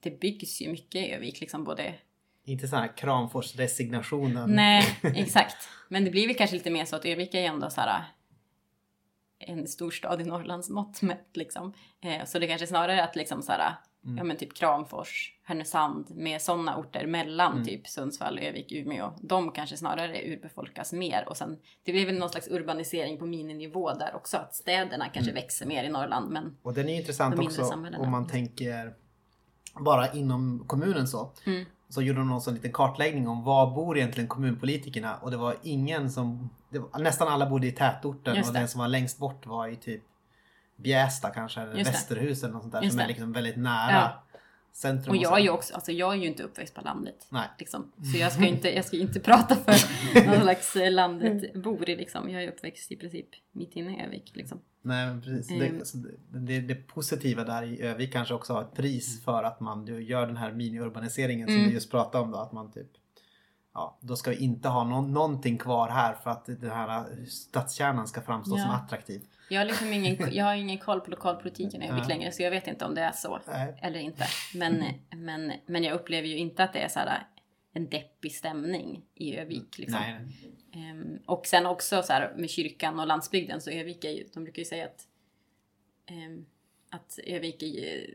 det 0.00 0.20
byggs 0.20 0.62
ju 0.62 0.70
mycket 0.70 0.94
i 0.94 1.12
Övik 1.12 1.40
liksom 1.40 1.64
både 1.64 1.94
Inte 2.44 2.68
sån 2.68 2.78
här 2.78 2.96
Kramfors-resignationen. 2.96 4.50
Nej, 4.50 4.98
exakt. 5.02 5.68
Men 5.88 6.04
det 6.04 6.10
blir 6.10 6.26
väl 6.26 6.36
kanske 6.36 6.56
lite 6.56 6.70
mer 6.70 6.84
så 6.84 6.96
att 6.96 7.04
Örnsköldsvik 7.04 7.34
är 7.34 7.44
ändå 7.44 7.70
så 7.70 7.80
här 7.80 8.04
en 9.38 9.66
storstad 9.66 10.20
i 10.20 10.24
Norrlands 10.24 10.70
mått 10.70 11.02
mätt 11.02 11.28
liksom. 11.34 11.72
Eh, 12.02 12.24
så 12.24 12.38
det 12.38 12.46
kanske 12.46 12.66
snarare 12.66 13.00
är 13.00 13.04
att 13.04 13.16
liksom 13.16 13.42
så 13.42 13.52
här, 13.52 13.74
Mm. 14.04 14.16
ja 14.18 14.24
men 14.24 14.36
typ 14.36 14.54
Kramfors, 14.54 15.34
Härnösand 15.44 16.10
med 16.10 16.42
sådana 16.42 16.76
orter 16.76 17.06
mellan 17.06 17.52
Mm. 17.52 17.64
typ 17.64 17.86
Sundsvall, 17.88 18.38
Övik, 18.38 18.72
Umeå. 18.72 19.12
De 19.20 19.52
kanske 19.52 19.76
snarare 19.76 20.22
urbefolkas 20.32 20.92
mer 20.92 21.28
och 21.28 21.36
sen 21.36 21.58
det 21.84 21.92
blir 21.92 22.06
väl 22.06 22.18
någon 22.18 22.28
slags 22.30 22.48
urbanisering 22.48 23.18
på 23.18 23.26
mininivå 23.26 23.92
där 23.94 24.14
också. 24.14 24.36
Att 24.36 24.54
städerna 24.54 25.04
kanske 25.08 25.30
Mm. 25.30 25.42
växer 25.42 25.66
mer 25.66 25.84
i 25.84 25.88
Norrland 25.88 26.30
men 26.30 26.56
Och 26.62 26.74
den 26.74 26.88
är 26.88 26.96
intressant 26.96 27.36
de 27.36 27.46
också 27.46 27.62
om 27.98 28.10
man 28.10 28.26
tänker 28.26 28.94
bara 29.80 30.12
inom 30.12 30.64
kommunen 30.66 31.08
så. 31.08 31.32
Mm. 31.46 31.64
Så 31.90 32.02
gjorde 32.02 32.20
de 32.20 32.28
någon 32.28 32.40
sån 32.40 32.54
liten 32.54 32.72
kartläggning 32.72 33.28
om 33.28 33.44
var 33.44 33.74
bor 33.74 33.98
egentligen 33.98 34.28
kommunpolitikerna 34.28 35.16
och 35.16 35.30
det 35.30 35.36
var 35.36 35.56
ingen 35.62 36.10
som, 36.10 36.50
var, 36.68 37.00
nästan 37.00 37.28
alla 37.28 37.46
bodde 37.46 37.66
i 37.66 37.72
tätorten 37.72 38.44
och 38.46 38.52
den 38.52 38.68
som 38.68 38.80
var 38.80 38.88
längst 38.88 39.18
bort 39.18 39.46
var 39.46 39.68
i 39.68 39.76
typ 39.76 40.02
Bjästa 40.76 41.30
kanske, 41.30 41.60
eller. 41.60 41.84
Västerhus 41.84 42.42
eller 42.42 42.52
något 42.52 42.62
sånt 42.62 42.72
där 42.72 42.82
Just 42.82 42.92
som 42.92 43.00
är 43.00 43.04
det. 43.04 43.08
liksom 43.08 43.32
väldigt 43.32 43.56
nära 43.56 43.92
Ja. 43.92 44.22
Centrum. 44.72 45.10
Och 45.16 45.22
jag 45.22 45.38
är 45.38 45.42
ju 45.42 45.50
också, 45.50 45.74
alltså 45.74 45.92
jag 45.92 46.12
är 46.12 46.16
ju 46.16 46.26
inte 46.26 46.42
uppväxt 46.42 46.74
på 46.74 46.80
landet. 46.80 47.26
Nej. 47.28 47.48
Liksom. 47.58 47.92
Så 48.12 48.18
jag 48.18 48.32
ska 48.32 48.46
inte, 48.46 48.74
jag 48.76 48.84
ska 48.84 48.96
inte 48.96 49.20
prata 49.30 49.56
för 49.56 50.26
någon 50.26 50.40
slags 50.42 50.76
eh, 50.76 50.90
landet 50.92 51.54
bor 51.54 51.88
i 51.90 51.96
liksom. 51.96 52.30
Jag 52.30 52.44
är 52.44 52.48
uppväxt 52.48 52.92
i 52.92 52.96
princip 52.96 53.26
mitt 53.52 53.76
inne 53.76 53.96
i 53.96 54.06
Övik 54.06 54.32
liksom. 54.34 54.58
Nej 54.82 55.20
precis. 55.20 55.50
Mm. 55.50 55.78
Det, 55.78 55.84
så 55.84 55.98
det, 56.30 56.60
det, 56.60 56.74
positiva 56.74 57.44
där 57.44 57.62
i 57.62 57.82
Övik 57.82 58.12
kanske 58.12 58.34
också 58.34 58.52
har 58.52 58.62
ett 58.62 58.74
pris 58.74 59.24
för 59.24 59.42
att 59.42 59.60
man 59.60 59.84
du 59.84 60.02
gör 60.02 60.26
den 60.26 60.36
här 60.36 60.52
mini-urbaniseringen 60.52 61.46
som 61.46 61.54
Mm. 61.56 61.68
vi 61.68 61.74
just 61.74 61.90
pratade 61.90 62.24
om 62.24 62.30
då. 62.30 62.38
Att 62.38 62.52
man 62.52 62.72
typ 62.72 62.86
Ja, 63.74 63.98
då 64.00 64.16
ska 64.16 64.30
vi 64.30 64.36
inte 64.36 64.68
ha 64.68 64.84
någon, 64.84 65.12
någonting 65.12 65.58
kvar 65.58 65.88
här 65.88 66.14
för 66.14 66.30
att 66.30 66.46
den 66.46 66.70
här 66.70 67.04
stadskärnan 67.28 68.08
ska 68.08 68.20
framstå 68.20 68.56
Ja. 68.58 68.62
som 68.62 68.70
attraktiv. 68.70 69.22
Jag 69.50 69.60
har 69.60 69.64
liksom 69.64 69.92
ingen, 69.92 70.34
jag 70.34 70.44
har 70.44 70.54
ingen 70.54 70.78
koll 70.78 71.00
på 71.00 71.10
lokalpolitiken 71.10 71.82
i 71.82 71.88
Övik 71.90 72.08
längre 72.08 72.32
så 72.32 72.42
jag 72.42 72.50
vet 72.50 72.66
inte 72.66 72.84
om 72.84 72.94
det 72.94 73.00
är 73.00 73.12
så 73.12 73.40
Nej. 73.46 73.78
eller 73.82 74.00
inte. 74.00 74.24
Men, 74.54 74.84
men, 75.16 75.52
men 75.66 75.84
jag 75.84 75.94
upplever 75.94 76.28
ju 76.28 76.36
inte 76.36 76.64
att 76.64 76.72
det 76.72 76.78
är 76.78 76.88
så 76.88 76.98
här 76.98 77.26
en 77.72 77.88
deppig 77.88 78.32
stämning 78.32 79.02
i 79.14 79.36
Övik. 79.36 79.78
Liksom. 79.78 80.00
Ehm, 80.74 81.18
och 81.26 81.46
sen 81.46 81.66
också 81.66 82.02
så 82.02 82.12
här 82.12 82.34
med 82.36 82.50
kyrkan 82.50 83.00
och 83.00 83.06
landsbygden 83.06 83.60
så 83.60 83.70
Övik 83.70 84.04
är 84.04 84.10
ju, 84.10 84.26
de 84.34 84.44
brukar 84.44 84.58
ju 84.60 84.66
säga 84.66 84.84
att 84.84 85.06
ehm, 86.06 86.46
att 86.90 87.18
Övik 87.26 87.62
är 87.62 88.10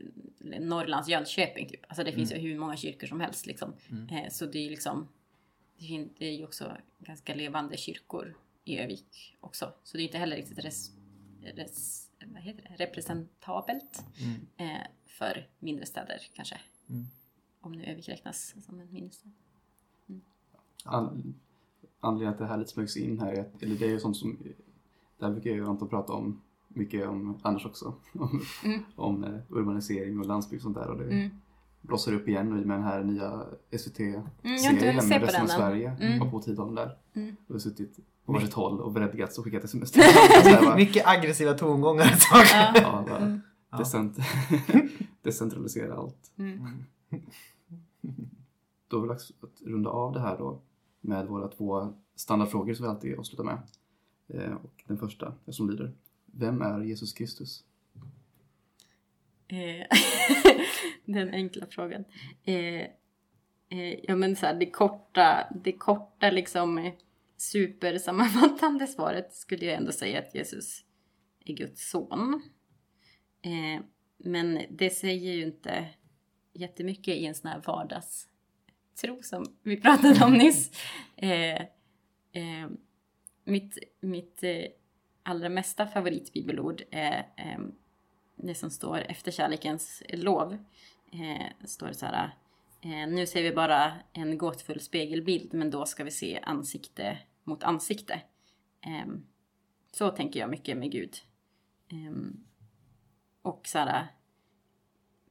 Norrlands 0.60 1.08
Jönköping 1.08 1.68
typ. 1.68 1.80
Alltså 1.88 2.04
det 2.04 2.12
finns 2.12 2.32
Mm. 2.32 2.44
ju 2.44 2.50
hur 2.50 2.58
många 2.58 2.76
kyrkor 2.76 3.06
som 3.06 3.20
helst 3.20 3.46
liksom. 3.46 3.74
Mm. 3.90 4.08
Eh, 4.08 4.30
så 4.30 4.46
det 4.46 4.66
är 4.66 4.70
liksom 4.70 5.08
det 6.18 6.26
är 6.26 6.32
ju 6.32 6.44
också 6.44 6.76
ganska 6.98 7.34
levande 7.34 7.76
kyrkor 7.76 8.36
i 8.64 8.78
Övik 8.78 9.36
också. 9.40 9.72
Så 9.84 9.96
det 9.96 10.02
är 10.02 10.04
inte 10.04 10.18
heller 10.18 10.36
riktigt 10.36 10.64
res, 10.64 10.90
res, 11.52 12.10
vad 12.26 12.42
heter 12.42 12.62
det? 12.78 12.84
representabelt 12.84 14.04
Mm. 14.20 14.40
eh, 14.56 14.86
för 15.06 15.48
mindre 15.58 15.86
städer 15.86 16.18
kanske. 16.34 16.60
Mm. 16.88 17.06
Om 17.60 17.72
nu 17.72 17.84
Övik 17.84 18.08
räknas 18.08 18.54
som 18.66 18.80
en 18.80 18.92
mindre 18.92 19.12
stad. 19.12 19.32
An- 20.84 21.34
anledningen 22.00 22.32
att 22.32 22.38
det 22.38 22.46
här 22.46 22.56
lite 22.56 22.70
smygs 22.70 22.96
in 22.96 23.20
här 23.20 23.32
är 23.32 23.50
eller 23.60 23.76
det 23.76 23.84
är 23.84 23.90
ju 23.90 24.00
sånt 24.00 24.16
som, 24.16 24.38
det 25.18 25.24
här 25.24 25.32
brukar 25.32 25.50
jag 25.50 25.56
ju 25.56 25.66
Anton 25.66 25.88
prata 25.88 26.12
om 26.12 26.42
mycket 26.68 27.08
om 27.08 27.38
annars 27.42 27.66
också. 27.66 27.94
Om, 28.12 28.42
Mm. 28.64 28.84
om 28.96 29.24
eh, 29.24 29.40
urbanisering 29.48 30.18
och 30.20 30.26
landsbygd 30.26 30.58
och 30.60 30.62
sånt 30.62 30.76
där 30.76 30.88
och 30.90 30.98
det 30.98 31.04
Mm. 31.04 31.30
blossar 31.80 32.12
upp 32.12 32.28
igen 32.28 32.50
nu 32.50 32.64
med 32.64 32.76
den 32.76 32.84
här 32.84 33.04
nya 33.04 33.46
SVT-serien 33.70 35.02
se 35.02 35.08
med 35.08 35.22
resten 35.22 35.42
av. 35.42 35.46
Sverige 35.46 35.96
Mm. 36.00 36.22
och 36.22 36.30
på 36.30 36.40
Tidholm 36.42 36.74
där. 36.74 36.98
Mm. 37.14 37.36
Och 37.46 37.52
har 37.54 37.58
suttit 37.58 37.98
varsitt 38.26 38.52
håll 38.52 38.80
och 38.80 38.92
berättigats 38.92 39.38
och 39.38 39.44
skickat 39.44 39.64
sms. 39.64 39.96
Mycket, 39.96 40.76
mycket 40.76 41.06
aggressiva 41.06 41.54
tongångar 41.54 42.04
ett 42.04 42.20
tag. 42.20 42.44
Ja, 42.74 43.04
bara 43.08 43.40
Mm. 43.72 43.84
decent, 43.84 44.16
decentralisera 45.22 45.94
allt. 45.94 46.32
Mm. 46.38 46.84
Då 48.88 49.00
det 49.00 49.08
dags 49.08 49.30
att 49.40 49.62
runda 49.66 49.90
av 49.90 50.12
det 50.12 50.20
här 50.20 50.38
då 50.38 50.60
med 51.00 51.26
våra 51.26 51.48
två 51.48 51.92
standardfrågor 52.14 52.74
som 52.74 52.84
vi 52.84 52.90
alltid 52.90 53.18
avslutar 53.18 53.44
med. 53.44 53.58
Eh, 54.28 54.52
och 54.54 54.82
den 54.86 54.98
första 54.98 55.34
är 55.46 55.52
som 55.52 55.70
lyder. 55.70 55.92
Vem 56.26 56.62
är 56.62 56.80
Jesus 56.80 57.12
Kristus? 57.12 57.64
Eh, 59.48 59.86
Den 61.04 61.34
enkla 61.34 61.66
frågan. 61.70 62.04
Eh, 62.44 62.54
eh, 63.68 63.94
ja 64.02 64.16
men 64.16 64.36
så 64.36 64.46
här, 64.46 64.54
det 64.54 64.70
korta, 64.70 65.46
det 65.64 65.72
korta 65.72 66.30
liksom 66.30 66.78
eh, 66.78 66.92
supersammanfattande 67.36 68.86
svaret 68.86 69.34
skulle 69.34 69.64
jag 69.64 69.74
ändå 69.74 69.92
säga 69.92 70.18
att 70.18 70.34
Jesus 70.34 70.84
är 71.44 71.54
Guds 71.54 71.90
son. 71.90 72.42
Eh, 73.42 73.84
men 74.16 74.60
det 74.70 74.90
säger 74.90 75.32
ju 75.32 75.42
inte 75.42 75.88
jättemycket 76.52 77.16
i 77.16 77.26
en 77.26 77.34
sån 77.34 77.50
här 77.50 77.62
vardagstro 77.66 79.22
som 79.22 79.56
vi 79.62 79.80
pratade 79.80 80.24
om 80.24 80.32
nyss. 80.32 80.70
Eh, 81.16 81.60
eh, 82.32 82.68
mitt 83.44 83.78
mitt 84.00 84.42
eh, 84.42 84.64
allra 85.22 85.48
mesta 85.48 85.86
favoritbibelord 85.86 86.82
är 86.90 87.18
eh, 87.36 87.58
det 88.36 88.54
som 88.54 88.70
står 88.70 88.98
efter 88.98 89.30
kärlekens 89.30 90.02
lov. 90.08 90.58
Eh, 91.12 91.66
står 91.66 91.92
så 91.92 92.06
här. 92.06 92.34
Eh, 92.86 93.08
nu 93.08 93.26
ser 93.26 93.42
vi 93.42 93.52
bara 93.52 93.92
en 94.12 94.38
gåtfull 94.38 94.80
spegelbild 94.80 95.54
men 95.54 95.70
då 95.70 95.86
ska 95.86 96.04
vi 96.04 96.10
se 96.10 96.40
ansikte 96.42 97.18
mot 97.44 97.62
ansikte. 97.62 98.22
Ehm, 98.80 99.26
så 99.92 100.10
tänker 100.10 100.40
jag 100.40 100.50
mycket 100.50 100.76
med 100.76 100.92
Gud. 100.92 101.16
Ehm, 101.88 102.44
och 103.42 103.66
så 103.66 103.78
här, 103.78 104.06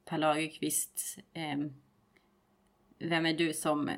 Per 0.05 0.17
Lagerkvist, 0.17 1.19
ehm, 1.33 1.73
vem 2.97 3.25
är 3.25 3.33
du 3.33 3.53
som 3.53 3.91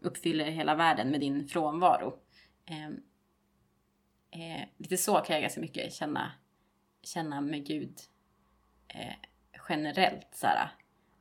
uppfyller 0.00 0.50
hela 0.50 0.74
världen 0.74 1.10
med 1.10 1.20
din 1.20 1.48
frånvaro? 1.48 2.18
Eh, 4.30 4.68
lite 4.76 4.96
så 4.96 5.16
kan 5.16 5.34
jag 5.34 5.42
ganska 5.42 5.60
mycket 5.60 5.92
känna, 5.92 6.32
känna 7.02 7.40
med 7.40 7.66
Gud 7.66 7.98
eh, 8.88 9.14
generellt. 9.68 10.28
Så 10.32 10.46
här, 10.46 10.70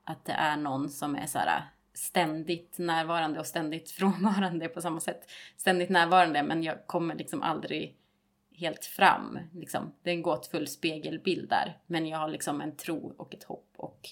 att 0.08 0.26
det 0.26 0.32
är 0.32 0.58
någon 0.58 0.90
som 0.90 1.16
är 1.16 1.26
så 1.26 1.40
här, 1.40 1.58
äh, 1.58 1.64
ständigt 1.94 2.78
närvarande 2.78 3.40
och 3.40 3.46
ständigt 3.46 3.92
frånvarande 3.98 4.68
på 4.68 4.82
samma 4.82 5.00
sätt. 5.00 5.32
Ständigt 5.58 5.90
närvarande 5.90 6.44
men 6.44 6.64
jag 6.64 6.88
kommer 6.88 7.16
liksom 7.16 7.44
aldrig 7.44 7.98
helt 8.52 8.86
fram. 8.86 9.40
Liksom. 9.54 9.94
Det 10.04 10.10
är 10.10 10.14
en 10.14 10.22
gåtfull 10.22 10.68
spegelbild 10.68 11.50
där. 11.50 11.82
Men 11.88 12.08
jag 12.08 12.18
har 12.18 12.28
liksom 12.28 12.62
en 12.62 12.76
tro 12.76 13.14
och 13.18 13.34
ett 13.34 13.44
hopp 13.44 13.74
och 13.78 14.10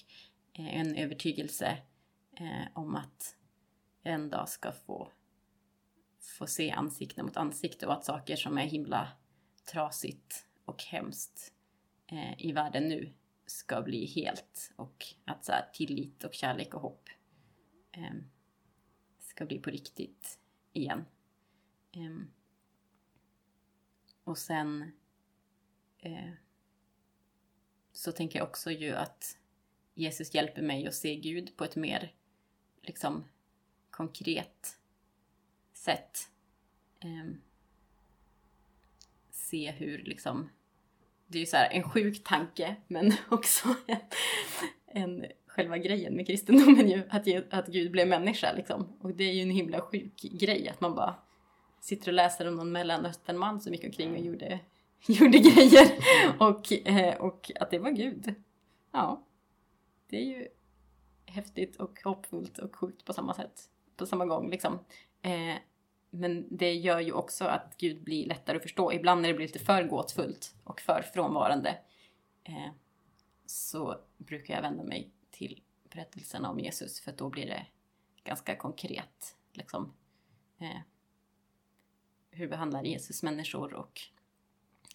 eh, 0.52 0.80
en 0.80 0.96
övertygelse 0.96 1.78
eh, 2.36 2.66
om 2.72 2.94
att 2.96 3.36
jag 4.02 4.14
en 4.14 4.30
dag 4.30 4.48
ska 4.48 4.72
få, 4.72 5.10
få 6.38 6.46
se 6.46 6.70
ansikte 6.70 7.22
mot 7.22 7.36
ansikte 7.36 7.86
och 7.86 7.92
att 7.92 8.04
saker 8.04 8.36
som 8.36 8.58
är 8.58 8.66
himla 8.66 9.08
trasigt 9.72 10.46
och 10.64 10.82
hemskt 10.82 11.52
eh, 12.06 12.46
i 12.46 12.52
världen 12.52 12.88
nu 12.88 13.12
ska 13.46 13.82
bli 13.82 14.06
helt 14.06 14.72
och 14.76 15.06
att 15.24 15.44
så 15.44 15.52
här, 15.52 15.70
tillit 15.72 16.24
och 16.24 16.34
kärlek 16.34 16.74
och 16.74 16.80
hopp 16.80 17.08
eh, 17.92 18.14
ska 19.18 19.46
bli 19.46 19.58
på 19.58 19.70
riktigt 19.70 20.38
igen. 20.72 21.04
Eh, 21.92 22.16
och 24.24 24.38
sen 24.38 24.92
eh, 25.98 26.30
så 27.92 28.12
tänker 28.12 28.38
jag 28.38 28.48
också 28.48 28.70
ju 28.70 28.92
att 28.92 29.38
Jesus 29.94 30.34
hjälper 30.34 30.62
mig 30.62 30.86
att 30.86 30.94
se 30.94 31.16
Gud 31.16 31.56
på 31.56 31.64
ett 31.64 31.76
mer 31.76 32.14
liksom 32.82 33.24
konkret 33.90 34.78
sätt. 35.72 36.30
Ehm, 37.00 37.40
se 39.30 39.70
hur 39.70 39.98
liksom 39.98 40.50
det 41.26 41.38
är 41.38 41.40
ju 41.40 41.46
så 41.46 41.56
här 41.56 41.68
en 41.70 41.82
sjuk 41.82 42.24
tanke 42.24 42.76
men 42.86 43.12
också 43.30 43.68
en, 43.86 43.98
en 44.86 45.26
själva 45.46 45.78
grejen 45.78 46.16
med 46.16 46.26
kristendomen 46.26 46.90
ju 46.90 47.02
att, 47.08 47.26
ge- 47.26 47.44
att 47.50 47.66
Gud 47.66 47.92
blev 47.92 48.08
människa 48.08 48.52
liksom. 48.52 48.96
Och 49.00 49.14
det 49.14 49.24
är 49.24 49.32
ju 49.32 49.42
en 49.42 49.50
himla 49.50 49.80
sjuk 49.80 50.20
grej 50.22 50.68
att 50.68 50.80
man 50.80 50.94
bara 50.94 51.14
sitter 51.80 52.08
och 52.08 52.14
läser 52.14 52.48
om 52.48 52.56
någon 52.56 52.72
mellanösternman 52.72 53.60
som 53.60 53.72
gick 53.72 53.84
omkring 53.84 54.12
och 54.12 54.18
gjorde, 54.20 54.60
gjorde 55.06 55.38
grejer 55.38 55.88
och, 56.38 56.72
eh, 56.88 57.16
och 57.16 57.50
att 57.60 57.70
det 57.70 57.78
var 57.78 57.90
Gud. 57.90 58.34
Ja, 58.92 59.26
det 60.10 60.16
är 60.16 60.24
ju 60.24 60.48
häftigt 61.26 61.76
och 61.76 62.00
hoppfullt 62.04 62.58
och 62.58 62.76
sjukt 62.76 63.04
på 63.04 63.12
samma 63.12 63.34
sätt, 63.34 63.60
på 63.96 64.06
samma 64.06 64.26
gång 64.26 64.50
liksom. 64.50 64.78
Men 66.18 66.56
det 66.56 66.74
gör 66.74 67.00
ju 67.00 67.12
också 67.12 67.44
att 67.44 67.74
Gud 67.76 68.02
blir 68.02 68.26
lättare 68.26 68.56
att 68.56 68.62
förstå. 68.62 68.92
Ibland 68.92 69.22
när 69.22 69.28
det 69.28 69.34
blir 69.34 69.46
lite 69.46 69.58
för 69.58 69.84
gåtfullt 69.84 70.54
och 70.64 70.80
för 70.80 71.02
frånvarande 71.02 71.78
eh, 72.44 72.70
så 73.46 74.00
brukar 74.16 74.54
jag 74.54 74.62
vända 74.62 74.84
mig 74.84 75.10
till 75.30 75.62
berättelserna 75.90 76.50
om 76.50 76.58
Jesus 76.58 77.00
för 77.00 77.12
då 77.12 77.28
blir 77.28 77.46
det 77.46 77.66
ganska 78.24 78.56
konkret. 78.56 79.36
Liksom, 79.52 79.92
eh, 80.58 80.80
hur 82.30 82.48
behandlar 82.48 82.82
Jesus 82.82 83.22
människor 83.22 83.74
och 83.74 84.00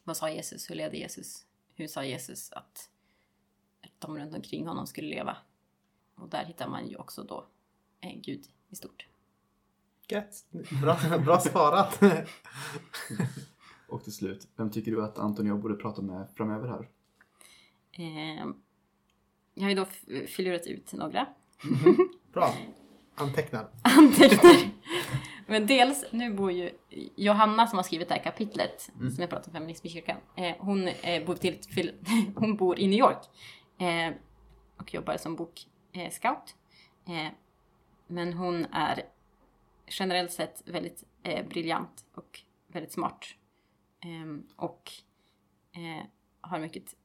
vad 0.04 0.18
sa 0.18 0.30
Jesus, 0.30 0.70
hur 0.70 0.76
ledde 0.76 0.98
Jesus, 0.98 1.46
hur 1.76 1.88
sa 1.88 2.04
Jesus 2.04 2.52
att 2.52 2.90
de 4.00 4.18
runt 4.18 4.36
omkring 4.36 4.68
honom 4.68 4.88
skulle 4.88 5.08
leva. 5.08 5.38
Och 6.16 6.30
där 6.30 6.46
hittar 6.46 6.68
man 6.68 6.90
ju 6.90 6.96
också 6.96 7.24
då 7.24 7.48
eh, 8.02 8.16
Gud 8.16 8.46
i 8.70 8.76
stort. 8.76 9.11
Gött. 10.12 10.46
Bra, 10.82 10.98
bra 11.26 11.40
svarat. 11.40 12.00
Och 13.88 14.04
till 14.04 14.14
slut, 14.14 14.48
vem 14.56 14.72
tycker 14.72 14.92
du 14.92 15.04
att 15.04 15.18
Anton 15.20 15.46
och 15.46 15.52
jag 15.52 15.60
borde 15.62 15.76
prata 15.76 16.02
med 16.02 16.28
framöver 16.36 16.68
här? 16.68 16.90
Eh, 17.92 18.46
jag 19.54 19.64
har 19.64 19.70
ju 19.70 19.76
då 19.76 19.86
filurat 20.28 20.68
ut 20.68 20.94
några 20.94 21.28
Bra. 22.34 22.54
Antecknar. 23.16 23.68
anteckningar. 23.82 24.72
Men 25.48 25.68
dels, 25.68 26.06
nu 26.12 26.34
bor 26.34 26.52
ju 26.52 26.72
Johanna 27.16 27.68
som 27.68 27.78
har 27.78 27.84
skrivit 27.84 28.08
det 28.08 28.14
här 28.16 28.24
kapitlet 28.24 28.90
Mm. 28.96 29.12
som 29.12 29.22
jag 29.22 29.30
pratar 29.30 29.48
om 29.48 29.54
feminism 29.54 29.88
i 29.88 29.90
kyrkan. 29.90 30.18
Eh, 30.36 30.56
hon, 30.60 30.88
eh, 30.88 31.26
bor 31.26 31.36
till, 31.36 31.92
hon 32.36 32.56
bor 32.56 32.80
i 32.80 32.88
New 32.88 33.00
York 33.00 33.22
eh, 33.78 34.14
och 34.78 34.94
jobbar 34.94 35.18
som 35.18 35.36
bokscout. 35.36 35.68
Scout. 36.12 36.56
men 38.08 38.34
hon 38.34 38.66
är 38.72 39.02
generellt 39.92 40.32
sett 40.32 40.62
väldigt 40.66 41.04
eh, 41.24 41.48
briljant 41.48 42.06
och 42.16 42.40
väldigt 42.68 42.92
smart. 42.92 43.26
Ehm, 44.00 44.48
och 44.56 44.92
eh, 45.72 46.06
har 46.42 46.60
mycket 46.60 46.96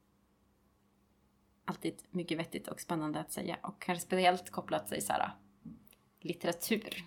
alltid 1.65 2.03
mycket 2.09 2.37
vettigt 2.37 2.67
och 2.67 2.81
spännande 2.81 3.19
att 3.19 3.31
säga 3.31 3.57
och 3.63 3.81
kanske 3.81 4.05
speciellt 4.05 4.49
kopplat 4.49 4.89
sig 4.89 5.01
så 5.01 5.13
här 5.13 5.31
litteratur 6.19 7.05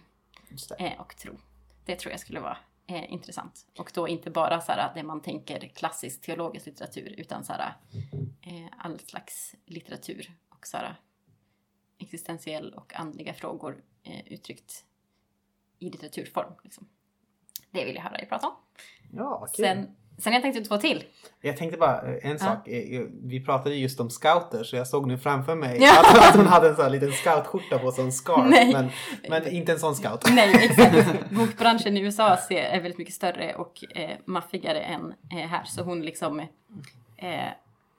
eh, 0.79 1.01
och 1.01 1.17
tro. 1.17 1.39
Det 1.85 1.97
tror 1.97 2.11
jag 2.11 2.21
skulle 2.21 2.41
vara 2.41 2.59
eh, 2.87 3.13
intressant. 3.13 3.67
Och 3.79 3.91
då 3.95 4.09
inte 4.09 4.31
bara 4.31 4.61
så 4.61 4.73
här 4.73 4.95
det 4.95 5.03
man 5.03 5.23
tänker 5.23 5.69
klassisk 5.69 6.21
teologisk 6.21 6.67
litteratur 6.67 7.15
utan 7.19 7.45
så 7.45 7.53
här 7.53 7.75
eh, 8.43 8.67
all 8.79 8.99
slags 8.99 9.55
litteratur 9.67 10.33
och 10.49 10.67
så 10.67 10.77
här 10.77 11.01
existentiell 11.99 12.75
och 12.75 12.95
andliga 12.95 13.35
frågor 13.35 13.85
eh, 14.03 14.33
uttryckt 14.33 14.85
i 15.81 15.91
litteraturform. 15.91 16.53
Liksom. 16.65 16.89
Det 17.71 17.85
vill 17.85 17.95
jag 17.95 18.03
höra 18.03 18.13
dig 18.17 18.27
prata 18.29 18.47
om. 18.47 18.53
Ja, 19.13 19.47
kul. 19.57 19.65
Sen, 19.65 19.97
sen 20.19 20.33
jag 20.33 20.43
tänkte 20.43 20.65
två 20.65 20.77
till. 20.77 21.05
Jag 21.41 21.57
tänkte 21.57 21.79
bara 21.79 22.03
eh, 22.17 22.31
en 22.31 22.39
sak. 22.39 22.69
Eh, 22.69 23.03
Vi 23.23 23.45
pratade 23.45 23.75
just 23.75 24.01
om 24.01 24.11
scouter 24.11 24.65
så 24.65 24.77
jag 24.77 24.87
såg 24.89 25.07
nu 25.09 25.19
framför 25.19 25.55
mig 25.55 25.79
Ja. 25.81 26.01
att, 26.01 26.29
att 26.29 26.37
hon 26.37 26.47
hade 26.47 26.69
en 26.69 26.75
sån 26.75 26.85
här 26.85 26.91
liten 26.91 27.13
scoutskjorta 27.13 27.79
på 27.79 27.93
sig, 27.93 28.05
en 28.05 28.13
scarf. 28.13 28.47
Nej. 28.51 28.73
Men, 28.73 28.91
men 29.29 29.49
inte 29.49 29.73
en 29.73 29.79
sån 29.79 29.95
scout. 29.95 30.25
Nej, 30.35 30.55
exakt. 30.65 31.31
Bokbranschen 31.31 31.97
i 31.97 32.01
USA 32.01 32.37
är 32.51 32.81
väldigt 32.81 32.99
mycket 32.99 33.15
större 33.15 33.55
och 33.55 33.85
eh, 33.97 34.19
maffigare 34.25 34.81
än 34.81 35.15
eh, 35.31 35.37
här. 35.49 35.65
Så 35.65 35.83
hon 35.83 36.03
liksom, 36.03 36.41
eh, 37.17 37.49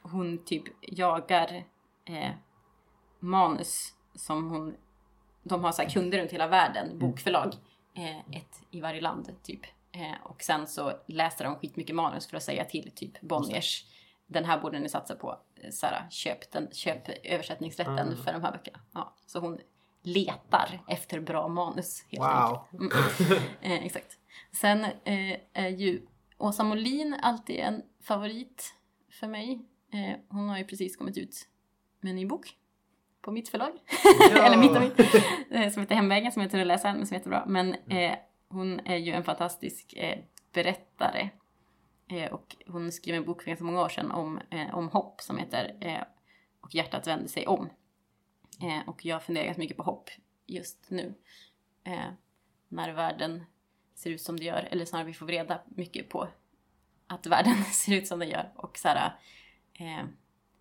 hon 0.02 0.46
typ 0.46 0.64
jagar 0.82 1.64
eh, 2.06 2.32
manus 3.20 3.94
som 4.16 4.50
hon, 4.50 4.76
de 5.44 5.64
har 5.64 5.72
så 5.72 5.84
kunder 5.86 6.18
runt 6.20 6.32
hela 6.32 6.48
världen, 6.48 7.00
bokförlag, 7.00 7.54
eh, 7.94 8.20
ett 8.20 8.62
i 8.72 8.82
varje 8.82 9.02
land 9.02 9.36
typ. 9.44 9.62
Eh, 9.92 10.22
och 10.24 10.42
sen 10.44 10.68
så 10.68 10.94
läser 11.08 11.46
de 11.46 11.56
skitmycket 11.56 11.96
manus 11.96 12.28
för 12.28 12.38
att 12.38 12.44
säga 12.44 12.66
till 12.66 12.92
typ 12.96 13.22
Bonniers, 13.22 13.86
den 14.28 14.46
här 14.46 14.60
borde 14.62 14.80
ni 14.80 14.90
satsa 14.90 15.16
på, 15.16 15.40
eh, 15.56 15.70
här, 15.84 16.08
köp, 16.10 16.52
den, 16.52 16.68
köp 16.72 17.10
översättningsrätten 17.24 18.00
Mm. 18.00 18.24
för 18.24 18.34
de 18.34 18.42
här 18.44 18.52
böckerna. 18.52 18.80
Ja, 18.94 19.16
så 19.26 19.40
hon 19.40 19.60
letar 20.04 20.80
efter 20.88 21.20
bra 21.20 21.48
manus 21.48 22.06
helt 22.10 22.24
Wow. 22.24 22.60
enkelt. 22.82 23.20
Mm. 23.20 23.44
Eh, 23.62 23.86
exakt. 23.86 24.18
Sen 24.52 24.84
eh, 24.84 25.38
är 25.54 25.70
ju 25.70 26.02
Åsa 26.38 26.64
Molin 26.64 27.14
alltid 27.22 27.56
en 27.60 27.82
favorit 28.02 28.74
för 29.20 29.28
mig. 29.28 29.66
Eh, 29.94 30.18
hon 30.30 30.50
har 30.50 30.58
ju 30.58 30.64
precis 30.66 30.96
kommit 30.98 31.18
ut 31.18 31.48
med 32.00 32.10
en 32.10 32.16
ny 32.16 32.26
bok 32.26 32.58
på 33.22 33.32
mitt 33.32 33.50
förlag. 33.50 33.72
Ja. 34.20 34.44
Eller 34.46 34.58
mitt 34.58 34.72
och 34.72 34.82
mitt. 34.82 35.00
Eh, 35.52 35.70
som 35.70 35.82
heter 35.82 35.96
Hemvägen, 35.96 36.32
som 36.32 36.42
jag 36.42 36.52
tror 36.52 36.66
läsa 36.66 36.94
men 36.94 37.08
som 37.08 37.16
är 37.16 37.20
jättebra. 37.20 37.44
Men 37.48 37.76
eh, 37.76 38.16
hon 38.48 38.80
är 38.80 38.98
ju 38.98 39.12
en 39.12 39.24
fantastisk 39.24 39.94
eh, 39.94 40.20
berättare. 40.54 41.30
Eh, 42.12 42.32
och 42.32 42.56
hon 42.68 42.92
skrev 42.92 43.16
en 43.16 43.26
bok 43.26 43.42
för 43.42 43.48
ganska 43.48 43.66
många 43.66 43.82
år 43.82 43.90
sedan 43.90 44.12
om, 44.12 44.40
eh, 44.50 44.76
om 44.76 44.90
hopp 44.90 45.22
som 45.22 45.38
heter 45.38 45.78
eh, 45.82 46.04
Och 46.62 46.76
hjärtat 46.76 47.08
vänder 47.08 47.28
sig 47.28 47.48
om. 47.48 47.70
Och 48.86 49.06
jag 49.06 49.24
funderar 49.24 49.46
ganska 49.46 49.62
mycket 49.62 49.78
på 49.78 49.84
hopp 49.84 50.10
just 50.46 50.86
nu. 50.90 51.16
När 52.68 52.94
världen 52.94 53.44
ser 53.96 54.10
ut 54.10 54.22
som 54.22 54.40
det 54.40 54.46
gör, 54.46 54.68
eller 54.72 54.86
snarare 54.86 55.08
vi 55.08 55.14
får 55.14 55.28
reda 55.28 55.62
mycket 55.68 56.10
på 56.10 56.28
att 57.08 57.28
världen 57.28 57.64
ser 57.72 57.94
ut 57.94 58.08
som 58.08 58.20
den 58.20 58.30
gör. 58.30 58.52
Och 58.56 58.78
så 58.78 58.88
här, 58.88 59.12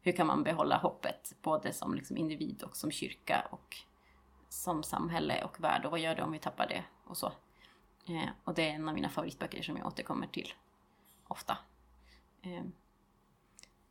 hur 0.00 0.12
kan 0.12 0.26
man 0.26 0.42
behålla 0.42 0.76
hoppet, 0.76 1.32
både 1.42 1.72
som 1.72 1.94
liksom 1.94 2.16
individ 2.16 2.62
och 2.62 2.76
som 2.76 2.90
kyrka 2.90 3.48
och 3.50 3.76
som 4.48 4.82
samhälle 4.82 5.44
och 5.44 5.60
värld 5.60 5.84
och 5.84 5.90
vad 5.90 6.00
gör 6.00 6.14
det 6.14 6.22
om 6.22 6.32
vi 6.32 6.38
tappar 6.38 6.68
det 6.68 6.84
och 7.04 7.16
så. 7.16 7.32
Eh, 8.06 8.28
och 8.44 8.54
det 8.54 8.70
är 8.70 8.74
en 8.74 8.88
av 8.88 8.94
mina 8.94 9.08
favoritböcker 9.08 9.62
som 9.62 9.76
jag 9.76 9.86
återkommer 9.86 10.26
till 10.26 10.52
ofta. 11.28 11.58
Eh, 12.42 12.64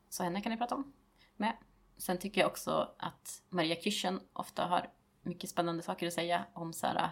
så 0.10 0.24
henne 0.24 0.42
kan 0.42 0.52
ni 0.52 0.58
prata 0.58 0.76
om 0.76 0.94
med. 1.36 1.58
Sen 1.98 2.20
tycker 2.20 2.42
jag 2.42 2.50
också 2.50 2.96
att 2.98 3.42
Maria 3.50 3.82
Kirchen 3.82 4.20
ofta 4.34 4.66
har 4.66 4.92
mycket 5.22 5.50
spännande 5.50 5.84
saker 5.84 6.08
att 6.08 6.14
säga 6.14 6.46
om 6.54 6.74
så 6.74 6.88
här, 6.88 7.10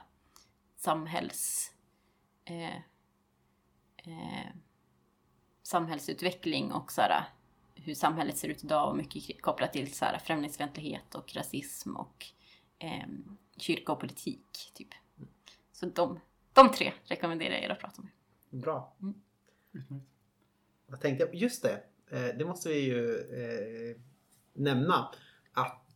samhälls... 0.76 1.74
Eh, 2.45 2.76
eh, 3.98 4.52
samhällsutveckling 5.64 6.72
och 6.72 6.91
så 6.91 7.02
här, 7.02 7.24
hur 7.84 7.95
samhället 7.95 8.38
ser 8.38 8.48
ut 8.48 8.64
idag 8.64 8.90
och 8.90 8.98
mycket 8.98 9.41
kopplat 9.41 9.74
till 9.74 9.94
så 9.94 10.06
här, 10.06 10.18
främlingsfientlighet 10.20 11.16
och 11.16 11.36
rasism 11.36 11.95
och 11.95 12.26
eh, 12.80 13.08
kyrka 13.58 13.91
och 13.91 13.99
politik. 13.99 14.72
Typ. 14.74 14.88
Så 15.72 15.86
de, 15.86 16.20
de 16.54 16.72
tre 16.72 16.94
rekommenderar 17.04 17.54
jag 17.54 17.64
er 17.64 17.70
att 17.70 17.80
prata 17.80 18.02
med. 18.02 18.12
Bra. 18.62 18.95
Mm. 19.02 19.16
Jag 20.88 21.02
tänkte, 21.02 21.30
just 21.34 21.64
det, 21.64 21.84
eh, 22.12 22.38
det 22.38 22.45
måste 22.45 22.70
vi 22.70 22.80
ju 22.80 23.16
eh, 23.16 23.98
nämna. 24.54 25.12
Att 25.54 25.87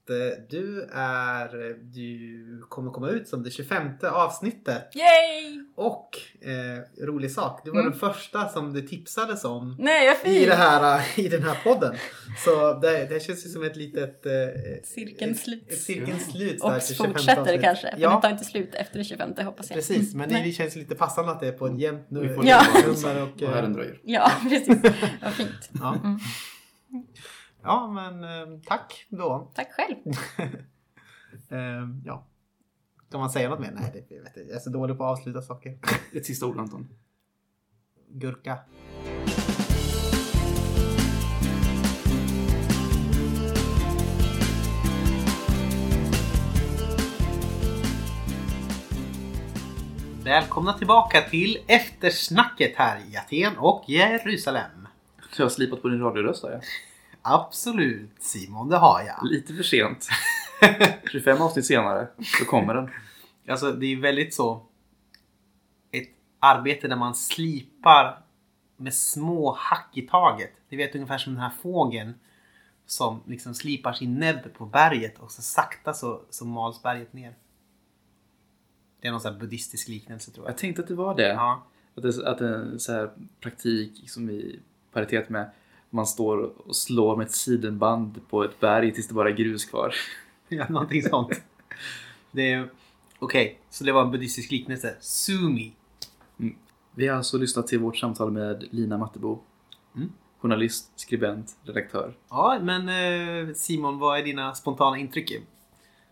du 0.49 0.89
är, 0.93 1.75
du 1.93 2.61
kommer 2.69 2.91
komma 2.91 3.09
ut 3.09 3.27
som 3.27 3.43
det 3.43 3.51
25 3.51 3.87
avsnittet. 4.03 4.83
Yay! 4.95 5.63
Och 5.75 6.09
eh, 6.41 7.05
rolig 7.05 7.31
sak, 7.31 7.61
du 7.65 7.71
var 7.71 7.79
Mm. 7.79 7.91
den 7.91 7.99
första 7.99 8.49
som 8.49 8.73
det 8.73 8.81
tipsades 8.81 9.43
om 9.45 9.75
Nej, 9.79 10.05
jag 10.23 10.33
i, 10.33 10.45
det 10.45 10.55
här, 10.55 11.01
i 11.19 11.27
den 11.27 11.43
här 11.43 11.57
podden. 11.63 11.95
Så 12.45 12.73
det, 12.73 13.05
det 13.09 13.23
känns 13.23 13.45
ju 13.45 13.49
som 13.49 13.63
ett 13.63 13.75
litet... 13.75 14.25
Eh, 14.25 14.31
Cirkelns 14.83 15.43
slut. 15.43 15.63
Ett, 15.67 15.73
ett 15.73 15.79
cirkelns 15.81 16.31
slut. 16.31 16.63
Och 16.63 16.71
där 16.71 16.79
till 16.79 16.95
25 16.95 17.13
fortsätter 17.13 17.41
avsnitt. 17.41 17.61
kanske. 17.61 17.91
För 17.91 18.01
Ja. 18.01 18.15
det 18.15 18.21
tar 18.21 18.29
inte 18.31 18.45
slut 18.45 18.75
efter 18.75 18.97
det 18.97 19.03
25 19.03 19.33
hoppas 19.45 19.69
jag. 19.69 19.75
Precis, 19.75 20.13
men 20.15 20.29
det, 20.29 20.41
det 20.43 20.51
känns 20.51 20.75
lite 20.75 20.95
passande 20.95 21.31
att 21.31 21.39
det 21.39 21.47
är 21.47 21.51
på 21.51 21.67
ett 21.67 21.79
jämnt 21.79 22.05
nu, 22.11 22.19
Vi 22.27 22.33
får 22.35 22.45
Ja. 22.45 22.65
Och, 22.87 22.89
Och 23.41 23.49
här 23.49 23.55
eh, 23.57 23.61
den 23.61 23.73
dröjer. 23.73 23.99
Ja, 24.03 24.31
precis. 24.49 24.77
Vad 25.23 25.33
fint. 25.33 25.69
Ja. 25.81 25.95
Mm. 26.03 26.19
Ja, 27.63 27.87
men 27.87 28.23
eh, 28.23 28.59
tack 28.65 29.05
då. 29.09 29.51
Tack 29.55 29.71
själv. 29.71 29.97
Eh, 31.49 31.87
ja. 32.05 32.25
Kan 33.11 33.19
man 33.19 33.29
säga 33.29 33.49
något 33.49 33.59
mer? 33.59 33.71
Nej, 33.71 33.91
det, 33.93 34.15
jag, 34.15 34.23
vet 34.23 34.37
inte. 34.37 34.49
jag 34.49 34.55
är 34.55 34.59
så 34.59 34.69
dålig 34.69 34.97
på 34.97 35.03
att 35.03 35.19
avsluta 35.19 35.41
saker. 35.41 35.77
Ett 36.13 36.25
sista 36.25 36.45
ord 36.45 36.57
Anton. 36.57 36.89
Gurka. 38.07 38.59
Välkomna 50.23 50.73
tillbaka 50.73 51.21
till 51.21 51.57
eftersnacket 51.67 52.75
här 52.75 52.99
i 53.11 53.17
Aten 53.17 53.57
och 53.57 53.83
Jerusalem. 53.87 54.87
Du 55.37 55.43
har 55.43 55.49
slipat 55.49 55.81
på 55.81 55.87
din 55.87 55.99
radioröst 56.01 56.43
har 56.43 56.51
jag. 56.51 56.61
Absolut 57.21 58.09
Simon, 58.19 58.69
det 58.69 58.77
har 58.77 59.01
jag. 59.01 59.29
Lite 59.31 59.53
för 59.53 59.63
sent. 59.63 60.09
25 61.11 61.41
avsnitt 61.41 61.65
senare, 61.65 62.07
så 62.39 62.45
kommer 62.45 62.73
den. 62.73 62.89
Alltså 63.47 63.71
det 63.71 63.85
är 63.85 64.01
väldigt 64.01 64.33
så 64.33 64.65
ett 65.91 66.09
arbete 66.39 66.87
där 66.87 66.95
man 66.95 67.15
slipar 67.15 68.21
med 68.77 68.93
små 68.93 69.55
hack 69.59 69.89
i 69.93 70.01
taget. 70.01 70.51
Det 70.69 70.77
vet 70.77 70.95
ungefär 70.95 71.17
som 71.17 71.33
den 71.33 71.41
här 71.41 71.51
fågeln 71.61 72.13
som 72.85 73.21
liksom 73.25 73.53
slipar 73.53 73.93
sin 73.93 74.19
näbb 74.19 74.53
på 74.53 74.65
berget 74.65 75.19
och 75.19 75.31
så 75.31 75.41
sakta 75.41 75.93
så, 75.93 76.21
så 76.29 76.45
mals 76.45 76.83
berget 76.83 77.13
ner. 77.13 77.35
Det 78.99 79.07
är 79.07 79.11
någon 79.11 79.21
sån 79.21 79.33
här 79.33 79.39
buddhistisk 79.39 79.87
liknelse 79.87 80.31
tror 80.31 80.45
jag. 80.45 80.51
Jag 80.51 80.57
tänkte 80.57 80.81
att 80.81 80.87
det 80.87 80.95
var 80.95 81.15
det. 81.15 81.27
Ja. 81.27 81.63
Att 81.95 82.03
det, 82.03 82.27
att 82.27 82.37
det 82.37 82.47
är 82.47 82.77
så 82.77 82.93
här 82.93 83.11
praktik 83.39 84.09
som 84.09 84.29
i 84.29 84.59
paritet 84.91 85.29
med 85.29 85.49
man 85.93 86.07
står 86.07 86.37
och 86.67 86.75
slår 86.75 87.17
med 87.17 87.25
ett 87.25 87.31
sidenband 87.31 88.21
på 88.29 88.43
ett 88.43 88.59
berg 88.59 88.93
tills 88.93 89.07
det 89.07 89.13
bara 89.13 89.29
är 89.29 89.33
grus 89.33 89.65
kvar. 89.65 89.93
Ja, 90.53 90.65
någonting 90.69 91.01
sånt. 91.01 91.41
Det 92.31 92.53
är... 92.53 92.69
Okej, 93.19 93.59
så 93.69 93.83
det 93.83 93.91
var 93.91 94.01
en 94.01 94.11
buddhistisk 94.11 94.51
liknelse. 94.51 94.95
Sumi. 94.99 95.73
Vi 96.95 97.07
har 97.07 97.17
alltså 97.17 97.37
lyssnat 97.37 97.67
till 97.67 97.79
vårt 97.79 97.97
samtal 97.97 98.31
med 98.31 98.67
Lina 98.71 98.97
Mattebo. 98.97 99.39
Mm. 99.95 100.11
Journalist, 100.39 100.91
skribent, 100.95 101.55
redaktör. 101.63 102.13
Ja, 102.29 102.59
men 102.61 102.89
eh, 103.49 103.53
Simon, 103.53 103.99
vad 103.99 104.19
är 104.19 104.23
dina 104.23 104.55
spontana 104.55 104.97
intryck? 104.97 105.31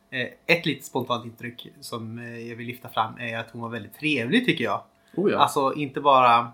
Eh, 0.09 0.27
Ett 0.45 0.65
litet 0.65 0.85
spontant 0.85 1.25
intryck 1.25 1.67
som 1.81 2.19
eh, 2.19 2.39
jag 2.49 2.55
vill 2.55 2.67
lyfta 2.67 2.89
fram 2.89 3.17
är 3.19 3.37
att 3.37 3.51
hon 3.51 3.61
var 3.61 3.69
väldigt 3.69 3.93
trevlig 3.93 4.45
tycker 4.45 4.63
jag. 4.63 4.83
Oh 5.15 5.31
ja. 5.31 5.37
Alltså 5.37 5.73
inte 5.73 6.01
bara 6.01 6.51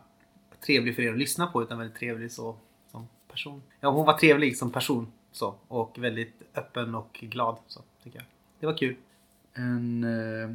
trevlig 0.65 0.95
för 0.95 1.01
er 1.01 1.11
att 1.11 1.17
lyssna 1.17 1.47
på 1.47 1.63
utan 1.63 1.77
väldigt 1.77 1.99
trevlig 1.99 2.31
så, 2.31 2.55
person. 3.35 3.61
Ja, 3.79 3.89
hon 3.89 4.05
var 4.05 4.13
trevlig 4.13 4.57
som 4.57 4.71
person 4.71 5.07
så, 5.31 5.55
och 5.67 5.97
väldigt 5.99 6.41
öppen 6.55 6.95
och 6.95 7.19
glad. 7.21 7.57
Så, 7.67 7.81
tycker 8.03 8.19
jag. 8.19 8.25
Det 8.59 8.65
var 8.65 8.77
kul. 8.77 8.95
En, 9.53 10.03
eh, 10.03 10.51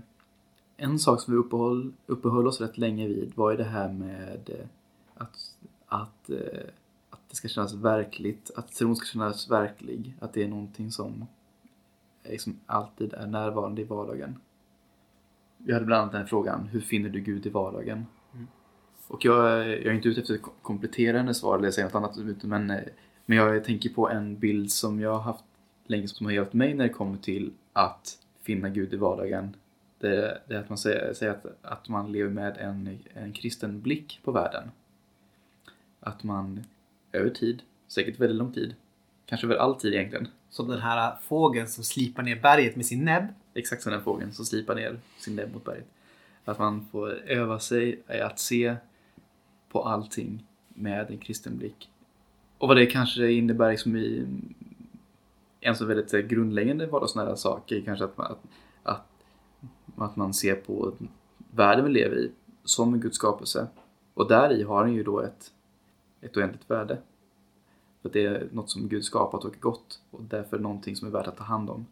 en 0.76 0.98
sak 0.98 1.20
som 1.20 1.34
vi 1.34 1.40
uppehöll, 1.40 1.92
uppehöll 2.06 2.46
oss 2.46 2.60
rätt 2.60 2.78
länge 2.78 3.08
vid 3.08 3.32
var 3.34 3.50
ju 3.50 3.56
det 3.56 3.64
här 3.64 3.88
med 3.88 4.50
eh, 4.50 4.66
att, 5.14 5.54
att, 5.86 6.30
eh, 6.30 6.68
att 7.10 7.20
det 7.28 7.36
ska 7.36 7.48
kännas 7.48 7.74
verkligt, 7.74 8.50
att 8.56 8.72
tron 8.72 8.96
ska 8.96 9.06
kännas 9.06 9.50
verklig, 9.50 10.14
att 10.20 10.32
det 10.32 10.44
är 10.44 10.48
någonting 10.48 10.90
som 10.90 11.26
liksom 12.24 12.60
alltid 12.66 13.14
är 13.14 13.26
närvarande 13.26 13.82
i 13.82 13.84
vardagen. 13.84 14.40
Vi 15.56 15.72
hade 15.72 15.86
bland 15.86 16.00
annat 16.00 16.12
den 16.12 16.20
här 16.20 16.28
frågan, 16.28 16.66
hur 16.66 16.80
finner 16.80 17.08
du 17.08 17.20
Gud 17.20 17.46
i 17.46 17.50
vardagen? 17.50 18.06
Och 19.10 19.24
jag, 19.24 19.68
jag 19.68 19.86
är 19.86 19.92
inte 19.92 20.08
ute 20.08 20.20
efter 20.20 20.34
att 20.34 20.42
kom- 20.42 20.52
komplettera 20.62 21.16
hennes 21.16 21.38
svar 21.38 21.58
eller 21.58 21.70
säga 21.70 21.86
något 21.86 21.94
annat, 21.94 22.42
men, 22.42 22.70
eh, 22.70 22.80
men 23.26 23.38
jag 23.38 23.64
tänker 23.64 23.88
på 23.88 24.10
en 24.10 24.38
bild 24.38 24.72
som 24.72 25.00
jag 25.00 25.12
har 25.12 25.20
haft 25.20 25.44
länge 25.86 26.08
som 26.08 26.26
har 26.26 26.32
hjälpt 26.32 26.52
mig 26.52 26.74
när 26.74 26.84
det 26.84 26.92
kommer 26.92 27.18
till 27.18 27.52
att 27.72 28.18
finna 28.42 28.68
Gud 28.68 28.94
i 28.94 28.96
vardagen. 28.96 29.56
Det, 29.98 30.40
det 30.46 30.54
är 30.54 30.58
att 30.58 30.68
man 30.68 30.78
säger, 30.78 31.14
säger 31.14 31.32
att, 31.32 31.46
att 31.62 31.88
man 31.88 32.12
lever 32.12 32.30
med 32.30 32.56
en, 32.56 32.98
en 33.14 33.32
kristen 33.32 33.80
blick 33.80 34.20
på 34.24 34.32
världen. 34.32 34.70
Att 36.00 36.22
man 36.22 36.64
över 37.12 37.30
tid, 37.30 37.62
säkert 37.88 38.20
väldigt 38.20 38.38
lång 38.38 38.52
tid, 38.52 38.74
kanske 39.26 39.46
över 39.46 39.56
all 39.56 39.74
tid 39.74 39.94
egentligen, 39.94 40.28
Som 40.50 40.68
den 40.68 40.80
här 40.80 41.16
fågeln 41.22 41.68
som 41.68 41.84
slipar 41.84 42.22
ner 42.22 42.40
berget 42.40 42.76
med 42.76 42.86
sin 42.86 43.04
näbb. 43.04 43.24
exakt 43.54 43.82
som 43.82 43.92
den 43.92 44.02
fågeln 44.02 44.32
som 44.32 44.44
slipar 44.44 44.74
ner 44.74 44.98
sin 45.18 45.36
näbb 45.36 45.52
mot 45.52 45.64
berget. 45.64 45.86
Att 46.44 46.58
man 46.58 46.86
får 46.92 47.10
öva 47.10 47.58
sig 47.58 48.02
att 48.08 48.38
se 48.38 48.76
på 49.72 49.82
allting 49.82 50.46
med 50.68 51.10
en 51.10 51.18
kristen 51.18 51.58
blick. 51.58 51.90
Och 52.58 52.68
vad 52.68 52.76
det 52.76 52.86
kanske 52.86 53.32
innebär 53.32 53.70
liksom 53.70 53.96
i 53.96 54.26
en 55.60 55.76
så 55.76 55.84
väldigt 55.84 56.14
eh, 56.14 56.20
grundläggande 56.20 56.86
vardagsnära 56.86 57.36
sak 57.36 57.72
är 57.72 57.80
kanske 57.80 58.04
att 58.04 58.18
man, 58.18 58.26
att, 58.26 58.40
att, 58.82 59.06
att 59.96 60.16
man 60.16 60.34
ser 60.34 60.54
på 60.54 60.92
världen 61.36 61.84
vi 61.84 61.90
lever 61.90 62.16
i 62.16 62.30
som 62.64 62.94
en 62.94 63.00
Guds 63.00 63.16
skapelse. 63.16 63.66
Och 64.14 64.28
där 64.28 64.52
i 64.52 64.62
har 64.62 64.84
den 64.84 64.94
ju 64.94 65.02
då 65.02 65.20
ett, 65.20 65.52
ett 66.20 66.36
oändligt 66.36 66.70
värde. 66.70 66.98
För 68.02 68.08
att 68.08 68.12
det 68.12 68.26
är 68.26 68.48
något 68.52 68.70
som 68.70 68.88
Gud 68.88 69.04
skapat 69.04 69.44
och 69.44 69.54
är 69.54 69.60
gott 69.60 70.00
och 70.10 70.22
därför 70.22 70.58
någonting 70.58 70.96
som 70.96 71.08
är 71.08 71.12
värt 71.12 71.26
att 71.26 71.36
ta 71.36 71.44
hand 71.44 71.70
om. 71.70 71.86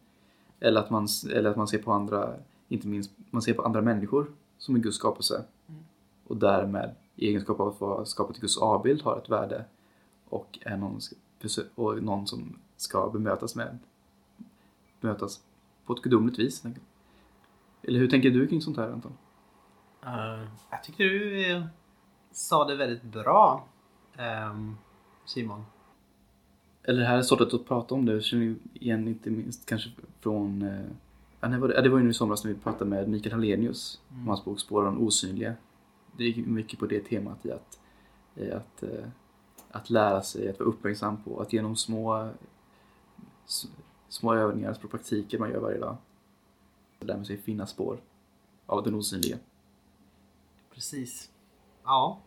Eller 0.60 0.80
att 0.80 0.90
man, 0.90 1.08
eller 1.32 1.50
att 1.50 1.56
man 1.56 1.68
ser 1.68 1.78
på 1.78 1.92
andra, 1.92 2.34
inte 2.68 2.86
minst, 2.86 3.10
man 3.30 3.42
ser 3.42 3.54
på 3.54 3.62
andra 3.62 3.82
människor 3.82 4.32
som 4.58 4.74
en 4.74 4.82
Guds 4.82 4.96
skapelse. 4.96 5.44
Och 6.26 6.36
därmed 6.36 6.94
i 7.18 7.28
egenskap 7.28 7.60
av 7.60 7.68
att 7.68 7.80
vara 7.80 8.04
skapat 8.04 8.36
i 8.36 8.40
Guds 8.40 8.58
avbild 8.58 9.02
har 9.02 9.16
ett 9.16 9.28
värde 9.28 9.64
och 10.28 10.58
är 10.62 10.76
någon, 10.76 11.00
och 11.74 12.02
någon 12.02 12.26
som 12.26 12.58
ska 12.76 13.10
bemötas 13.10 13.54
med 13.54 13.78
bemötas 15.00 15.40
på 15.86 15.92
ett 15.92 16.02
gudomligt 16.02 16.38
vis. 16.38 16.64
Eller 17.82 17.98
hur 17.98 18.08
tänker 18.08 18.30
du 18.30 18.46
kring 18.46 18.62
sånt 18.62 18.76
här 18.76 18.90
Anton? 18.90 19.12
Eh, 20.04 20.48
jag 20.70 20.82
tycker 20.82 21.04
du 21.04 21.52
eh, 21.52 21.64
sa 22.32 22.64
det 22.64 22.76
väldigt 22.76 23.02
bra 23.02 23.68
ehm, 24.16 24.76
Simon. 25.24 25.64
Eller 26.82 27.00
det 27.00 27.06
här 27.06 27.22
sättet 27.22 27.54
att 27.54 27.66
prata 27.66 27.94
om 27.94 28.06
det 28.06 28.12
jag 28.12 28.24
känner 28.24 28.56
igen 28.74 29.08
inte 29.08 29.30
minst 29.30 29.66
kanske 29.66 29.90
från 30.20 30.60
var 31.40 31.68
det? 31.68 31.88
Var 31.88 31.98
ju 31.98 32.04
nu 32.04 32.10
i 32.10 32.14
somras 32.14 32.44
när 32.44 32.52
vi 32.52 32.58
pratade 32.58 32.90
med 32.90 33.08
Mikael 33.08 33.32
Hallenius 33.32 34.00
om 34.08 34.28
hans 34.28 34.44
bok 34.44 34.60
Spår 34.60 34.86
av 34.86 34.92
den 34.92 35.02
osynliga. 35.02 35.54
Det 36.18 36.24
gick 36.24 36.46
mycket 36.46 36.78
på 36.78 36.86
det 36.86 37.00
temat 37.00 37.46
i 37.46 37.52
att, 37.52 37.78
i 38.34 38.50
att, 38.50 38.82
eh, 38.82 39.06
att 39.70 39.90
lära 39.90 40.22
sig 40.22 40.48
att 40.48 40.58
vara 40.58 40.68
uppmärksam 40.68 41.22
på 41.22 41.40
att 41.40 41.52
genom 41.52 41.76
små, 41.76 42.30
små 44.08 44.34
övningar, 44.34 44.74
små 44.74 44.88
praktiker 44.88 45.38
man 45.38 45.50
gör 45.50 45.60
varje 45.60 45.78
dag 45.78 45.96
lär 47.00 47.16
man 47.16 47.24
sig 47.24 47.36
finna 47.36 47.66
spår 47.66 47.98
av 48.66 48.84
den 48.84 48.94
osynliga. 48.94 49.36
Precis. 50.74 51.30
Ja. 51.84 52.20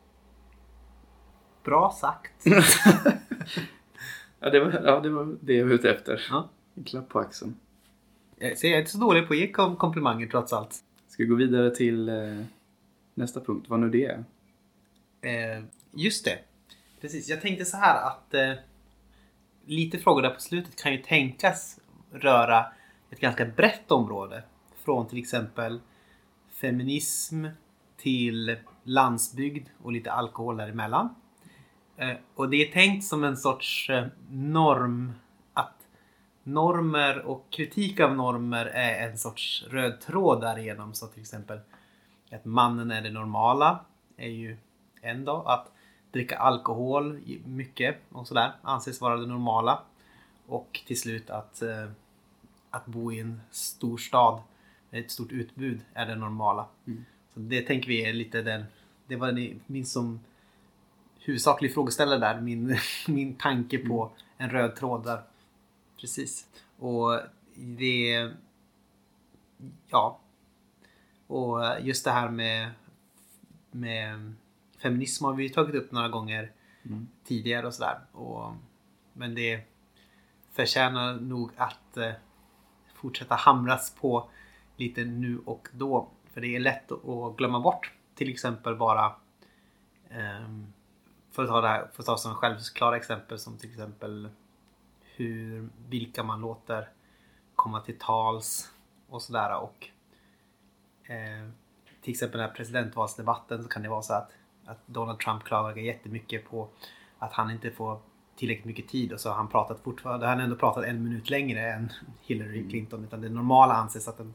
Bra 1.64 1.92
sagt. 2.00 2.46
Ja, 4.44 4.50
det 4.50 4.60
var, 4.60 4.72
ja, 4.86 5.00
det 5.00 5.10
var 5.10 5.36
det 5.42 5.54
jag 5.54 5.66
var 5.66 5.74
ute 5.74 5.92
efter. 5.92 6.28
Ja. 6.30 6.50
En 6.76 6.84
klapp 6.84 7.10
på 7.10 7.20
axeln. 7.20 7.56
Jag 8.38 8.66
är 8.66 8.80
inte 8.80 8.92
så 8.92 8.98
dålig 8.98 9.28
på 9.28 9.34
att 9.34 9.40
ge 9.40 9.52
kom- 9.52 9.76
komplimanger 9.76 10.28
trots 10.28 10.54
allt. 10.54 10.84
Ska 11.08 11.24
vi 11.24 11.30
gå 11.30 11.36
vidare 11.36 11.76
till 11.76 12.10
eh, 12.10 12.42
nästa 13.14 13.42
punkt, 13.42 13.66
vad 13.70 13.80
nu 13.80 13.90
det 13.90 14.06
är? 14.06 14.24
Eh, 15.22 15.64
just 15.92 16.26
det. 16.26 16.40
Precis, 17.02 17.30
jag 17.30 17.42
tänkte 17.42 17.66
så 17.66 17.78
här 17.78 18.08
att 18.08 18.34
eh, 18.34 18.54
lite 19.66 19.98
frågor 19.98 20.22
där 20.22 20.30
på 20.30 20.40
slutet 20.40 20.84
kan 20.84 20.92
ju 20.92 20.98
tänkas 20.98 21.80
röra 22.12 22.66
ett 23.10 23.20
ganska 23.20 23.46
brett 23.46 23.92
område. 23.92 24.44
Från 24.84 25.08
till 25.08 25.20
exempel 25.20 25.80
feminism 26.62 27.46
till 27.98 28.58
landsbygd 28.84 29.68
och 29.84 29.92
lite 29.92 30.12
alkohol 30.12 30.58
däremellan. 30.58 31.16
Eh, 31.98 32.16
och 32.36 32.50
det 32.50 32.68
är 32.68 32.72
tänkt 32.72 33.06
som 33.06 33.24
en 33.24 33.38
sorts 33.38 33.90
eh, 33.90 34.08
norm. 34.30 35.14
Att 35.54 35.88
normer 36.44 37.20
och 37.20 37.46
kritik 37.50 38.00
av 38.00 38.16
normer 38.16 38.66
är 38.66 39.10
en 39.10 39.18
sorts 39.18 39.66
röd 39.70 40.02
tråd 40.02 40.42
därigenom. 40.42 40.94
Så 40.94 41.08
till 41.08 41.22
exempel 41.22 41.60
att 42.32 42.46
mannen 42.46 42.92
är 42.92 43.02
det 43.02 43.10
normala 43.10 43.80
är 44.18 44.30
ju 44.30 44.58
en 45.02 45.26
då. 45.26 45.36
Att 45.42 45.72
dricka 46.12 46.38
alkohol 46.38 47.20
mycket 47.46 47.98
och 48.12 48.28
sådär 48.28 48.52
anses 48.62 49.02
vara 49.02 49.18
det 49.18 49.28
normala. 49.28 49.82
Och 50.48 50.82
till 50.88 51.00
slut 51.00 51.30
att, 51.30 51.62
eh, 51.62 51.90
att 52.70 52.86
bo 52.86 53.12
i 53.12 53.20
en 53.20 53.42
stor 53.52 53.98
stad 53.98 54.42
med 54.90 55.02
ett 55.02 55.12
stort 55.12 55.32
utbud 55.32 55.82
är 55.94 56.06
det 56.06 56.16
normala. 56.16 56.66
Mm. 56.88 57.06
Så 57.34 57.40
det 57.40 57.62
tänker 57.62 57.88
vi 57.88 58.06
är 58.06 58.14
lite 58.14 58.42
den, 58.42 58.64
det 59.08 59.16
var 59.16 59.32
ni- 59.32 59.60
min 59.68 59.86
som 59.86 60.20
huvudsaklig 61.20 61.74
frågeställare 61.74 62.20
där, 62.20 62.42
min, 62.42 62.78
min 63.08 63.36
tanke 63.36 63.78
på 63.78 64.12
en 64.38 64.50
röd 64.50 64.76
tråd 64.76 65.04
där. 65.04 65.22
Precis. 66.00 66.48
Och 66.80 67.20
det... 67.56 68.32
Ja. 69.90 70.20
Och 71.32 71.80
just 71.82 72.06
det 72.06 72.12
här 72.12 72.30
med, 72.30 72.72
med 73.72 74.34
feminism 74.78 75.26
har 75.26 75.34
vi 75.34 75.50
tagit 75.50 75.76
upp 75.76 75.92
några 75.92 76.10
gånger 76.10 76.52
Mm. 76.86 77.08
tidigare 77.24 77.68
och 77.68 77.74
sådär. 77.74 78.00
Men 79.14 79.36
det 79.36 79.62
förtjänar 80.52 81.14
nog 81.14 81.52
att 81.58 81.98
eh, 81.98 82.12
fortsätta 82.94 83.36
hamras 83.36 83.96
på 84.02 84.30
lite 84.78 85.04
nu 85.06 85.40
och 85.46 85.68
då. 85.72 86.08
För 86.34 86.42
det 86.42 86.56
är 86.56 86.60
lätt 86.60 86.92
att- 86.92 87.38
glömma 87.38 87.60
bort. 87.60 87.92
Till 88.16 88.30
exempel 88.30 88.76
bara 88.76 89.16
ehm, 90.10 90.74
för 91.32 91.44
att 91.44 91.50
ta 91.50 91.62
det 91.62 91.68
här, 91.68 91.88
för 91.94 92.02
att 92.04 92.06
ta 92.06 92.18
som 92.18 92.36
självklara 92.36 92.98
exempel 92.98 93.40
som 93.40 93.58
till 93.58 93.70
exempel 93.72 94.30
hur, 95.16 95.70
vilka 95.90 96.24
man 96.24 96.42
låter 96.42 96.90
komma 97.56 97.82
till 97.82 98.00
tals 98.00 98.72
och 99.10 99.22
sådär. 99.22 99.58
Och 99.62 99.90
eh, 101.12 101.50
till 102.02 102.12
exempel 102.12 102.40
den 102.40 102.50
här 102.50 102.56
presidentvalsdebatten 102.56 103.64
så 103.64 103.70
kan 103.70 103.82
det 103.82 103.90
vara 103.90 104.02
så 104.02 104.14
att, 104.14 104.32
att 104.66 104.88
Donald 104.88 105.20
Trump 105.20 105.44
klagar 105.44 105.78
jättemycket 105.78 106.50
på 106.50 106.70
att 107.20 107.34
han 107.34 107.52
inte 107.52 107.72
får 107.72 108.00
tillräckligt 108.36 108.66
mycket 108.66 108.88
tid 108.88 109.14
och 109.14 109.20
så 109.20 109.30
har 109.30 109.36
han 109.36 109.48
pratat 109.48 109.80
fortfarande, 109.80 110.28
han 110.28 110.38
har 110.38 110.44
ändå 110.44 110.56
pratat 110.56 110.86
en 110.86 111.04
minut 111.04 111.30
längre 111.30 111.74
än 111.74 111.92
Hillary 112.22 112.70
Clinton. 112.70 113.04
Utan 113.04 113.22
det 113.22 113.30
normala 113.30 113.74
anses 113.74 114.08
att 114.08 114.20
en, 114.20 114.34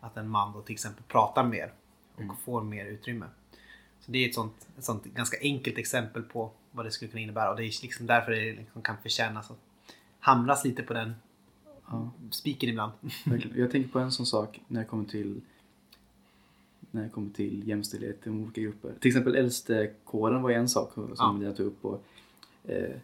att 0.00 0.16
en 0.16 0.28
man 0.28 0.52
då 0.52 0.62
till 0.62 0.72
exempel 0.72 1.04
pratar 1.08 1.44
mer 1.44 1.72
och 2.16 2.40
får 2.44 2.62
mer 2.62 2.86
utrymme. 2.86 3.26
Så 4.00 4.12
det 4.12 4.18
är 4.24 4.28
ett 4.28 4.34
sånt, 4.34 4.68
ett 4.78 4.84
sånt 4.84 5.04
ganska 5.04 5.36
enkelt 5.40 5.78
exempel 5.78 6.22
på 6.22 6.50
vad 6.70 6.86
det 6.86 6.90
skulle 6.90 7.10
kunna 7.10 7.20
innebära 7.20 7.50
och 7.50 7.56
det 7.56 7.62
är 7.62 7.82
liksom 7.82 8.06
därför 8.06 8.32
det 8.32 8.52
liksom 8.52 8.82
kan 8.82 8.96
förtjänas 9.02 9.50
att 9.50 9.58
hamras 10.20 10.64
lite 10.64 10.82
på 10.82 10.92
den 10.92 11.14
Ja. 11.90 12.10
spiken 12.30 12.68
ibland. 12.68 12.92
Jag 13.54 13.70
tänker 13.70 13.90
på 13.90 13.98
en 13.98 14.12
sån 14.12 14.26
sak 14.26 14.60
när 14.68 14.80
jag 14.80 14.88
kommer 14.88 15.04
till 15.04 15.40
när 16.92 17.02
jag 17.02 17.12
kommer 17.12 17.30
till 17.30 17.68
jämställdhet 17.68 18.26
i 18.26 18.30
olika 18.30 18.60
grupper. 18.60 18.92
Till 19.00 19.08
exempel 19.08 19.34
äldstekåren 19.34 20.42
var 20.42 20.50
en 20.50 20.68
sak 20.68 20.94
som 20.94 21.14
Ja. 21.18 21.36
Lina 21.40 21.52
tog 21.52 21.66
upp. 21.66 21.84
Och, 21.84 22.04
eh, 22.64 22.96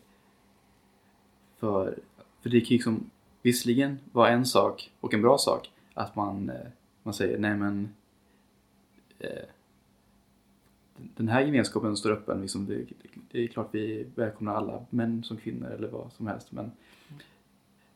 för, 1.59 1.98
för 2.40 2.51
det 2.51 2.56
ju 2.56 2.65
liksom 2.65 3.10
visserligen 3.43 3.98
vara 4.12 4.28
en 4.28 4.47
sak 4.47 4.90
och 5.01 5.15
en 5.15 5.23
bra 5.23 5.39
sak 5.39 5.70
att 5.94 6.16
man, 6.16 6.51
eh, 6.51 6.66
man 7.02 7.15
säger 7.15 7.39
nej 7.39 7.56
men 7.56 7.94
eh, 9.19 9.44
den 10.97 11.28
här 11.28 11.40
gemenskapen 11.40 11.97
står 11.97 12.10
öppen. 12.10 12.40
Liksom, 12.40 12.66
det, 12.66 12.85
det 13.31 13.44
är 13.44 13.48
klart 13.48 13.69
vi 13.73 14.06
välkomnar 14.15 14.55
alla 14.55 14.85
män 14.90 15.24
som 15.24 15.36
kvinnor 15.36 15.70
eller 15.70 15.89
vad 15.89 16.12
som 16.12 16.27
helst. 16.27 16.52
Men, 16.52 16.70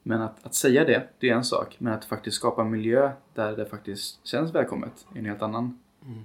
men 0.02 0.22
att, 0.22 0.46
att 0.46 0.54
säga 0.54 0.84
det, 0.84 1.08
det 1.18 1.30
är 1.30 1.34
en 1.34 1.44
sak. 1.44 1.76
Men 1.78 1.92
att 1.92 2.04
faktiskt 2.04 2.36
skapa 2.36 2.62
en 2.62 2.70
miljö 2.70 3.12
där 3.34 3.56
det 3.56 3.66
faktiskt 3.66 4.26
känns 4.26 4.54
välkommet 4.54 5.06
är 5.14 5.18
en 5.18 5.24
helt 5.24 5.42
annan. 5.42 5.78
Mm. 6.06 6.24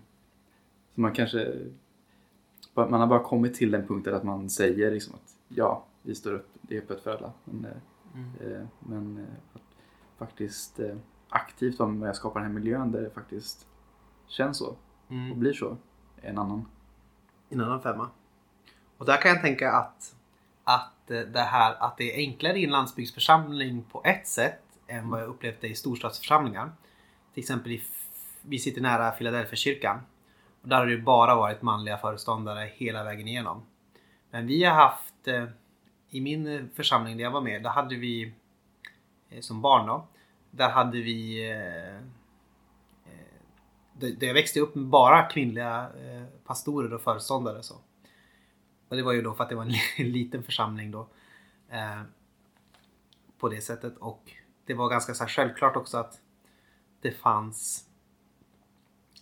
Så 0.95 1.01
man 1.01 1.13
kanske... 1.13 1.53
Man 2.73 2.93
har 2.93 3.07
bara 3.07 3.23
kommit 3.23 3.53
till 3.55 3.71
den 3.71 3.87
punkten 3.87 4.15
att 4.15 4.23
man 4.23 4.49
säger 4.49 4.91
liksom 4.91 5.15
att 5.15 5.35
ja, 5.47 5.83
vi 6.01 6.15
står 6.15 6.33
upp, 6.33 6.49
det 6.61 6.77
är 6.77 6.81
öppet 6.81 7.03
för 7.03 7.17
alla. 7.17 7.31
Men, 7.43 7.65
eh, 7.65 7.77
Mm. 8.13 8.31
eh, 8.61 8.67
men 8.79 9.17
eh, 9.17 9.23
att 9.53 9.61
faktiskt 10.17 10.79
eh, 10.79 10.95
aktivt 11.29 11.79
vara 11.79 11.89
med 11.89 12.09
och 12.09 12.15
skapa 12.15 12.39
den 12.39 12.47
här 12.47 12.53
miljön 12.53 12.91
där 12.91 13.01
det 13.01 13.09
faktiskt 13.09 13.67
känns 14.27 14.57
så 14.57 14.75
Mm. 15.09 15.31
och 15.31 15.37
blir 15.37 15.53
så 15.53 15.77
är 16.21 16.29
en 16.29 16.37
annan. 16.37 16.65
En 17.49 17.61
annan 17.61 17.81
femma. 17.81 18.09
Och 18.97 19.05
där 19.05 19.21
kan 19.21 19.31
jag 19.31 19.41
tänka 19.41 19.71
att, 19.71 20.15
att 20.63 21.11
eh, 21.11 21.19
det 21.19 21.39
här 21.39 21.75
att 21.79 21.97
det 21.97 22.13
är 22.13 22.17
enklare 22.17 22.59
i 22.59 22.63
en 22.63 22.71
landsbygdsförsamling 22.71 23.83
på 23.91 24.01
ett 24.05 24.27
sätt 24.27 24.61
än 24.87 25.09
vad 25.09 25.21
jag 25.21 25.27
upplevt 25.27 25.61
det 25.61 25.67
i 25.67 25.75
storstadsförsamlingar. 25.75 26.71
Till 27.33 27.41
exempel 27.41 27.71
i, 27.71 27.81
vi 28.47 28.59
sitter 28.59 28.81
nära 28.81 29.11
Philadelphia-kyrkan. 29.11 29.99
Och 30.61 30.67
där 30.67 30.77
har 30.77 30.85
det 30.85 30.91
ju 30.91 31.01
bara 31.01 31.35
varit 31.35 31.61
manliga 31.61 31.97
föreståndare 31.97 32.71
hela 32.73 33.03
vägen 33.03 33.27
igenom. 33.27 33.65
Men 34.31 34.47
vi 34.47 34.63
har 34.63 34.75
haft, 34.75 35.27
eh, 35.27 35.45
i 36.09 36.21
min 36.21 36.69
församling 36.75 37.17
där 37.17 37.23
jag 37.23 37.31
var 37.31 37.41
med, 37.41 37.63
där 37.63 37.69
hade 37.69 37.95
vi 37.95 38.33
eh, 39.29 39.41
som 39.41 39.61
barn 39.61 39.87
då, 39.87 40.07
där 40.51 40.69
hade 40.69 40.97
vi 40.97 41.51
eh, 41.51 42.01
där 43.99 44.27
jag 44.27 44.33
växte 44.33 44.59
upp 44.59 44.75
med 44.75 44.85
bara 44.85 45.23
kvinnliga 45.23 45.89
pastorer 46.45 46.93
och 46.93 47.01
föreståndare. 47.01 47.63
Så. 47.63 47.75
Och 48.89 48.95
det 48.95 49.03
var 49.03 49.13
ju 49.13 49.21
då 49.21 49.33
för 49.33 49.43
att 49.43 49.49
det 49.49 49.55
var 49.55 49.63
en 49.97 50.11
liten 50.11 50.43
församling 50.43 50.91
då. 50.91 51.07
Eh, 51.69 52.01
på 53.37 53.49
det 53.49 53.61
sättet. 53.61 53.97
Och 53.97 54.31
det 54.65 54.73
var 54.73 54.89
ganska 54.89 55.13
så 55.13 55.25
självklart 55.25 55.75
också 55.75 55.97
att 55.97 56.19
det 57.01 57.11
fanns 57.11 57.86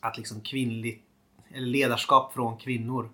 att 0.08 0.18
liksom 0.18 0.42
kvinnligt 0.42 1.06
eller 1.50 1.68
ledarskap 1.68 2.34
från 2.34 2.58
kvinnor 2.58 3.10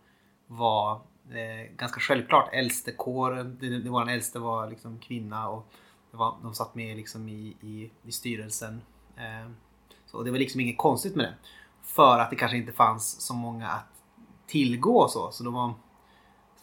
var 0.47 1.01
eh, 1.29 1.75
ganska 1.75 1.99
självklart. 1.99 2.49
Äldstekåren, 2.53 3.57
det, 3.59 3.79
det 3.79 3.89
var 3.89 4.05
den 4.05 4.13
äldste 4.13 4.39
var 4.39 4.69
liksom 4.69 4.99
kvinna 4.99 5.49
och 5.49 5.67
det 6.11 6.17
var, 6.17 6.35
de 6.43 6.53
satt 6.53 6.75
med 6.75 6.97
liksom 6.97 7.29
i, 7.29 7.55
i, 7.61 7.91
i 8.03 8.11
styrelsen. 8.11 8.81
Eh, 9.17 9.51
så 10.05 10.23
det 10.23 10.31
var 10.31 10.37
liksom 10.37 10.61
inget 10.61 10.77
konstigt 10.77 11.15
med 11.15 11.25
det. 11.25 11.35
För 11.83 12.19
att 12.19 12.29
det 12.29 12.35
kanske 12.35 12.57
inte 12.57 12.71
fanns 12.71 13.21
så 13.21 13.33
många 13.33 13.67
att 13.67 14.03
tillgå 14.47 14.97
och 14.97 15.11
så. 15.11 15.31
så 15.31 15.43
då 15.43 15.51
var, 15.51 15.73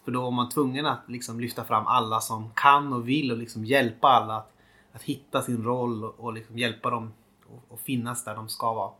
för 0.04 0.12
då 0.12 0.22
var 0.22 0.30
man 0.30 0.48
tvungen 0.48 0.86
att 0.86 1.08
liksom 1.08 1.40
lyfta 1.40 1.64
fram 1.64 1.86
alla 1.86 2.20
som 2.20 2.50
kan 2.54 2.92
och 2.92 3.08
vill 3.08 3.32
och 3.32 3.38
liksom 3.38 3.64
hjälpa 3.64 4.08
alla 4.08 4.36
att, 4.36 4.52
att 4.92 5.02
hitta 5.02 5.42
sin 5.42 5.64
roll 5.64 6.04
och, 6.04 6.20
och 6.20 6.32
liksom 6.32 6.58
hjälpa 6.58 6.90
dem 6.90 7.12
och, 7.46 7.64
och 7.68 7.80
finnas 7.80 8.24
där 8.24 8.34
de 8.34 8.48
ska 8.48 8.72
vara. 8.72 8.90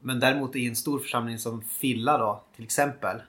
Men 0.00 0.20
däremot 0.20 0.56
i 0.56 0.66
en 0.66 0.76
stor 0.76 0.98
församling 0.98 1.38
som 1.38 1.62
Filla 1.62 2.18
då 2.18 2.42
till 2.56 2.64
exempel 2.64 3.22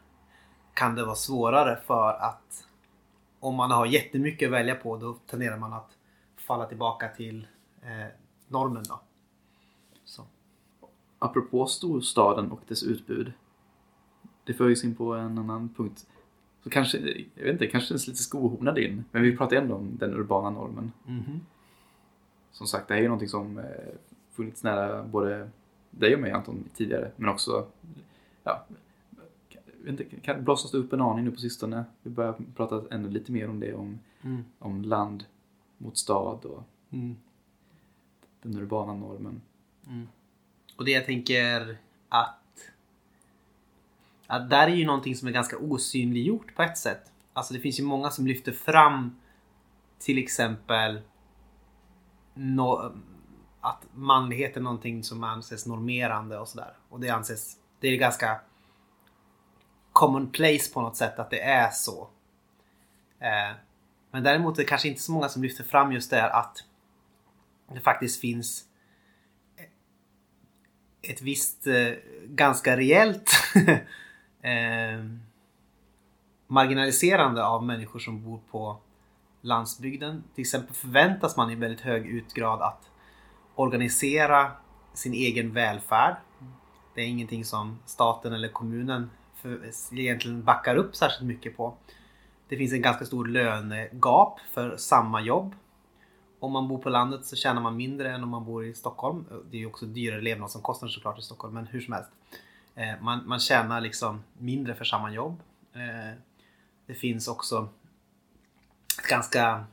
kan 0.73 0.95
det 0.95 1.05
vara 1.05 1.15
svårare 1.15 1.79
för 1.87 2.13
att 2.13 2.67
om 3.39 3.55
man 3.55 3.71
har 3.71 3.85
jättemycket 3.85 4.47
att 4.47 4.53
välja 4.53 4.75
på 4.75 4.97
då 4.97 5.13
tenderar 5.13 5.57
man 5.57 5.73
att 5.73 5.97
falla 6.35 6.65
tillbaka 6.65 7.09
till 7.09 7.47
eh, 7.81 8.07
normen 8.47 8.83
då. 8.89 8.99
Så. 10.05 10.23
Apropå 11.19 11.65
storstaden 11.65 12.51
och 12.51 12.61
dess 12.67 12.83
utbud. 12.83 13.33
Det 14.43 14.53
för 14.53 14.71
oss 14.71 14.83
in 14.83 14.95
på 14.95 15.13
en 15.13 15.37
annan 15.37 15.69
punkt. 15.77 16.07
Så 16.63 16.69
kanske, 16.69 16.97
jag 17.35 17.43
vet 17.43 17.53
inte, 17.53 17.67
kanske 17.67 17.87
känns 17.87 18.07
lite 18.07 18.23
skohornad 18.23 18.77
in. 18.77 19.05
Men 19.11 19.21
vi 19.21 19.37
pratar 19.37 19.55
ändå 19.55 19.75
om 19.75 19.97
den 19.97 20.13
urbana 20.13 20.49
normen. 20.49 20.91
Mhm. 21.05 21.39
Som 22.51 22.67
sagt, 22.67 22.87
det 22.87 22.93
här 22.93 22.99
är 22.99 23.03
ju 23.03 23.07
någonting 23.07 23.29
som 23.29 23.57
eh, 23.57 23.63
funnits 24.31 24.63
nära 24.63 25.03
både 25.03 25.49
dig 25.91 26.15
och 26.15 26.21
mig 26.21 26.31
Anton 26.31 26.63
tidigare. 26.75 27.11
Men 27.15 27.29
också, 27.29 27.67
ja, 28.43 28.65
inte, 29.87 30.03
kan 30.03 30.43
blossas 30.43 30.71
det 30.71 30.77
upp 30.77 30.93
en 30.93 31.01
aning 31.01 31.25
nu 31.25 31.31
på 31.31 31.37
sistone. 31.39 31.85
Vi 32.01 32.09
börjar 32.09 32.35
prata 32.55 32.83
ännu 32.91 33.09
lite 33.09 33.31
mer 33.31 33.49
om 33.49 33.59
det. 33.59 33.73
Om, 33.73 33.99
Mm. 34.21 34.43
om 34.59 34.81
land 34.81 35.25
mot 35.77 35.97
stad 35.97 36.45
och 36.45 36.63
Mm. 36.91 37.15
den 38.41 38.57
urbana 38.57 38.93
normen. 38.93 39.41
Och 40.75 40.85
det 40.85 40.91
jag 40.91 41.05
tänker 41.05 41.77
att 42.09 42.35
att 44.27 44.49
där 44.49 44.67
är 44.67 44.75
ju 44.75 44.85
någonting 44.85 45.15
som 45.15 45.27
är 45.27 45.31
ganska 45.31 45.57
osynliggjort 45.57 46.55
på 46.55 46.61
ett 46.63 46.77
sätt. 46.77 47.11
Alltså 47.33 47.53
det 47.53 47.59
finns 47.59 47.79
ju 47.79 47.83
många 47.83 48.09
som 48.09 48.27
lyfter 48.27 48.51
fram 48.51 49.15
till 49.99 50.17
exempel 50.17 51.01
no, 52.33 52.91
att 53.69 53.85
manlighet 53.93 54.57
är 54.57 54.61
någonting 54.61 55.03
som 55.03 55.23
anses 55.23 55.65
normerande 55.65 56.37
och 56.37 56.47
sådär. 56.47 56.73
Och 56.89 56.99
det 56.99 57.09
anses, 57.09 57.57
det 57.79 57.87
är 57.87 57.97
ganska 57.97 58.41
common 59.93 60.31
place 60.31 60.73
på 60.73 60.81
något 60.81 60.97
sätt 60.97 61.19
att 61.19 61.29
det 61.29 61.41
är 61.41 61.71
så. 61.71 62.09
Eh, 63.19 63.55
men 64.11 64.23
däremot 64.23 64.57
är 64.57 64.61
det 64.61 64.69
kanske 64.69 64.87
inte 64.87 65.01
så 65.01 65.11
många 65.11 65.29
som 65.29 65.43
lyfter 65.43 65.63
fram 65.63 65.91
just 65.91 66.09
det 66.09 66.17
här 66.17 66.29
att 66.29 66.63
det 67.73 67.79
faktiskt 67.79 68.21
finns 68.21 68.65
ett 71.01 71.21
visst 71.21 71.67
eh, 71.67 71.91
ganska 72.25 72.77
rejält 72.77 73.31
eh, 74.41 75.05
marginaliserande 76.47 77.45
av 77.45 77.63
människor 77.63 77.99
som 77.99 78.23
bor 78.23 78.39
på 78.51 78.79
landsbygden. 79.41 80.23
Till 80.35 80.41
exempel 80.41 80.75
förväntas 80.75 81.37
man 81.37 81.51
i 81.51 81.55
väldigt 81.55 81.81
hög 81.81 82.07
utgrad 82.07 82.61
att 82.61 82.88
organisera 83.59 84.51
sin 84.93 85.13
egen 85.13 85.53
välfärd. 85.53 86.15
Det 86.95 87.01
är 87.01 87.05
ingenting 87.05 87.45
som 87.45 87.79
staten 87.85 88.33
eller 88.33 88.47
kommunen 88.47 89.09
för, 89.35 89.71
egentligen 89.99 90.43
backar 90.43 90.75
upp 90.75 90.95
särskilt 90.95 91.27
mycket 91.27 91.57
på. 91.57 91.77
Det 92.47 92.57
finns 92.57 92.73
en 92.73 92.81
ganska 92.81 93.05
stor 93.05 93.25
lönegap 93.25 94.39
för 94.53 94.77
samma 94.77 95.21
jobb. 95.21 95.55
Om 96.39 96.51
man 96.51 96.67
bor 96.67 96.77
på 96.77 96.89
landet 96.89 97.25
så 97.25 97.35
tjänar 97.35 97.61
man 97.61 97.75
mindre 97.75 98.13
än 98.13 98.23
om 98.23 98.29
man 98.29 98.45
bor 98.45 98.65
i 98.65 98.73
Stockholm. 98.73 99.25
Det 99.51 99.57
är 99.57 99.59
ju 99.59 99.67
också 99.67 99.85
dyrare 99.85 100.21
levnadsomkostnader 100.21 100.91
såklart 100.91 101.19
i 101.19 101.21
Stockholm, 101.21 101.53
men 101.53 101.67
hur 101.67 101.81
som 101.81 101.93
helst. 101.93 102.09
Eh, 102.75 103.01
man, 103.01 103.27
man 103.27 103.39
tjänar 103.39 103.81
liksom 103.81 104.23
mindre 104.37 104.75
för 104.75 104.85
samma 104.85 105.11
jobb. 105.11 105.41
Eh, 105.73 106.17
det 106.85 106.93
finns 106.93 107.27
också 107.27 107.69
ett 109.01 109.09
ganska 109.09 109.65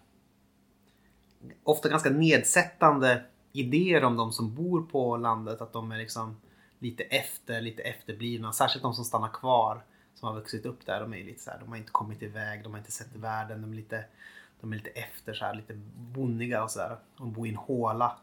ofta 1.65 1.89
ganska 1.89 2.11
nedsättande 2.11 3.25
idéer 3.61 4.05
om 4.05 4.17
de 4.17 4.33
som 4.33 4.55
bor 4.55 4.83
på 4.83 5.17
landet. 5.17 5.61
Att 5.61 5.73
de 5.73 5.93
är 5.93 5.99
liksom 5.99 6.37
lite 6.79 7.03
efter, 7.03 7.61
lite 7.61 7.83
efterblivna. 7.83 8.53
Särskilt 8.53 8.83
de 8.83 8.95
som 8.95 9.05
stannar 9.05 9.29
kvar 9.29 9.83
som 10.15 10.29
har 10.29 10.35
vuxit 10.35 10.67
upp 10.67 10.87
där. 10.87 11.01
De 11.01 11.15
är 11.15 11.25
lite 11.25 11.43
så 11.43 11.51
här, 11.51 11.59
de 11.59 11.69
har 11.69 11.77
inte 11.77 11.91
kommit 11.91 12.23
iväg, 12.23 12.63
de 12.63 12.73
har 12.73 12.79
inte 12.79 12.93
sett 12.93 13.17
världen. 13.17 13.63
De 13.63 13.73
är 13.73 13.77
lite, 13.77 14.05
de 14.61 14.73
är 14.73 14.77
lite 14.77 14.91
efter, 14.91 15.35
så 15.35 15.45
här, 15.45 15.55
lite 15.55 15.75
bonniga 15.97 16.65
och 16.65 16.71
sådär. 16.71 16.97
De 17.19 17.33
bor 17.33 17.47
i 17.47 17.51
en 17.51 17.57
håla. 17.57 18.17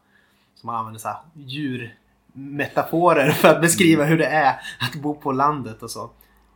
Så 0.55 0.67
man 0.67 0.75
använder 0.75 0.99
så 0.99 1.07
här 1.07 1.17
djurmetaforer 1.33 3.31
för 3.31 3.47
att 3.47 3.61
beskriva 3.61 4.05
hur 4.05 4.17
det 4.17 4.25
är 4.25 4.61
att 4.79 4.95
bo 4.95 5.15
på 5.15 5.31
landet 5.31 5.83
och 5.83 5.91
så. 5.91 6.03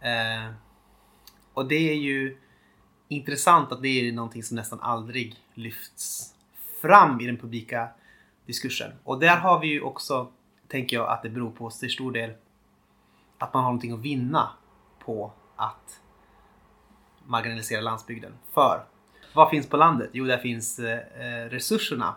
Eh, 0.02 0.52
och 1.54 1.68
det 1.68 1.92
är 1.92 1.96
ju 1.96 2.38
intressant 3.08 3.72
att 3.72 3.82
det 3.82 3.88
är 3.88 4.12
någonting 4.12 4.44
som 4.44 4.56
nästan 4.56 4.80
aldrig 4.80 5.36
lyfts 5.54 6.34
fram 6.82 7.22
i 7.22 7.26
den 7.26 7.38
publika 7.38 7.90
diskursen. 8.48 8.92
Och 9.04 9.20
där 9.20 9.38
har 9.38 9.60
vi 9.60 9.68
ju 9.68 9.82
också, 9.82 10.28
tänker 10.68 10.98
jag, 10.98 11.10
att 11.10 11.24
det 11.24 11.30
beror 11.30 11.52
på 11.52 11.70
till 11.70 11.90
stor 11.90 12.12
del 12.12 12.34
att 13.38 13.54
man 13.54 13.64
har 13.64 13.72
någonting 13.72 13.92
att 13.92 14.00
vinna 14.00 14.50
på 15.00 15.32
att 15.56 16.02
marginalisera 17.26 17.82
landsbygden. 17.82 18.34
För 18.54 18.84
vad 19.34 19.50
finns 19.50 19.70
på 19.70 19.78
landet? 19.78 20.10
Jo, 20.14 20.26
där 20.26 20.38
finns 20.38 20.80
eh, 20.80 21.00
eh 21.00 21.50
resurserna. 21.50 22.16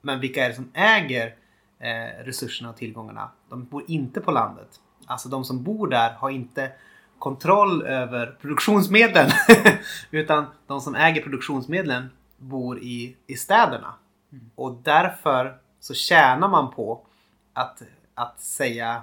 Men 0.00 0.20
vilka 0.20 0.44
är 0.44 0.48
det 0.48 0.54
som 0.54 0.70
äger 0.74 1.34
eh, 1.78 2.24
resurserna 2.24 2.70
och 2.70 2.76
tillgångarna? 2.76 3.30
De 3.48 3.64
bor 3.64 3.84
inte 3.86 4.20
på 4.20 4.30
landet. 4.30 4.80
Alltså 5.06 5.28
de 5.28 5.44
som 5.44 5.62
bor 5.62 5.88
där 5.88 6.12
har 6.12 6.30
inte 6.30 6.72
kontroll 7.18 7.82
över 7.82 8.36
produktionsmedlen. 8.40 9.30
Utan 10.10 10.46
de 10.66 10.80
som 10.80 10.94
äger 10.94 11.22
produktionsmedlen 11.22 12.10
bor 12.36 12.78
i, 12.78 13.16
i 13.26 13.36
städerna. 13.36 13.94
Mm. 14.32 14.50
Och 14.54 14.72
därför 14.82 15.58
så 15.80 15.94
tjänar 15.94 16.48
man 16.48 16.70
på 16.70 17.00
att, 17.52 17.82
att 18.14 18.40
säga 18.40 19.02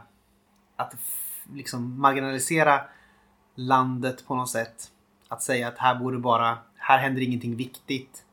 att 0.75 0.95
liksom 1.53 2.01
marginalisera 2.01 2.81
landet 3.55 4.27
på 4.27 4.35
något 4.35 4.49
sätt. 4.49 4.91
Att 5.27 5.43
säga 5.43 5.67
att 5.67 5.77
här 5.77 5.95
borde 5.95 6.17
bara, 6.17 6.57
här 6.75 6.97
händer 6.97 7.21
ingenting 7.21 7.55
viktigt. 7.55 8.25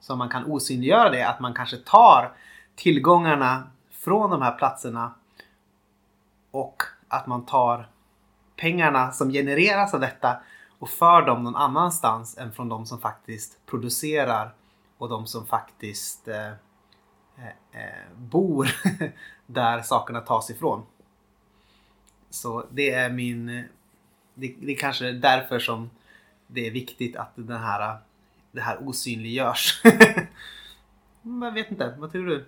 Så 0.00 0.16
man 0.16 0.28
kan 0.28 0.44
osynliggöra 0.44 1.10
det, 1.10 1.28
att 1.28 1.40
man 1.40 1.54
kanske 1.54 1.76
tar 1.76 2.32
tillgångarna 2.74 3.70
från 3.90 4.30
de 4.30 4.42
här 4.42 4.52
platserna 4.52 5.14
och 6.50 6.82
att 7.08 7.26
man 7.26 7.46
tar 7.46 7.88
pengarna 8.56 9.12
som 9.12 9.30
genereras 9.30 9.94
av 9.94 10.00
detta 10.00 10.36
och 10.78 10.88
för 10.88 11.22
dem 11.22 11.44
någon 11.44 11.56
annanstans 11.56 12.38
än 12.38 12.52
från 12.52 12.68
de 12.68 12.86
som 12.86 13.00
faktiskt 13.00 13.66
producerar 13.66 14.54
och 14.98 15.08
de 15.08 15.26
som 15.26 15.46
faktiskt 15.46 16.28
eh, 16.28 16.50
eh, 17.36 17.46
eh, 17.72 18.16
bor 18.16 18.68
där 19.46 19.82
sakerna 19.82 20.20
tas 20.20 20.50
ifrån. 20.50 20.82
Så 22.30 22.66
det 22.70 22.90
är 22.90 23.10
min... 23.10 23.46
Det, 24.34 24.56
det 24.60 24.72
är 24.72 24.76
kanske 24.76 25.12
därför 25.12 25.58
som 25.58 25.90
det 26.46 26.66
är 26.66 26.70
viktigt 26.70 27.16
att 27.16 27.32
den 27.34 27.60
här, 27.60 27.98
det 28.52 28.60
här 28.60 28.88
osynliggörs. 28.88 29.82
Jag 31.22 31.52
vet 31.52 31.70
inte, 31.70 31.94
vad 31.98 32.12
tror 32.12 32.26
du? 32.26 32.44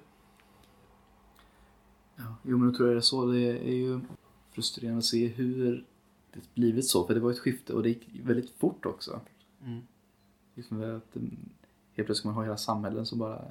Ja, 2.17 2.37
jo, 2.43 2.59
men 2.59 2.69
då 2.69 2.75
tror 2.75 2.89
jag 2.89 2.97
det 2.97 3.01
är 3.01 3.03
så. 3.03 3.27
Det 3.27 3.69
är 3.69 3.75
ju 3.75 4.01
frustrerande 4.53 4.99
att 4.99 5.05
se 5.05 5.27
hur 5.27 5.85
det 6.33 6.41
blivit 6.55 6.87
så. 6.87 7.07
För 7.07 7.15
det 7.15 7.21
var 7.21 7.31
ett 7.31 7.39
skifte 7.39 7.73
och 7.73 7.83
det 7.83 7.89
gick 7.89 8.09
väldigt 8.23 8.51
fort 8.59 8.87
också. 8.87 9.21
Mm. 9.65 9.83
Liksom 10.55 10.97
att 10.97 11.17
helt 11.99 12.07
plötsligt 12.07 12.25
man 12.25 12.35
har 12.35 12.43
hela 12.43 12.57
samhällen 12.57 13.07
som 13.07 13.19
bara 13.19 13.45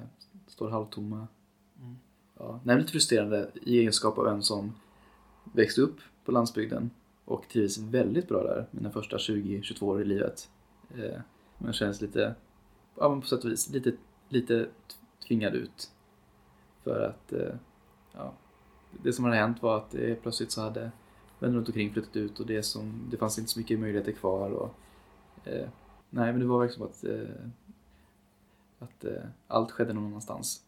står 0.46 0.70
halvtomma. 0.70 1.26
Mm. 1.80 1.96
Ja, 2.38 2.60
det 2.64 2.72
är 2.72 2.78
lite 2.78 2.92
frustrerande 2.92 3.50
i 3.54 3.78
egenskap 3.78 4.18
av 4.18 4.26
en 4.26 4.42
som 4.42 4.72
växte 5.52 5.80
upp 5.80 5.96
på 6.24 6.32
landsbygden 6.32 6.90
och 7.24 7.48
trivs 7.48 7.78
väldigt 7.78 8.28
bra 8.28 8.42
där 8.42 8.66
mina 8.70 8.90
första 8.90 9.16
20-22 9.16 9.82
år 9.82 10.02
i 10.02 10.04
livet. 10.04 10.50
Eh, 10.96 11.20
men 11.58 11.72
känns 11.72 12.00
lite, 12.00 12.34
ja 12.94 13.08
men 13.08 13.20
på 13.20 13.26
sätt 13.26 13.44
och 13.44 13.50
vis, 13.50 13.70
lite, 13.70 13.92
lite 14.28 14.68
tvingad 15.28 15.54
ut. 15.54 15.90
För 16.84 17.00
att, 17.00 17.32
eh, 17.32 17.54
ja, 18.12 18.32
det 19.02 19.12
som 19.12 19.24
hade 19.24 19.36
hänt 19.36 19.62
var 19.62 19.76
att 19.76 19.94
eh, 19.94 20.14
plötsligt 20.14 20.50
så 20.50 20.60
hade 20.60 20.90
vänner 21.38 21.56
runt 21.56 21.68
omkring 21.68 21.92
flyttat 21.92 22.16
ut 22.16 22.40
och 22.40 22.46
det, 22.46 22.62
som, 22.62 23.08
det 23.10 23.16
fanns 23.16 23.38
inte 23.38 23.50
så 23.50 23.58
mycket 23.58 23.78
möjligheter 23.78 24.12
kvar. 24.12 24.50
Och, 24.50 24.74
eh, 25.44 25.68
nej, 26.10 26.32
men 26.32 26.40
det 26.40 26.46
var 26.46 26.58
verkligen 26.58 26.92
som 26.92 27.10
att, 27.10 27.14
eh, 27.14 27.34
att 28.78 29.04
eh, 29.04 29.12
allt 29.48 29.70
skedde 29.70 29.92
någon 29.92 30.06
annanstans. 30.06 30.62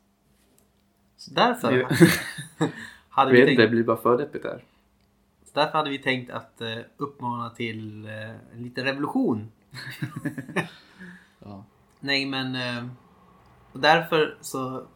Så 1.17 1.35
därför 1.35 1.71
hade 3.09 3.33
vi 3.33 3.39
vet 3.39 3.47
tänkt, 3.47 3.59
det 3.59 3.69
blir 3.69 3.85
bara 3.85 3.97
för 3.97 4.19
deppigt 4.19 4.43
där. 4.43 4.65
så 5.45 5.51
därför 5.53 5.79
hade 5.79 5.91
vi 5.91 5.99
tänkt 5.99 6.31
att 6.31 6.61
eh, 6.61 6.79
uppmana 6.97 7.51
till 7.51 8.07
eh, 8.07 8.59
lite 8.59 8.85
revolution. 8.85 9.53
Ja. 11.45 11.65
Nej 12.01 12.27
men 12.27 12.55
eh, 12.55 12.87
och 13.73 13.81
därför 13.81 14.37
så, 14.41 14.87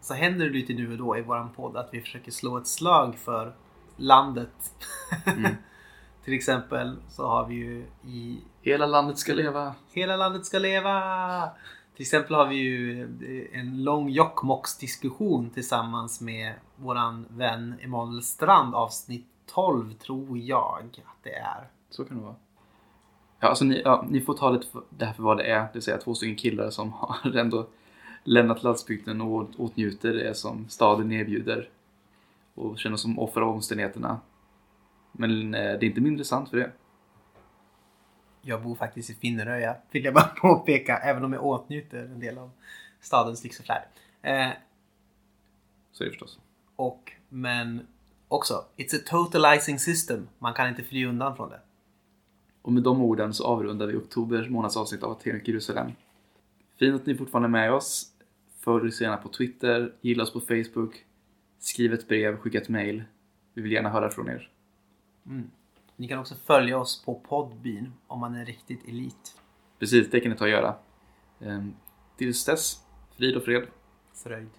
så 0.00 0.14
händer 0.14 0.46
det 0.46 0.52
lite 0.52 0.72
nu 0.72 0.92
och 0.92 0.98
då 0.98 1.18
i 1.18 1.22
våran 1.22 1.52
podd 1.52 1.76
att 1.76 1.88
vi 1.92 2.00
försöker 2.00 2.30
slå 2.30 2.58
ett 2.58 2.66
slag 2.66 3.18
för 3.18 3.52
landet. 3.96 4.74
Mm. 5.26 5.52
Till 6.24 6.34
exempel 6.34 6.96
så 7.08 7.26
har 7.26 7.46
vi 7.46 7.54
ju 7.54 7.86
i 8.06 8.40
Hela 8.60 8.86
landet 8.86 9.18
ska 9.18 9.34
leva! 9.34 9.74
Hela 9.92 10.16
landet 10.16 10.46
ska 10.46 10.58
leva! 10.58 11.50
Till 11.96 12.02
exempel 12.02 12.34
har 12.34 12.46
vi 12.46 12.56
ju 12.56 13.02
eh, 13.02 13.60
en 13.60 13.84
lång 13.84 14.08
Jokkmokks-diskussion 14.08 15.50
tillsammans 15.50 16.20
med 16.20 16.54
våran 16.76 17.26
vän 17.30 17.74
Emanuel 17.80 18.22
Strand 18.22 18.74
avsnitt 18.74 19.26
12 19.46 19.92
tror 19.92 20.38
jag 20.38 21.02
att 21.04 21.22
det 21.22 21.34
är. 21.34 21.68
Så 21.90 22.04
kan 22.04 22.16
det 22.16 22.22
vara. 22.22 22.34
Ja, 23.40 23.48
alltså 23.48 23.64
ni, 23.64 23.82
ja, 23.84 24.04
ni 24.08 24.20
får 24.20 24.34
ta 24.34 24.50
lite 24.50 24.66
för, 24.66 24.82
det 24.90 25.04
här 25.04 25.12
för 25.12 25.22
vad 25.22 25.36
det 25.36 25.44
är. 25.44 25.60
Det 25.60 25.70
vill 25.72 25.82
säga 25.82 25.98
två 25.98 26.14
stycken 26.14 26.36
killar 26.36 26.70
som 26.70 26.92
har 26.96 27.36
ändå 27.36 27.66
lämnat 28.24 28.62
landsbygden 28.62 29.20
och 29.20 29.48
åtnjuter 29.58 30.12
det 30.12 30.34
som 30.34 30.68
staden 30.68 31.12
erbjuder. 31.12 31.68
Och 32.54 32.78
känner 32.78 32.96
som 32.96 33.18
offer 33.18 33.40
av 33.40 33.48
omständigheterna. 33.48 34.20
Men 35.12 35.54
eh, 35.54 35.60
det 35.60 35.84
är 35.84 35.84
inte 35.84 36.00
mindre 36.00 36.24
sant 36.24 36.50
för 36.50 36.56
det. 36.56 36.70
Jag 38.42 38.62
bor 38.62 38.74
faktiskt 38.74 39.10
i 39.10 39.14
Finneröja, 39.14 39.76
vill 39.90 40.04
jag 40.04 40.14
bara 40.14 40.24
påpeka, 40.40 40.98
även 40.98 41.24
om 41.24 41.32
jag 41.32 41.44
åtnjuter 41.46 41.98
en 41.98 42.20
del 42.20 42.38
av 42.38 42.50
stadens 43.00 43.44
lyx 43.44 43.58
och 43.58 43.64
flärd. 43.64 43.82
Eh, 44.22 44.50
Så 45.92 46.04
är 46.04 46.06
det 46.06 46.10
förstås. 46.10 46.38
och, 46.76 47.12
men 47.28 47.86
också, 48.28 48.64
it's 48.76 48.96
a 48.96 49.02
totalizing 49.06 49.78
system. 49.78 50.28
Man 50.38 50.54
kan 50.54 50.68
inte 50.68 50.82
fly 50.82 51.06
undan 51.06 51.36
från 51.36 51.50
det. 51.50 51.60
Och 52.62 52.72
med 52.72 52.82
de 52.82 53.00
orden 53.02 53.34
så 53.34 53.46
avrundar 53.46 53.86
vi 53.86 53.96
oktober 53.96 54.48
månads 54.48 54.76
avsnitt 54.76 55.02
av 55.02 55.10
Aten 55.10 55.40
Jerusalem. 55.44 55.92
Fint 56.78 57.00
att 57.00 57.06
ni 57.06 57.14
fortfarande 57.14 57.46
är 57.46 57.50
med 57.50 57.72
oss. 57.72 58.08
Följ 58.60 58.88
oss 58.88 59.00
gärna 59.00 59.16
på 59.16 59.28
Twitter, 59.28 59.92
gilla 60.00 60.22
oss 60.22 60.32
på 60.32 60.40
Facebook, 60.40 61.04
skriv 61.58 61.92
ett 61.92 62.08
brev, 62.08 62.36
skicka 62.36 62.58
ett 62.60 62.68
mail. 62.68 63.04
Vi 63.54 63.62
vill 63.62 63.72
gärna 63.72 63.88
höra 63.88 64.10
från 64.10 64.28
er. 64.28 64.50
Ni 65.96 66.08
kan 66.08 66.18
också 66.18 66.34
följa 66.34 66.78
oss 66.78 67.04
på 67.04 67.14
Podbean 67.14 67.92
om 68.06 68.20
man 68.20 68.34
är 68.34 68.44
riktigt 68.44 68.88
elit. 68.88 69.40
Precis, 69.78 70.10
det 70.10 70.20
kan 70.20 70.30
ni 70.32 70.38
ta 70.38 70.44
och 70.44 70.50
göra. 70.50 70.74
Ehm, 71.40 71.74
Tills 72.16 72.44
dess, 72.44 72.82
frid 73.16 73.36
och 73.36 73.44
fred. 73.44 73.66
Fröjd. 74.14 74.50